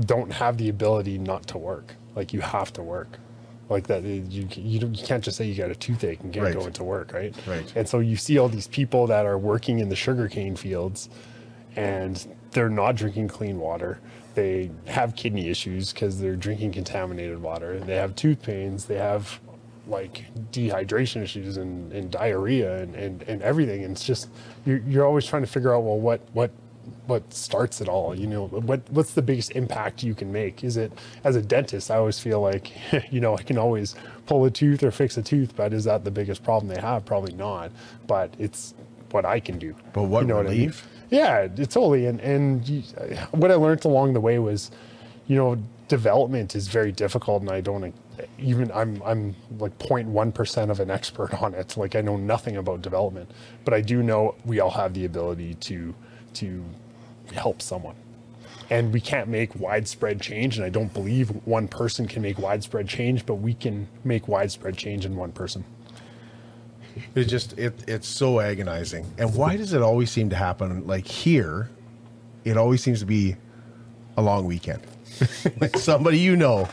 don't 0.00 0.32
have 0.32 0.56
the 0.58 0.68
ability 0.68 1.18
not 1.18 1.46
to 1.48 1.58
work. 1.58 1.94
Like 2.14 2.32
you 2.32 2.40
have 2.40 2.72
to 2.74 2.82
work. 2.82 3.18
Like 3.68 3.86
that, 3.88 4.02
you 4.02 4.48
you, 4.52 4.78
don't, 4.78 4.94
you 4.98 5.04
can't 5.06 5.22
just 5.22 5.36
say 5.36 5.44
you 5.44 5.54
got 5.54 5.70
a 5.70 5.74
toothache 5.74 6.20
and 6.20 6.32
can't 6.32 6.44
Right. 6.46 6.54
go 6.54 6.66
into 6.66 6.84
work, 6.84 7.12
right? 7.12 7.34
Right. 7.46 7.70
And 7.76 7.86
so 7.88 7.98
you 7.98 8.16
see 8.16 8.38
all 8.38 8.48
these 8.48 8.66
people 8.68 9.06
that 9.08 9.26
are 9.26 9.36
working 9.36 9.78
in 9.80 9.88
the 9.90 9.96
sugarcane 9.96 10.56
fields, 10.56 11.08
and 11.76 12.26
they're 12.52 12.70
not 12.70 12.94
drinking 12.96 13.28
clean 13.28 13.58
water. 13.58 13.98
They 14.34 14.70
have 14.86 15.16
kidney 15.16 15.48
issues 15.50 15.92
because 15.92 16.18
they're 16.20 16.36
drinking 16.36 16.72
contaminated 16.72 17.42
water. 17.42 17.78
They 17.80 17.96
have 17.96 18.14
tooth 18.14 18.40
pains. 18.42 18.86
They 18.86 18.96
have 18.96 19.38
like 19.88 20.24
dehydration 20.52 21.22
issues 21.22 21.56
and, 21.56 21.92
and 21.92 22.10
diarrhea 22.10 22.82
and, 22.82 22.94
and, 22.94 23.22
and 23.22 23.42
everything. 23.42 23.84
And 23.84 23.92
it's 23.92 24.04
just 24.04 24.28
you're, 24.64 24.78
you're 24.78 25.06
always 25.06 25.26
trying 25.26 25.42
to 25.42 25.48
figure 25.48 25.74
out 25.74 25.82
well 25.84 25.98
what 25.98 26.20
what 26.32 26.50
what 27.06 27.32
starts 27.32 27.80
it 27.80 27.88
all. 27.88 28.14
You 28.14 28.26
know 28.26 28.46
what 28.46 28.88
what's 28.90 29.12
the 29.14 29.22
biggest 29.22 29.52
impact 29.52 30.02
you 30.02 30.14
can 30.14 30.32
make? 30.32 30.64
Is 30.64 30.76
it 30.76 30.92
as 31.24 31.36
a 31.36 31.42
dentist? 31.42 31.90
I 31.90 31.96
always 31.96 32.18
feel 32.18 32.40
like 32.40 32.72
you 33.12 33.20
know 33.20 33.36
I 33.36 33.42
can 33.42 33.58
always 33.58 33.94
pull 34.26 34.44
a 34.44 34.50
tooth 34.50 34.82
or 34.82 34.90
fix 34.90 35.16
a 35.16 35.22
tooth, 35.22 35.54
but 35.56 35.72
is 35.72 35.84
that 35.84 36.04
the 36.04 36.10
biggest 36.10 36.44
problem 36.44 36.72
they 36.72 36.80
have? 36.80 37.04
Probably 37.04 37.34
not. 37.34 37.70
But 38.06 38.34
it's 38.38 38.74
what 39.10 39.24
I 39.24 39.40
can 39.40 39.58
do. 39.58 39.74
But 39.92 40.04
what 40.04 40.20
you 40.20 40.26
know 40.28 40.40
relief? 40.40 40.84
What 40.84 41.20
I 41.20 41.46
mean? 41.46 41.48
Yeah, 41.58 41.64
totally. 41.64 42.06
And 42.06 42.20
and 42.20 42.68
you, 42.68 42.82
what 43.30 43.50
I 43.50 43.54
learned 43.54 43.84
along 43.84 44.12
the 44.12 44.20
way 44.20 44.38
was, 44.38 44.70
you 45.26 45.36
know, 45.36 45.56
development 45.88 46.54
is 46.54 46.68
very 46.68 46.92
difficult, 46.92 47.42
and 47.42 47.50
I 47.50 47.60
don't 47.60 47.94
even 48.38 48.70
I'm 48.72 49.02
I'm 49.04 49.34
like 49.58 49.78
0.1 49.78 50.34
percent 50.34 50.70
of 50.70 50.80
an 50.80 50.90
expert 50.90 51.42
on 51.42 51.54
it. 51.54 51.76
Like 51.76 51.96
I 51.96 52.00
know 52.00 52.16
nothing 52.16 52.56
about 52.56 52.82
development, 52.82 53.30
but 53.64 53.74
I 53.74 53.80
do 53.80 54.02
know 54.02 54.34
we 54.44 54.60
all 54.60 54.70
have 54.70 54.94
the 54.94 55.04
ability 55.04 55.54
to 55.54 55.94
to 56.34 56.64
help 57.32 57.62
someone. 57.62 57.96
And 58.70 58.92
we 58.92 59.00
can't 59.00 59.28
make 59.28 59.54
widespread 59.58 60.20
change, 60.20 60.58
and 60.58 60.64
I 60.64 60.68
don't 60.68 60.92
believe 60.92 61.30
one 61.46 61.68
person 61.68 62.06
can 62.06 62.20
make 62.20 62.38
widespread 62.38 62.86
change, 62.86 63.24
but 63.24 63.36
we 63.36 63.54
can 63.54 63.88
make 64.04 64.28
widespread 64.28 64.76
change 64.76 65.06
in 65.06 65.16
one 65.16 65.32
person. 65.32 65.64
It's 67.14 67.30
just 67.30 67.58
it 67.58 67.74
it's 67.88 68.08
so 68.08 68.40
agonizing. 68.40 69.06
And 69.18 69.34
why 69.34 69.56
does 69.56 69.72
it 69.72 69.82
always 69.82 70.10
seem 70.10 70.30
to 70.30 70.36
happen 70.36 70.86
like 70.86 71.06
here? 71.06 71.70
It 72.44 72.56
always 72.56 72.82
seems 72.82 73.00
to 73.00 73.06
be 73.06 73.36
a 74.16 74.22
long 74.22 74.44
weekend. 74.46 74.82
like 75.60 75.76
somebody 75.76 76.18
you 76.18 76.36
know 76.36 76.68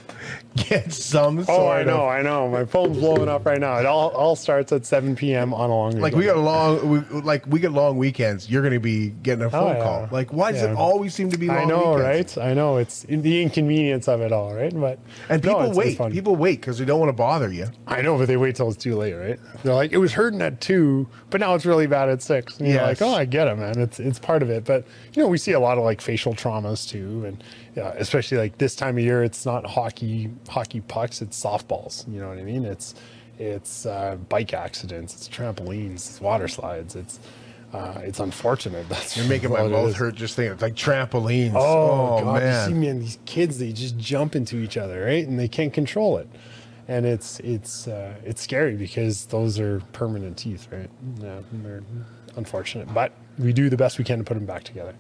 gets 0.56 1.04
some 1.04 1.44
Oh, 1.48 1.68
I 1.68 1.82
of 1.82 1.88
know, 1.88 2.08
I 2.08 2.22
know. 2.22 2.50
My 2.50 2.66
phone's 2.66 2.98
blowing 2.98 3.28
up 3.28 3.46
right 3.46 3.60
now. 3.60 3.78
It 3.78 3.86
all, 3.86 4.10
all 4.10 4.36
starts 4.36 4.72
at 4.72 4.86
7 4.86 5.16
p.m. 5.16 5.54
on 5.54 5.70
a 5.70 5.74
long 5.74 6.00
like 6.00 6.14
we 6.16 6.26
got 6.26 6.38
long 6.38 6.90
we, 6.90 7.00
like 7.22 7.46
we 7.48 7.60
get 7.60 7.72
long 7.74 7.98
weekends 7.98 8.50
you're 8.50 8.62
going 8.62 8.74
to 8.74 8.80
be 8.80 9.10
getting 9.10 9.44
a 9.44 9.48
oh, 9.48 9.50
phone 9.52 9.64
Oh, 9.76 9.78
yeah. 9.78 9.84
call 9.84 10.10
like 10.12 10.32
why 10.32 10.52
does 10.52 10.62
it 10.64 10.76
always 10.76 11.14
seem 11.14 11.30
to 11.32 11.38
be 11.38 11.48
long 11.48 11.58
I 11.58 11.66
know, 11.66 11.94
weekends? 11.96 12.38
right? 12.38 12.46
I 12.50 12.54
know. 12.54 12.78
It's 12.78 13.04
in 13.06 13.22
the 13.22 13.42
inconvenience 13.42 14.08
of 14.08 14.22
it 14.22 14.32
all, 14.32 14.54
right? 14.54 14.74
But 14.74 15.00
and 15.30 15.42
people 15.44 15.58
it's- 15.60 15.70
it's 15.72 15.78
wait 15.78 15.98
fun. 15.98 16.12
people 16.12 16.36
wait 16.36 16.62
because 16.62 16.78
they 16.78 16.86
don't 16.86 17.00
want 17.00 17.10
to 17.10 17.14
bother 17.14 17.52
you 17.52 17.68
I 17.88 18.02
know, 18.02 18.18
but 18.18 18.28
they 18.28 18.38
wait 18.38 18.56
till 18.56 18.68
it's 18.70 18.78
too 18.82 18.96
late, 18.96 19.14
right? 19.14 19.40
They're 19.64 19.74
like, 19.74 19.92
it 19.92 19.98
was 19.98 20.14
hurting 20.14 20.42
at 20.42 20.62
two, 20.62 21.08
but 21.30 21.40
now 21.40 21.54
it's 21.56 21.66
really 21.66 21.88
bad 21.88 22.10
at 22.10 22.22
six. 22.22 22.60
And 22.60 22.68
you're 22.68 22.82
like, 22.82 23.02
oh, 23.02 23.14
I 23.14 23.26
get 23.26 23.48
it, 23.48 23.58
man. 23.58 23.80
It's 23.80 24.00
it's 24.00 24.20
part 24.20 24.42
of 24.42 24.50
it. 24.50 24.66
But 24.66 24.86
you 25.14 25.22
know, 25.22 25.28
we 25.30 25.38
see 25.38 25.52
a 25.52 25.60
lot 25.60 25.78
of 25.78 25.84
like 25.84 26.02
facial 26.02 26.34
traumas 26.34 26.88
too, 26.90 27.26
and 27.26 27.44
yeah, 27.76 27.94
especially 27.98 28.38
like 28.38 28.58
this 28.58 28.76
time 28.76 28.98
of 28.98 29.04
year, 29.04 29.24
it's 29.24 29.46
not 29.46 29.66
hockey 29.66 30.32
hockey 30.48 30.82
pucks, 30.82 31.22
it's 31.22 31.42
softballs. 31.42 32.08
You 32.12 32.22
know 32.22 32.30
what 32.30 32.38
I 32.38 32.44
mean? 32.44 32.64
It's 32.66 32.96
it's 33.38 33.86
uh, 33.86 34.16
bike 34.30 34.54
accidents, 34.54 35.14
it's 35.14 35.28
trampolines, 35.28 35.96
it's 35.96 36.22
water 36.22 36.48
slides. 36.48 36.96
It's 36.96 37.20
uh, 37.74 38.00
it's 38.04 38.22
unfortunate. 38.22 38.88
That's 38.90 39.18
you're 39.18 39.28
making 39.28 39.52
my 39.52 39.68
mouth 39.68 39.94
hurt 39.96 40.16
just 40.16 40.36
thinking 40.36 40.54
it's 40.54 40.62
like 40.62 40.76
trampolines 40.76 41.54
Oh, 41.56 42.22
God, 42.22 42.42
man 42.42 42.70
you 42.70 42.76
see, 42.76 42.80
man, 42.80 43.00
these 43.00 43.20
kids 43.26 43.60
they 43.60 43.74
just 43.74 43.98
jump 43.98 44.36
into 44.36 44.58
each 44.58 44.78
other, 44.78 45.04
right? 45.04 45.28
And 45.28 45.38
they 45.38 45.50
can't 45.50 45.74
control 45.74 46.18
it, 46.18 46.30
and 46.88 47.06
it's 47.06 47.42
it's 47.42 47.90
uh, 47.90 48.16
it's 48.24 48.42
scary 48.42 48.76
because 48.78 49.26
those 49.26 49.60
are 49.60 49.82
permanent 49.92 50.38
teeth, 50.38 50.70
right? 50.72 50.90
Yeah, 51.20 51.40
they're 51.52 51.84
unfortunate, 52.38 52.94
but 52.94 53.12
we 53.38 53.52
do 53.52 53.70
the 53.70 53.78
best 53.78 53.98
we 53.98 54.06
can 54.06 54.20
to 54.20 54.24
put 54.24 54.36
them 54.36 54.46
back 54.46 54.64
together. 54.64 54.96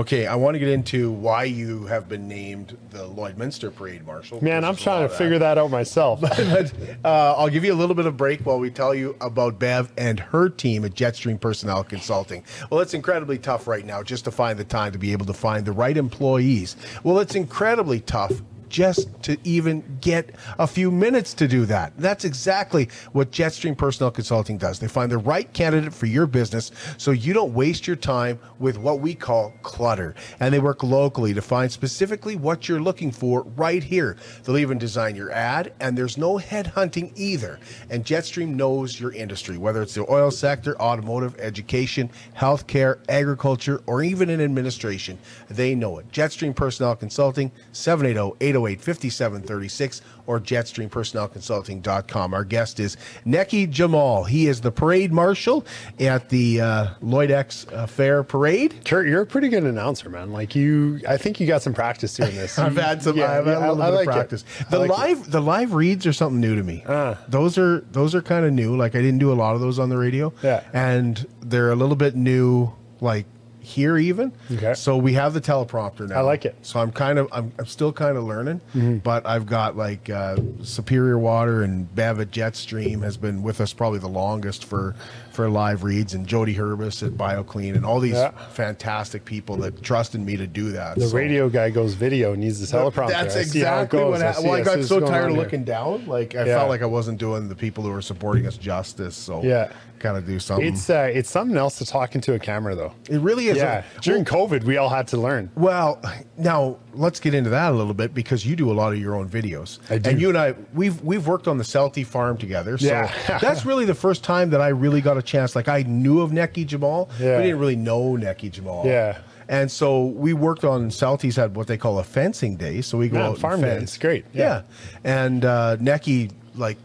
Okay 0.00 0.26
i 0.26 0.34
want 0.34 0.54
to 0.54 0.58
get 0.58 0.68
into 0.68 1.10
why 1.10 1.44
you 1.44 1.86
have 1.86 2.08
been 2.08 2.26
named 2.26 2.76
the 2.90 3.08
lloydminster 3.08 3.74
parade 3.74 4.04
marshal 4.06 4.42
Man, 4.42 4.64
I'm 4.64 4.76
trying 4.76 5.08
to 5.08 5.14
figure 5.14 5.38
that 5.38 5.58
out 5.58 5.70
myself. 5.70 6.20
but 6.22 6.72
uh, 7.04 7.34
I'll 7.36 7.48
give 7.48 7.64
you 7.64 7.72
a 7.72 7.74
little 7.74 7.94
bit 7.94 8.06
of 8.06 8.16
break 8.16 8.40
while 8.40 8.58
we 8.58 8.70
tell 8.70 8.94
you 8.94 9.16
about 9.20 9.58
Bev 9.58 9.92
and 9.98 10.18
her 10.18 10.48
team 10.48 10.84
at 10.84 10.94
Jetstream 10.94 11.38
Personnel 11.40 11.84
Consulting. 11.84 12.42
Well, 12.70 12.80
it's 12.80 12.94
incredibly 12.94 13.38
tough 13.38 13.66
right 13.66 13.84
now 13.84 14.02
just 14.02 14.24
to 14.24 14.30
find 14.30 14.58
the 14.58 14.64
time 14.64 14.92
to 14.92 14.98
be 14.98 15.12
able 15.12 15.26
to 15.26 15.34
find 15.34 15.66
the 15.66 15.72
right 15.72 15.96
employees. 15.96 16.76
Well, 17.04 17.18
it's 17.18 17.34
incredibly 17.34 18.00
tough 18.00 18.32
just 18.70 19.22
to 19.24 19.36
even 19.44 19.98
get 20.00 20.34
a 20.58 20.66
few 20.66 20.90
minutes 20.90 21.34
to 21.34 21.48
do 21.48 21.66
that. 21.66 21.92
That's 21.98 22.24
exactly 22.24 22.88
what 23.12 23.30
Jetstream 23.30 23.76
Personnel 23.76 24.10
Consulting 24.10 24.56
does. 24.56 24.78
They 24.78 24.88
find 24.88 25.10
the 25.10 25.18
right 25.18 25.52
candidate 25.52 25.92
for 25.92 26.06
your 26.06 26.26
business 26.26 26.70
so 26.96 27.10
you 27.10 27.34
don't 27.34 27.52
waste 27.52 27.86
your 27.86 27.96
time 27.96 28.38
with 28.58 28.78
what 28.78 29.00
we 29.00 29.14
call 29.14 29.52
clutter. 29.62 30.14
And 30.38 30.54
they 30.54 30.60
work 30.60 30.82
locally 30.82 31.34
to 31.34 31.42
find 31.42 31.70
specifically 31.70 32.36
what 32.36 32.68
you're 32.68 32.80
looking 32.80 33.10
for 33.10 33.42
right 33.42 33.82
here. 33.82 34.16
They'll 34.44 34.58
even 34.58 34.78
design 34.78 35.16
your 35.16 35.32
ad, 35.32 35.72
and 35.80 35.98
there's 35.98 36.16
no 36.16 36.38
headhunting 36.38 37.12
either. 37.16 37.58
And 37.90 38.04
Jetstream 38.04 38.54
knows 38.54 38.98
your 38.98 39.12
industry, 39.12 39.58
whether 39.58 39.82
it's 39.82 39.94
the 39.94 40.10
oil 40.10 40.30
sector, 40.30 40.80
automotive, 40.80 41.38
education, 41.40 42.10
healthcare, 42.36 42.98
agriculture, 43.08 43.82
or 43.86 44.02
even 44.02 44.30
in 44.30 44.40
administration. 44.40 45.18
They 45.48 45.74
know 45.74 45.98
it. 45.98 46.10
Jetstream 46.12 46.54
Personnel 46.54 46.94
Consulting, 46.94 47.50
780 47.72 48.20
808 48.40 48.59
5736 48.66 50.02
or 50.26 50.38
jetstreampersonnelconsulting.com. 50.40 52.34
Our 52.34 52.44
guest 52.44 52.80
is 52.80 52.96
Nekky 53.26 53.68
Jamal. 53.68 54.24
He 54.24 54.46
is 54.46 54.60
the 54.60 54.70
parade 54.70 55.12
marshal 55.12 55.64
at 55.98 56.28
the 56.28 56.60
uh, 56.60 56.86
Lloyd 57.00 57.30
Ex 57.30 57.66
uh, 57.72 57.86
Fair 57.86 58.22
Parade. 58.22 58.84
Kurt, 58.84 59.06
you're 59.06 59.22
a 59.22 59.26
pretty 59.26 59.48
good 59.48 59.64
announcer, 59.64 60.08
man. 60.08 60.32
Like 60.32 60.54
you, 60.54 61.00
I 61.08 61.16
think 61.16 61.40
you 61.40 61.46
got 61.46 61.62
some 61.62 61.74
practice 61.74 62.14
doing 62.14 62.34
this. 62.34 62.58
I've 62.58 62.76
had 62.76 63.02
some. 63.02 63.16
yeah, 63.16 63.32
I've 63.32 63.46
had 63.46 63.52
yeah, 63.58 63.70
a 63.70 63.72
little 63.72 63.82
I- 63.82 63.86
I 63.86 63.90
bit 63.90 63.96
like 63.96 64.08
of 64.08 64.12
practice. 64.14 64.44
I 64.60 64.64
The 64.70 64.78
like 64.80 64.90
it. 64.90 64.92
live, 64.92 65.30
the 65.30 65.40
live 65.40 65.74
reads 65.74 66.06
are 66.06 66.12
something 66.12 66.40
new 66.40 66.54
to 66.56 66.62
me. 66.62 66.84
Ah. 66.88 67.18
those 67.28 67.58
are 67.58 67.80
those 67.92 68.14
are 68.14 68.22
kind 68.22 68.44
of 68.44 68.52
new. 68.52 68.76
Like 68.76 68.94
I 68.94 68.98
didn't 69.00 69.18
do 69.18 69.32
a 69.32 69.34
lot 69.34 69.54
of 69.54 69.60
those 69.60 69.78
on 69.78 69.88
the 69.88 69.96
radio. 69.96 70.32
Yeah. 70.42 70.62
and 70.72 71.26
they're 71.40 71.70
a 71.72 71.76
little 71.76 71.96
bit 71.96 72.14
new. 72.16 72.72
Like 73.00 73.26
here 73.60 73.96
even. 73.98 74.32
Okay. 74.50 74.74
So 74.74 74.96
we 74.96 75.12
have 75.14 75.34
the 75.34 75.40
teleprompter 75.40 76.08
now. 76.08 76.16
I 76.16 76.20
like 76.20 76.44
it. 76.44 76.54
Mm-hmm. 76.54 76.64
So 76.64 76.80
I'm 76.80 76.90
kind 76.92 77.18
of 77.18 77.28
I'm, 77.32 77.52
I'm 77.58 77.66
still 77.66 77.92
kind 77.92 78.16
of 78.16 78.24
learning, 78.24 78.60
but 79.04 79.26
I've 79.26 79.46
got 79.46 79.76
like 79.76 80.08
uh, 80.10 80.36
Superior 80.62 81.18
Water 81.18 81.62
and 81.62 81.88
at 81.98 82.30
Jetstream 82.30 83.02
has 83.02 83.16
been 83.16 83.42
with 83.42 83.60
us 83.60 83.72
probably 83.72 83.98
the 83.98 84.08
longest 84.08 84.64
for 84.64 84.94
for 85.32 85.48
live 85.48 85.84
reads, 85.84 86.14
and 86.14 86.26
Jody 86.26 86.54
Herbis 86.56 87.06
at 87.06 87.12
BioClean, 87.12 87.76
and 87.76 87.86
all 87.86 88.00
these 88.00 88.14
Yeah. 88.14 88.30
fantastic 88.50 89.24
people 89.24 89.56
that 89.58 89.80
trusted 89.82 90.20
me 90.20 90.36
to 90.36 90.46
do 90.46 90.72
that. 90.72 90.96
The 90.98 91.06
So- 91.08 91.16
radio 91.16 91.48
guy 91.48 91.70
goes 91.70 91.94
video, 91.94 92.34
needs 92.34 92.58
the 92.58 92.76
teleprompter. 92.76 93.08
that's 93.10 93.36
I 93.36 93.42
see 93.44 93.60
how 93.60 93.78
it 93.80 93.84
exactly 93.84 94.04
what 94.04 94.20
I 94.22 94.26
happened. 94.26 94.44
Well, 94.46 94.54
I 94.54 94.62
got 94.62 94.84
so 94.84 95.00
tired 95.00 95.26
of 95.26 95.30
here. 95.30 95.38
looking 95.38 95.62
down. 95.64 96.06
Like 96.06 96.34
I 96.34 96.44
Yeah. 96.46 96.56
felt 96.56 96.68
like 96.68 96.82
I 96.82 96.86
wasn't 96.86 97.18
doing 97.18 97.48
the 97.48 97.54
people 97.54 97.84
who 97.84 97.90
were 97.90 98.02
supporting 98.02 98.46
us 98.46 98.56
justice. 98.56 99.14
So 99.14 99.42
Yeah. 99.44 99.68
Kind 100.00 100.16
of 100.16 100.26
do 100.26 100.40
something. 100.40 100.66
It's 100.66 100.88
uh, 100.90 101.10
it's 101.12 101.30
something 101.30 101.56
else 101.58 101.76
to 101.78 101.84
talk 101.86 102.14
into 102.14 102.32
a 102.32 102.38
camera, 102.38 102.74
though. 102.74 102.92
it 103.08 103.20
really 103.20 103.48
is. 103.48 103.58
Yeah, 103.58 103.84
during 104.00 104.24
COVID, 104.24 104.64
we 104.64 104.78
all 104.78 104.88
had 104.88 105.06
to 105.08 105.18
learn. 105.18 105.50
Well, 105.56 106.00
now 106.38 106.78
let's 106.94 107.20
get 107.20 107.34
into 107.34 107.50
that 107.50 107.70
a 107.70 107.74
little 107.76 107.92
bit 107.92 108.14
because 108.14 108.46
you 108.46 108.56
do 108.56 108.70
a 108.70 108.72
lot 108.72 108.94
of 108.94 108.98
your 108.98 109.14
own 109.14 109.28
videos. 109.28 109.78
I 109.90 109.98
do. 109.98 110.08
And 110.10 110.18
you 110.20 110.30
and 110.30 110.38
I, 110.38 110.54
we've 110.72 110.98
we've 111.02 111.26
worked 111.26 111.46
on 111.48 111.58
the 111.58 111.64
Celti 111.64 112.04
farm 112.06 112.38
together. 112.38 112.78
So 112.78 112.86
Yeah. 112.86 113.38
that's 113.42 113.66
really 113.66 113.84
the 113.84 113.94
first 113.94 114.24
time 114.24 114.48
that 114.50 114.60
I 114.62 114.68
really 114.68 115.02
got 115.02 115.18
a 115.18 115.22
chance. 115.22 115.54
Like 115.54 115.68
I 115.68 115.82
knew 115.82 116.22
of 116.22 116.30
Nekky 116.30 116.66
Jamal, 116.66 117.10
Yeah. 117.20 117.32
but 117.34 117.40
I 117.40 117.42
didn't 117.42 117.58
really 117.60 117.76
know 117.76 118.00
Nekky 118.16 118.50
Jamal. 118.50 118.86
Yeah. 118.86 119.18
And 119.50 119.70
so 119.70 120.06
we 120.06 120.32
worked 120.32 120.64
on 120.64 120.88
Celti's 120.88 121.36
had 121.36 121.54
what 121.56 121.66
they 121.66 121.76
call 121.76 121.98
a 121.98 122.04
fencing 122.04 122.56
day. 122.56 122.80
So 122.80 122.96
we 122.96 123.10
go 123.10 123.18
Yeah, 123.18 123.28
out 123.28 123.38
farm 123.38 123.54
and 123.56 123.62
day. 123.64 123.68
fence. 123.76 123.82
It's 123.90 123.98
great. 123.98 124.24
Yeah. 124.32 124.42
Yeah. 124.42 124.62
And 125.04 125.44
uh, 125.44 125.76
Nekky, 125.78 126.30
like, 126.54 126.78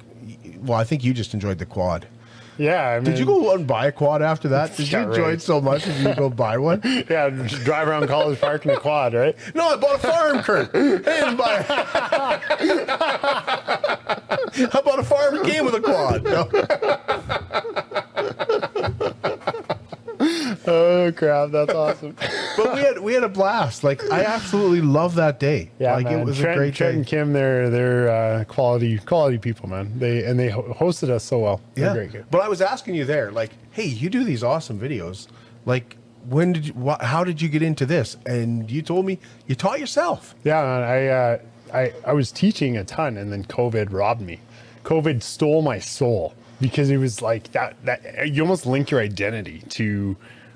well, 0.60 0.78
I 0.78 0.84
think 0.84 1.04
you 1.04 1.14
just 1.14 1.34
enjoyed 1.34 1.60
the 1.60 1.66
quad. 1.66 2.08
Yeah, 2.58 2.90
I 2.90 3.00
mean, 3.00 3.06
Did 3.06 3.20
you 3.20 3.26
go 3.26 3.54
and 3.54 3.68
buy 3.68 3.88
a 3.88 3.92
quad 3.92 4.22
after 4.22 4.48
that? 4.50 4.76
Did 4.78 4.92
you 4.92 5.00
enjoy 5.00 5.24
right. 5.24 5.34
it 5.34 5.42
so 5.42 5.60
much? 5.60 5.86
Did 5.86 5.98
you 5.98 6.16
go 6.16 6.30
buy 6.30 6.58
one? 6.58 6.82
Yeah, 7.10 7.30
just 7.30 7.64
drive 7.64 7.88
around 7.88 8.08
College 8.08 8.40
Park 8.40 8.66
in 8.66 8.72
a 8.72 8.78
quad, 8.78 9.14
right? 9.14 9.36
No, 9.54 9.70
I 9.70 9.76
bought 9.76 9.96
a 9.96 10.00
farm, 10.00 10.40
Kurt. 10.40 10.70
I 10.74 10.98
didn't 10.98 11.38
buy. 11.38 11.66
I 14.74 14.82
bought 14.84 15.00
a 15.00 15.04
farm 15.04 15.44
came 15.44 15.66
with 15.66 15.76
a 15.76 15.82
quad. 15.82 16.24
No. 16.24 16.50
Oh 20.68 21.12
crap, 21.16 21.52
that's 21.52 21.74
awesome. 21.74 22.16
But 22.58 22.74
we 22.76 22.80
had 22.82 23.00
we 23.00 23.14
had 23.14 23.24
a 23.24 23.30
blast. 23.30 23.84
Like 23.84 24.02
I 24.10 24.24
absolutely 24.24 24.80
love 24.82 25.16
that 25.16 25.42
day. 25.42 25.72
Yeah, 25.78 25.96
like 25.96 26.06
man. 26.06 26.20
it 26.20 26.26
was 26.26 26.38
Trent, 26.38 26.56
a 26.56 26.58
great 26.58 26.74
Trent 26.76 26.94
day. 26.94 26.98
and 27.00 27.06
Kim, 27.08 27.34
they're 27.34 27.70
they're 27.70 28.10
uh, 28.10 28.44
quality 28.46 28.98
quality 29.00 29.38
people, 29.38 29.68
man. 29.68 29.92
They 30.00 30.24
and 30.24 30.40
they 30.40 30.50
hosted 30.50 31.10
us 31.10 31.26
so 31.26 31.40
well. 31.40 31.62
They're 31.74 32.04
yeah. 32.06 32.22
But 32.32 32.42
I 32.42 32.48
was 32.48 32.62
asking 32.62 32.96
you 32.96 33.04
there, 33.04 33.32
like, 33.32 33.52
hey, 33.72 33.86
you 33.88 34.10
do 34.10 34.24
these 34.24 34.42
awesome 34.42 34.80
videos. 34.80 35.28
Like, 35.66 35.98
when 36.30 36.54
did 36.54 36.68
you? 36.68 36.74
Wh- 36.74 37.04
how 37.04 37.26
did 37.26 37.42
you 37.42 37.50
get 37.50 37.62
into 37.62 37.86
this? 37.86 38.16
And 38.26 38.72
you 38.72 38.82
told 38.82 39.06
me 39.06 39.20
you 39.48 39.56
taught 39.56 39.82
yourself. 39.82 40.34
Yeah, 40.46 40.62
man, 40.62 40.84
I, 40.84 41.08
uh, 41.08 41.38
I 41.74 41.94
I 42.08 42.14
was 42.14 42.32
teaching 42.32 42.78
a 42.78 42.86
ton, 42.86 43.18
and 43.18 43.34
then 43.34 43.44
COVID 43.44 43.92
robbed 43.92 44.22
me. 44.22 44.40
COVID 44.86 45.22
stole 45.24 45.62
my 45.62 45.80
soul 45.80 46.34
because 46.62 46.90
it 46.90 46.98
was 46.98 47.22
like 47.22 47.52
that. 47.52 47.76
That 47.84 48.30
you 48.30 48.44
almost 48.44 48.66
link 48.66 48.92
your 48.92 49.02
identity 49.02 49.62
to 49.72 50.16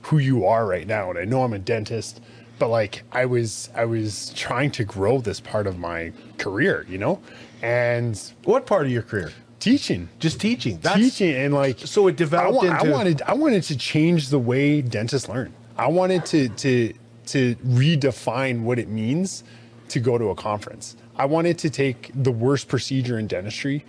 who 0.09 0.17
you 0.17 0.45
are 0.45 0.65
right 0.65 0.87
now. 0.87 1.09
And 1.11 1.19
I 1.19 1.25
know 1.25 1.43
I'm 1.43 1.53
a 1.53 1.59
dentist, 1.59 2.19
but 2.57 2.69
like 2.69 3.03
I 3.11 3.25
was 3.25 3.69
I 3.75 3.85
was 3.85 4.31
trying 4.35 4.71
to 4.71 4.83
grow 4.83 5.19
this 5.19 5.39
part 5.39 5.67
of 5.67 5.77
my 5.77 6.11
career, 6.39 6.85
you 6.89 6.97
know? 6.97 7.21
And 7.61 8.19
What 8.43 8.65
part 8.65 8.85
of 8.87 8.91
your 8.91 9.03
career? 9.03 9.31
teaching. 9.59 10.07
Just 10.19 10.39
teaching. 10.39 10.79
teaching 10.79 11.35
and 11.35 11.53
like 11.53 11.79
so 11.79 12.07
it 12.07 12.15
developed 12.15 12.63
I, 12.65 12.69
wa- 12.71 12.79
I 12.79 12.91
wanted 12.91 13.21
I 13.23 13.33
wanted 13.33 13.63
to 13.63 13.77
change 13.77 14.29
the 14.29 14.39
way 14.39 14.81
dentists 14.81 15.29
learn. 15.29 15.53
I 15.77 15.87
wanted 15.87 16.25
to 16.27 16.49
to 16.49 16.93
to 17.27 17.55
redefine 17.57 18.61
what 18.61 18.79
it 18.79 18.89
means 18.89 19.43
to 19.89 19.99
go 19.99 20.17
to 20.17 20.29
a 20.29 20.35
conference. 20.35 20.95
I 21.17 21.25
wanted 21.25 21.57
to 21.59 21.69
take 21.69 22.09
the 22.15 22.31
worst 22.31 22.67
procedure 22.67 23.19
in 23.19 23.27
dentistry, 23.27 23.85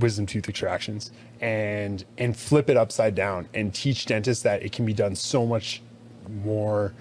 wisdom 0.00 0.26
tooth 0.26 0.48
extractions, 0.48 1.10
and 1.40 2.04
and 2.18 2.36
flip 2.36 2.68
it 2.68 2.76
upside 2.76 3.14
down 3.14 3.48
and 3.54 3.72
teach 3.74 4.06
dentists 4.06 4.42
that 4.42 4.62
it 4.62 4.72
can 4.72 4.84
be 4.84 4.92
done 4.92 5.14
so 5.14 5.46
much 5.46 5.82
more 6.44 6.92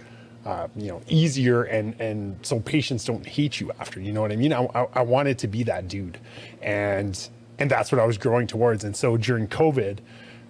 uh, 0.45 0.67
you 0.75 0.87
know 0.87 1.01
easier 1.07 1.63
and 1.63 1.99
and 1.99 2.37
so 2.41 2.59
patients 2.61 3.03
don't 3.05 3.25
hate 3.25 3.59
you 3.59 3.71
after 3.79 3.99
you 3.99 4.11
know 4.11 4.21
what 4.21 4.31
i 4.31 4.35
mean? 4.35 4.53
I, 4.53 4.65
I, 4.73 4.87
I 4.93 5.01
wanted 5.01 5.37
to 5.39 5.47
be 5.47 5.63
that 5.63 5.87
dude. 5.87 6.17
And 6.61 7.29
and 7.57 7.69
that's 7.69 7.91
what 7.91 7.99
i 7.99 8.05
was 8.05 8.17
growing 8.17 8.47
towards. 8.47 8.83
And 8.83 8.95
so 8.95 9.17
during 9.17 9.47
covid 9.47 9.99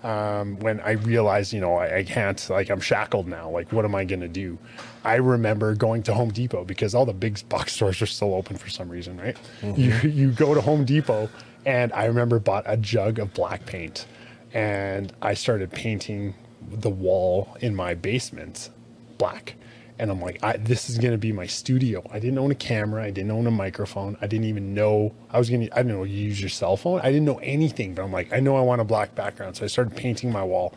um, 0.03 0.57
when 0.59 0.79
i 0.81 0.91
realized 0.91 1.51
you 1.51 1.59
know 1.59 1.75
I, 1.75 1.97
I 1.97 2.03
can't 2.03 2.49
like 2.49 2.69
i'm 2.69 2.79
shackled 2.79 3.27
now 3.27 3.49
like 3.49 3.73
what 3.73 3.83
am 3.83 3.95
i 3.95 4.05
going 4.05 4.21
to 4.21 4.29
do? 4.29 4.57
I 5.03 5.15
remember 5.15 5.75
going 5.75 6.03
to 6.03 6.13
home 6.13 6.31
depot 6.31 6.63
because 6.65 6.93
all 6.93 7.05
the 7.05 7.13
big 7.13 7.47
box 7.49 7.73
stores 7.73 8.01
are 8.01 8.05
still 8.05 8.33
open 8.33 8.57
for 8.57 8.69
some 8.69 8.89
reason 8.89 9.17
right? 9.19 9.37
You, 9.77 9.93
you 10.09 10.31
go 10.31 10.53
to 10.53 10.61
home 10.61 10.85
depot 10.85 11.29
and 11.65 11.91
i 11.93 12.05
remember 12.05 12.39
bought 12.39 12.63
a 12.65 12.77
jug 12.77 13.19
of 13.19 13.33
black 13.33 13.65
paint 13.65 14.05
and 14.53 15.13
i 15.21 15.33
started 15.33 15.71
painting 15.71 16.33
the 16.61 16.89
wall 16.89 17.57
in 17.61 17.75
my 17.75 17.93
basement 17.93 18.69
black. 19.17 19.55
And 19.97 20.09
I'm 20.09 20.21
like, 20.21 20.39
this 20.63 20.89
is 20.89 20.97
going 20.97 21.11
to 21.11 21.17
be 21.17 21.33
my 21.33 21.45
studio. 21.45 22.01
I 22.09 22.19
didn't 22.19 22.39
own 22.39 22.51
a 22.51 22.55
camera. 22.55 23.03
I 23.03 23.11
didn't 23.11 23.31
own 23.31 23.45
a 23.47 23.51
microphone. 23.51 24.15
I 24.21 24.27
didn't 24.27 24.45
even 24.45 24.73
know 24.73 25.13
I 25.29 25.37
was 25.37 25.49
going 25.49 25.67
to, 25.67 25.73
I 25.73 25.83
didn't 25.83 25.91
know 25.91 26.03
you 26.05 26.27
use 26.27 26.39
your 26.39 26.49
cell 26.49 26.77
phone. 26.77 27.01
I 27.01 27.11
didn't 27.11 27.25
know 27.25 27.39
anything, 27.39 27.95
but 27.95 28.03
I'm 28.03 28.11
like, 28.11 28.31
I 28.31 28.39
know 28.39 28.55
I 28.55 28.61
want 28.61 28.79
a 28.79 28.85
black 28.85 29.13
background. 29.13 29.57
So 29.57 29.65
I 29.65 29.67
started 29.67 29.97
painting 29.97 30.31
my 30.31 30.43
wall. 30.43 30.73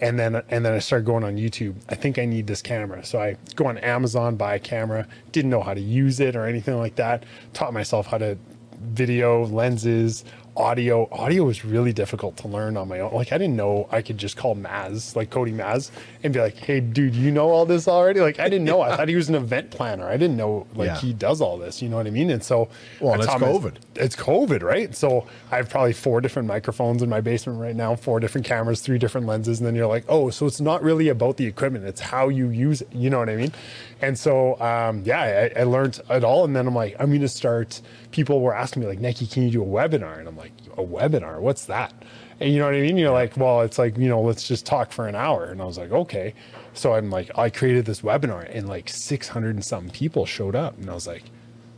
And 0.00 0.18
then, 0.18 0.42
and 0.48 0.64
then 0.64 0.72
I 0.72 0.78
started 0.78 1.04
going 1.04 1.24
on 1.24 1.36
YouTube. 1.36 1.76
I 1.90 1.94
think 1.94 2.18
I 2.18 2.24
need 2.24 2.46
this 2.46 2.62
camera. 2.62 3.04
So 3.04 3.20
I 3.20 3.36
go 3.54 3.66
on 3.66 3.76
Amazon, 3.78 4.36
buy 4.36 4.54
a 4.54 4.58
camera, 4.58 5.06
didn't 5.30 5.50
know 5.50 5.62
how 5.62 5.74
to 5.74 5.80
use 5.80 6.18
it 6.18 6.34
or 6.34 6.46
anything 6.46 6.78
like 6.78 6.96
that. 6.96 7.24
Taught 7.52 7.74
myself 7.74 8.06
how 8.06 8.18
to 8.18 8.38
video, 8.84 9.44
lenses, 9.46 10.24
audio. 10.56 11.08
Audio 11.10 11.42
was 11.44 11.64
really 11.64 11.92
difficult 11.92 12.36
to 12.36 12.46
learn 12.48 12.76
on 12.76 12.86
my 12.86 13.00
own. 13.00 13.12
Like 13.12 13.32
I 13.32 13.38
didn't 13.38 13.56
know 13.56 13.88
I 13.90 14.02
could 14.02 14.18
just 14.18 14.36
call 14.36 14.54
Maz, 14.54 15.16
like 15.16 15.30
Cody 15.30 15.50
Maz, 15.52 15.90
and 16.22 16.32
be 16.32 16.38
like, 16.40 16.56
"Hey, 16.56 16.78
dude, 16.80 17.14
you 17.14 17.32
know 17.32 17.50
all 17.50 17.66
this 17.66 17.88
already?" 17.88 18.20
Like 18.20 18.38
I 18.38 18.48
didn't 18.48 18.64
know. 18.64 18.80
I 18.80 18.96
thought 18.96 19.08
he 19.08 19.16
was 19.16 19.28
an 19.28 19.34
event 19.34 19.72
planner. 19.72 20.06
I 20.06 20.16
didn't 20.16 20.36
know 20.36 20.66
like 20.76 20.86
Yeah. 20.86 20.96
he 20.98 21.12
does 21.12 21.40
all 21.40 21.58
this. 21.58 21.82
You 21.82 21.88
know 21.88 21.96
what 21.96 22.06
I 22.06 22.10
mean? 22.10 22.30
And 22.30 22.42
so, 22.42 22.68
Well, 23.00 23.14
it's 23.14 23.26
COVID. 23.26 23.74
it's 23.96 24.14
COVID, 24.14 24.62
right? 24.62 24.94
So 24.94 25.26
I 25.50 25.56
have 25.56 25.68
probably 25.68 25.92
four 25.92 26.20
different 26.20 26.46
microphones 26.46 27.02
in 27.02 27.08
my 27.08 27.20
basement 27.20 27.58
right 27.60 27.74
now, 27.74 27.96
four 27.96 28.20
different 28.20 28.46
cameras, 28.46 28.80
three 28.80 28.98
different 28.98 29.26
lenses, 29.26 29.58
and 29.58 29.66
then 29.66 29.74
you're 29.74 29.88
like, 29.88 30.04
oh, 30.08 30.30
so 30.30 30.46
it's 30.46 30.60
not 30.60 30.82
really 30.84 31.08
about 31.08 31.36
the 31.36 31.46
equipment; 31.46 31.84
it's 31.84 32.00
how 32.00 32.28
you 32.28 32.48
use 32.50 32.80
it. 32.82 32.88
You 32.94 33.10
know 33.10 33.18
what 33.18 33.28
I 33.28 33.34
mean? 33.36 33.52
And 34.00 34.16
so, 34.18 34.60
um, 34.60 35.02
yeah, 35.04 35.50
I, 35.56 35.60
I 35.60 35.64
learned 35.64 36.00
it 36.10 36.22
all, 36.24 36.44
and 36.44 36.54
then 36.54 36.66
I'm 36.68 36.74
like, 36.74 36.94
I'm 37.00 37.08
going 37.08 37.20
to 37.22 37.28
start. 37.28 37.80
People 38.14 38.40
were 38.40 38.54
asking 38.54 38.82
me 38.82 38.88
like, 38.88 39.00
Nekky, 39.00 39.28
can 39.28 39.42
you 39.42 39.50
do 39.50 39.60
a 39.60 39.66
webinar? 39.66 40.20
And 40.20 40.28
I'm 40.28 40.36
like, 40.36 40.52
a 40.76 40.84
webinar? 40.84 41.40
What's 41.40 41.64
that? 41.64 41.92
And 42.38 42.52
you 42.52 42.60
know 42.60 42.66
what 42.66 42.76
I 42.76 42.80
mean? 42.80 42.96
You're 42.96 43.10
like, 43.10 43.36
well, 43.36 43.62
it's 43.62 43.76
like, 43.76 43.98
you 43.98 44.08
know, 44.08 44.20
let's 44.20 44.46
just 44.46 44.64
talk 44.64 44.92
for 44.92 45.08
an 45.08 45.16
hour. 45.16 45.46
And 45.46 45.60
I 45.60 45.64
was 45.64 45.78
like, 45.78 45.90
okay. 45.90 46.32
So 46.74 46.94
I'm 46.94 47.10
like, 47.10 47.36
I 47.36 47.50
created 47.50 47.86
this 47.86 48.02
webinar, 48.02 48.48
and 48.54 48.68
like 48.68 48.88
600 48.88 49.56
and 49.56 49.64
something 49.64 49.90
people 49.90 50.26
showed 50.26 50.54
up, 50.54 50.78
and 50.78 50.88
I 50.88 50.94
was 50.94 51.08
like, 51.08 51.24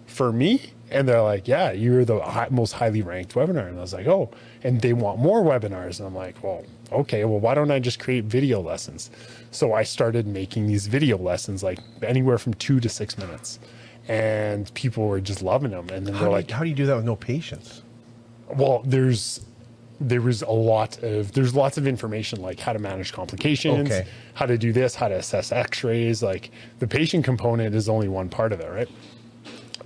for 0.05 0.30
me? 0.30 0.72
And 0.91 1.09
they're 1.09 1.22
like, 1.22 1.49
yeah, 1.49 1.72
you're 1.72 2.05
the 2.05 2.47
most 2.51 2.72
highly 2.72 3.01
ranked 3.01 3.34
webinar. 3.34 3.68
And 3.68 3.78
I 3.78 3.80
was 3.80 3.95
like, 3.95 4.07
oh, 4.07 4.30
and 4.62 4.82
they 4.82 4.93
want 4.93 5.18
more 5.18 5.43
webinars. 5.43 6.01
And 6.01 6.07
I'm 6.07 6.14
like, 6.14 6.43
well, 6.45 6.64
okay, 6.93 7.24
well, 7.24 7.41
why 7.41 7.55
don't 7.55 7.70
I 7.70 7.78
just 7.80 7.99
create 7.99 8.24
video 8.24 8.61
lessons? 8.61 9.11
So 9.51 9.72
I 9.72 9.84
started 9.84 10.26
making 10.26 10.66
these 10.66 10.87
video 10.87 11.16
lessons, 11.16 11.62
like 11.62 11.78
anywhere 12.03 12.37
from 12.37 12.53
two 12.55 12.78
to 12.80 12.91
six 12.91 13.16
minutes. 13.16 13.59
And 14.09 14.73
people 14.75 15.09
were 15.09 15.21
just 15.21 15.43
loving 15.43 15.73
them. 15.73 15.89
And 15.91 16.07
then 16.07 16.15
How 16.15 16.21
they're 16.23 16.31
like, 16.31 16.49
you, 16.51 16.55
how 16.57 16.63
do 16.63 16.69
you 16.69 16.75
do 16.77 16.87
that 16.87 16.97
with 16.97 17.05
no 17.05 17.17
patience? 17.17 17.83
well, 18.57 18.83
there's 18.85 19.41
there 19.99 20.21
was 20.21 20.43
a 20.43 20.51
lot 20.51 21.03
of 21.03 21.33
there's 21.33 21.55
lots 21.55 21.79
of 21.79 21.87
information 21.87 22.41
like 22.43 22.61
how 22.61 22.73
to 22.73 22.79
manage 22.79 23.13
complications, 23.13 23.91
Okay. 23.91 24.07
how 24.35 24.45
to 24.47 24.57
do 24.59 24.71
this, 24.73 24.95
how 24.95 25.09
to 25.09 25.15
assess 25.17 25.51
X-rays. 25.53 26.23
Like 26.23 26.51
the 26.79 26.87
patient 26.87 27.25
component 27.25 27.75
is 27.75 27.89
only 27.89 28.07
one 28.07 28.29
part 28.29 28.53
of 28.53 28.61
it, 28.61 28.71
right? 28.71 28.89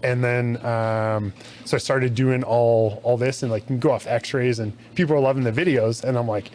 And 0.02 0.22
then 0.24 0.56
um, 0.66 1.32
so 1.64 1.76
I 1.76 1.78
started 1.78 2.14
doing 2.14 2.42
all 2.42 3.00
all 3.04 3.16
this 3.16 3.42
and 3.42 3.50
like 3.52 3.70
you 3.70 3.76
go 3.76 3.92
off 3.92 4.06
X-rays 4.06 4.58
and 4.58 4.72
people 4.94 5.14
are 5.14 5.20
loving 5.20 5.44
the 5.44 5.52
videos 5.52 6.02
and 6.04 6.18
I'm 6.18 6.26
like, 6.28 6.50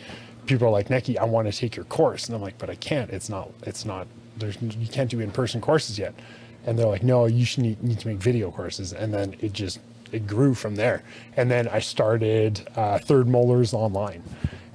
people 0.45 0.68
are 0.68 0.72
like, 0.72 0.89
Nekky, 0.89 1.18
I 1.18 1.24
want 1.24 1.51
to 1.51 1.57
take 1.57 1.76
your 1.76 1.86
course 1.86 2.28
and 2.28 2.36
I'm 2.36 2.41
like, 2.41 2.57
but 2.57 2.70
I 2.70 2.76
can't. 2.76 3.09
It's 3.09 3.30
not. 3.30 3.49
It's 3.63 3.86
not. 3.86 4.05
There's 4.38 4.61
you 4.61 4.88
can't 4.88 5.09
do 5.09 5.20
in-person 5.22 5.61
courses 5.61 5.97
yet. 5.97 6.13
And 6.66 6.78
they're 6.78 6.88
like, 6.88 7.03
no, 7.03 7.26
you 7.26 7.45
should 7.45 7.63
need, 7.63 7.84
need 7.84 7.99
to 7.99 8.07
make 8.07 8.18
video 8.18 8.51
courses. 8.51 8.91
And 8.93 9.13
then 9.13 9.36
it 9.39 9.53
just 9.53 9.80
it 10.11 10.28
grew 10.28 10.53
from 10.53 10.76
there. 10.76 11.03
And 11.38 11.49
then 11.49 11.68
I 11.68 11.80
started 11.80 12.68
uh, 12.76 12.99
Third 12.99 13.28
Molars 13.28 13.74
online, 13.74 14.24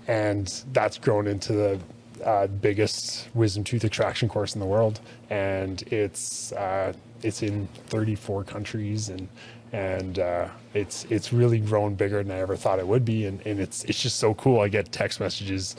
and 0.07 0.47
that's 0.72 0.99
grown 0.99 1.26
into 1.26 1.53
the 1.53 1.80
uh, 2.24 2.47
biggest 2.47 3.28
wisdom 3.34 3.64
tooth 3.64 3.84
extraction 3.84 4.28
course 4.28 4.55
in 4.55 4.61
the 4.61 4.66
world. 4.66 5.01
And 5.30 5.82
it's 5.93 6.53
uh, 6.53 6.93
it's 7.22 7.43
in 7.43 7.66
34 7.88 8.45
countries, 8.45 9.09
and 9.09 9.28
and 9.72 10.18
uh, 10.18 10.49
it's 10.74 11.05
it's 11.11 11.32
really 11.32 11.59
grown 11.59 11.95
bigger 11.95 12.22
than 12.22 12.32
I 12.36 12.41
ever 12.41 12.57
thought 12.57 12.78
it 12.78 12.86
would 12.86 13.05
be. 13.05 13.26
And, 13.26 13.45
and 13.47 13.61
it's 13.61 13.84
it's 13.84 14.03
just 14.03 14.18
so 14.18 14.34
cool. 14.34 14.61
I 14.61 14.68
get 14.68 14.91
text 14.93 15.20
messages 15.20 15.76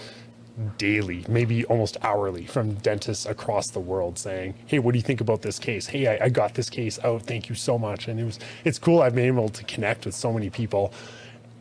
daily, 0.77 1.25
maybe 1.27 1.65
almost 1.65 1.97
hourly, 2.01 2.45
from 2.45 2.73
dentists 2.75 3.25
across 3.25 3.69
the 3.69 3.79
world 3.79 4.17
saying, 4.17 4.53
"Hey, 4.65 4.79
what 4.79 4.93
do 4.93 4.97
you 4.97 5.03
think 5.03 5.21
about 5.21 5.41
this 5.41 5.59
case? 5.59 5.87
Hey, 5.87 6.07
I, 6.07 6.25
I 6.25 6.29
got 6.29 6.53
this 6.53 6.69
case 6.69 6.99
out. 7.03 7.23
Thank 7.23 7.49
you 7.49 7.55
so 7.55 7.77
much." 7.77 8.07
And 8.07 8.19
it 8.19 8.23
was 8.23 8.39
it's 8.63 8.79
cool. 8.79 9.01
I've 9.01 9.15
been 9.15 9.25
able 9.25 9.49
to 9.49 9.63
connect 9.65 10.05
with 10.05 10.15
so 10.15 10.31
many 10.31 10.49
people, 10.49 10.93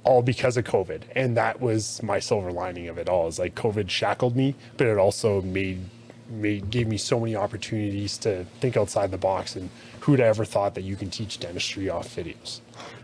all 0.05 0.23
because 0.23 0.57
of 0.57 0.65
COVID, 0.65 1.03
and 1.15 1.37
that 1.37 1.61
was 1.61 2.03
my 2.03 2.19
silver 2.19 2.53
lining 2.53 2.89
of 2.89 2.99
it 2.99 3.09
all. 3.09 3.29
Is 3.29 3.39
like 3.39 3.55
COVID 3.55 3.91
shackled 3.91 4.37
me, 4.37 4.55
but 4.77 4.87
it 4.87 4.99
also 4.99 5.43
made 5.43 5.81
made 6.29 6.71
gave 6.71 6.87
me 6.87 6.97
so 6.97 7.19
many 7.19 7.35
opportunities 7.35 8.17
to 8.19 8.45
think 8.61 8.77
outside 8.77 9.11
the 9.11 9.19
box. 9.19 9.57
And 9.57 9.69
who'd 10.01 10.21
ever 10.21 10.45
thought 10.45 10.75
that 10.75 10.83
you 10.83 10.97
can 10.97 11.11
teach 11.11 11.39
dentistry 11.39 11.89
off 11.89 12.15
videos? 12.15 12.61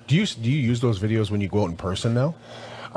Do 0.07 0.15
you 0.15 0.27
do 0.27 0.51
you 0.51 0.59
use 0.59 0.81
those 0.81 0.99
videos 0.99 1.31
when 1.31 1.41
you 1.41 1.49
go 1.49 1.63
out 1.63 1.71
in 1.71 1.77
person 1.77 2.15
now? 2.15 2.35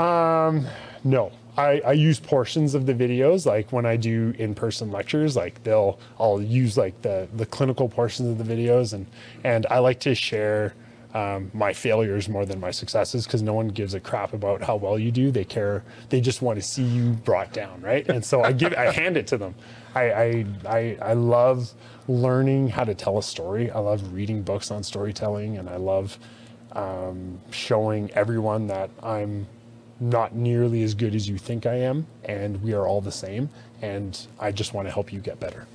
Um, 0.01 0.67
No, 1.03 1.31
I, 1.59 1.81
I 1.85 1.91
use 1.93 2.19
portions 2.19 2.73
of 2.73 2.85
the 2.85 2.93
videos. 2.93 3.45
Like 3.45 3.71
when 3.71 3.85
I 3.85 3.97
do 3.97 4.33
in-person 4.37 4.91
lectures, 4.91 5.35
like 5.35 5.63
they'll 5.63 5.99
I'll 6.19 6.41
use 6.41 6.77
like 6.77 7.01
the 7.01 7.27
the 7.35 7.45
clinical 7.45 7.89
portions 7.89 8.29
of 8.29 8.45
the 8.45 8.55
videos, 8.55 8.93
and 8.93 9.05
and 9.43 9.65
I 9.69 9.79
like 9.79 9.99
to 10.01 10.15
share 10.15 10.73
um, 11.13 11.49
my 11.53 11.73
failures 11.73 12.29
more 12.29 12.45
than 12.45 12.59
my 12.59 12.71
successes 12.71 13.25
because 13.25 13.41
no 13.41 13.53
one 13.53 13.69
gives 13.69 13.93
a 13.93 13.99
crap 13.99 14.33
about 14.33 14.61
how 14.61 14.75
well 14.75 14.99
you 14.99 15.11
do. 15.11 15.31
They 15.31 15.43
care. 15.43 15.83
They 16.09 16.21
just 16.21 16.41
want 16.41 16.57
to 16.57 16.61
see 16.61 16.83
you 16.83 17.11
brought 17.11 17.51
down, 17.51 17.81
right? 17.81 18.07
And 18.07 18.23
so 18.23 18.43
I 18.43 18.51
give 18.51 18.73
I 18.73 18.91
hand 18.91 19.17
it 19.17 19.27
to 19.27 19.37
them. 19.37 19.55
I 19.95 20.11
I 20.11 20.45
I, 20.65 20.97
I 21.01 21.13
love 21.13 21.73
learning 22.07 22.69
how 22.69 22.83
to 22.83 22.93
tell 22.93 23.17
a 23.17 23.23
story. 23.23 23.69
I 23.71 23.79
love 23.79 24.13
reading 24.13 24.43
books 24.43 24.71
on 24.71 24.83
storytelling, 24.83 25.57
and 25.57 25.69
I 25.69 25.77
love 25.77 26.17
um, 26.73 27.39
showing 27.51 28.11
everyone 28.11 28.67
that 28.67 28.89
I'm 29.01 29.47
not 29.99 30.35
nearly 30.35 30.83
as 30.83 30.93
good 30.93 31.15
as 31.15 31.27
you 31.27 31.37
think 31.37 31.65
I 31.65 31.75
am, 31.75 32.07
and 32.23 32.61
we 32.63 32.73
are 32.73 32.87
all 32.87 33.01
the 33.01 33.11
same. 33.11 33.49
And 33.81 34.19
I 34.39 34.51
just 34.51 34.73
want 34.73 34.87
to 34.87 34.93
help 34.93 35.11
you 35.13 35.19
get 35.19 35.39
better. 35.39 35.65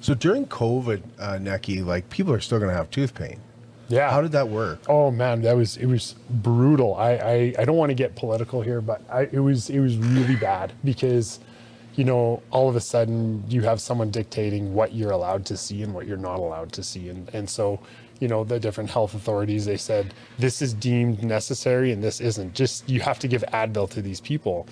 So 0.00 0.14
during 0.14 0.46
COVID, 0.46 1.02
uh, 1.18 1.38
Nekky, 1.38 1.84
like 1.84 2.08
people 2.10 2.32
are 2.32 2.40
still 2.40 2.58
going 2.58 2.70
to 2.70 2.76
have 2.76 2.90
tooth 2.90 3.14
pain. 3.14 3.40
Yeah. 3.88 4.10
How 4.10 4.22
did 4.22 4.32
that 4.32 4.48
work? 4.48 4.80
Oh 4.88 5.10
man, 5.10 5.42
that 5.42 5.54
was 5.54 5.76
it 5.76 5.86
was 5.86 6.14
brutal. 6.30 6.94
I 6.94 7.10
I, 7.12 7.54
I 7.58 7.64
don't 7.64 7.76
want 7.76 7.90
to 7.90 7.94
get 7.94 8.16
political 8.16 8.62
here, 8.62 8.80
but 8.80 9.02
I, 9.10 9.22
it 9.30 9.40
was 9.40 9.68
it 9.68 9.80
was 9.80 9.98
really 9.98 10.36
bad 10.36 10.72
because, 10.82 11.40
you 11.94 12.04
know, 12.04 12.42
all 12.50 12.70
of 12.70 12.76
a 12.76 12.80
sudden 12.80 13.44
you 13.48 13.62
have 13.62 13.80
someone 13.82 14.10
dictating 14.10 14.72
what 14.72 14.94
you're 14.94 15.10
allowed 15.10 15.44
to 15.46 15.58
see 15.58 15.82
and 15.82 15.92
what 15.92 16.06
you're 16.06 16.16
not 16.16 16.38
allowed 16.38 16.72
to 16.72 16.82
see, 16.82 17.10
and 17.10 17.28
and 17.34 17.50
so, 17.50 17.80
you 18.22 18.28
know, 18.28 18.44
the 18.44 18.60
different 18.60 18.90
health 18.90 19.14
authorities 19.14 19.66
they 19.66 19.78
said 19.78 20.14
this 20.38 20.62
is 20.62 20.74
deemed 20.74 21.24
necessary 21.24 21.92
and 21.92 22.02
this 22.04 22.20
isn't. 22.22 22.54
Just 22.54 22.88
you 22.88 23.00
have 23.00 23.20
to 23.20 23.28
give 23.28 23.44
Advil 23.52 23.90
to 23.90 24.02
these 24.02 24.22
people, 24.22 24.68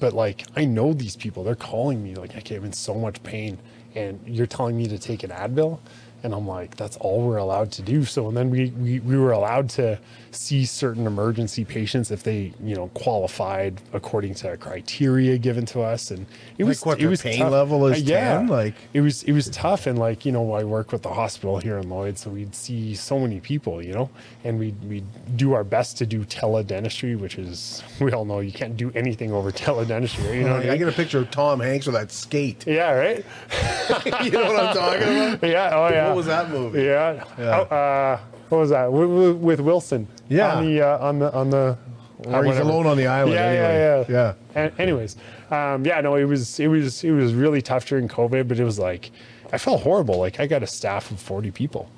but 0.00 0.14
like 0.14 0.46
I 0.56 0.64
know 0.66 0.94
these 0.94 1.16
people, 1.16 1.44
they're 1.44 1.56
calling 1.56 2.02
me 2.04 2.16
like, 2.16 2.36
okay, 2.38 2.56
I'm 2.56 2.66
in 2.66 2.74
so 2.74 2.94
much 2.96 3.22
pain, 3.24 3.58
and 3.96 4.20
you're 4.26 4.48
telling 4.48 4.76
me 4.78 4.88
to 4.88 4.98
take 4.98 5.24
an 5.24 5.30
Advil 5.30 5.80
And 6.24 6.34
I'm 6.34 6.48
like, 6.48 6.76
that's 6.76 6.98
all 6.98 7.22
we're 7.22 7.38
allowed 7.38 7.72
to 7.74 7.82
do. 7.82 8.04
So, 8.04 8.28
and 8.28 8.36
then 8.36 8.50
we, 8.50 8.70
we, 8.72 9.00
we 9.00 9.18
were 9.18 9.32
allowed 9.32 9.70
to 9.72 10.00
see 10.36 10.64
certain 10.64 11.06
emergency 11.06 11.64
patients 11.64 12.10
if 12.10 12.22
they, 12.22 12.52
you 12.62 12.74
know, 12.76 12.88
qualified 12.94 13.80
according 13.92 14.34
to 14.36 14.56
criteria 14.56 15.38
given 15.38 15.64
to 15.66 15.80
us. 15.82 16.10
And 16.10 16.26
it 16.58 16.64
Like 16.64 16.84
was, 16.86 16.96
it 16.98 17.06
was 17.06 17.22
pain 17.22 17.38
tough. 17.40 17.52
level 17.52 17.86
is 17.86 18.02
Uh, 18.02 18.04
yeah. 18.06 18.36
10? 18.38 18.46
Like- 18.48 18.74
it 18.92 19.00
was, 19.00 19.22
it 19.24 19.32
was 19.32 19.48
tough. 19.50 19.86
And 19.86 19.98
like, 19.98 20.24
you 20.26 20.32
know, 20.32 20.52
I 20.52 20.64
work 20.64 20.92
with 20.92 21.02
the 21.02 21.08
hospital 21.12 21.58
here 21.58 21.78
in 21.78 21.88
Lloyd. 21.88 22.18
So 22.18 22.30
we'd 22.30 22.54
see 22.54 22.94
so 22.94 23.18
many 23.18 23.40
people, 23.40 23.82
you 23.82 23.92
know, 23.92 24.10
and 24.44 24.58
we 24.58 24.74
we 24.88 25.02
do 25.36 25.52
our 25.54 25.64
best 25.64 25.96
to 25.98 26.06
do 26.06 26.24
teledentistry, 26.24 27.18
which 27.18 27.36
is, 27.38 27.82
we 28.00 28.12
all 28.12 28.24
know 28.24 28.40
you 28.40 28.52
can't 28.52 28.76
do 28.76 28.92
anything 28.94 29.32
over 29.32 29.50
teledentistry. 29.50 30.24
Right? 30.28 30.34
You 30.36 30.44
know, 30.44 30.56
I 30.56 30.72
I 30.72 30.76
get 30.76 30.88
a 30.88 30.92
picture 30.92 31.18
of 31.18 31.30
Tom 31.30 31.60
Hanks 31.60 31.86
with 31.86 31.94
that 31.94 32.12
skate. 32.12 32.66
yeah, 32.78 32.92
right. 32.92 33.24
you 34.24 34.30
know 34.30 34.44
what 34.52 34.62
I'm 34.64 34.74
talking 34.76 35.02
about? 35.02 35.48
Yeah. 35.48 35.70
Oh, 35.74 35.88
yeah. 35.88 36.08
What 36.08 36.16
was 36.16 36.26
that 36.26 36.50
movie? 36.50 36.82
Yeah. 36.82 37.24
Yeah. 37.38 37.66
Oh, 37.70 37.74
uh, 37.74 38.18
what 38.48 38.58
was 38.58 38.70
that? 38.70 38.92
With, 38.92 39.60
Wilson. 39.60 40.06
Yeah. 40.28 40.54
On 40.54 40.64
the 40.64 40.82
uh, 40.82 40.98
on 40.98 41.18
the 41.18 41.34
on 41.34 41.50
the. 41.50 41.78
Or 42.24 42.44
he's 42.44 42.58
alone 42.58 42.86
on 42.86 42.96
the 42.96 43.06
island. 43.06 43.34
Yeah, 43.34 43.42
anyway. 43.42 44.06
yeah, 44.08 44.34
yeah. 44.56 44.62
A- 44.70 44.80
anyways, 44.80 45.16
um, 45.50 45.84
yeah, 45.84 46.00
no, 46.00 46.14
it 46.14 46.24
was 46.24 46.58
it 46.58 46.68
was 46.68 47.04
it 47.04 47.10
was 47.10 47.34
really 47.34 47.60
tough 47.60 47.86
during 47.86 48.08
COVID, 48.08 48.48
but 48.48 48.58
it 48.58 48.64
was 48.64 48.78
like 48.78 49.10
I 49.52 49.58
felt 49.58 49.82
horrible. 49.82 50.18
Like 50.18 50.40
I 50.40 50.46
got 50.46 50.62
a 50.62 50.66
staff 50.66 51.10
of 51.10 51.20
forty 51.20 51.50
people, 51.50 51.90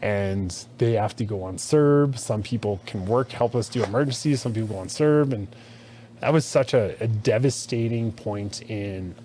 and 0.00 0.54
they 0.78 0.92
have 0.92 1.16
to 1.16 1.24
go 1.24 1.42
on 1.42 1.56
CERB. 1.56 2.16
Some 2.16 2.44
people 2.44 2.80
can 2.86 3.06
work, 3.06 3.32
help 3.32 3.56
us 3.56 3.68
do 3.68 3.82
emergencies. 3.82 4.40
Some 4.40 4.54
people 4.54 4.68
go 4.68 4.78
on 4.78 4.86
CERB, 4.86 5.32
and 5.32 5.48
that 6.20 6.32
was 6.32 6.44
such 6.44 6.72
a, 6.72 6.96
a 7.00 7.08
devastating 7.08 8.12
point 8.12 8.62
in 8.70 9.16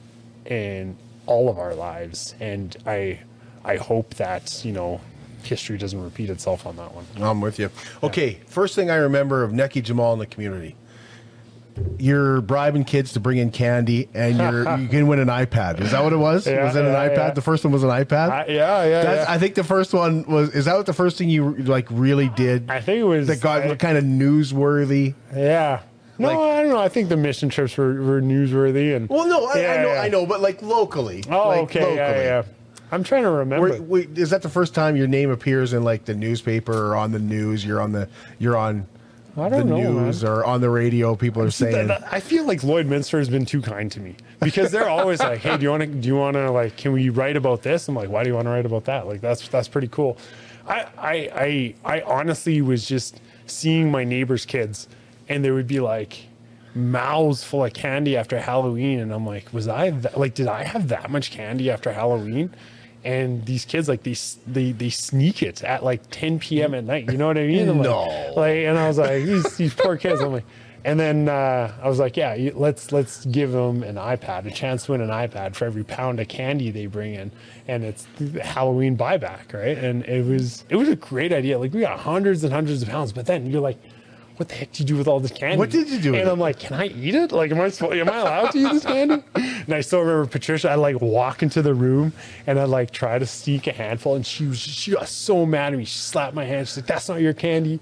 in 0.48 0.98
all 1.28 1.50
of 1.50 1.60
our 1.60 1.76
lives. 1.76 2.34
And 2.40 2.76
I 2.88 3.20
I 3.64 3.78
hope 3.78 4.16
that 4.16 4.66
you 4.66 4.72
know 4.72 5.02
history 5.46 5.78
doesn't 5.78 6.02
repeat 6.02 6.30
itself 6.30 6.66
on 6.66 6.76
that 6.78 6.94
one. 6.94 7.06
I'm 7.18 7.42
with 7.42 7.60
you. 7.60 7.70
Okay, 8.04 8.40
first 8.48 8.76
thing 8.76 8.90
I 8.90 8.96
remember 8.96 9.44
of 9.44 9.52
Nekky 9.52 9.84
Jamal 9.84 10.14
in 10.14 10.20
the 10.20 10.26
community. 10.26 10.76
You're 11.98 12.42
bribing 12.42 12.84
kids 12.84 13.14
to 13.14 13.20
bring 13.22 13.38
in 13.38 13.50
candy, 13.50 14.10
and 14.14 14.38
you're 14.38 14.78
you 14.80 14.88
can 14.90 15.08
win 15.08 15.20
an 15.20 15.30
iPad. 15.30 15.80
Is 15.80 15.92
that 15.92 16.04
what 16.04 16.12
it 16.12 16.18
was? 16.18 16.46
Yeah, 16.46 16.66
was 16.66 16.76
it 16.76 16.84
an 16.84 16.92
yeah, 16.92 17.08
iPad? 17.08 17.16
yeah. 17.18 17.32
The 17.32 17.42
first 17.42 17.64
one 17.64 17.72
was 17.72 17.84
an 17.84 17.90
iPad. 17.90 18.30
I, 18.30 18.46
yeah, 18.48 18.84
yeah, 18.84 19.04
That's, 19.04 19.28
yeah. 19.30 19.34
I 19.34 19.38
think 19.40 19.56
the 19.56 19.64
first 19.64 19.94
one 19.94 20.24
was. 20.26 20.50
Is 20.50 20.66
that 20.66 20.76
what 20.76 20.86
the 20.86 20.94
first 20.94 21.18
thing 21.18 21.30
you 21.30 21.54
like 21.60 21.88
really 21.90 22.28
did 22.30 22.70
I 22.70 22.82
think 22.82 23.00
it 23.00 23.04
was 23.04 23.28
that 23.28 23.40
got 23.40 23.62
I- 23.64 23.76
kind 23.76 23.98
of 23.98 24.04
newsworthy? 24.04 25.16
Yeah. 25.34 25.82
No, 26.20 26.28
Like- 26.28 26.38
I 26.38 26.62
don't 26.62 26.72
know. 26.72 26.80
I 26.80 26.90
think 26.90 27.08
the 27.10 27.18
mission 27.18 27.48
trips 27.50 27.76
were, 27.78 28.02
were 28.04 28.22
newsworthy 28.22 28.96
and. 28.96 29.08
Well, 29.10 29.28
no, 29.28 29.46
I, 29.46 29.54
I 29.54 29.60
Yeah, 29.62 29.82
know, 29.82 29.94
yeah. 29.94 30.02
I 30.02 30.10
know, 30.10 30.26
but 30.26 30.42
like 30.42 30.62
locally. 30.62 31.24
Oh, 31.32 31.48
like, 31.48 31.62
okay. 31.64 31.96
Yeah, 31.96 32.12
yeah, 32.12 32.22
yeah. 32.24 32.44
I'm 32.92 33.04
trying 33.04 33.24
to 33.24 33.30
remember. 33.32 33.70
Were- 33.70 33.82
were- 33.82 34.06
is 34.16 34.30
that 34.32 34.42
the 34.42 34.50
first 34.50 34.74
time 34.76 34.96
your 34.96 35.08
name 35.08 35.30
appears 35.30 35.74
in 35.74 35.84
like 35.84 36.06
the 36.06 36.14
newspaper 36.14 36.74
or 36.92 36.96
on 36.96 37.12
the 37.12 37.20
news? 37.20 37.66
You're 37.66 37.82
on 37.82 37.92
the 37.92 38.08
you're 38.40 38.58
on 38.58 38.86
I 39.38 39.48
the 39.50 39.58
don't 39.60 39.70
know, 39.70 39.78
news 40.04 40.24
or 40.26 40.44
on 40.44 40.60
the 40.60 40.70
radio. 40.70 41.16
People 41.16 41.42
are 41.42 41.52
saying, 41.64 41.90
I 41.90 42.20
feel 42.20 42.46
like 42.46 42.62
Lloydminster 42.62 43.18
has 43.18 43.30
been 43.30 43.46
too 43.46 43.62
kind 43.62 43.90
to 43.94 44.00
me 44.02 44.16
because 44.42 44.72
they're 44.72 44.90
always 44.90 45.20
like, 45.22 45.40
"Hey, 45.40 45.56
do 45.56 45.64
you 45.64 45.70
want 45.70 45.84
to? 45.84 45.88
Do 45.88 46.08
you 46.08 46.16
want 46.18 46.36
to 46.36 46.52
like? 46.52 46.76
Can 46.76 46.92
we 46.92 47.10
write 47.10 47.38
about 47.38 47.62
this?" 47.64 47.88
I'm 47.88 47.96
like, 47.96 48.10
"Why 48.10 48.24
do 48.24 48.30
you 48.30 48.36
want 48.36 48.46
to 48.48 48.52
write 48.52 48.66
about 48.66 48.86
that?" 48.86 49.08
Like 49.08 49.22
that's 49.22 49.48
that's 49.48 49.68
pretty 49.70 49.88
cool. 49.88 50.18
I 50.68 50.86
I 50.98 51.16
I, 51.86 51.98
I 51.98 52.02
honestly 52.02 52.62
was 52.62 52.86
just 52.86 53.22
seeing 53.46 53.90
my 53.90 54.04
neighbors' 54.04 54.46
kids, 54.46 54.90
and 55.30 55.46
they 55.46 55.52
would 55.52 55.68
be 55.68 55.80
like 55.80 56.26
mouths 56.76 57.44
full 57.44 57.66
of 57.66 57.74
candy 57.74 58.16
after 58.18 58.40
Halloween, 58.40 59.00
and 59.00 59.12
I'm 59.14 59.26
like, 59.26 59.52
was 59.54 59.68
I 59.68 59.90
like, 60.16 60.34
did 60.34 60.48
I 60.48 60.64
have 60.64 60.88
that 60.90 61.10
much 61.10 61.32
candy 61.32 61.70
after 61.70 61.92
Halloween? 61.92 62.54
And 63.04 63.46
these 63.46 63.66
kids 63.66 63.90
like 63.90 64.04
they 64.04 64.12
s- 64.12 64.38
they 64.46 64.72
they 64.74 64.90
sneak 64.92 65.42
it 65.42 65.64
at 65.64 65.84
like 65.84 66.02
10 66.12 66.40
p.m. 66.40 66.74
at 66.76 66.84
night. 66.84 67.12
You 67.12 67.18
know 67.18 67.28
what 67.28 67.38
I 67.38 67.48
mean? 67.48 67.68
Like- 67.68 67.78
No. 67.84 68.34
Like, 68.36 68.58
and 68.58 68.78
I 68.78 68.88
was 68.88 68.98
like, 69.00 69.24
these 69.26 69.58
these 69.58 69.74
poor 69.74 69.98
kids. 69.98 70.22
I'm 70.22 70.32
like, 70.34 70.46
and 70.86 71.00
then 71.00 71.28
uh, 71.30 71.74
I 71.82 71.88
was 71.90 71.98
like, 72.00 72.16
yeah, 72.18 72.50
let's 72.54 72.92
let's 72.92 73.26
give 73.26 73.52
them 73.52 73.82
an 73.84 73.96
iPad, 73.96 74.46
a 74.46 74.52
chance 74.52 74.86
to 74.86 74.92
win 74.94 75.02
an 75.02 75.10
iPad 75.10 75.56
for 75.56 75.66
every 75.66 75.84
pound 75.84 76.20
of 76.20 76.28
candy 76.28 76.70
they 76.72 76.86
bring 76.86 77.14
in, 77.16 77.32
and 77.68 77.84
it's 77.84 78.08
the 78.20 78.42
Halloween 78.44 78.96
buyback, 78.98 79.52
right? 79.54 79.78
And 79.78 80.04
it 80.06 80.26
was 80.26 80.64
it 80.70 80.76
was 80.76 80.88
a 80.90 80.96
great 80.96 81.34
idea. 81.34 81.58
Like 81.60 81.74
we 81.74 81.82
got 81.82 82.00
hundreds 82.00 82.44
and 82.44 82.54
hundreds 82.54 82.82
of 82.84 82.90
pounds, 82.90 83.12
but 83.14 83.26
then 83.26 83.50
you're 83.50 83.62
like. 83.62 83.78
What 84.38 84.50
the 84.50 84.56
heck 84.56 84.72
do 84.72 84.82
you 84.84 84.88
do 84.88 84.96
with 84.98 85.08
all 85.08 85.20
this 85.20 85.32
candy? 85.32 85.58
What 85.58 85.70
did 85.70 85.90
you 85.90 86.00
do 86.00 86.10
And 86.16 86.28
it? 86.28 86.32
I'm 86.32 86.40
like, 86.40 86.60
can 86.60 86.74
I 86.74 86.88
eat 86.88 87.14
it? 87.16 87.32
Like, 87.32 87.52
am 87.52 87.60
I 87.62 87.66
am 87.66 88.10
I 88.10 88.18
allowed 88.18 88.52
to 88.52 88.58
eat 88.60 88.72
this 88.72 88.84
candy? 88.86 89.24
And 89.66 89.76
I 89.76 89.82
still 89.82 90.00
remember 90.00 90.26
Patricia. 90.26 90.72
I 90.72 90.76
like 90.76 91.00
walk 91.02 91.44
into 91.44 91.62
the 91.62 91.74
room 91.76 92.14
and 92.48 92.60
I 92.60 92.64
like 92.64 92.90
try 92.92 93.20
to 93.20 93.26
sneak 93.28 93.68
a 93.68 93.72
handful, 93.72 94.16
and 94.16 94.26
she 94.26 94.48
was 94.48 94.58
she 94.60 94.92
got 94.92 95.08
so 95.08 95.46
mad 95.46 95.74
at 95.74 95.78
me. 95.78 95.86
She 95.86 96.00
slapped 96.00 96.34
my 96.34 96.46
hand. 96.46 96.68
She's 96.68 96.78
like, 96.78 96.88
"That's 96.88 97.08
not 97.08 97.22
your 97.22 97.34
candy." 97.34 97.80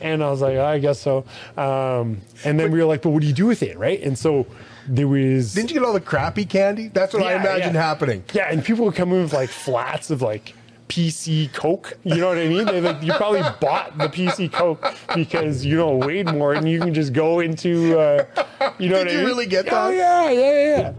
And 0.00 0.22
I 0.24 0.30
was 0.30 0.40
like, 0.40 0.56
I 0.56 0.78
guess 0.78 1.00
so. 1.00 1.24
Um, 1.56 2.20
and 2.44 2.58
then 2.58 2.70
we 2.70 2.78
were 2.78 2.84
like, 2.84 3.02
but 3.02 3.10
what 3.10 3.20
do 3.20 3.26
you 3.26 3.32
do 3.34 3.46
with 3.46 3.62
it, 3.64 3.76
right? 3.76 4.00
And 4.00 4.16
so 4.18 4.46
there 4.86 5.08
was. 5.08 5.52
"Didn't 5.54 5.70
you 5.70 5.74
get 5.80 5.84
all 5.86 5.92
the 5.92 6.00
crappy 6.00 6.44
candy?" 6.46 6.88
That's 6.88 7.12
what 7.12 7.22
I 7.24 7.32
Yeah, 7.34 7.40
imagine 7.42 7.74
yeah. 7.74 7.82
happening. 7.82 8.24
Yeah, 8.32 8.48
and 8.50 8.64
people 8.64 8.84
would 8.86 8.94
come 8.94 9.12
in 9.12 9.22
with 9.22 9.32
like 9.34 9.50
flats 9.50 10.10
of 10.10 10.22
like 10.22 10.54
PC 10.88 11.52
Coke. 11.52 11.96
You 12.04 12.16
know 12.16 12.28
what 12.28 12.38
I 12.38 12.48
mean? 12.48 12.64
They 12.66 12.80
like 12.80 13.02
you 13.02 13.12
probably 13.12 13.42
bought 13.60 13.96
the 13.98 14.08
PC 14.08 14.50
Coke 14.52 14.84
because 15.14 15.64
you 15.64 15.76
know 15.76 15.96
weighed 15.96 16.32
more, 16.32 16.54
and 16.54 16.68
you 16.68 16.80
can 16.80 16.94
just 16.94 17.12
go 17.12 17.40
into. 17.40 17.98
Uh, 17.98 18.24
you 18.78 18.88
know 18.88 18.96
Did 18.96 19.06
what 19.06 19.08
I 19.08 19.10
you 19.12 19.18
mean? 19.18 19.26
really 19.26 19.46
get 19.46 19.66
that? 19.66 19.74
Oh 19.74 19.90
yeah, 19.90 20.30
yeah, 20.30 20.76
yeah. 20.78 20.92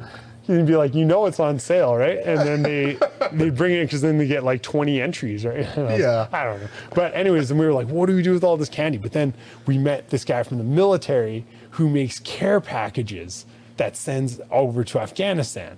You'd 0.47 0.65
be 0.65 0.75
like, 0.75 0.95
you 0.95 1.05
know, 1.05 1.27
it's 1.27 1.39
on 1.39 1.59
sale, 1.59 1.95
right? 1.95 2.17
And 2.25 2.39
then 2.39 2.63
they 2.63 2.97
they 3.31 3.51
bring 3.51 3.73
it 3.75 3.85
because 3.85 4.01
then 4.01 4.17
they 4.17 4.25
get 4.25 4.43
like 4.43 4.63
20 4.63 4.99
entries, 4.99 5.45
right? 5.45 5.65
I 5.77 5.95
Yeah. 5.97 6.27
I 6.31 6.43
don't 6.43 6.59
know. 6.61 6.67
But 6.95 7.13
anyways, 7.13 7.51
and 7.51 7.59
we 7.59 7.67
were 7.67 7.73
like, 7.73 7.87
what 7.87 8.07
do 8.07 8.15
we 8.15 8.23
do 8.23 8.33
with 8.33 8.43
all 8.43 8.57
this 8.57 8.69
candy? 8.69 8.97
But 8.97 9.11
then 9.11 9.35
we 9.67 9.77
met 9.77 10.09
this 10.09 10.25
guy 10.25 10.41
from 10.41 10.57
the 10.57 10.63
military 10.63 11.45
who 11.71 11.87
makes 11.87 12.17
care 12.21 12.59
packages 12.59 13.45
that 13.77 13.95
sends 13.95 14.41
over 14.49 14.83
to 14.85 14.99
Afghanistan. 14.99 15.77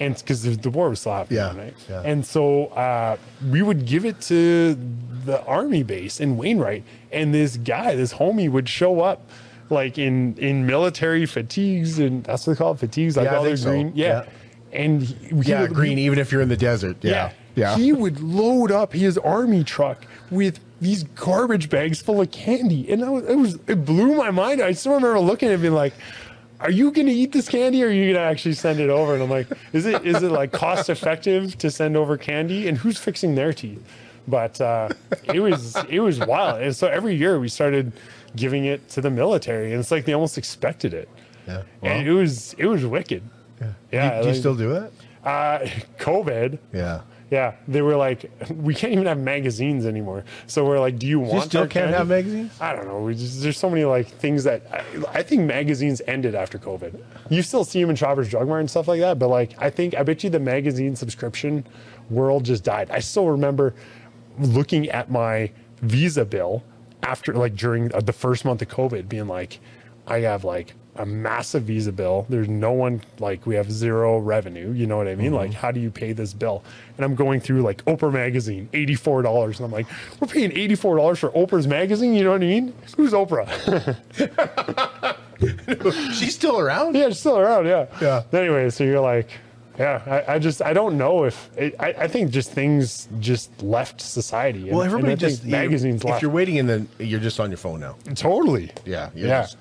And 0.00 0.16
because 0.16 0.42
the, 0.56 0.70
war 0.70 0.88
was 0.90 1.00
still 1.00 1.12
happening, 1.12 1.38
Yeah, 1.38 1.56
right? 1.56 1.74
yeah. 1.88 2.02
And 2.04 2.24
so 2.26 2.66
uh, 2.68 3.16
we 3.50 3.62
would 3.62 3.84
give 3.86 4.04
it 4.04 4.20
to 4.22 4.74
the 5.24 5.44
army 5.44 5.82
base 5.84 6.18
in 6.18 6.36
Wainwright, 6.36 6.82
and 7.12 7.32
this 7.32 7.56
guy, 7.56 7.94
this 7.94 8.14
homie, 8.14 8.50
would 8.50 8.68
show 8.68 9.00
up 9.00 9.28
like 9.70 9.98
in 9.98 10.36
in 10.38 10.66
military 10.66 11.24
fatigues, 11.26 11.98
and 11.98 12.24
that's 12.24 12.46
what 12.46 12.54
they 12.54 12.58
call 12.58 12.72
it, 12.72 12.78
fatigues. 12.80 13.16
Like 13.16 13.26
Yeah, 13.26 13.32
I 13.32 13.36
all 13.36 13.44
their 13.44 13.56
think 13.56 13.64
so. 13.64 13.70
green, 13.70 13.92
yeah. 13.94 14.24
And 14.72 15.02
he, 15.02 15.14
he 15.28 15.50
Yeah, 15.50 15.60
would- 15.62 15.74
green. 15.74 15.98
Even 15.98 16.18
if 16.18 16.32
you're 16.32 16.40
in 16.42 16.48
the 16.48 16.56
desert. 16.56 16.96
Yeah, 17.02 17.30
yeah. 17.54 17.76
He 17.76 17.92
would 17.92 18.18
load 18.20 18.72
up 18.72 18.92
his 18.94 19.18
army 19.18 19.62
truck 19.62 20.04
with 20.30 20.58
these 20.80 21.04
garbage 21.04 21.70
bags 21.70 22.02
full 22.02 22.20
of 22.20 22.30
candy, 22.32 22.90
and 22.90 23.04
I 23.04 23.10
was, 23.10 23.24
it 23.28 23.36
was 23.36 23.54
it 23.68 23.84
blew 23.84 24.16
my 24.16 24.30
mind. 24.32 24.60
I 24.60 24.72
still 24.72 24.94
remember 24.94 25.20
looking 25.20 25.48
at 25.48 25.52
it 25.52 25.54
and 25.54 25.62
being 25.62 25.74
like. 25.74 25.92
Are 26.62 26.70
you 26.70 26.90
gonna 26.92 27.10
eat 27.10 27.32
this 27.32 27.48
candy, 27.48 27.82
or 27.82 27.88
are 27.88 27.90
you 27.90 28.12
gonna 28.12 28.24
actually 28.24 28.54
send 28.54 28.78
it 28.80 28.88
over? 28.88 29.14
And 29.14 29.22
I'm 29.22 29.30
like, 29.30 29.48
is 29.72 29.84
it 29.86 30.06
is 30.06 30.22
it 30.22 30.30
like 30.30 30.52
cost 30.52 30.88
effective 30.88 31.58
to 31.58 31.70
send 31.70 31.96
over 31.96 32.16
candy? 32.16 32.68
And 32.68 32.78
who's 32.78 32.98
fixing 32.98 33.34
their 33.34 33.52
teeth? 33.52 33.82
But 34.28 34.60
uh, 34.60 34.88
it 35.24 35.40
was 35.40 35.76
it 35.88 36.00
was 36.00 36.18
wild. 36.20 36.62
And 36.62 36.74
so 36.74 36.86
every 36.86 37.14
year 37.16 37.38
we 37.40 37.48
started 37.48 37.92
giving 38.36 38.64
it 38.64 38.88
to 38.90 39.00
the 39.00 39.10
military, 39.10 39.72
and 39.72 39.80
it's 39.80 39.90
like 39.90 40.04
they 40.04 40.12
almost 40.12 40.38
expected 40.38 40.94
it. 40.94 41.08
yeah. 41.48 41.62
and 41.82 42.06
it 42.06 42.12
was 42.12 42.54
it 42.58 42.66
was 42.66 42.86
wicked. 42.86 43.22
Yeah, 43.92 44.20
do 44.20 44.26
you 44.26 44.32
like- 44.32 44.40
still 44.40 44.54
do 44.54 44.72
it? 44.76 44.92
uh, 45.24 45.58
COVID. 45.98 46.58
Yeah. 46.72 47.02
Yeah, 47.32 47.54
they 47.66 47.80
were 47.80 47.96
like, 47.96 48.30
we 48.50 48.74
can't 48.74 48.92
even 48.92 49.06
have 49.06 49.16
magazines 49.16 49.86
anymore. 49.86 50.22
So 50.46 50.66
we're 50.66 50.78
like, 50.78 50.98
do 50.98 51.06
you 51.06 51.18
want? 51.18 51.32
You 51.32 51.40
still 51.40 51.62
can't 51.62 51.72
candy? 51.72 51.96
have 51.96 52.08
magazines. 52.08 52.52
I 52.60 52.76
don't 52.76 52.86
know. 52.86 53.00
We 53.00 53.14
just, 53.14 53.40
there's 53.40 53.56
so 53.56 53.70
many 53.70 53.86
like 53.86 54.06
things 54.06 54.44
that 54.44 54.66
I, 54.70 54.84
I 55.20 55.22
think 55.22 55.46
magazines 55.46 56.02
ended 56.06 56.34
after 56.34 56.58
COVID. 56.58 57.02
You 57.30 57.40
still 57.40 57.64
see 57.64 57.80
them 57.80 57.88
in 57.88 57.96
Shoppers 57.96 58.28
Drug 58.28 58.46
Mart 58.46 58.60
and 58.60 58.68
stuff 58.70 58.86
like 58.86 59.00
that, 59.00 59.18
but 59.18 59.28
like 59.28 59.54
I 59.56 59.70
think 59.70 59.94
I 59.94 60.02
bet 60.02 60.22
you 60.22 60.28
the 60.28 60.40
magazine 60.40 60.94
subscription 60.94 61.66
world 62.10 62.44
just 62.44 62.64
died. 62.64 62.90
I 62.90 62.98
still 62.98 63.28
remember 63.28 63.74
looking 64.38 64.90
at 64.90 65.10
my 65.10 65.52
Visa 65.80 66.26
bill 66.26 66.62
after 67.02 67.32
like 67.32 67.56
during 67.56 67.94
uh, 67.94 68.00
the 68.00 68.12
first 68.12 68.44
month 68.44 68.60
of 68.60 68.68
COVID, 68.68 69.08
being 69.08 69.26
like, 69.26 69.58
I 70.06 70.18
have 70.18 70.44
like 70.44 70.74
a 70.96 71.06
massive 71.06 71.62
Visa 71.62 71.90
bill. 71.92 72.26
There's 72.28 72.48
no 72.48 72.72
one 72.72 73.00
like 73.18 73.46
we 73.46 73.54
have 73.54 73.70
zero 73.72 74.18
revenue. 74.18 74.72
You 74.72 74.86
know 74.86 74.96
what 74.98 75.08
I 75.08 75.14
mean? 75.14 75.28
Mm-hmm. 75.28 75.36
Like, 75.36 75.52
how 75.54 75.70
do 75.70 75.80
you 75.80 75.90
pay 75.90 76.12
this 76.12 76.34
bill? 76.34 76.62
And 76.96 77.04
I'm 77.04 77.14
going 77.14 77.40
through 77.40 77.62
like 77.62 77.82
Oprah 77.86 78.12
magazine, 78.12 78.68
eighty 78.74 78.94
four 78.94 79.22
dollars, 79.22 79.58
and 79.58 79.64
I'm 79.66 79.72
like, 79.72 79.86
we're 80.20 80.28
paying 80.28 80.52
eighty 80.52 80.74
four 80.74 80.96
dollars 80.96 81.18
for 81.18 81.30
Oprah's 81.30 81.66
magazine. 81.66 82.14
You 82.14 82.24
know 82.24 82.30
what 82.32 82.42
I 82.42 82.46
mean? 82.46 82.74
Who's 82.96 83.12
Oprah? 83.12 83.96
She's 86.14 86.34
still 86.34 86.58
around. 86.60 86.94
yeah, 86.94 87.08
she's 87.08 87.18
still 87.20 87.38
around. 87.38 87.66
Yeah. 87.66 87.86
Yeah. 88.00 88.22
Anyway, 88.32 88.70
so 88.70 88.84
you're 88.84 89.00
like, 89.00 89.28
yeah, 89.78 90.22
I, 90.28 90.34
I 90.34 90.38
just 90.38 90.62
I 90.62 90.72
don't 90.72 90.96
know 90.98 91.24
if 91.24 91.50
it, 91.56 91.74
I, 91.80 91.88
I 91.88 92.06
think 92.08 92.30
just 92.30 92.52
things 92.52 93.08
just 93.18 93.62
left 93.62 94.00
society. 94.00 94.68
And, 94.68 94.72
Well, 94.76 94.82
everybody 94.82 95.12
and 95.12 95.20
just 95.20 95.44
magazines 95.44 96.02
If 96.02 96.10
left. 96.10 96.22
you're 96.22 96.30
waiting 96.30 96.56
in 96.56 96.66
the, 96.66 96.86
you're 97.00 97.18
just 97.20 97.40
on 97.40 97.50
your 97.50 97.56
phone 97.58 97.80
now. 97.80 97.96
totally. 98.14 98.70
Yeah. 98.84 99.10
Yeah. 99.14 99.42
Just, 99.42 99.56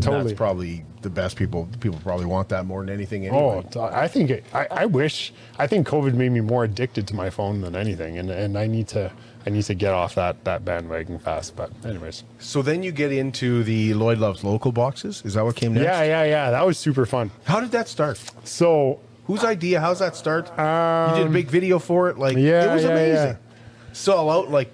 Totally. 0.00 0.24
That's 0.24 0.36
probably 0.36 0.84
the 1.02 1.10
best 1.10 1.36
people. 1.36 1.68
People 1.80 1.98
probably 2.02 2.26
want 2.26 2.48
that 2.50 2.64
more 2.66 2.84
than 2.84 2.94
anything. 2.94 3.28
Oh, 3.30 3.50
Anyway. 3.58 3.66
t- 3.72 3.80
I 3.80 4.06
think 4.08 4.30
it, 4.30 4.44
I, 4.54 4.66
I 4.70 4.86
wish 4.86 5.32
I 5.58 5.66
think 5.66 5.86
COVID 5.88 6.14
made 6.14 6.30
me 6.32 6.40
more 6.40 6.64
addicted 6.64 7.06
to 7.08 7.16
my 7.16 7.30
phone 7.30 7.60
than 7.60 7.74
anything, 7.74 8.16
and, 8.18 8.30
and 8.30 8.56
I 8.56 8.66
need 8.66 8.88
to 8.88 9.10
I 9.46 9.50
need 9.50 9.64
to 9.64 9.74
get 9.74 9.92
off 9.92 10.14
that 10.14 10.44
that 10.44 10.64
bandwagon 10.64 11.18
fast. 11.18 11.56
But 11.56 11.70
anyways, 11.84 12.22
So 12.38 12.62
then 12.62 12.82
you 12.82 12.92
get 12.92 13.12
into 13.12 13.64
the 13.64 13.94
Lloyd 13.94 14.18
Loves 14.18 14.44
Local 14.44 14.70
boxes. 14.72 15.22
Is 15.24 15.34
that 15.34 15.44
what 15.44 15.56
came 15.56 15.74
next? 15.74 15.84
yeah, 15.84 16.02
yeah, 16.04 16.24
yeah, 16.24 16.50
that 16.50 16.64
was 16.64 16.78
super 16.78 17.04
fun. 17.06 17.30
How 17.44 17.58
did 17.60 17.70
that 17.72 17.88
start? 17.88 18.20
So 18.44 19.00
Whose 19.26 19.44
idea? 19.44 19.78
How's 19.80 19.98
that 19.98 20.16
start? 20.16 20.46
you 20.46 21.18
did 21.22 21.26
a 21.26 21.30
big 21.32 21.48
video 21.48 21.78
for 21.78 22.08
it. 22.08 22.18
Like 22.18 22.36
Um, 22.36 22.42
yeah, 22.42 22.70
it 22.70 22.74
was 22.74 22.84
yeah, 22.84 22.90
amazing. 22.90 23.26
yeah. 23.36 23.92
Sold 23.92 24.30
out 24.30 24.50
like 24.50 24.70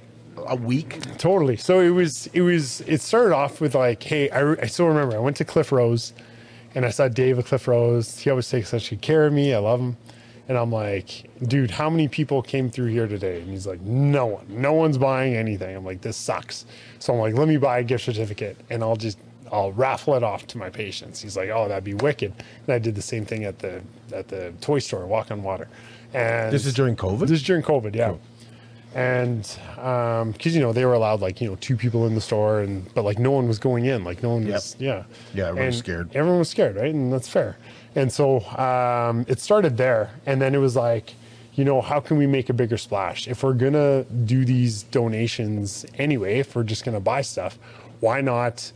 a 0.47 0.57
week. 0.57 1.01
Totally. 1.19 1.57
So 1.57 1.81
it 1.81 1.91
was, 1.91 2.27
it 2.29 2.43
was, 2.43 2.81
it 2.83 3.01
started 3.01 3.35
off 3.35 3.61
with 3.61 3.75
like, 3.75 4.03
hey, 4.03 4.31
I, 4.31 4.53
I 4.63 4.67
still 4.67 4.87
remember 4.87 5.17
I 5.17 5.21
went 5.21 5.37
to 5.39 5.45
Cliff 5.45 5.73
Rose 5.73 6.13
and 6.75 6.85
I 6.85 6.91
saw 6.91 7.09
Dave 7.09 7.39
at 7.39 7.47
Cliff 7.47 7.69
Rose. 7.69 8.19
He 8.19 8.31
always 8.31 8.49
takes 8.49 8.71
such 8.71 8.91
good 8.91 9.01
care 9.01 9.27
of 9.27 9.33
me. 9.33 9.55
I 9.55 9.59
love 9.59 9.81
him. 9.81 9.97
And 10.49 10.59
I'm 10.59 10.71
like, 10.71 11.31
dude, 11.43 11.71
how 11.71 11.89
many 11.89 12.07
people 12.07 12.43
came 12.43 12.71
through 12.71 12.89
here 12.89 13.07
today? 13.07 13.41
And 13.41 13.49
he's 13.49 13.67
like, 13.67 13.81
no 13.81 14.27
one, 14.27 14.47
no 14.49 14.75
one's 14.75 14.99
buying 14.99 15.35
anything. 15.35 15.75
I'm 15.75 15.85
like, 15.85 16.03
this 16.03 16.17
sucks. 16.17 16.67
So 16.99 17.15
I'm 17.15 17.19
like, 17.19 17.35
let 17.35 17.49
me 17.49 17.57
buy 17.57 17.79
a 17.79 17.83
gift 17.83 18.05
certificate 18.05 18.57
and 18.69 18.83
I'll 18.83 18.97
just, 18.97 19.19
I'll 19.51 19.73
raffle 19.73 20.15
it 20.15 20.23
off 20.23 20.47
to 20.49 20.59
my 20.59 20.69
patients. 20.69 21.21
He's 21.23 21.37
like, 21.37 21.49
oh, 21.49 21.69
that'd 21.69 21.85
be 21.85 21.95
wicked. 21.95 22.33
And 22.67 22.75
I 22.75 22.79
did 22.79 22.95
the 22.95 23.03
same 23.03 23.25
thing 23.25 23.45
at 23.45 23.59
the, 23.59 23.81
at 24.13 24.29
the 24.29 24.53
toy 24.61 24.81
store, 24.81 25.07
Walk 25.07 25.31
on 25.31 25.43
Water. 25.43 25.69
And 26.13 26.53
This 26.53 26.67
is 26.67 26.75
during 26.75 26.97
COVID? 26.97 27.21
This 27.21 27.31
is 27.31 27.43
during 27.43 27.63
COVID. 27.63 27.95
Yeah 27.95 28.15
and 28.95 29.43
because 30.33 30.55
you 30.55 30.61
know 30.61 30.73
they 30.73 30.85
were 30.85 30.95
allowed 30.95 31.21
like 31.21 31.41
you 31.41 31.49
know 31.49 31.57
two 31.57 31.77
people 31.77 32.07
in 32.07 32.15
the 32.15 32.21
store 32.21 32.61
and 32.61 32.93
but 32.95 33.05
like 33.05 33.19
no 33.19 33.31
one 33.31 33.49
was 33.49 33.59
going 33.59 33.87
in. 33.87 34.05
Like 34.05 34.23
no 34.23 34.31
one 34.31 34.47
was 34.47 34.77
yeah. 34.79 35.05
Yeah, 35.35 35.49
everyone 35.49 35.67
was 35.67 35.79
scared. 35.79 36.11
everyone 36.15 36.39
was 36.39 36.49
scared 36.49 36.77
right? 36.77 36.95
And 36.95 37.13
that's 37.13 37.29
fair. 37.29 37.57
And 37.97 38.13
so 38.13 38.41
um, 38.59 39.25
it 39.29 39.41
started 39.41 39.77
there. 39.77 40.11
And 40.27 40.41
then 40.41 40.55
it 40.55 40.59
was 40.59 40.77
like 40.77 41.15
you 41.55 41.65
know 41.65 41.81
how 41.81 42.01
can 42.01 42.17
we 42.17 42.27
make 42.27 42.49
a 42.51 42.53
bigger 42.53 42.77
splash? 42.77 43.29
If 43.29 43.43
we're 43.43 43.55
gonna 43.55 44.05
do 44.05 44.45
these 44.45 44.85
donations 44.85 45.87
anyway 45.99 46.39
if 46.39 46.55
we're 46.55 46.65
just 46.65 46.85
gonna 46.85 47.01
buy 47.01 47.23
stuff 47.23 47.59
why 48.01 48.21
not 48.21 48.71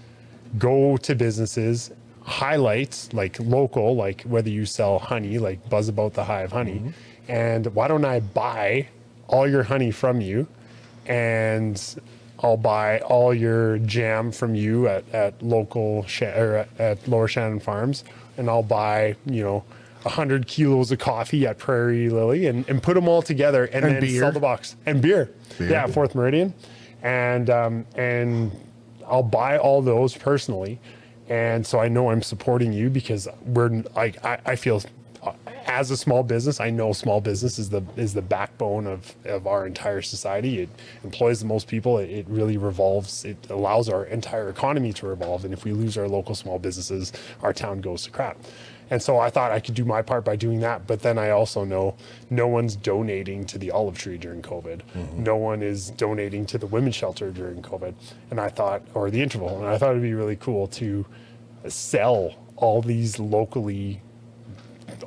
go 0.57 0.97
to 0.97 1.15
businesses 1.15 1.91
highlight 2.23 3.09
like 3.13 3.39
local 3.41 3.95
like 3.95 4.23
whether 4.23 4.49
you 4.49 4.65
sell 4.65 4.99
honey 4.99 5.39
like 5.39 5.69
buzz 5.69 5.89
about 5.89 6.15
the 6.15 6.25
hive 6.25 6.53
honey 6.53 6.93
and 7.29 7.67
why 7.75 7.89
don't 7.89 8.05
i 8.05 8.21
buy 8.21 8.87
all 9.29 9.49
your 9.49 9.63
honey 9.65 9.91
from 9.91 10.21
you 10.21 10.47
and 11.07 11.97
i'll 12.43 12.57
buy 12.57 12.99
all 13.01 13.33
your 13.35 13.79
jam 13.79 14.31
from 14.33 14.55
you 14.55 14.87
at, 14.89 15.05
at 15.13 15.41
local 15.43 16.05
Sha- 16.07 16.37
or 16.39 16.55
at, 16.57 16.69
at 16.81 17.09
lower 17.09 17.29
shannon 17.29 17.61
farms 17.61 18.05
and 18.37 18.49
i'll 18.51 18.63
buy 18.63 19.17
you 19.27 19.43
know 19.43 19.65
100 20.03 20.47
kilos 20.47 20.91
of 20.93 20.99
coffee 20.99 21.47
at 21.47 21.59
prairie 21.59 22.09
lily 22.09 22.47
and, 22.47 22.69
and 22.69 22.83
put 22.83 22.95
them 22.95 23.09
all 23.09 23.21
together 23.23 23.65
and, 23.67 23.85
And 23.85 23.95
then 23.97 24.01
beer. 24.03 24.21
sell 24.21 24.33
the 24.33 24.41
box 24.41 24.77
and 24.87 25.03
beer, 25.03 25.31
Beer. 25.59 25.71
yeah 25.71 25.87
fourth 25.87 26.15
meridian 26.15 26.55
and 27.03 27.49
um, 27.51 27.87
and 27.97 28.51
I'll 29.07 29.23
buy 29.23 29.57
all 29.57 29.81
those 29.81 30.15
personally, 30.17 30.79
and 31.29 31.65
so 31.67 31.79
I 31.79 31.89
know 31.89 32.11
I'm 32.11 32.23
supporting 32.23 32.73
you 32.75 32.91
because 32.91 33.27
we're 33.47 33.85
like 33.97 34.23
I, 34.25 34.39
I 34.45 34.57
feel 34.57 34.83
Uh, 35.23 35.33
as 35.67 35.91
a 35.91 35.97
small 35.97 36.23
business, 36.23 36.61
I 36.61 36.71
know 36.71 36.93
small 36.93 37.21
business 37.21 37.59
is 37.59 37.71
the 37.71 37.83
is 37.97 38.15
the 38.15 38.23
backbone 38.23 38.87
of 38.87 39.15
of 39.25 39.47
our 39.47 39.67
entire 39.67 40.03
society. 40.03 40.61
It 40.61 40.69
employs 41.05 41.41
the 41.41 41.47
most 41.47 41.69
people. 41.69 41.99
It, 41.99 42.11
it 42.11 42.27
really 42.29 42.57
revolves. 42.57 43.25
It 43.25 43.37
allows 43.51 43.89
our 43.89 44.05
entire 44.05 44.49
economy 44.49 44.93
to 44.95 45.07
revolve. 45.07 45.45
And 45.45 45.53
if 45.53 45.65
we 45.65 45.73
lose 45.73 45.99
our 45.99 46.09
local 46.09 46.35
small 46.35 46.59
businesses, 46.59 47.13
our 47.43 47.53
town 47.53 47.81
goes 47.81 48.05
to 48.05 48.11
crap. 48.11 48.39
And 48.91 49.03
so 49.03 49.19
I 49.19 49.31
thought 49.31 49.53
I 49.53 49.61
could 49.61 49.75
do 49.75 49.85
my 49.85 50.03
part 50.03 50.25
by 50.25 50.37
doing 50.37 50.61
that. 50.61 50.87
But 50.87 51.03
then 51.03 51.19
I 51.19 51.31
also 51.31 51.65
know 51.65 51.95
no 52.31 52.47
one's 52.47 52.75
donating 52.77 53.45
to 53.47 53.59
the 53.59 53.71
olive 53.71 53.99
tree 53.99 54.19
during 54.19 54.43
COVID. 54.43 54.81
Mm-hmm. 54.97 55.23
No 55.23 55.37
one 55.37 55.63
is 55.63 55.91
donating 55.91 56.47
to 56.47 56.59
the 56.59 56.67
women's 56.67 56.95
shelter 56.95 57.31
during 57.31 57.63
COVID. 57.63 57.95
And 58.31 58.41
I 58.41 58.49
thought, 58.49 58.83
or 58.95 59.11
the 59.11 59.23
interval, 59.23 59.59
and 59.59 59.67
I 59.67 59.79
thought 59.79 59.91
it'd 59.91 60.03
be 60.03 60.15
really 60.15 60.37
cool 60.37 60.67
to 60.69 61.05
sell 61.67 62.35
all 62.57 62.81
these 62.83 63.19
locally 63.19 64.01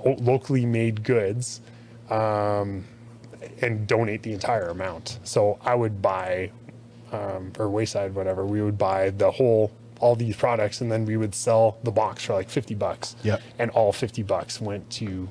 locally 0.06 0.66
made 0.66 1.04
goods 1.04 1.62
um, 2.10 2.86
and 3.62 3.88
donate 3.88 4.24
the 4.24 4.34
entire 4.34 4.68
amount. 4.70 5.20
So 5.24 5.58
I 5.62 5.76
would 5.76 6.02
buy, 6.02 6.52
um, 7.12 7.52
or 7.58 7.70
Wayside, 7.70 8.14
whatever, 8.16 8.46
we 8.46 8.62
would 8.62 8.78
buy 8.78 9.10
the 9.12 9.32
whole, 9.32 9.72
all 10.00 10.16
these 10.16 10.36
products, 10.36 10.82
and 10.82 10.92
then 10.92 11.06
we 11.06 11.18
would 11.18 11.34
sell 11.36 11.78
the 11.84 11.92
box 11.92 12.26
for 12.26 12.34
like 12.34 12.50
50 12.50 12.76
bucks. 12.76 13.16
Yep. 13.24 13.42
And 13.60 13.72
all 13.72 13.92
50 13.94 14.24
bucks 14.24 14.60
went 14.62 14.90
to 14.92 15.30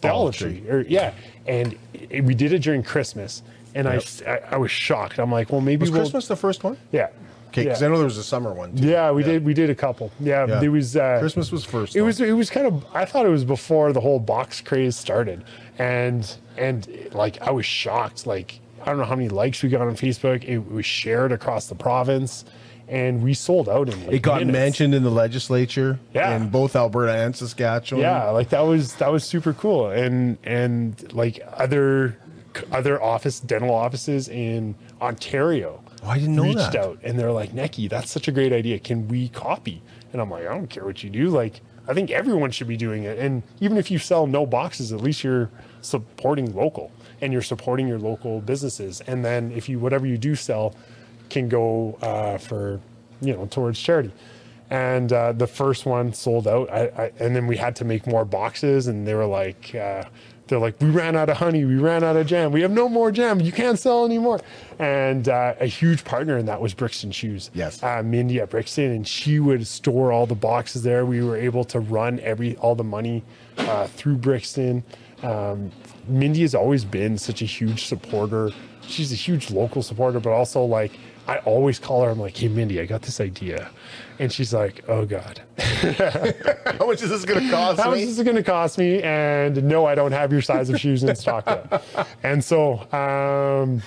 the 0.00 0.12
Olive 0.12 0.34
tree. 0.36 0.60
tree. 0.60 0.70
Or, 0.70 0.80
yeah. 0.82 1.14
And 1.46 1.76
it, 1.92 2.24
we 2.24 2.34
did 2.34 2.52
it 2.52 2.60
during 2.60 2.82
Christmas. 2.82 3.42
And 3.74 3.88
I 3.88 3.94
Yep. 3.94 4.02
s 4.02 4.22
I 4.26 4.38
I, 4.50 4.56
was 4.56 4.70
shocked. 4.70 5.18
I'm 5.18 5.32
like, 5.32 5.50
well, 5.50 5.60
maybe 5.62 5.80
Was 5.82 5.90
we'll. 5.90 6.00
Christmas 6.02 6.28
the 6.28 6.36
first 6.36 6.62
one? 6.62 6.76
Yeah. 6.90 7.08
Okay, 7.52 7.64
because 7.64 7.80
yeah. 7.80 7.86
I 7.86 7.90
know 7.90 7.96
there 7.98 8.04
was 8.06 8.18
a 8.18 8.24
summer 8.24 8.52
one. 8.52 8.74
Too. 8.76 8.86
Yeah, 8.88 9.10
we 9.12 9.22
did. 9.22 9.44
We 9.44 9.52
did 9.54 9.68
a 9.70 9.74
couple. 9.74 10.10
Yeah, 10.18 10.46
Yeah. 10.46 10.58
there 10.60 10.70
was. 10.70 10.96
Uh, 10.96 11.18
Christmas 11.20 11.52
was 11.52 11.64
first. 11.64 11.94
it 11.94 11.98
though. 12.00 12.06
was 12.06 12.20
it 12.20 12.32
was 12.32 12.50
kind 12.50 12.66
of 12.66 12.84
I 12.94 13.04
thought 13.04 13.26
it 13.26 13.30
was 13.30 13.44
before 13.44 13.92
the 13.92 14.00
whole 14.00 14.18
box 14.18 14.60
craze 14.60 14.96
started, 14.96 15.44
and 15.78 16.30
and 16.56 16.88
like 17.12 17.40
I 17.42 17.50
was 17.50 17.66
shocked. 17.66 18.26
Like 18.26 18.58
I 18.82 18.86
don't 18.86 18.98
know 18.98 19.04
how 19.04 19.16
many 19.16 19.28
likes 19.28 19.62
we 19.62 19.68
got 19.68 19.82
on 19.82 19.94
Facebook. 19.96 20.44
It 20.44 20.58
was 20.70 20.86
shared 20.86 21.30
across 21.30 21.66
the 21.66 21.74
province, 21.74 22.44
and 22.88 23.22
we 23.22 23.34
sold 23.34 23.68
out 23.68 23.88
in 23.88 24.06
like 24.06 24.14
It 24.16 24.22
got 24.22 24.40
minutes. 24.40 24.52
mentioned 24.52 24.94
in 24.94 25.02
the 25.02 25.10
legislature 25.10 25.98
Yeah. 26.14 26.34
in 26.36 26.48
both 26.48 26.74
Alberta 26.74 27.12
and 27.12 27.36
Saskatchewan. 27.36 28.02
Yeah, 28.02 28.30
like 28.30 28.48
that 28.48 28.60
was 28.62 28.94
that 28.94 29.12
was 29.12 29.24
super 29.24 29.52
cool, 29.52 29.88
and 29.90 30.38
and 30.42 31.12
like 31.12 31.38
other 31.52 32.16
other 32.70 33.02
office 33.02 33.40
dental 33.40 33.74
offices 33.74 34.28
in 34.28 34.74
Ontario. 35.00 35.80
Oh, 36.02 36.08
I 36.08 36.18
didn't 36.18 36.36
know 36.36 36.44
reached 36.44 36.72
that. 36.72 36.76
out 36.76 36.98
and 37.02 37.18
they're 37.18 37.32
like, 37.32 37.52
Nekky, 37.52 37.88
that's 37.88 38.10
such 38.10 38.28
a 38.28 38.32
great 38.32 38.52
idea. 38.52 38.78
Can 38.78 39.08
we 39.08 39.28
copy? 39.28 39.82
And 40.12 40.20
I'm 40.20 40.30
like, 40.30 40.46
I 40.46 40.54
don't 40.54 40.68
care 40.68 40.84
what 40.84 41.02
you 41.04 41.10
do. 41.10 41.28
Like, 41.28 41.60
I 41.86 41.94
think 41.94 42.10
everyone 42.10 42.50
should 42.50 42.68
be 42.68 42.76
doing 42.76 43.04
it. 43.04 43.18
And 43.18 43.42
even 43.60 43.76
if 43.76 43.90
you 43.90 43.98
sell 43.98 44.26
no 44.26 44.46
boxes, 44.46 44.92
at 44.92 45.00
least 45.00 45.24
you're 45.24 45.50
supporting 45.80 46.54
local 46.54 46.90
and 47.20 47.32
you're 47.32 47.42
supporting 47.42 47.88
your 47.88 47.98
local 47.98 48.40
businesses. 48.40 49.00
And 49.06 49.24
then 49.24 49.52
if 49.52 49.68
you 49.68 49.78
whatever 49.78 50.06
you 50.06 50.18
do 50.18 50.34
sell 50.34 50.74
can 51.30 51.48
go 51.48 51.98
uh, 52.02 52.38
for 52.38 52.80
you 53.20 53.34
know 53.34 53.46
towards 53.46 53.80
charity. 53.80 54.12
And 54.70 55.12
uh, 55.12 55.32
the 55.32 55.46
first 55.46 55.84
one 55.84 56.12
sold 56.14 56.48
out. 56.48 56.70
I, 56.70 56.84
I, 56.86 57.12
and 57.18 57.36
then 57.36 57.46
we 57.46 57.58
had 57.58 57.76
to 57.76 57.84
make 57.84 58.06
more 58.06 58.24
boxes, 58.24 58.86
and 58.86 59.06
they 59.06 59.14
were 59.14 59.26
like. 59.26 59.74
Uh, 59.74 60.04
they're 60.52 60.60
like, 60.60 60.78
we 60.80 60.90
ran 60.90 61.16
out 61.16 61.30
of 61.30 61.38
honey, 61.38 61.64
we 61.64 61.76
ran 61.76 62.04
out 62.04 62.14
of 62.14 62.26
jam, 62.26 62.52
we 62.52 62.60
have 62.60 62.70
no 62.70 62.88
more 62.88 63.10
jam, 63.10 63.40
you 63.40 63.52
can't 63.52 63.78
sell 63.78 64.04
anymore. 64.04 64.38
And 64.78 65.28
uh, 65.28 65.54
a 65.58 65.66
huge 65.66 66.04
partner 66.04 66.36
in 66.36 66.44
that 66.46 66.60
was 66.60 66.74
Brixton 66.74 67.10
Shoes. 67.10 67.50
Yes. 67.54 67.82
uh, 67.82 68.02
Mindy 68.04 68.38
at 68.38 68.50
Brixton, 68.50 68.90
and 68.90 69.08
she 69.08 69.40
would 69.40 69.66
store 69.66 70.12
all 70.12 70.26
the 70.26 70.34
boxes 70.34 70.82
there. 70.82 71.06
We 71.06 71.22
were 71.22 71.36
able 71.36 71.64
to 71.64 71.80
run 71.80 72.20
every 72.20 72.56
all 72.56 72.74
the 72.74 72.84
money 72.84 73.24
uh, 73.56 73.86
through 73.86 74.16
Brixton. 74.16 74.84
Um, 75.22 75.70
Mindy 76.06 76.42
has 76.42 76.54
always 76.54 76.84
been 76.84 77.16
such 77.16 77.40
a 77.40 77.46
huge 77.46 77.86
supporter. 77.86 78.50
She's 78.86 79.10
a 79.12 79.16
huge 79.16 79.50
local 79.50 79.82
supporter, 79.82 80.20
but 80.20 80.30
also 80.30 80.64
like 80.64 80.92
I 81.26 81.38
always 81.38 81.78
call 81.78 82.02
her. 82.02 82.10
I'm 82.10 82.20
like, 82.20 82.36
hey 82.36 82.48
Mindy, 82.48 82.80
I 82.80 82.84
got 82.86 83.02
this 83.02 83.20
idea, 83.20 83.70
and 84.18 84.32
she's 84.32 84.52
like, 84.52 84.84
oh 84.88 85.04
god. 85.04 85.42
How 85.58 86.86
much 86.86 87.02
is 87.02 87.10
this 87.10 87.24
going 87.24 87.44
to 87.44 87.50
cost 87.50 87.80
How 87.80 87.90
much 87.90 87.98
me? 87.98 88.02
is 88.04 88.18
it 88.18 88.24
going 88.24 88.36
to 88.36 88.42
cost 88.42 88.78
me? 88.78 89.02
And 89.02 89.64
no, 89.64 89.86
I 89.86 89.94
don't 89.94 90.12
have 90.12 90.32
your 90.32 90.42
size 90.42 90.70
of 90.70 90.78
shoes 90.80 91.02
in 91.02 91.14
stock 91.16 91.46
yet. 91.46 91.82
And 92.22 92.44
so, 92.44 92.80
um, 92.92 93.82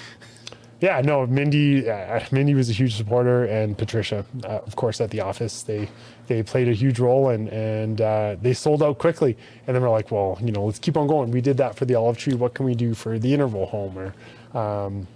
yeah, 0.82 1.02
no, 1.02 1.26
Mindy, 1.26 1.90
uh, 1.90 2.20
Mindy 2.32 2.54
was 2.54 2.70
a 2.70 2.74
huge 2.74 2.96
supporter, 2.96 3.46
and 3.46 3.78
Patricia, 3.78 4.26
uh, 4.44 4.48
of 4.48 4.76
course, 4.76 5.00
at 5.00 5.10
the 5.10 5.22
office, 5.22 5.64
they 5.64 5.88
they 6.28 6.44
played 6.44 6.68
a 6.68 6.74
huge 6.74 7.00
role, 7.00 7.30
and 7.30 7.48
and 7.50 8.02
uh, 8.02 8.36
they 8.42 8.54
sold 8.54 8.84
out 8.84 8.98
quickly. 8.98 9.38
And 9.66 9.76
then 9.76 9.82
we're 9.82 9.90
like, 9.90 10.12
well, 10.12 10.38
you 10.42 10.52
know, 10.52 10.66
let's 10.66 10.80
keep 10.80 10.98
on 10.98 11.08
going. 11.08 11.32
We 11.32 11.42
did 11.42 11.58
that 11.58 11.76
for 11.76 11.86
the 11.86 11.96
olive 11.96 12.18
tree. 12.18 12.34
What 12.34 12.54
can 12.54 12.66
we 12.66 12.76
do 12.76 12.94
for 12.94 13.18
the 13.18 13.34
interval 13.34 13.68
home? 13.68 13.98
Or 13.98 14.60
um, 14.60 15.08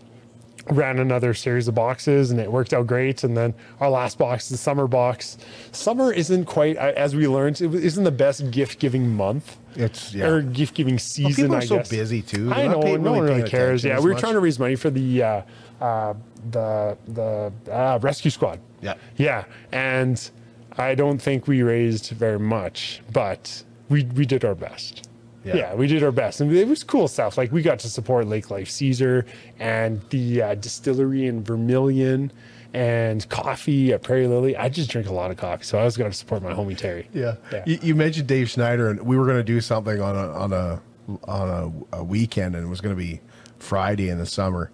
ran 0.69 0.99
another 0.99 1.33
series 1.33 1.67
of 1.67 1.75
boxes 1.75 2.31
and 2.31 2.39
it 2.39 2.51
worked 2.51 2.73
out 2.73 2.87
great. 2.87 3.23
And 3.23 3.35
then 3.35 3.53
our 3.79 3.89
last 3.89 4.17
box, 4.17 4.49
the 4.49 4.57
summer 4.57 4.87
box. 4.87 5.37
Summer 5.71 6.11
isn't 6.13 6.45
quite, 6.45 6.77
as 6.77 7.15
we 7.15 7.27
learned, 7.27 7.61
it 7.61 7.73
isn't 7.73 8.03
the 8.03 8.11
best 8.11 8.51
gift 8.51 8.79
giving 8.79 9.15
month 9.15 9.57
It's 9.75 10.13
yeah. 10.13 10.27
or 10.27 10.41
gift 10.41 10.73
giving 10.75 10.99
season. 10.99 11.33
people 11.45 11.55
are 11.55 11.59
I 11.59 11.65
so 11.65 11.77
guess. 11.77 11.89
busy, 11.89 12.21
too. 12.21 12.51
I 12.51 12.55
They're 12.61 12.65
not 12.69 12.75
know, 12.77 12.81
paying- 12.81 13.03
no 13.03 13.11
one 13.13 13.21
really 13.23 13.35
really 13.39 13.49
cares. 13.49 13.83
Yeah, 13.83 13.97
we 13.99 14.05
were 14.05 14.11
much. 14.11 14.19
trying 14.21 14.33
to 14.33 14.39
raise 14.39 14.59
money 14.59 14.75
for 14.75 14.89
the 14.89 15.23
uh, 15.23 15.41
uh, 15.81 16.13
the 16.51 16.97
the 17.07 17.51
uh, 17.71 17.99
rescue 18.01 18.31
squad. 18.31 18.59
Yeah. 18.81 18.93
yeah, 19.17 19.43
and 19.71 20.29
I 20.77 20.95
don't 20.95 21.19
think 21.21 21.47
we 21.47 21.63
raised 21.63 22.11
very 22.11 22.39
much, 22.39 23.01
but 23.11 23.63
we 23.89 24.03
we 24.15 24.25
did 24.25 24.45
our 24.45 24.55
best. 24.55 25.08
Yeah. 25.49 25.55
Yeah. 25.55 25.75
we 25.75 25.87
did 25.87 26.03
our 26.03 26.11
best, 26.11 26.41
and 26.41 26.55
it 26.55 26.67
was 26.67 26.83
cool 26.83 27.07
stuff. 27.07 27.37
Like 27.37 27.51
we 27.51 27.61
got 27.61 27.79
to 27.79 27.89
support 27.89 28.27
Lake 28.27 28.49
Life 28.49 28.69
Caesar 28.69 29.25
and 29.59 30.01
the 30.09 30.41
uh, 30.41 30.55
distillery 30.55 31.25
in 31.27 31.43
Vermilion, 31.43 32.31
and 32.73 33.27
coffee 33.29 33.93
at 33.93 34.03
Prairie 34.03 34.27
Lily. 34.27 34.55
I 34.55 34.69
just 34.69 34.89
drink 34.89 35.07
a 35.07 35.13
lot 35.13 35.31
of 35.31 35.37
coffee, 35.37 35.63
so 35.63 35.77
I 35.79 35.83
was 35.85 35.97
going 35.97 36.11
to 36.11 36.17
support 36.17 36.43
my 36.43 36.53
homie 36.53 36.77
Terry. 36.77 37.09
Yeah. 37.13 37.35
Yeah. 37.51 37.63
You, 37.65 37.79
you 37.81 37.95
mentioned 37.95 38.27
Dave 38.27 38.49
Schneider, 38.49 38.89
and 38.89 39.01
we 39.01 39.17
were 39.17 39.25
going 39.25 39.37
to 39.37 39.43
do 39.43 39.59
something 39.61 39.99
on 39.99 40.15
a 40.15 40.31
on 40.33 40.53
a 40.53 40.81
on 41.23 41.49
a, 41.93 41.97
a 41.97 42.03
weekend, 42.03 42.55
and 42.55 42.63
it 42.65 42.69
was 42.69 42.81
going 42.81 42.95
to 42.95 42.99
be 43.01 43.21
Friday 43.57 44.09
in 44.09 44.19
the 44.19 44.25
summer, 44.25 44.71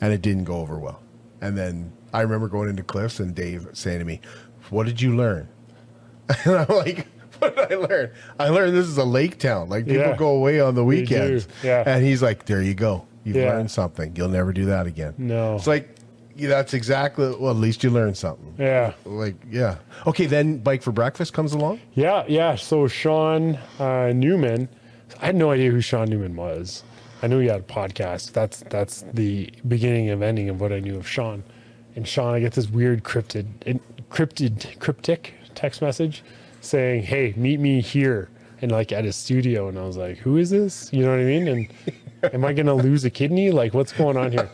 and 0.00 0.12
it 0.12 0.22
didn't 0.22 0.44
go 0.44 0.56
over 0.56 0.78
well. 0.78 1.00
And 1.40 1.56
then 1.56 1.92
I 2.12 2.22
remember 2.22 2.48
going 2.48 2.68
into 2.68 2.82
Cliffs 2.82 3.20
and 3.20 3.34
Dave 3.34 3.68
saying 3.74 4.00
to 4.00 4.04
me, 4.04 4.20
"What 4.70 4.86
did 4.86 5.00
you 5.00 5.14
learn?" 5.16 5.48
And 6.44 6.56
I'm 6.56 6.68
like. 6.76 7.06
What 7.40 7.56
did 7.56 7.72
I 7.72 7.76
learn? 7.76 8.10
I 8.38 8.48
learned 8.48 8.74
this 8.76 8.86
is 8.86 8.98
a 8.98 9.04
lake 9.04 9.38
town. 9.38 9.68
Like 9.68 9.86
people 9.86 10.02
Yeah. 10.02 10.16
go 10.16 10.28
away 10.30 10.60
on 10.60 10.74
the 10.74 10.84
weekends. 10.84 11.48
yeah. 11.62 11.82
And 11.86 12.04
he's 12.04 12.22
like, 12.22 12.46
"There 12.46 12.62
you 12.62 12.74
go. 12.74 13.06
You've 13.24 13.36
Yeah. 13.36 13.50
learned 13.52 13.70
something. 13.70 14.14
You'll 14.16 14.28
never 14.28 14.52
do 14.52 14.64
that 14.66 14.86
again." 14.86 15.14
No. 15.18 15.56
It's 15.56 15.66
like, 15.66 15.88
yeah, 16.36 16.48
that's 16.48 16.74
exactly. 16.74 17.34
Well, 17.38 17.50
at 17.50 17.56
least 17.56 17.82
you 17.82 17.90
learned 17.90 18.16
something. 18.16 18.54
Yeah. 18.58 18.92
Like, 19.04 19.36
yeah. 19.50 19.76
Okay, 20.06 20.26
then 20.26 20.58
Bike 20.58 20.82
for 20.82 20.92
Breakfast 20.92 21.32
comes 21.32 21.52
along. 21.52 21.80
Yeah, 21.94 22.24
yeah. 22.28 22.56
So 22.56 22.86
Sean 22.88 23.58
uh, 23.78 24.12
Newman, 24.14 24.68
I 25.20 25.26
had 25.26 25.34
no 25.36 25.50
idea 25.50 25.70
who 25.70 25.80
Sean 25.80 26.08
Newman 26.10 26.36
was. 26.36 26.82
I 27.22 27.26
knew 27.28 27.38
he 27.38 27.48
had 27.48 27.60
a 27.60 27.62
podcast. 27.64 28.32
That's 28.32 28.60
that's 28.68 29.04
the 29.14 29.50
beginning 29.66 30.10
of 30.10 30.20
ending 30.20 30.50
of 30.50 30.60
what 30.60 30.72
I 30.72 30.80
knew 30.80 30.96
of 30.96 31.08
Sean. 31.08 31.42
And 31.94 32.06
Sean, 32.06 32.34
I 32.34 32.40
get 32.40 32.52
this 32.52 32.68
weird 32.68 33.02
cryptid, 33.04 33.80
cryptid, 34.10 34.78
cryptic 34.78 35.32
text 35.54 35.80
message 35.80 36.22
saying, 36.66 37.04
"Hey, 37.04 37.34
meet 37.36 37.60
me 37.60 37.80
here." 37.80 38.28
And 38.62 38.72
like 38.72 38.92
at 38.92 39.04
his 39.04 39.16
studio, 39.16 39.68
and 39.68 39.78
I 39.78 39.82
was 39.82 39.96
like, 39.96 40.18
"Who 40.18 40.36
is 40.36 40.50
this?" 40.50 40.90
You 40.92 41.04
know 41.04 41.10
what 41.10 41.20
I 41.20 41.24
mean? 41.24 41.48
And 41.48 41.68
am 42.34 42.44
I 42.44 42.52
gonna 42.52 42.74
lose 42.74 43.04
a 43.04 43.10
kidney? 43.10 43.50
Like, 43.50 43.74
what's 43.74 43.92
going 43.92 44.16
on 44.16 44.32
here? 44.32 44.50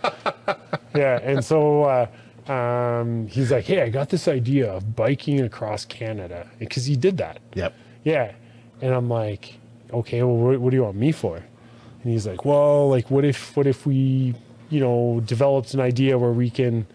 yeah. 0.94 1.20
And 1.22 1.44
so 1.44 1.84
uh, 1.84 2.52
um, 2.52 3.26
he's 3.28 3.50
like, 3.52 3.64
"Hey, 3.64 3.82
I 3.82 3.88
got 3.88 4.08
this 4.08 4.28
idea 4.28 4.72
of 4.72 4.96
biking 4.96 5.40
across 5.40 5.84
Canada," 5.84 6.48
because 6.58 6.84
he 6.84 6.96
did 6.96 7.16
that. 7.18 7.40
Yep. 7.54 7.74
Yeah. 8.04 8.32
And 8.80 8.92
I'm 8.92 9.08
like, 9.08 9.58
okay, 9.92 10.22
well, 10.22 10.36
what, 10.36 10.60
what 10.60 10.70
do 10.70 10.76
you 10.76 10.82
want 10.82 10.96
me 10.96 11.12
for? 11.12 11.36
And 11.36 12.12
he's 12.12 12.26
like, 12.26 12.44
well, 12.44 12.88
like, 12.88 13.10
what 13.10 13.24
if, 13.24 13.56
what 13.56 13.66
if 13.66 13.86
we, 13.86 14.34
you 14.70 14.80
know, 14.80 15.22
developed 15.24 15.74
an 15.74 15.80
idea 15.80 16.18
where 16.18 16.32
we 16.32 16.50
can 16.50 16.86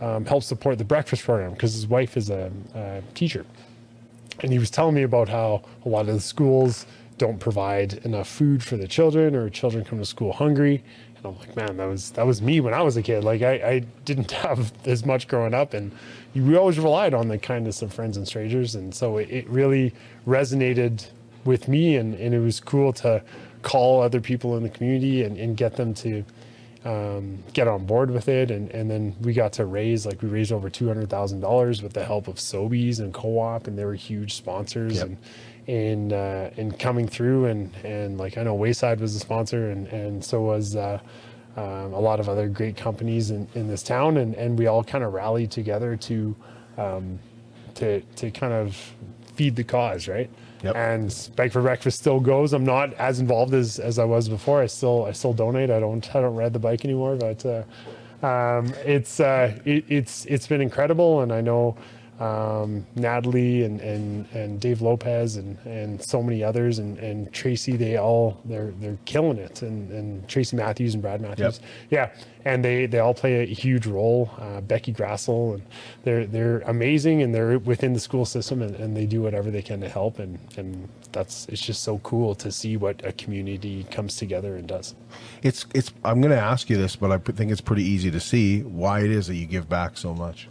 um, 0.00 0.24
help 0.24 0.42
support 0.42 0.78
the 0.78 0.84
breakfast 0.84 1.24
program 1.24 1.52
because 1.52 1.74
his 1.74 1.86
wife 1.86 2.16
is 2.16 2.30
a, 2.30 2.50
a 2.74 3.02
teacher. 3.14 3.44
And 4.40 4.52
he 4.52 4.58
was 4.58 4.70
telling 4.70 4.94
me 4.94 5.02
about 5.02 5.28
how 5.28 5.62
a 5.84 5.88
lot 5.88 6.08
of 6.08 6.14
the 6.14 6.20
schools 6.20 6.86
don't 7.18 7.38
provide 7.40 7.94
enough 8.04 8.28
food 8.28 8.62
for 8.62 8.76
the 8.76 8.86
children 8.86 9.34
or 9.34 9.50
children 9.50 9.84
come 9.84 9.98
to 9.98 10.04
school 10.04 10.32
hungry. 10.32 10.84
And 11.16 11.26
I'm 11.26 11.38
like, 11.38 11.56
man, 11.56 11.76
that 11.76 11.86
was 11.86 12.10
that 12.12 12.26
was 12.26 12.40
me 12.40 12.60
when 12.60 12.72
I 12.72 12.82
was 12.82 12.96
a 12.96 13.02
kid. 13.02 13.24
Like 13.24 13.42
I, 13.42 13.54
I 13.54 13.78
didn't 14.04 14.30
have 14.46 14.72
as 14.86 15.04
much 15.04 15.28
growing 15.28 15.54
up 15.54 15.74
and 15.74 15.92
we 16.34 16.56
always 16.56 16.78
relied 16.78 17.14
on 17.14 17.28
the 17.28 17.38
kindness 17.38 17.82
of 17.82 17.92
friends 17.92 18.16
and 18.16 18.26
strangers. 18.26 18.76
And 18.76 18.94
so 18.94 19.18
it, 19.18 19.28
it 19.30 19.48
really 19.48 19.92
resonated 20.26 21.06
with 21.44 21.66
me 21.66 21.96
and, 21.96 22.14
and 22.14 22.34
it 22.34 22.40
was 22.40 22.60
cool 22.60 22.92
to 22.92 23.22
call 23.62 24.00
other 24.00 24.20
people 24.20 24.56
in 24.56 24.62
the 24.62 24.68
community 24.68 25.24
and, 25.24 25.36
and 25.36 25.56
get 25.56 25.76
them 25.76 25.94
to 25.94 26.24
um, 26.88 27.42
get 27.52 27.68
on 27.68 27.84
board 27.84 28.10
with 28.10 28.28
it. 28.28 28.50
And, 28.50 28.70
and 28.70 28.90
then 28.90 29.14
we 29.20 29.34
got 29.34 29.52
to 29.54 29.66
raise, 29.66 30.06
like 30.06 30.22
we 30.22 30.28
raised 30.28 30.52
over 30.52 30.70
$200,000 30.70 31.82
with 31.82 31.92
the 31.92 32.04
help 32.04 32.28
of 32.28 32.36
Sobeys 32.36 32.98
and 33.00 33.12
Co-op 33.12 33.66
and 33.66 33.78
they 33.78 33.84
were 33.84 33.94
huge 33.94 34.34
sponsors 34.34 34.96
Yep. 34.96 35.06
and, 35.06 35.18
and, 35.68 36.12
uh, 36.14 36.50
and 36.56 36.78
coming 36.78 37.06
through 37.06 37.44
and, 37.44 37.74
and 37.84 38.16
like, 38.16 38.38
I 38.38 38.42
know 38.42 38.54
Wayside 38.54 39.00
was 39.00 39.14
a 39.14 39.18
sponsor 39.18 39.70
and, 39.70 39.86
and 39.88 40.24
so 40.24 40.40
was, 40.40 40.76
uh, 40.76 40.98
um, 41.58 41.92
a 41.92 42.00
lot 42.00 42.20
of 42.20 42.28
other 42.28 42.48
great 42.48 42.76
companies 42.76 43.30
in, 43.30 43.46
in 43.54 43.68
this 43.68 43.82
town. 43.82 44.16
And, 44.16 44.34
and 44.36 44.58
we 44.58 44.66
all 44.66 44.82
kind 44.82 45.04
of 45.04 45.12
rallied 45.12 45.50
together 45.50 45.94
to, 45.96 46.36
um, 46.78 47.18
to, 47.74 48.00
to 48.00 48.30
kind 48.30 48.54
of 48.54 48.94
feed 49.34 49.56
the 49.56 49.64
cause. 49.64 50.08
Right. 50.08 50.30
Yep. 50.62 50.76
And 50.76 51.30
Bike 51.36 51.52
for 51.52 51.62
Breakfast 51.62 52.00
still 52.00 52.20
goes. 52.20 52.52
I'm 52.52 52.64
not 52.64 52.92
as 52.94 53.20
involved 53.20 53.54
as, 53.54 53.78
as 53.78 53.98
I 53.98 54.04
was 54.04 54.28
before. 54.28 54.60
I 54.62 54.66
still 54.66 55.04
I 55.04 55.12
still 55.12 55.32
donate. 55.32 55.70
I 55.70 55.80
don't 55.80 56.14
I 56.14 56.20
don't 56.20 56.34
ride 56.34 56.52
the 56.52 56.58
bike 56.58 56.84
anymore, 56.84 57.16
but 57.16 57.46
uh, 57.46 58.26
um, 58.26 58.72
it's 58.84 59.20
uh, 59.20 59.56
it, 59.64 59.84
it's 59.88 60.24
it's 60.26 60.46
been 60.46 60.60
incredible, 60.60 61.20
and 61.20 61.32
I 61.32 61.40
know 61.40 61.76
um, 62.18 62.84
Natalie 62.96 63.62
and, 63.62 63.80
and, 63.80 64.26
and 64.32 64.60
Dave 64.60 64.82
Lopez 64.82 65.36
and, 65.36 65.56
and 65.64 66.02
so 66.02 66.22
many 66.22 66.42
others 66.42 66.78
and, 66.78 66.98
and 66.98 67.32
Tracy 67.32 67.76
they 67.76 67.96
all 67.96 68.40
they're 68.44 68.72
they're 68.80 68.98
killing 69.04 69.38
it. 69.38 69.62
And, 69.62 69.90
and 69.90 70.28
Tracy 70.28 70.56
Matthews 70.56 70.94
and 70.94 71.02
Brad 71.02 71.20
Matthews. 71.20 71.60
Yeah. 71.90 72.10
And 72.44 72.64
they 72.64 72.86
they 72.86 72.98
all 72.98 73.14
play 73.14 73.42
a 73.42 73.46
huge 73.46 73.86
role. 73.86 74.30
Uh, 74.38 74.60
Becky 74.60 74.92
Grassel 74.92 75.54
and 75.54 75.62
they're 76.02 76.26
they're 76.26 76.60
amazing 76.60 77.22
and 77.22 77.34
they're 77.34 77.58
within 77.58 77.92
the 77.92 78.00
school 78.00 78.24
system 78.24 78.62
and, 78.62 78.74
and 78.76 78.96
they 78.96 79.06
do 79.06 79.22
whatever 79.22 79.50
they 79.50 79.62
can 79.62 79.80
to 79.80 79.88
help. 79.88 80.18
And 80.18 80.38
and 80.56 80.88
that's 81.12 81.46
it's 81.48 81.62
just 81.62 81.82
so 81.82 81.98
cool 81.98 82.34
to 82.36 82.50
see 82.50 82.76
what 82.76 83.04
a 83.04 83.12
community 83.12 83.84
comes 83.84 84.16
together 84.16 84.56
and 84.56 84.66
does. 84.66 84.94
It's 85.42 85.66
it's. 85.74 85.92
I'm 86.04 86.20
going 86.20 86.34
to 86.34 86.40
ask 86.40 86.68
you 86.68 86.76
this, 86.76 86.96
but 86.96 87.12
I 87.12 87.18
think 87.18 87.52
it's 87.52 87.60
pretty 87.60 87.84
easy 87.84 88.10
to 88.10 88.20
see 88.20 88.62
why 88.62 89.00
it 89.00 89.10
is 89.10 89.26
that 89.28 89.36
you 89.36 89.46
give 89.46 89.68
back 89.68 89.96
so 89.96 90.14
much. 90.14 90.48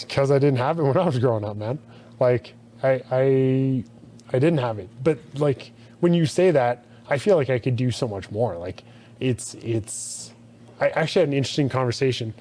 Because 0.00 0.30
I 0.30 0.38
didn't 0.38 0.58
have 0.58 0.78
it 0.78 0.82
when 0.82 0.96
I 0.96 1.04
was 1.04 1.18
growing 1.18 1.44
up, 1.44 1.56
man. 1.56 1.78
Like 2.20 2.54
I 2.82 3.02
I 3.10 3.84
I 4.32 4.38
didn't 4.38 4.58
have 4.58 4.78
it. 4.78 4.88
But 5.02 5.18
like 5.34 5.72
when 6.00 6.14
you 6.14 6.26
say 6.26 6.50
that, 6.50 6.84
I 7.08 7.18
feel 7.18 7.36
like 7.36 7.50
I 7.50 7.58
could 7.58 7.76
do 7.76 7.90
so 7.90 8.06
much 8.06 8.30
more. 8.30 8.56
Like 8.56 8.82
it's 9.20 9.54
it's 9.54 10.32
I 10.80 10.88
actually 10.90 11.20
had 11.20 11.28
an 11.28 11.34
interesting 11.34 11.68
conversation. 11.68 12.34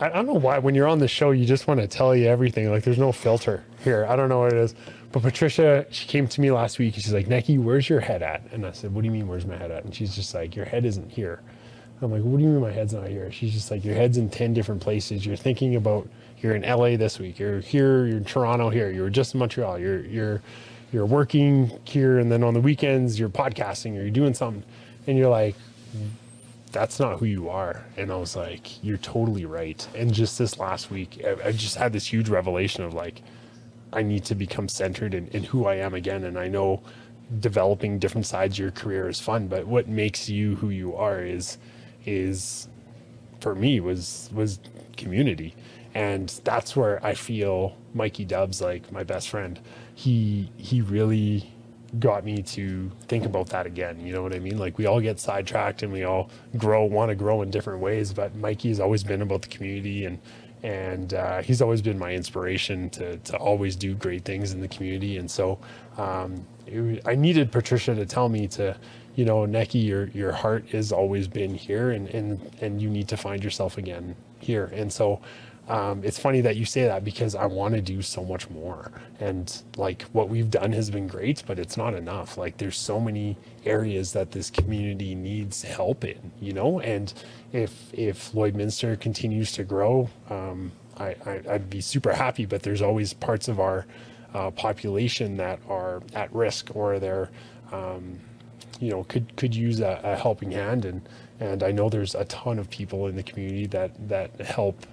I, 0.00 0.06
I 0.06 0.08
don't 0.10 0.26
know 0.26 0.34
why 0.34 0.58
when 0.58 0.74
you're 0.74 0.88
on 0.88 0.98
the 0.98 1.08
show 1.08 1.30
you 1.30 1.46
just 1.46 1.66
want 1.66 1.80
to 1.80 1.86
tell 1.86 2.14
you 2.14 2.26
everything. 2.26 2.70
Like 2.70 2.84
there's 2.84 2.98
no 2.98 3.12
filter 3.12 3.64
here. 3.84 4.06
I 4.08 4.16
don't 4.16 4.28
know 4.28 4.40
what 4.40 4.52
it 4.52 4.58
is. 4.58 4.74
But 5.12 5.22
Patricia, 5.22 5.86
she 5.90 6.06
came 6.06 6.28
to 6.28 6.40
me 6.40 6.52
last 6.52 6.78
week 6.78 6.94
she's 6.94 7.12
like, 7.12 7.26
Nekky, 7.26 7.58
where's 7.60 7.88
your 7.88 7.98
head 7.98 8.22
at? 8.22 8.42
And 8.52 8.64
I 8.64 8.72
said, 8.72 8.94
What 8.94 9.02
do 9.02 9.06
you 9.06 9.12
mean 9.12 9.26
where's 9.26 9.44
my 9.46 9.56
head 9.56 9.70
at? 9.70 9.84
And 9.84 9.94
she's 9.94 10.14
just 10.14 10.34
like, 10.34 10.54
Your 10.54 10.66
head 10.66 10.84
isn't 10.84 11.10
here. 11.10 11.40
I'm 12.02 12.10
like, 12.10 12.22
what 12.22 12.38
do 12.38 12.44
you 12.44 12.48
mean 12.50 12.60
my 12.60 12.70
head's 12.70 12.94
not 12.94 13.08
here? 13.08 13.30
She's 13.30 13.52
just 13.52 13.70
like, 13.70 13.84
your 13.84 13.94
head's 13.94 14.16
in 14.16 14.30
10 14.30 14.54
different 14.54 14.80
places. 14.80 15.26
You're 15.26 15.36
thinking 15.36 15.76
about, 15.76 16.08
you're 16.42 16.54
in 16.54 16.62
LA 16.62 16.96
this 16.96 17.18
week, 17.18 17.38
you're 17.38 17.60
here, 17.60 18.06
you're 18.06 18.18
in 18.18 18.24
Toronto 18.24 18.70
here, 18.70 18.90
you're 18.90 19.10
just 19.10 19.34
in 19.34 19.40
Montreal, 19.40 19.78
you're, 19.78 20.00
you're, 20.06 20.42
you're 20.92 21.06
working 21.06 21.78
here. 21.84 22.18
And 22.18 22.30
then 22.30 22.42
on 22.42 22.54
the 22.54 22.60
weekends, 22.60 23.18
you're 23.18 23.28
podcasting 23.28 23.92
or 23.98 24.02
you're 24.02 24.10
doing 24.10 24.34
something. 24.34 24.64
And 25.06 25.18
you're 25.18 25.30
like, 25.30 25.56
that's 26.72 27.00
not 27.00 27.18
who 27.18 27.26
you 27.26 27.48
are. 27.48 27.84
And 27.96 28.12
I 28.12 28.16
was 28.16 28.36
like, 28.36 28.82
you're 28.82 28.98
totally 28.98 29.44
right. 29.44 29.86
And 29.94 30.12
just 30.12 30.38
this 30.38 30.58
last 30.58 30.90
week, 30.90 31.20
I, 31.24 31.48
I 31.48 31.52
just 31.52 31.76
had 31.76 31.92
this 31.92 32.06
huge 32.06 32.28
revelation 32.28 32.84
of 32.84 32.94
like, 32.94 33.22
I 33.92 34.02
need 34.02 34.24
to 34.26 34.34
become 34.34 34.68
centered 34.68 35.14
in, 35.14 35.26
in 35.28 35.44
who 35.44 35.66
I 35.66 35.76
am 35.76 35.94
again. 35.94 36.24
And 36.24 36.38
I 36.38 36.48
know 36.48 36.82
developing 37.38 37.98
different 37.98 38.26
sides 38.26 38.54
of 38.54 38.58
your 38.58 38.70
career 38.70 39.08
is 39.08 39.20
fun, 39.20 39.48
but 39.48 39.66
what 39.66 39.88
makes 39.88 40.28
you 40.28 40.56
who 40.56 40.70
you 40.70 40.94
are 40.96 41.22
is 41.22 41.58
is 42.06 42.68
for 43.40 43.54
me 43.54 43.80
was 43.80 44.30
was 44.32 44.58
community. 44.96 45.54
And 45.94 46.28
that's 46.44 46.76
where 46.76 47.04
I 47.04 47.14
feel 47.14 47.76
Mikey 47.94 48.24
Dubs 48.26 48.60
like 48.60 48.92
my 48.92 49.04
best 49.04 49.28
friend. 49.30 49.60
He 49.94 50.50
he 50.56 50.82
really 50.82 51.52
got 51.98 52.24
me 52.24 52.42
to 52.42 52.90
think 53.08 53.26
about 53.26 53.48
that 53.48 53.66
again. 53.66 54.00
You 54.00 54.12
know 54.14 54.22
what 54.22 54.34
I 54.34 54.38
mean? 54.38 54.58
Like 54.58 54.78
we 54.78 54.86
all 54.86 55.00
get 55.00 55.20
sidetracked 55.20 55.82
and 55.82 55.92
we 55.92 56.04
all 56.04 56.30
grow, 56.56 56.84
want 56.84 57.10
to 57.10 57.16
grow 57.16 57.42
in 57.42 57.50
different 57.50 57.80
ways. 57.80 58.12
But 58.12 58.36
Mikey's 58.36 58.80
always 58.80 59.04
been 59.04 59.22
about 59.22 59.42
the 59.42 59.48
community 59.48 60.04
and 60.04 60.18
and 60.62 61.14
uh, 61.14 61.42
he's 61.42 61.62
always 61.62 61.82
been 61.82 61.98
my 61.98 62.12
inspiration 62.14 62.90
to 62.90 63.18
to 63.18 63.36
always 63.38 63.76
do 63.76 63.94
great 63.94 64.24
things 64.24 64.52
in 64.52 64.60
the 64.60 64.68
community. 64.68 65.18
And 65.18 65.30
so 65.30 65.58
um, 65.98 66.46
it, 66.66 67.02
I 67.06 67.14
needed 67.16 67.52
Patricia 67.52 67.94
to 67.94 68.06
tell 68.06 68.28
me 68.28 68.48
to, 68.48 68.76
you 69.16 69.24
know, 69.24 69.40
Nekky, 69.46 69.84
your 69.84 70.08
your 70.08 70.32
heart 70.32 70.68
has 70.70 70.92
always 70.92 71.28
been 71.28 71.54
here, 71.54 71.90
and 71.90 72.08
and 72.10 72.50
and 72.60 72.82
you 72.82 72.90
need 72.90 73.08
to 73.08 73.16
find 73.16 73.42
yourself 73.44 73.78
again 73.78 74.16
here. 74.40 74.70
And 74.74 74.92
so 74.92 75.20
um, 75.70 76.02
it's 76.02 76.18
funny 76.18 76.40
that 76.40 76.56
you 76.56 76.64
say 76.64 76.82
that 76.86 77.04
because 77.04 77.36
I 77.36 77.46
want 77.46 77.74
to 77.74 77.80
do 77.80 78.02
so 78.02 78.24
much 78.24 78.50
more. 78.50 78.90
And 79.20 79.62
like 79.76 80.02
what 80.10 80.28
we've 80.28 80.50
done 80.50 80.72
has 80.72 80.90
been 80.90 81.06
great, 81.06 81.44
but 81.46 81.60
it's 81.60 81.76
not 81.76 81.94
enough. 81.94 82.36
Like 82.36 82.56
there's 82.56 82.76
so 82.76 82.98
many 82.98 83.36
areas 83.64 84.12
that 84.14 84.32
this 84.32 84.50
community 84.50 85.14
needs 85.14 85.62
help 85.62 86.04
in, 86.04 86.32
you 86.40 86.52
know. 86.52 86.80
And 86.80 87.14
if 87.52 87.94
if 87.94 88.32
Lloydminster 88.32 88.98
continues 88.98 89.52
to 89.52 89.62
grow, 89.62 90.10
um, 90.28 90.72
I, 90.98 91.14
I 91.24 91.40
I'd 91.48 91.70
be 91.70 91.80
super 91.80 92.14
happy. 92.14 92.46
But 92.46 92.64
there's 92.64 92.82
always 92.82 93.14
parts 93.14 93.46
of 93.46 93.60
our 93.60 93.86
uh, 94.34 94.50
population 94.50 95.36
that 95.36 95.60
are 95.68 96.02
at 96.14 96.34
risk 96.34 96.74
or 96.74 96.98
they're 96.98 97.30
um, 97.70 98.18
you 98.80 98.90
know 98.90 99.04
could 99.04 99.36
could 99.36 99.54
use 99.54 99.78
a, 99.78 100.00
a 100.02 100.16
helping 100.16 100.50
hand 100.50 100.84
and 100.84 101.08
and 101.38 101.62
I 101.62 101.70
know 101.70 101.88
there's 101.88 102.16
a 102.16 102.24
ton 102.24 102.58
of 102.58 102.68
people 102.70 103.06
in 103.06 103.14
the 103.14 103.22
community 103.22 103.66
that 103.68 104.08
that 104.08 104.40
help 104.40 104.84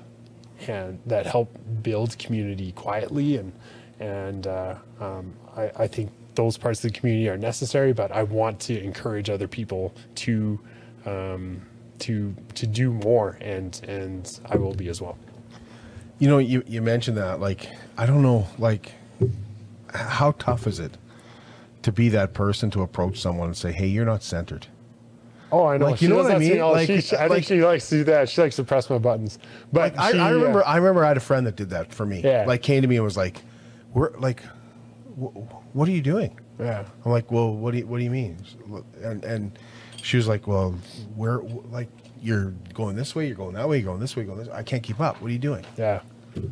and 0.68 1.00
that 1.06 1.26
help 1.26 1.56
build 1.84 2.18
community 2.18 2.72
quietly 2.72 3.38
and 3.38 3.52
and 4.00 4.46
uh, 4.46 4.76
um, 5.00 5.34
I, 5.56 5.72
I 5.76 5.88
think 5.88 6.12
those 6.36 6.56
parts 6.56 6.84
of 6.84 6.92
the 6.94 7.00
community 7.00 7.30
are 7.30 7.38
necessary 7.38 7.94
but 7.94 8.12
I 8.12 8.24
want 8.24 8.60
to 8.62 8.80
encourage 8.80 9.30
other 9.30 9.48
people 9.48 9.94
to 10.16 10.60
um, 11.06 11.62
to 12.00 12.36
to 12.56 12.68
do 12.68 12.92
more, 12.92 13.38
and 13.42 13.80
and 13.88 14.40
I 14.46 14.58
will 14.58 14.74
be 14.74 14.90
as 14.90 15.02
well. 15.02 15.18
You 16.20 16.28
know, 16.28 16.38
you 16.38 16.64
you 16.68 16.82
mentioned 16.82 17.18
that. 17.18 17.40
Like, 17.40 17.70
I 17.98 18.06
don't 18.06 18.22
know, 18.22 18.48
like, 18.58 18.92
how 19.94 20.32
tough 20.34 20.68
is 20.68 20.80
it 20.80 20.98
to 21.84 21.92
be 21.92 22.10
that 22.10 22.34
person 22.34 22.70
to 22.72 22.82
approach 22.82 23.20
someone 23.20 23.48
and 23.48 23.58
say, 23.58 23.72
"Hey, 23.72 23.88
you're 23.88 24.06
not 24.06 24.24
centered." 24.24 24.68
Oh, 25.52 25.66
I 25.66 25.78
know. 25.78 25.86
Like, 25.86 26.02
you 26.02 26.10
know 26.10 26.18
what 26.18 26.32
I 26.32 26.38
mean? 26.40 26.54
me 26.54 26.60
all- 26.60 26.74
Like- 26.74 26.88
she- 26.90 27.16
I 27.16 27.28
like- 27.28 27.32
think 27.32 27.46
she 27.46 27.64
likes 27.64 27.88
to 27.90 27.96
do 28.00 28.04
that. 28.06 28.28
She 28.30 28.42
likes 28.42 28.56
to 28.58 28.64
press 28.64 28.90
my 28.90 28.98
buttons. 28.98 29.40
But 29.72 29.96
Like, 29.96 29.98
I, 29.98 30.12
she, 30.12 30.20
I 30.20 30.30
remember, 30.32 30.62
uh, 30.64 30.68
I 30.70 30.76
remember, 30.78 31.06
I 31.06 31.08
had 31.10 31.18
a 31.18 31.22
friend 31.22 31.46
that 31.48 31.56
did 31.56 31.70
that 31.70 31.94
for 31.94 32.06
me. 32.06 32.22
Yeah. 32.24 32.44
Like, 32.46 32.62
came 32.62 32.82
to 32.82 32.88
me 32.88 32.96
and 32.98 33.06
was 33.06 33.16
like, 33.18 33.42
"We're 33.94 34.12
like, 34.18 34.42
wh- 35.18 35.36
what 35.76 35.88
are 35.88 35.92
you 35.92 36.02
doing?" 36.02 36.38
yeah. 36.60 36.84
I'm 37.06 37.12
like, 37.12 37.32
"Well, 37.32 37.54
what 37.56 37.72
do 37.72 37.78
you, 37.78 37.88
what 37.88 37.98
do 38.00 38.04
you 38.04 38.10
mean?" 38.12 38.38
And 39.04 39.24
and 39.24 39.58
she 40.02 40.18
was 40.18 40.28
like, 40.28 40.48
"Well, 40.48 40.72
where, 41.16 41.40
like, 41.72 41.88
you're 42.22 42.52
going 42.74 42.96
this 42.96 43.16
way, 43.16 43.28
you're 43.28 43.36
going 43.36 43.54
that 43.56 43.70
way, 43.70 43.78
you're 43.78 43.86
going 43.86 44.00
this 44.02 44.16
way, 44.16 44.24
you're 44.24 44.34
going 44.36 44.46
this. 44.46 44.54
I 44.54 44.64
can't 44.64 44.84
keep 44.84 45.00
up. 45.00 45.22
What 45.22 45.30
are 45.30 45.34
you 45.34 45.40
doing?" 45.40 45.64
Yeah. 45.78 46.02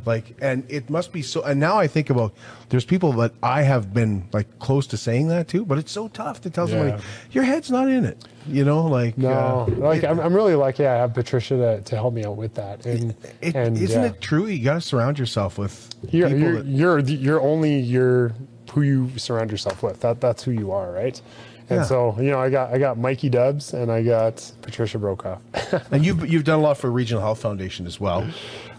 Like, 0.06 0.36
and 0.42 0.64
it 0.70 0.90
must 0.90 1.12
be 1.12 1.22
so. 1.22 1.42
And 1.44 1.60
now 1.60 1.78
I 1.78 1.88
think 1.88 2.10
about 2.10 2.34
there's 2.70 2.86
people 2.86 3.12
that 3.14 3.34
I 3.44 3.62
have 3.64 3.94
been 3.94 4.28
like 4.34 4.60
close 4.60 4.88
to 4.88 4.98
saying 4.98 5.28
that 5.30 5.48
to, 5.50 5.66
but 5.66 5.78
it's 5.78 5.92
so 5.92 6.08
tough 6.08 6.42
to 6.42 6.50
tell 6.50 6.68
somebody 6.68 7.02
your 7.32 7.44
head's 7.44 7.70
not 7.72 7.90
in 7.90 8.06
it. 8.06 8.24
You 8.48 8.64
know, 8.64 8.86
like 8.86 9.18
No, 9.18 9.68
uh, 9.70 9.76
like 9.78 10.04
it- 10.04 10.08
I'm, 10.10 10.20
I'm 10.20 10.34
really 10.34 10.56
lucky. 10.56 10.86
I 10.86 10.96
have 10.96 11.14
Patricia 11.14 11.56
to, 11.58 11.82
to 11.82 11.96
help 11.96 12.14
me 12.14 12.24
out 12.26 12.38
with 12.38 12.54
that. 12.56 12.86
And 12.86 13.16
it, 13.42 13.56
and 13.56 13.78
isn't 13.78 14.02
yeah. 14.02 14.10
it 14.10 14.22
true? 14.22 14.46
You 14.46 14.64
got 14.64 14.76
to 14.76 14.82
surround 14.82 15.18
yourself 15.18 15.58
with 15.58 15.94
You're 16.12 16.30
people 16.30 16.64
you're, 16.66 17.02
that 17.02 17.12
you're 17.12 17.20
you're 17.22 17.42
only 17.42 17.80
you're 17.80 18.34
who 18.72 18.82
you 18.82 19.12
surround 19.18 19.52
yourself 19.52 19.82
with. 19.82 20.02
That 20.02 20.22
that's 20.22 20.44
who 20.44 20.52
you 20.52 20.72
are, 20.72 20.92
right? 20.92 21.20
And 21.68 21.80
Yeah. 21.80 21.84
so 21.86 22.16
you 22.20 22.30
know, 22.30 22.40
I 22.40 22.52
got 22.52 22.72
I 22.72 22.78
got 22.78 23.00
Mikey 23.00 23.30
Dubs 23.30 23.74
and 23.74 23.92
I 23.92 24.04
got 24.04 24.52
Patricia 24.62 25.00
Brokoff. 25.00 25.40
And 25.92 26.06
you've 26.06 26.30
you've 26.30 26.44
done 26.44 26.60
a 26.60 26.62
lot 26.62 26.78
for 26.78 26.92
Regional 26.92 27.24
Health 27.24 27.42
Foundation 27.42 27.88
as 27.88 28.00
well. 28.00 28.28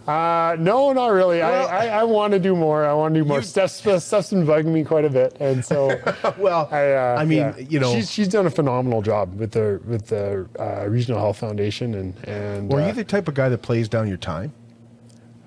Uh, 0.07 0.57
no, 0.61 0.93
not 0.93 1.09
really. 1.09 1.39
Well- 1.41 1.69
I, 1.69 1.87
I, 1.87 2.01
I 2.01 2.03
want 2.05 2.33
to 2.33 2.39
do 2.39 2.55
more. 2.55 2.85
I 2.87 2.93
want 2.93 3.15
to 3.15 3.21
do 3.21 3.25
more. 3.27 3.39
You- 3.39 3.45
Steph's, 3.45 3.75
Steph's 3.75 4.31
been 4.31 4.47
bugging 4.47 4.67
me 4.67 4.85
quite 4.85 5.05
a 5.05 5.11
bit, 5.11 5.37
and 5.41 5.65
so 5.65 5.89
Well, 6.39 6.69
I, 6.71 6.93
uh, 6.93 7.17
I 7.19 7.25
mean, 7.25 7.39
yeah. 7.39 7.59
you 7.59 7.81
know, 7.81 7.93
she's 7.93 8.11
she's 8.11 8.29
done 8.29 8.47
a 8.47 8.51
phenomenal 8.51 9.03
job 9.03 9.35
with 9.39 9.53
the 9.53 9.81
with 9.85 10.07
the 10.09 10.49
uh, 10.59 10.89
Regional 10.89 11.19
Health 11.21 11.39
Foundation, 11.39 11.95
and 11.95 12.15
and 12.25 12.73
were 12.73 12.81
uh, 12.81 12.87
you 12.87 12.93
the 12.93 13.05
type 13.05 13.27
of 13.29 13.35
guy 13.35 13.49
that 13.49 13.63
plays 13.63 13.89
down 13.89 14.07
your 14.07 14.17
time? 14.17 14.53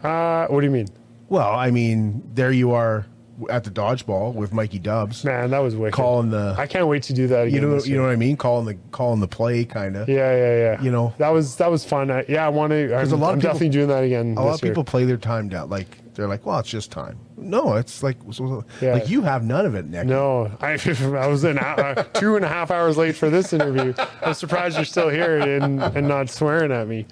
uh, 0.04 0.48
what 0.48 0.60
do 0.60 0.66
you 0.66 0.72
mean? 0.72 0.88
Well, 1.30 1.54
I 1.54 1.72
mean, 1.72 2.24
there 2.34 2.52
you 2.52 2.72
are 2.72 3.06
at 3.50 3.64
the 3.64 3.70
dodgeball 3.72 4.34
with 4.34 4.52
Mikey 4.54 4.80
Dubs, 4.80 5.24
Man, 5.24 5.52
that 5.52 5.60
was 5.60 5.76
wicked. 5.76 5.94
calling 5.96 6.30
the. 6.30 6.56
I 6.58 6.68
can't 6.68 6.88
wait 6.88 7.04
to 7.04 7.14
do 7.14 7.28
that 7.28 7.48
again. 7.48 7.62
you 7.62 7.68
know, 7.68 7.84
you 7.84 7.96
know 7.98 8.04
what 8.04 8.12
I 8.12 8.16
mean? 8.16 8.38
Calling 8.38 8.66
the 8.66 8.78
calling 8.92 9.20
the 9.20 9.28
play, 9.28 9.66
kind 9.66 9.96
of. 9.96 10.10
Yeah, 10.10 10.36
yeah, 10.36 10.58
yeah. 10.58 10.82
You 10.82 10.92
know. 10.92 11.14
that 11.18 11.30
was 11.30 11.56
that 11.58 11.70
was 11.72 11.86
fun. 11.86 12.12
I, 12.12 12.26
yeah, 12.28 12.46
I 12.46 12.50
want 12.50 12.72
to. 12.72 12.96
I'm, 12.96 13.12
a 13.12 13.16
lot 13.16 13.30
of 13.30 13.36
I'm 13.36 13.40
people- 13.40 13.54
definitely 13.54 13.70
doing 13.70 13.88
that 13.90 14.04
again. 14.04 14.36
A 14.38 14.44
lot 14.44 14.56
of 14.56 14.62
people 14.62 14.84
play 14.84 15.06
their 15.06 15.18
time 15.18 15.50
down. 15.50 15.70
Like 15.70 16.14
they're 16.16 16.28
like, 16.28 16.46
well, 16.46 16.60
it's 16.60 16.70
just 16.70 16.92
time. 16.92 17.18
No, 17.38 17.76
it's 17.76 18.04
like 18.04 18.18
so- 18.32 18.66
Yeah. 18.82 18.94
like 18.94 19.10
you 19.10 19.22
have 19.22 19.44
none 19.44 19.66
of 19.66 19.74
it, 19.76 19.86
Nick. 19.86 20.06
No, 20.08 20.52
I, 20.60 20.72
I 21.18 21.28
was 21.28 21.46
an 21.46 21.58
hour, 21.60 22.04
two 22.14 22.36
and 22.36 22.44
a 22.44 22.50
half 22.50 22.72
hours 22.72 22.98
late 22.98 23.16
for 23.16 23.30
this 23.30 23.54
interview. 23.54 23.94
I'm 24.22 24.34
surprised 24.34 24.76
you're 24.76 24.84
still 24.86 25.08
here 25.10 25.38
and, 25.40 25.82
and 25.82 26.08
not 26.08 26.30
swearing 26.30 26.72
at 26.74 26.88
me. 26.90 27.06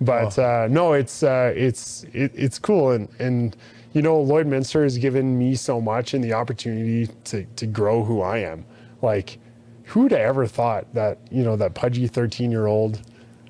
But 0.00 0.38
Oh. 0.38 0.64
uh, 0.64 0.68
no, 0.70 0.92
it's 0.94 1.22
uh, 1.22 1.52
it's 1.56 2.04
it, 2.12 2.32
it's 2.34 2.58
cool 2.58 2.90
and 2.92 3.08
and 3.18 3.56
you 3.92 4.02
know 4.02 4.22
Lloydminster 4.22 4.82
has 4.82 4.98
given 4.98 5.38
me 5.38 5.54
so 5.54 5.80
much 5.80 6.14
and 6.14 6.22
the 6.22 6.32
opportunity 6.32 7.08
to 7.24 7.44
to 7.56 7.66
grow 7.66 8.04
who 8.04 8.20
I 8.22 8.38
am. 8.38 8.64
Like, 9.02 9.38
who'd 9.84 10.12
ever 10.12 10.46
thought 10.46 10.92
that 10.94 11.18
you 11.30 11.42
know 11.42 11.56
that 11.56 11.74
pudgy 11.74 12.06
13 12.06 12.50
year 12.50 12.66
old 12.66 13.00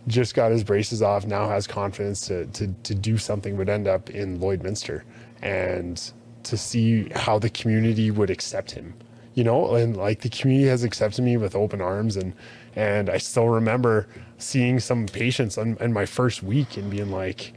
just 0.08 0.34
got 0.34 0.50
his 0.50 0.64
braces 0.64 1.02
off, 1.02 1.26
now 1.26 1.48
has 1.48 1.66
confidence 1.66 2.26
to 2.26 2.46
to 2.46 2.74
to 2.82 2.94
do 2.94 3.18
something, 3.18 3.56
would 3.56 3.68
end 3.68 3.86
up 3.86 4.10
in 4.10 4.40
Lloydminster, 4.40 5.02
and 5.42 6.12
to 6.44 6.56
see 6.56 7.08
how 7.14 7.38
the 7.38 7.50
community 7.50 8.10
would 8.10 8.30
accept 8.30 8.72
him, 8.72 8.94
you 9.34 9.44
know, 9.44 9.76
and 9.76 9.96
like 9.96 10.20
the 10.22 10.28
community 10.28 10.68
has 10.68 10.82
accepted 10.82 11.22
me 11.22 11.36
with 11.36 11.54
open 11.54 11.80
arms, 11.80 12.16
and 12.16 12.32
and 12.74 13.08
I 13.08 13.18
still 13.18 13.48
remember 13.48 14.08
seeing 14.38 14.80
some 14.80 15.06
patients 15.06 15.56
on, 15.56 15.76
in 15.78 15.92
my 15.92 16.06
first 16.06 16.42
week 16.42 16.76
and 16.76 16.90
being 16.90 17.10
like. 17.10 17.52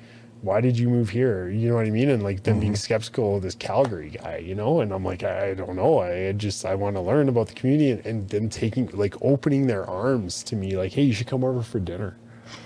Why 0.46 0.62
did 0.62 0.78
you 0.78 0.90
move 0.90 1.10
here? 1.10 1.50
You 1.50 1.70
know 1.70 1.76
what 1.76 1.88
I 1.88 1.90
mean? 1.90 2.10
And 2.10 2.22
like 2.22 2.44
them 2.44 2.60
being 2.60 2.74
mm-hmm. 2.74 2.78
skeptical 2.78 3.38
of 3.38 3.42
this 3.42 3.56
Calgary 3.56 4.12
guy, 4.12 4.38
you 4.38 4.54
know? 4.54 4.80
And 4.82 4.92
I'm 4.94 5.04
like, 5.04 5.24
I, 5.24 5.50
I 5.50 5.54
don't 5.56 5.76
know. 5.76 6.00
I 6.00 6.34
just, 6.34 6.66
I 6.66 6.76
want 6.76 6.96
to 6.98 7.02
learn 7.02 7.30
about 7.30 7.48
the 7.48 7.56
community 7.56 7.90
and, 7.90 8.06
and 8.06 8.30
them 8.30 8.50
taking, 8.50 8.88
like, 8.94 9.16
opening 9.24 9.66
their 9.66 9.90
arms 9.90 10.44
to 10.44 10.56
me, 10.56 10.78
like, 10.78 10.94
hey, 10.94 11.02
you 11.02 11.14
should 11.14 11.26
come 11.26 11.44
over 11.44 11.64
for 11.64 11.80
dinner. 11.80 12.16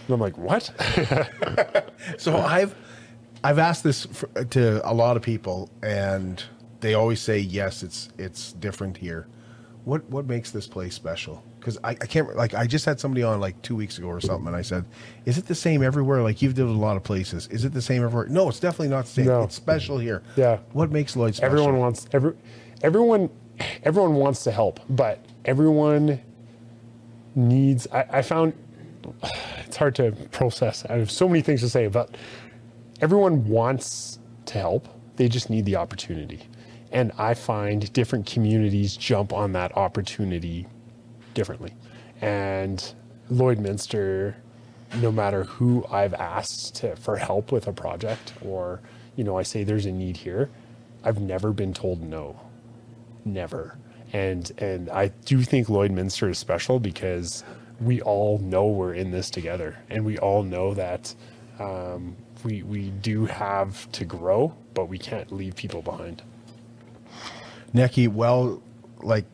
And 0.08 0.14
I'm 0.14 0.20
like, 0.20 0.38
what? 0.38 0.70
So 2.18 2.38
I've 2.38 2.76
I've 3.44 3.60
asked 3.60 3.84
this 3.84 4.06
for, 4.06 4.28
to 4.44 4.90
a 4.90 4.94
lot 4.94 5.18
of 5.18 5.24
people, 5.24 5.70
and 5.84 6.42
they 6.80 6.94
always 6.94 7.20
say 7.20 7.40
yes. 7.40 7.84
It's 7.84 8.10
it's 8.18 8.54
different 8.54 8.98
here. 8.98 9.28
What 9.86 10.10
what 10.10 10.26
makes 10.26 10.52
this 10.52 10.68
place 10.68 10.96
special? 10.96 11.44
Because 11.60 11.78
I, 11.84 11.90
I 11.92 11.94
can't 11.94 12.36
like 12.36 12.54
I 12.54 12.66
just 12.68 12.86
had 12.86 13.00
somebody 13.00 13.22
on 13.24 13.40
like 13.40 13.62
two 13.62 13.76
weeks 13.76 13.98
ago 13.98 14.08
or 14.08 14.22
something, 14.22 14.48
and 14.48 14.56
I 14.56 14.62
said, 14.62 14.86
"Is 15.26 15.38
it 15.38 15.46
the 15.46 15.56
same 15.56 15.84
everywhere? 15.84 16.22
Like 16.24 16.42
you've 16.42 16.54
did 16.56 16.66
a 16.66 16.72
lot 16.72 16.96
of 16.98 17.04
places. 17.04 17.48
Is 17.48 17.66
it 17.66 17.74
the 17.74 17.82
same 17.82 18.04
everywhere? 18.04 18.28
No, 18.28 18.50
it's 18.50 18.60
definitely 18.60 18.90
not 18.90 19.06
the 19.06 19.12
same. 19.12 19.26
No. 19.26 19.44
It's 19.44 19.56
special 19.56 19.98
here. 19.98 20.24
Yeah. 20.36 20.60
What 20.72 20.92
makes 20.92 21.16
Lloyd 21.16 21.36
special? 21.36 21.52
everyone 21.52 21.78
wants 21.80 22.08
every 22.14 22.34
everyone 22.82 23.30
everyone 23.84 24.16
wants 24.16 24.44
to 24.46 24.52
help 24.52 24.80
but 24.90 25.24
everyone 25.46 26.20
needs 27.36 27.88
I, 27.92 28.06
I 28.10 28.22
found 28.22 28.54
it's 29.66 29.76
hard 29.78 29.96
to 29.96 30.12
process 30.32 30.86
i 30.90 30.94
have 30.94 31.12
so 31.12 31.28
many 31.28 31.42
things 31.42 31.62
to 31.62 31.70
say 31.70 31.88
but 31.88 32.16
everyone 33.02 33.48
wants 33.48 34.20
to 34.46 34.58
help 34.58 34.88
they 35.18 35.28
just 35.28 35.50
need 35.50 35.66
the 35.66 35.76
opportunity 35.76 36.42
and 36.92 37.12
i 37.18 37.34
find 37.34 37.92
different 37.94 38.26
communities 38.26 38.96
jump 38.96 39.34
on 39.34 39.52
that 39.54 39.76
opportunity 39.78 40.68
differently. 41.40 41.74
And 42.22 42.94
lloydminster 43.32 44.36
no 44.96 45.12
matter 45.12 45.44
who 45.44 45.86
i've 45.92 46.16
asked 46.16 46.76
to, 46.78 46.96
for 46.96 47.16
help 47.16 47.52
with 47.52 47.68
a 47.68 47.72
project 47.72 48.34
or 48.42 48.82
you 49.16 49.24
know 49.24 49.38
i 49.38 49.44
say 49.44 49.64
there's 49.64 49.86
a 49.86 49.92
need 49.92 50.18
here 50.18 50.50
i've 51.04 51.22
never 51.22 51.54
been 51.54 51.74
told 51.74 52.02
no. 52.02 52.40
Never. 53.24 53.78
And 54.14 54.52
and 54.58 54.90
i 54.90 55.10
do 55.26 55.44
think 55.44 55.68
lloydminster 55.68 56.30
is 56.32 56.40
special 56.40 56.80
because 56.80 57.44
we 57.80 58.02
all 58.02 58.40
know 58.40 58.68
we're 58.68 58.94
in 58.94 59.12
this 59.12 59.30
together. 59.30 59.78
And 59.90 60.04
we 60.04 60.18
all 60.18 60.44
know 60.44 60.74
that 60.74 61.14
um, 61.60 62.16
we 62.44 62.64
we 62.64 62.90
do 62.90 63.26
have 63.26 63.90
to 63.94 64.04
grow 64.06 64.54
but 64.74 64.86
we 64.86 64.98
can't 64.98 65.32
leave 65.32 65.56
people 65.56 65.82
behind. 65.82 66.22
Nekky, 67.74 68.08
well, 68.08 68.62
like 69.02 69.26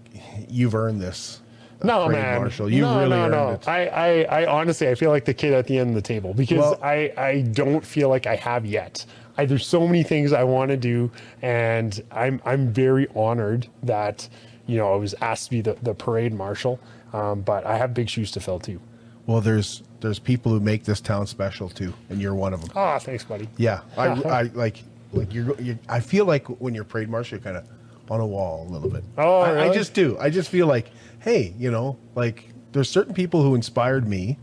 you've 0.50 0.74
earned 0.74 1.00
this. 1.02 1.42
No 1.84 2.08
man 2.10 2.40
Marshall. 2.42 2.70
You 2.72 2.82
no, 2.82 2.98
really 3.00 3.10
no, 3.10 3.28
no. 3.30 3.50
it. 3.52 3.68
I, 3.68 3.88
I 3.88 4.42
i 4.42 4.46
honestly 4.46 4.88
i 4.90 4.96
feel 4.96 5.10
like 5.10 5.26
the 5.26 5.34
kid 5.34 5.54
at 5.54 5.68
the 5.68 5.78
end 5.78 5.90
of 5.90 5.96
the 5.96 6.02
table 6.02 6.34
because 6.34 6.58
Well- 6.60 6.80
i 6.82 7.12
i 7.18 7.42
don't 7.42 7.86
feel 7.86 8.10
like 8.10 8.26
i 8.28 8.36
have 8.36 8.66
yet 8.66 9.06
I, 9.38 9.46
there's 9.46 9.68
so 9.68 9.86
many 9.86 10.04
things 10.04 10.32
i 10.32 10.44
want 10.44 10.70
to 10.72 10.78
do 10.78 11.12
and 11.42 12.02
i'm 12.12 12.42
i'm 12.46 12.72
very 12.72 13.08
honored 13.16 13.68
that 13.84 14.28
you 14.68 14.78
know 14.78 14.94
i 14.94 14.96
was 14.96 15.14
asked 15.22 15.46
to 15.46 15.50
be 15.52 15.62
the, 15.62 15.74
the 15.82 15.94
parade 15.94 16.34
marshal 16.34 16.80
um, 17.14 17.42
but 17.42 17.66
i 17.66 17.78
have 17.78 17.94
big 17.94 18.10
shoes 18.10 18.32
to 18.32 18.40
fill 18.40 18.60
too 18.60 18.80
Well, 19.28 19.42
there's 19.42 19.84
there's 20.02 20.20
people 20.20 20.52
who 20.52 20.60
make 20.60 20.84
this 20.84 21.02
town 21.02 21.26
special 21.26 21.68
too, 21.70 21.92
and 22.10 22.22
you're 22.22 22.36
one 22.36 22.54
of 22.54 22.62
them. 22.62 22.70
Ah, 22.76 23.00
thanks, 23.00 23.24
buddy. 23.24 23.48
Yeah, 23.58 23.80
I, 23.98 24.08
I 24.40 24.42
like 24.54 24.84
like 25.14 25.34
you're, 25.34 25.60
you 25.60 25.80
I 25.90 26.00
feel 26.00 26.26
like 26.26 26.46
when 26.62 26.76
you're 26.76 26.84
parade 26.84 27.10
marshal, 27.10 27.38
you're 27.38 27.44
kind 27.44 27.58
of 27.58 27.66
on 28.10 28.20
a 28.20 28.26
wall 28.26 28.68
a 28.68 28.72
little 28.72 28.90
bit. 28.90 29.04
Oh, 29.18 29.42
I, 29.42 29.70
I 29.70 29.74
just 29.74 29.94
do. 29.94 30.18
I 30.20 30.30
just 30.30 30.50
feel 30.50 30.68
like, 30.68 30.92
hey, 31.20 31.54
you 31.58 31.72
know, 31.72 31.98
like 32.16 32.50
there's 32.72 32.90
certain 32.90 33.14
people 33.14 33.42
who 33.42 33.56
inspired 33.56 34.08
me, 34.08 34.38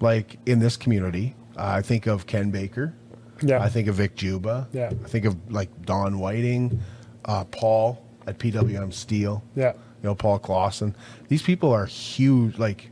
like 0.00 0.38
in 0.46 0.58
this 0.58 0.76
community. 0.76 1.34
Uh, 1.56 1.74
I 1.76 1.82
think 1.82 2.06
of 2.06 2.26
Ken 2.26 2.50
Baker. 2.50 2.94
Yeah. 3.42 3.62
I 3.62 3.68
think 3.68 3.88
of 3.88 3.96
Vic 3.96 4.16
Juba. 4.16 4.68
Yeah. 4.72 4.90
I 5.04 5.08
think 5.08 5.24
of 5.24 5.36
like 5.50 5.70
Don 5.86 6.18
Whiting, 6.18 6.80
uh, 7.24 7.44
Paul 7.44 8.04
at 8.26 8.38
PWM 8.38 8.92
Steel. 8.92 9.42
Yeah. 9.54 9.72
You 9.72 10.08
know, 10.08 10.14
Paul 10.14 10.38
Clausen. 10.38 10.94
These 11.28 11.42
people 11.42 11.72
are 11.72 11.86
huge. 11.86 12.58
Like, 12.58 12.90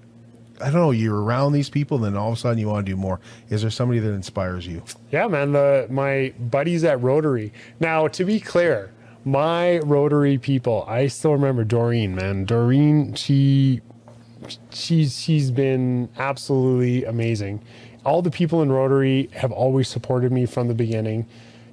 I 0.61 0.65
don't 0.71 0.81
know. 0.81 0.91
You're 0.91 1.23
around 1.23 1.53
these 1.53 1.71
people, 1.71 1.97
and 1.99 2.05
then 2.05 2.17
all 2.17 2.33
of 2.33 2.39
a 2.39 2.41
sudden 2.41 2.59
you 2.59 2.69
want 2.69 2.85
to 2.85 2.93
do 2.93 2.97
more. 2.97 3.21
Is 3.49 3.63
there 3.63 3.71
somebody 3.71 4.01
that 4.01 4.13
inspires 4.13 4.67
you? 4.67 4.83
Yeah, 5.11 5.27
man. 5.29 5.53
The 5.53 5.87
my 5.89 6.35
buddies 6.39 6.85
at 6.85 7.01
Rotary. 7.01 7.53
Now, 7.81 8.09
to 8.09 8.25
be 8.25 8.41
clear, 8.41 8.93
my 9.31 9.79
Rotary 9.81 10.39
people, 10.39 10.85
I 10.89 11.07
still 11.09 11.33
remember 11.33 11.65
Doreen. 11.65 12.15
Man, 12.15 12.45
Doreen, 12.45 13.15
she 13.15 13.81
she's 14.71 15.19
she's 15.21 15.51
been 15.51 16.09
absolutely 16.19 17.05
amazing. 17.05 17.63
All 18.05 18.23
the 18.23 18.31
people 18.31 18.63
in 18.63 18.73
Rotary 18.73 19.29
have 19.35 19.53
always 19.53 19.89
supported 19.89 20.33
me 20.33 20.47
from 20.47 20.69
the 20.69 20.75
beginning. 20.75 21.27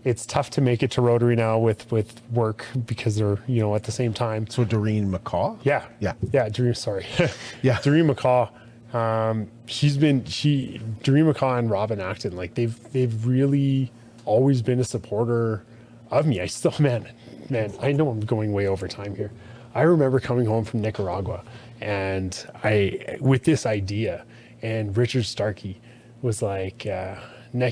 It's 0.03 0.26
tough 0.26 0.49
to 0.51 0.62
make 0.62 0.84
it 0.84 0.91
to 0.91 1.01
Rotary 1.01 1.36
now 1.36 1.58
with 1.58 1.89
with 1.91 2.22
work 2.32 2.66
because 2.86 3.16
they're 3.16 3.39
you 3.47 3.62
know 3.62 3.74
at 3.76 3.84
the 3.84 3.91
same 3.91 4.14
time. 4.14 4.47
So 4.47 4.64
Doreen 4.66 5.12
McCaw. 5.12 5.58
Yeah, 5.64 5.86
Yeah. 5.99 6.14
yeah. 6.32 6.49
Doreen, 6.49 6.76
sorry, 6.76 7.06
Yeah. 7.62 7.80
Doreen 7.82 8.08
McCaw. 8.08 8.49
Um, 8.93 9.47
she's 9.66 9.97
been 9.97 10.24
she 10.26 10.80
Doreen 11.03 11.26
McCaw 11.26 11.58
and 11.60 11.70
Robin 11.70 11.99
Acton 11.99 12.36
like 12.36 12.56
they've 12.56 12.78
they've 12.93 13.26
really 13.26 13.91
always 14.26 14.62
been 14.62 14.80
a 14.80 14.84
supporter 14.84 15.64
of 16.12 16.26
me. 16.28 16.39
I 16.39 16.45
still 16.47 16.74
man 16.80 17.08
man 17.50 17.74
I 17.82 17.91
know 17.91 18.10
I'm 18.10 18.20
going 18.22 18.54
way 18.54 18.68
over 18.68 18.88
time 18.88 19.16
here. 19.16 19.32
I 19.74 19.82
remember 19.82 20.20
coming 20.20 20.46
home 20.46 20.64
from 20.64 20.82
Nicaragua 20.82 21.43
and 21.82 22.48
I 22.64 23.18
with 23.20 23.43
this 23.43 23.66
idea 23.66 24.26
and 24.62 24.96
Richard 24.96 25.26
Starkey 25.26 25.82
was 26.22 26.41
like. 26.41 26.86
Uh, 26.86 27.16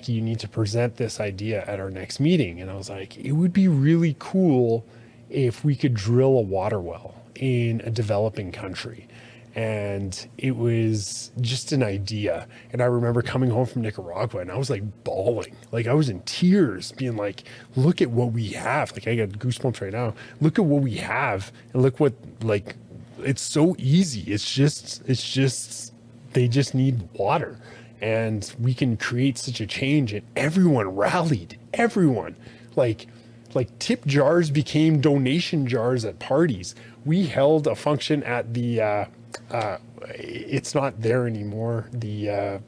you 0.06 0.22
need 0.22 0.40
to 0.40 0.48
present 0.48 0.96
this 0.96 1.20
idea 1.20 1.66
at 1.66 1.80
our 1.80 1.90
next 1.90 2.20
meeting. 2.20 2.62
And 2.62 2.72
I 2.72 2.76
was 2.76 2.90
like, 2.90 3.18
it 3.18 3.34
would 3.34 3.52
be 3.52 3.68
really 3.68 4.16
cool 4.20 4.86
if 5.30 5.66
we 5.66 5.76
could 5.76 5.94
drill 5.94 6.38
a 6.38 6.42
water 6.42 6.80
well 6.80 7.16
in 7.36 7.82
a 7.84 7.90
developing 7.90 8.52
country. 8.52 9.08
And 9.56 10.28
it 10.38 10.56
was 10.56 11.32
just 11.42 11.72
an 11.72 11.84
idea. 11.84 12.48
And 12.72 12.82
I 12.82 12.86
remember 12.86 13.22
coming 13.22 13.52
home 13.52 13.68
from 13.68 13.84
Nicaragua 13.84 14.42
and 14.42 14.52
I 14.52 14.58
was 14.58 14.70
like 14.70 14.84
bawling. 15.04 15.56
Like 15.72 15.86
I 15.86 15.94
was 15.94 16.10
in 16.10 16.22
tears, 16.22 16.92
being 16.94 17.18
like, 17.18 17.44
look 17.76 18.02
at 18.02 18.10
what 18.10 18.32
we 18.32 18.50
have. 18.50 18.92
Like 18.94 19.08
I 19.08 19.16
got 19.16 19.30
goosebumps 19.30 19.82
right 19.82 19.94
now. 19.94 20.16
Look 20.42 20.58
at 20.58 20.66
what 20.66 20.82
we 20.82 20.96
have. 20.96 21.52
And 21.74 21.84
look 21.84 22.00
what, 22.00 22.14
like, 22.42 22.76
it's 23.20 23.44
so 23.44 23.76
easy. 23.78 24.32
It's 24.32 24.52
just, 24.52 25.04
it's 25.08 25.32
just, 25.32 25.94
they 26.34 26.48
just 26.48 26.74
need 26.74 27.08
water 27.14 27.60
and 28.04 28.54
we 28.60 28.74
can 28.74 28.98
create 28.98 29.38
such 29.38 29.62
a 29.62 29.66
change 29.66 30.12
and 30.12 30.26
everyone 30.36 30.90
rallied 30.90 31.58
everyone 31.74 32.36
like 32.76 33.08
like 33.54 33.80
tip 33.80 34.06
jars 34.06 34.52
became 34.52 35.00
donation 35.00 35.66
jars 35.66 36.04
at 36.04 36.20
parties 36.20 36.76
we 37.06 37.28
held 37.28 37.66
a 37.66 37.76
function 37.76 38.22
at 38.24 38.54
the 38.54 38.82
uh, 38.82 39.06
uh, 39.52 39.78
it's 40.16 40.74
not 40.76 41.00
there 41.02 41.28
anymore 41.28 41.88
the 41.94 42.30
uh, 42.30 42.60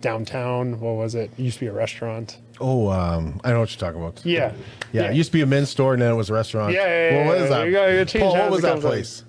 downtown 0.00 0.78
what 0.80 0.94
was 0.96 1.14
it? 1.14 1.30
it 1.36 1.42
used 1.42 1.58
to 1.58 1.64
be 1.64 1.66
a 1.68 1.72
restaurant 1.72 2.38
Oh, 2.58 2.88
um, 2.88 3.38
I 3.44 3.50
know 3.50 3.60
what 3.60 3.70
you're 3.70 3.78
talking 3.78 4.00
about. 4.02 4.24
yeah 4.24 4.52
Yeah, 4.92 5.10
it 5.10 5.14
used 5.14 5.28
to 5.30 5.32
be 5.34 5.42
a 5.42 5.46
men's 5.46 5.68
store 5.68 5.92
and 5.92 6.00
then 6.00 6.10
it 6.10 6.14
was 6.14 6.30
a 6.30 6.32
restaurant. 6.32 6.72
Yeah, 6.72 6.86
yeah, 6.86 7.10
yeah, 7.10 7.16
Well, 7.18 7.26
what 7.26 7.36
yeah, 7.38 7.44
is 7.44 7.50
that? 7.50 7.66
you 7.66 7.72
gotta- 7.72 8.18
you 8.18 8.20
Paul, 8.20 8.32
what 8.34 8.50
was 8.50 8.62
that 8.62 8.80
place? 8.80 9.24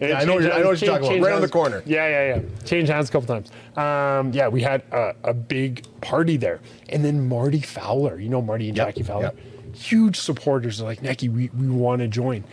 Yeah, 0.00 0.18
I 0.18 0.24
know 0.24 0.34
what 0.36 0.44
I 0.52 0.60
know 0.60 0.68
what 0.68 0.80
you're 0.80 0.98
talking 0.98 1.18
about. 1.18 1.26
Right 1.26 1.34
on 1.34 1.40
the 1.42 1.48
corner. 1.48 1.82
Yeah, 1.84 2.08
yeah, 2.08 2.36
yeah. 2.36 2.42
Changed 2.64 2.90
hands 2.90 3.08
a 3.08 3.12
couple 3.12 3.26
times. 3.26 3.50
Um, 3.76 4.32
yeah, 4.32 4.46
we 4.48 4.62
had 4.62 4.82
a, 4.92 5.14
a 5.24 5.34
big 5.34 5.84
party 6.00 6.36
there, 6.36 6.60
and 6.88 7.04
then 7.04 7.28
Marty 7.28 7.60
Fowler, 7.60 8.18
you 8.20 8.28
know 8.28 8.40
Marty 8.40 8.68
and 8.68 8.76
Yep, 8.76 8.86
Jackie 8.86 9.02
Fowler, 9.02 9.32
yep. 9.34 9.74
huge 9.74 10.16
supporters. 10.16 10.78
They're 10.78 10.86
like, 10.86 11.00
Nekky, 11.00 11.28
we 11.28 11.50
we 11.58 11.68
want 11.68 12.00
to 12.00 12.06
join, 12.08 12.44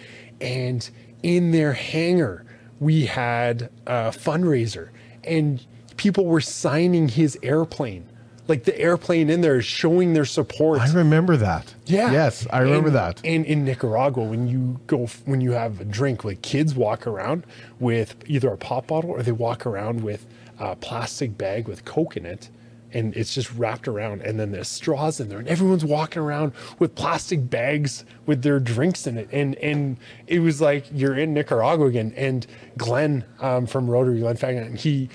and 0.41 0.89
in 1.25 1.49
their 1.51 1.73
hangar 1.73 2.45
we 2.79 3.07
had 3.07 3.63
a 3.87 4.11
fundraiser, 4.11 4.89
and 5.23 5.65
people 5.97 6.25
were 6.25 6.39
signing 6.41 7.07
his 7.07 7.35
airplane. 7.41 8.05
Like 8.47 8.65
the 8.65 8.77
airplane 8.79 9.31
in 9.31 9.41
there 9.41 9.55
is 9.57 9.65
showing 9.65 10.13
their 10.13 10.25
support. 10.25 10.79
I 10.79 10.93
remember 10.93 11.35
that. 11.37 11.73
Yeah. 11.87 12.11
Yes, 12.11 12.45
I 12.53 12.59
remember 12.59 12.89
And- 12.89 12.95
that. 12.97 13.21
And 13.25 13.43
in 13.43 13.65
Nicaragua, 13.65 14.23
when 14.23 14.47
you 14.47 14.79
go, 14.85 15.07
when 15.25 15.41
you 15.41 15.51
have 15.53 15.81
a 15.81 15.85
drink, 15.85 16.23
like 16.23 16.43
kids 16.43 16.75
walk 16.75 17.07
around 17.07 17.45
with 17.79 18.15
either 18.27 18.49
a 18.49 18.57
pop 18.57 18.85
bottle 18.87 19.09
or 19.09 19.23
they 19.23 19.31
walk 19.31 19.65
around 19.65 20.01
with 20.03 20.27
a 20.59 20.75
plastic 20.75 21.39
bag 21.39 21.67
with 21.67 21.85
Coke 21.85 22.17
in 22.17 22.25
it. 22.27 22.49
And 22.95 23.15
it's 23.15 23.33
just 23.33 23.51
wrapped 23.53 23.87
around, 23.87 24.21
and 24.21 24.39
then 24.39 24.51
there's 24.51 24.69
straws 24.69 25.19
in 25.19 25.29
there, 25.29 25.39
and 25.39 25.47
everyone's 25.47 25.83
walking 25.83 26.21
around 26.21 26.53
with 26.79 26.95
plastic 26.95 27.49
bags 27.49 28.05
with 28.25 28.41
their 28.41 28.59
drinks 28.59 29.05
in 29.05 29.17
it, 29.17 29.29
and 29.31 29.55
and 29.55 29.97
it 30.27 30.39
was 30.39 30.61
like 30.61 30.85
you're 30.93 31.17
in 31.17 31.33
Nicaragua 31.33 31.87
again. 31.87 32.13
And 32.15 32.47
Glenn 32.77 33.25
um, 33.41 33.67
from 33.67 33.89
Rotary, 33.89 34.19
Glenn 34.19 34.37
Fagan, 34.37 34.75
he 34.75 35.09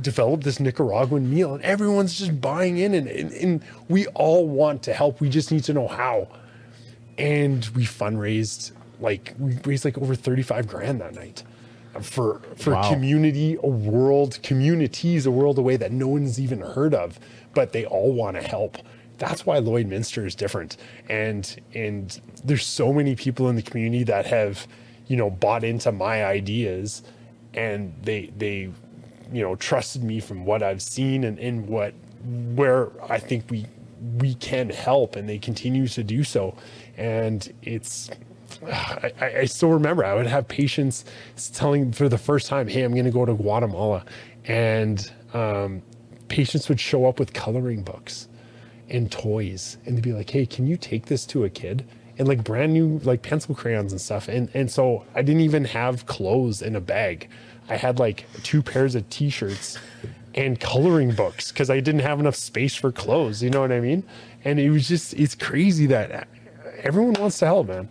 developed 0.00 0.44
this 0.44 0.60
Nicaraguan 0.60 1.28
meal, 1.28 1.54
and 1.54 1.64
everyone's 1.64 2.16
just 2.18 2.40
buying 2.40 2.78
in, 2.78 2.94
and, 2.94 3.08
and 3.08 3.32
and 3.32 3.62
we 3.88 4.06
all 4.08 4.46
want 4.48 4.82
to 4.84 4.94
help. 4.94 5.20
We 5.20 5.28
just 5.28 5.50
need 5.50 5.64
to 5.64 5.74
know 5.74 5.88
how 5.88 6.28
and 7.18 7.66
we 7.76 7.84
fundraised 7.84 8.72
like 9.00 9.34
we 9.38 9.58
raised 9.64 9.84
like 9.84 9.98
over 9.98 10.14
35 10.14 10.66
grand 10.66 11.00
that 11.00 11.14
night 11.14 11.42
for 12.00 12.40
for 12.56 12.72
Wow. 12.74 12.88
community 12.90 13.56
a 13.62 13.68
world 13.68 14.38
communities 14.42 15.26
a 15.26 15.30
world 15.30 15.58
away 15.58 15.76
that 15.76 15.92
no 15.92 16.08
one's 16.08 16.40
even 16.40 16.60
heard 16.60 16.94
of 16.94 17.18
but 17.54 17.72
they 17.72 17.84
all 17.86 18.12
want 18.12 18.36
to 18.36 18.42
help. 18.42 18.78
That's 19.18 19.46
why 19.46 19.58
lloydminster 19.58 20.26
is 20.26 20.34
different. 20.34 20.76
And 21.08 21.60
and 21.72 22.20
there's 22.44 22.66
so 22.66 22.92
many 22.92 23.14
people 23.14 23.48
in 23.48 23.56
the 23.56 23.62
community 23.62 24.04
that 24.04 24.26
have 24.26 24.66
you 25.06 25.16
know 25.16 25.30
bought 25.30 25.62
into 25.64 25.92
my 25.92 26.24
ideas 26.24 27.02
and 27.54 27.94
they 28.02 28.32
they 28.36 28.70
you 29.32 29.42
know 29.42 29.54
trusted 29.56 30.02
me 30.02 30.20
from 30.20 30.44
what 30.44 30.62
i've 30.62 30.82
seen 30.82 31.24
and 31.24 31.38
in 31.38 31.66
what 31.66 31.94
where 32.54 32.90
i 33.10 33.18
think 33.18 33.50
we 33.50 33.66
we 34.18 34.34
can 34.34 34.68
help 34.70 35.16
and 35.16 35.28
they 35.28 35.38
continue 35.38 35.86
to 35.88 36.02
do 36.04 36.24
so. 36.24 36.54
And 36.96 37.52
it's 37.62 38.10
I, 38.66 39.12
I- 39.20 39.44
still 39.44 39.70
remember 39.70 40.04
I 40.04 40.14
would 40.14 40.26
have 40.26 40.48
patients 40.48 41.04
telling 41.52 41.92
for 41.92 42.08
the 42.08 42.18
first 42.18 42.46
time, 42.46 42.68
"Hey, 42.68 42.82
I'm 42.82 42.92
going 42.92 43.04
to 43.04 43.10
go 43.10 43.24
to 43.24 43.34
Guatemala," 43.34 44.04
and 44.46 45.10
um, 45.32 45.82
patients 46.28 46.68
would 46.68 46.80
show 46.80 47.06
up 47.06 47.18
with 47.18 47.32
coloring 47.32 47.82
books 47.82 48.28
and 48.90 49.10
toys, 49.10 49.78
and 49.86 49.96
they'd 49.96 50.02
be 50.04 50.12
like, 50.12 50.30
"Hey, 50.30 50.46
can 50.46 50.66
you 50.66 50.76
take 50.76 51.06
this 51.06 51.26
to 51.26 51.44
a 51.44 51.50
kid?" 51.50 51.84
And 52.18 52.28
like 52.28 52.44
brand 52.44 52.72
new 52.72 53.00
like 53.04 53.22
pencil 53.22 53.54
crayons 53.54 53.92
and 53.92 54.00
stuff, 54.00 54.28
and 54.28 54.48
and 54.54 54.70
so 54.70 55.04
I 55.14 55.22
didn't 55.22 55.42
even 55.42 55.64
have 55.66 56.06
clothes 56.06 56.62
in 56.62 56.76
a 56.76 56.80
bag. 56.80 57.28
I 57.68 57.76
had 57.76 57.98
like 57.98 58.26
two 58.42 58.62
pairs 58.62 58.94
of 58.94 59.08
T-shirts 59.10 59.78
and 60.34 60.60
coloring 60.60 61.12
books 61.14 61.50
because 61.50 61.70
I 61.70 61.80
didn't 61.80 62.02
have 62.02 62.20
enough 62.20 62.36
space 62.36 62.74
for 62.74 62.92
clothes. 62.92 63.42
You 63.42 63.50
know 63.50 63.60
what 63.62 63.72
I 63.72 63.80
mean? 63.80 64.04
And 64.44 64.60
it 64.60 64.70
was 64.70 64.86
just 64.86 65.14
it's 65.14 65.34
crazy 65.34 65.86
that 65.86 66.28
everyone 66.82 67.14
wants 67.14 67.38
to 67.40 67.46
help, 67.46 67.68
man. 67.68 67.88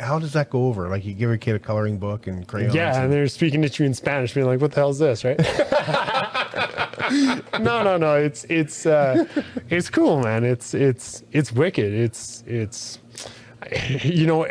How 0.00 0.18
does 0.18 0.32
that 0.32 0.50
go 0.50 0.66
over? 0.66 0.88
Like 0.88 1.04
you 1.04 1.14
give 1.14 1.30
a 1.30 1.38
kid 1.38 1.54
a 1.54 1.58
coloring 1.58 1.98
book 1.98 2.26
and 2.26 2.46
crayons. 2.46 2.74
Yeah, 2.74 2.94
and 2.94 3.04
and- 3.04 3.12
they're 3.12 3.28
speaking 3.28 3.62
to 3.62 3.82
you 3.82 3.86
in 3.86 3.94
Spanish, 3.94 4.34
being 4.34 4.46
like, 4.46 4.60
"What 4.60 4.72
the 4.72 4.80
hell 4.80 4.90
is 4.90 4.98
this?" 4.98 5.24
Right? 5.24 5.38
no, 7.60 7.82
no, 7.82 7.96
no. 7.96 8.16
It's 8.16 8.44
it's 8.44 8.86
uh, 8.86 9.24
it's 9.70 9.90
cool, 9.90 10.20
man. 10.20 10.44
It's 10.44 10.74
it's 10.74 11.22
it's 11.32 11.52
wicked. 11.52 11.92
It's 11.92 12.42
it's 12.46 12.98
you 14.02 14.26
know, 14.26 14.46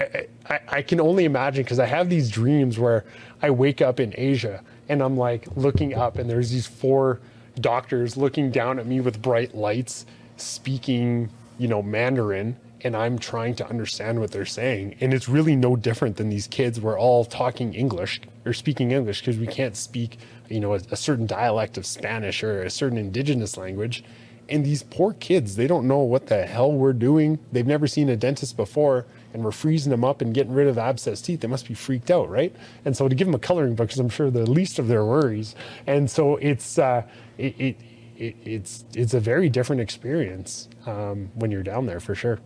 I, 0.50 0.60
I 0.70 0.82
can 0.82 1.00
only 1.00 1.26
imagine 1.26 1.64
because 1.64 1.80
I 1.80 1.86
have 1.86 2.10
these 2.10 2.30
dreams 2.30 2.78
where 2.78 3.06
I 3.42 3.50
wake 3.50 3.82
up 3.82 4.00
in 4.00 4.14
Asia 4.18 4.64
and 4.90 5.02
I'm 5.02 5.18
like 5.18 5.48
looking 5.56 5.94
up, 5.94 6.18
and 6.18 6.30
there's 6.30 6.52
these 6.52 6.68
four 6.68 7.20
doctors 7.60 8.18
looking 8.18 8.52
down 8.52 8.80
at 8.80 8.86
me 8.86 9.00
with 9.00 9.22
bright 9.22 9.56
lights, 9.56 10.06
speaking, 10.38 11.30
you 11.58 11.68
know, 11.68 11.82
Mandarin, 11.82 12.58
and 12.82 12.96
I'm 12.96 13.18
trying 13.18 13.56
to 13.56 13.68
understand 13.68 14.20
what 14.20 14.32
they're 14.32 14.46
saying. 14.46 14.96
And 15.00 15.14
it's 15.14 15.28
really 15.28 15.56
no 15.56 15.76
different 15.76 16.18
than 16.18 16.30
these 16.30 16.48
kids. 16.48 16.80
We're 16.80 17.00
all 17.00 17.26
talking 17.26 17.74
English 17.74 18.22
or 18.46 18.54
speaking 18.54 18.92
English 18.92 19.22
because 19.22 19.38
we 19.38 19.48
can't 19.48 19.76
speak, 19.76 20.18
you 20.50 20.60
know, 20.60 20.74
a, 20.74 20.80
a 20.92 20.96
certain 20.96 21.26
dialect 21.26 21.78
of 21.78 21.86
Spanish 21.86 22.44
or 22.44 22.62
a 22.62 22.70
certain 22.70 22.98
indigenous 22.98 23.58
language. 23.58 24.04
And 24.50 24.66
these 24.66 24.84
poor 24.84 25.14
kids, 25.14 25.56
they 25.56 25.68
don't 25.68 25.88
know 25.88 26.00
what 26.00 26.28
the 26.28 26.46
hell 26.46 26.72
we're 26.72 26.94
doing. 26.94 27.40
They've 27.52 27.68
never 27.68 27.86
seen 27.86 28.08
a 28.08 28.16
dentist 28.16 28.56
before, 28.56 29.06
and 29.34 29.44
we're 29.44 29.52
freezing 29.52 29.92
them 29.92 30.06
up 30.06 30.22
and 30.22 30.34
getting 30.34 30.54
rid 30.54 30.68
of 30.68 30.78
abscess 30.78 31.22
teeth. 31.22 31.42
They 31.42 31.50
must 31.50 31.68
be 31.68 31.74
freaked 31.74 32.10
out, 32.10 32.30
right? 32.30 32.56
And 32.86 32.96
so 32.96 33.10
to 33.10 33.16
give 33.16 33.28
them 33.28 33.36
a 33.36 33.40
coloring 33.40 33.76
book 33.76 33.92
is, 33.92 34.00
I'm 34.00 34.08
sure, 34.08 34.32
the 34.32 34.50
least 34.50 34.80
of 34.80 34.88
their 34.88 35.04
worries. 35.04 35.54
And 35.86 36.10
so 36.10 36.38
it's 36.38 36.80
uh, 36.80 37.04
it, 37.38 37.60
it, 37.60 37.78
it 38.16 38.36
it's 38.46 38.86
it's 38.94 39.14
a 39.14 39.20
very 39.20 39.50
different 39.50 39.82
experience 39.82 40.70
um, 40.86 41.30
when 41.36 41.52
you're 41.52 41.64
down 41.64 41.86
there 41.86 42.00
for 42.00 42.16
sure. 42.16 42.40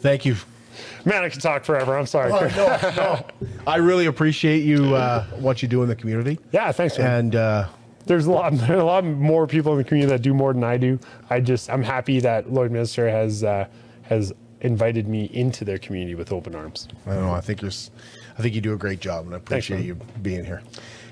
Thank 0.00 0.24
you. 0.24 0.36
Man, 1.04 1.22
I 1.22 1.28
can 1.28 1.40
talk 1.40 1.64
forever. 1.64 1.96
I'm 1.96 2.06
sorry. 2.06 2.32
Oh, 2.32 2.48
no, 2.56 2.92
no. 2.96 3.48
I 3.66 3.76
really 3.76 4.06
appreciate 4.06 4.64
you 4.64 4.94
uh, 4.94 5.24
what 5.38 5.62
you 5.62 5.68
do 5.68 5.82
in 5.82 5.88
the 5.88 5.96
community. 5.96 6.38
Yeah, 6.52 6.72
thanks. 6.72 6.98
Man. 6.98 7.18
And 7.18 7.36
uh, 7.36 7.68
there's 8.06 8.26
a 8.26 8.30
lot 8.30 8.52
there 8.54 8.76
are 8.76 8.80
a 8.80 8.84
lot 8.84 9.04
more 9.04 9.46
people 9.46 9.72
in 9.72 9.78
the 9.78 9.84
community 9.84 10.10
that 10.10 10.22
do 10.22 10.34
more 10.34 10.52
than 10.52 10.64
I 10.64 10.76
do. 10.76 10.98
I 11.28 11.40
just 11.40 11.70
I'm 11.70 11.82
happy 11.82 12.20
that 12.20 12.46
Lloydminster 12.46 13.10
has 13.10 13.44
uh, 13.44 13.66
has 14.02 14.32
invited 14.60 15.08
me 15.08 15.24
into 15.32 15.64
their 15.64 15.78
community 15.78 16.14
with 16.14 16.32
open 16.32 16.54
arms. 16.54 16.88
I 17.06 17.14
don't 17.14 17.26
know. 17.26 17.34
I 17.34 17.40
think 17.40 17.62
you're. 17.62 17.72
I 18.38 18.42
think 18.42 18.54
you 18.54 18.60
do 18.60 18.72
a 18.72 18.78
great 18.78 19.00
job, 19.00 19.26
and 19.26 19.34
I 19.34 19.38
appreciate 19.38 19.78
man. 19.78 19.86
you 19.86 19.94
being 20.22 20.44
here. 20.44 20.62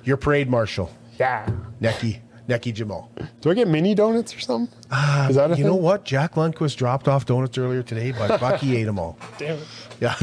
Your 0.05 0.17
parade 0.17 0.49
marshal, 0.49 0.91
Yeah. 1.19 1.47
Nekky 1.83 2.21
Nekky 2.49 2.73
Jamal. 2.73 3.11
Do 3.41 3.51
I 3.51 3.55
get 3.55 3.69
mini 3.69 3.95
donuts 3.95 4.35
or 4.35 4.41
something? 4.41 4.75
Uh, 4.91 5.27
Is 5.29 5.37
that 5.37 5.47
a 5.47 5.51
You 5.51 5.57
thing? 5.57 5.67
know 5.67 5.75
what? 5.75 6.05
Jack 6.05 6.35
Lundquist 6.35 6.77
dropped 6.77 7.07
off 7.07 7.27
donuts 7.27 7.59
earlier 7.59 7.83
today, 7.83 8.13
but 8.13 8.41
Bucky 8.41 8.77
ate 8.77 8.85
them 8.85 8.99
all. 8.99 9.19
Damn 9.39 9.59
it. 9.59 9.67
Yeah. 10.01 10.15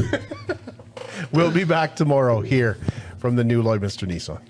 we'll 1.32 1.52
be 1.52 1.64
back 1.64 1.94
tomorrow 1.94 2.40
here 2.40 2.78
from 3.18 3.36
the 3.36 3.44
new 3.44 3.62
Lloydminster 3.62 4.08
Nissan. 4.08 4.40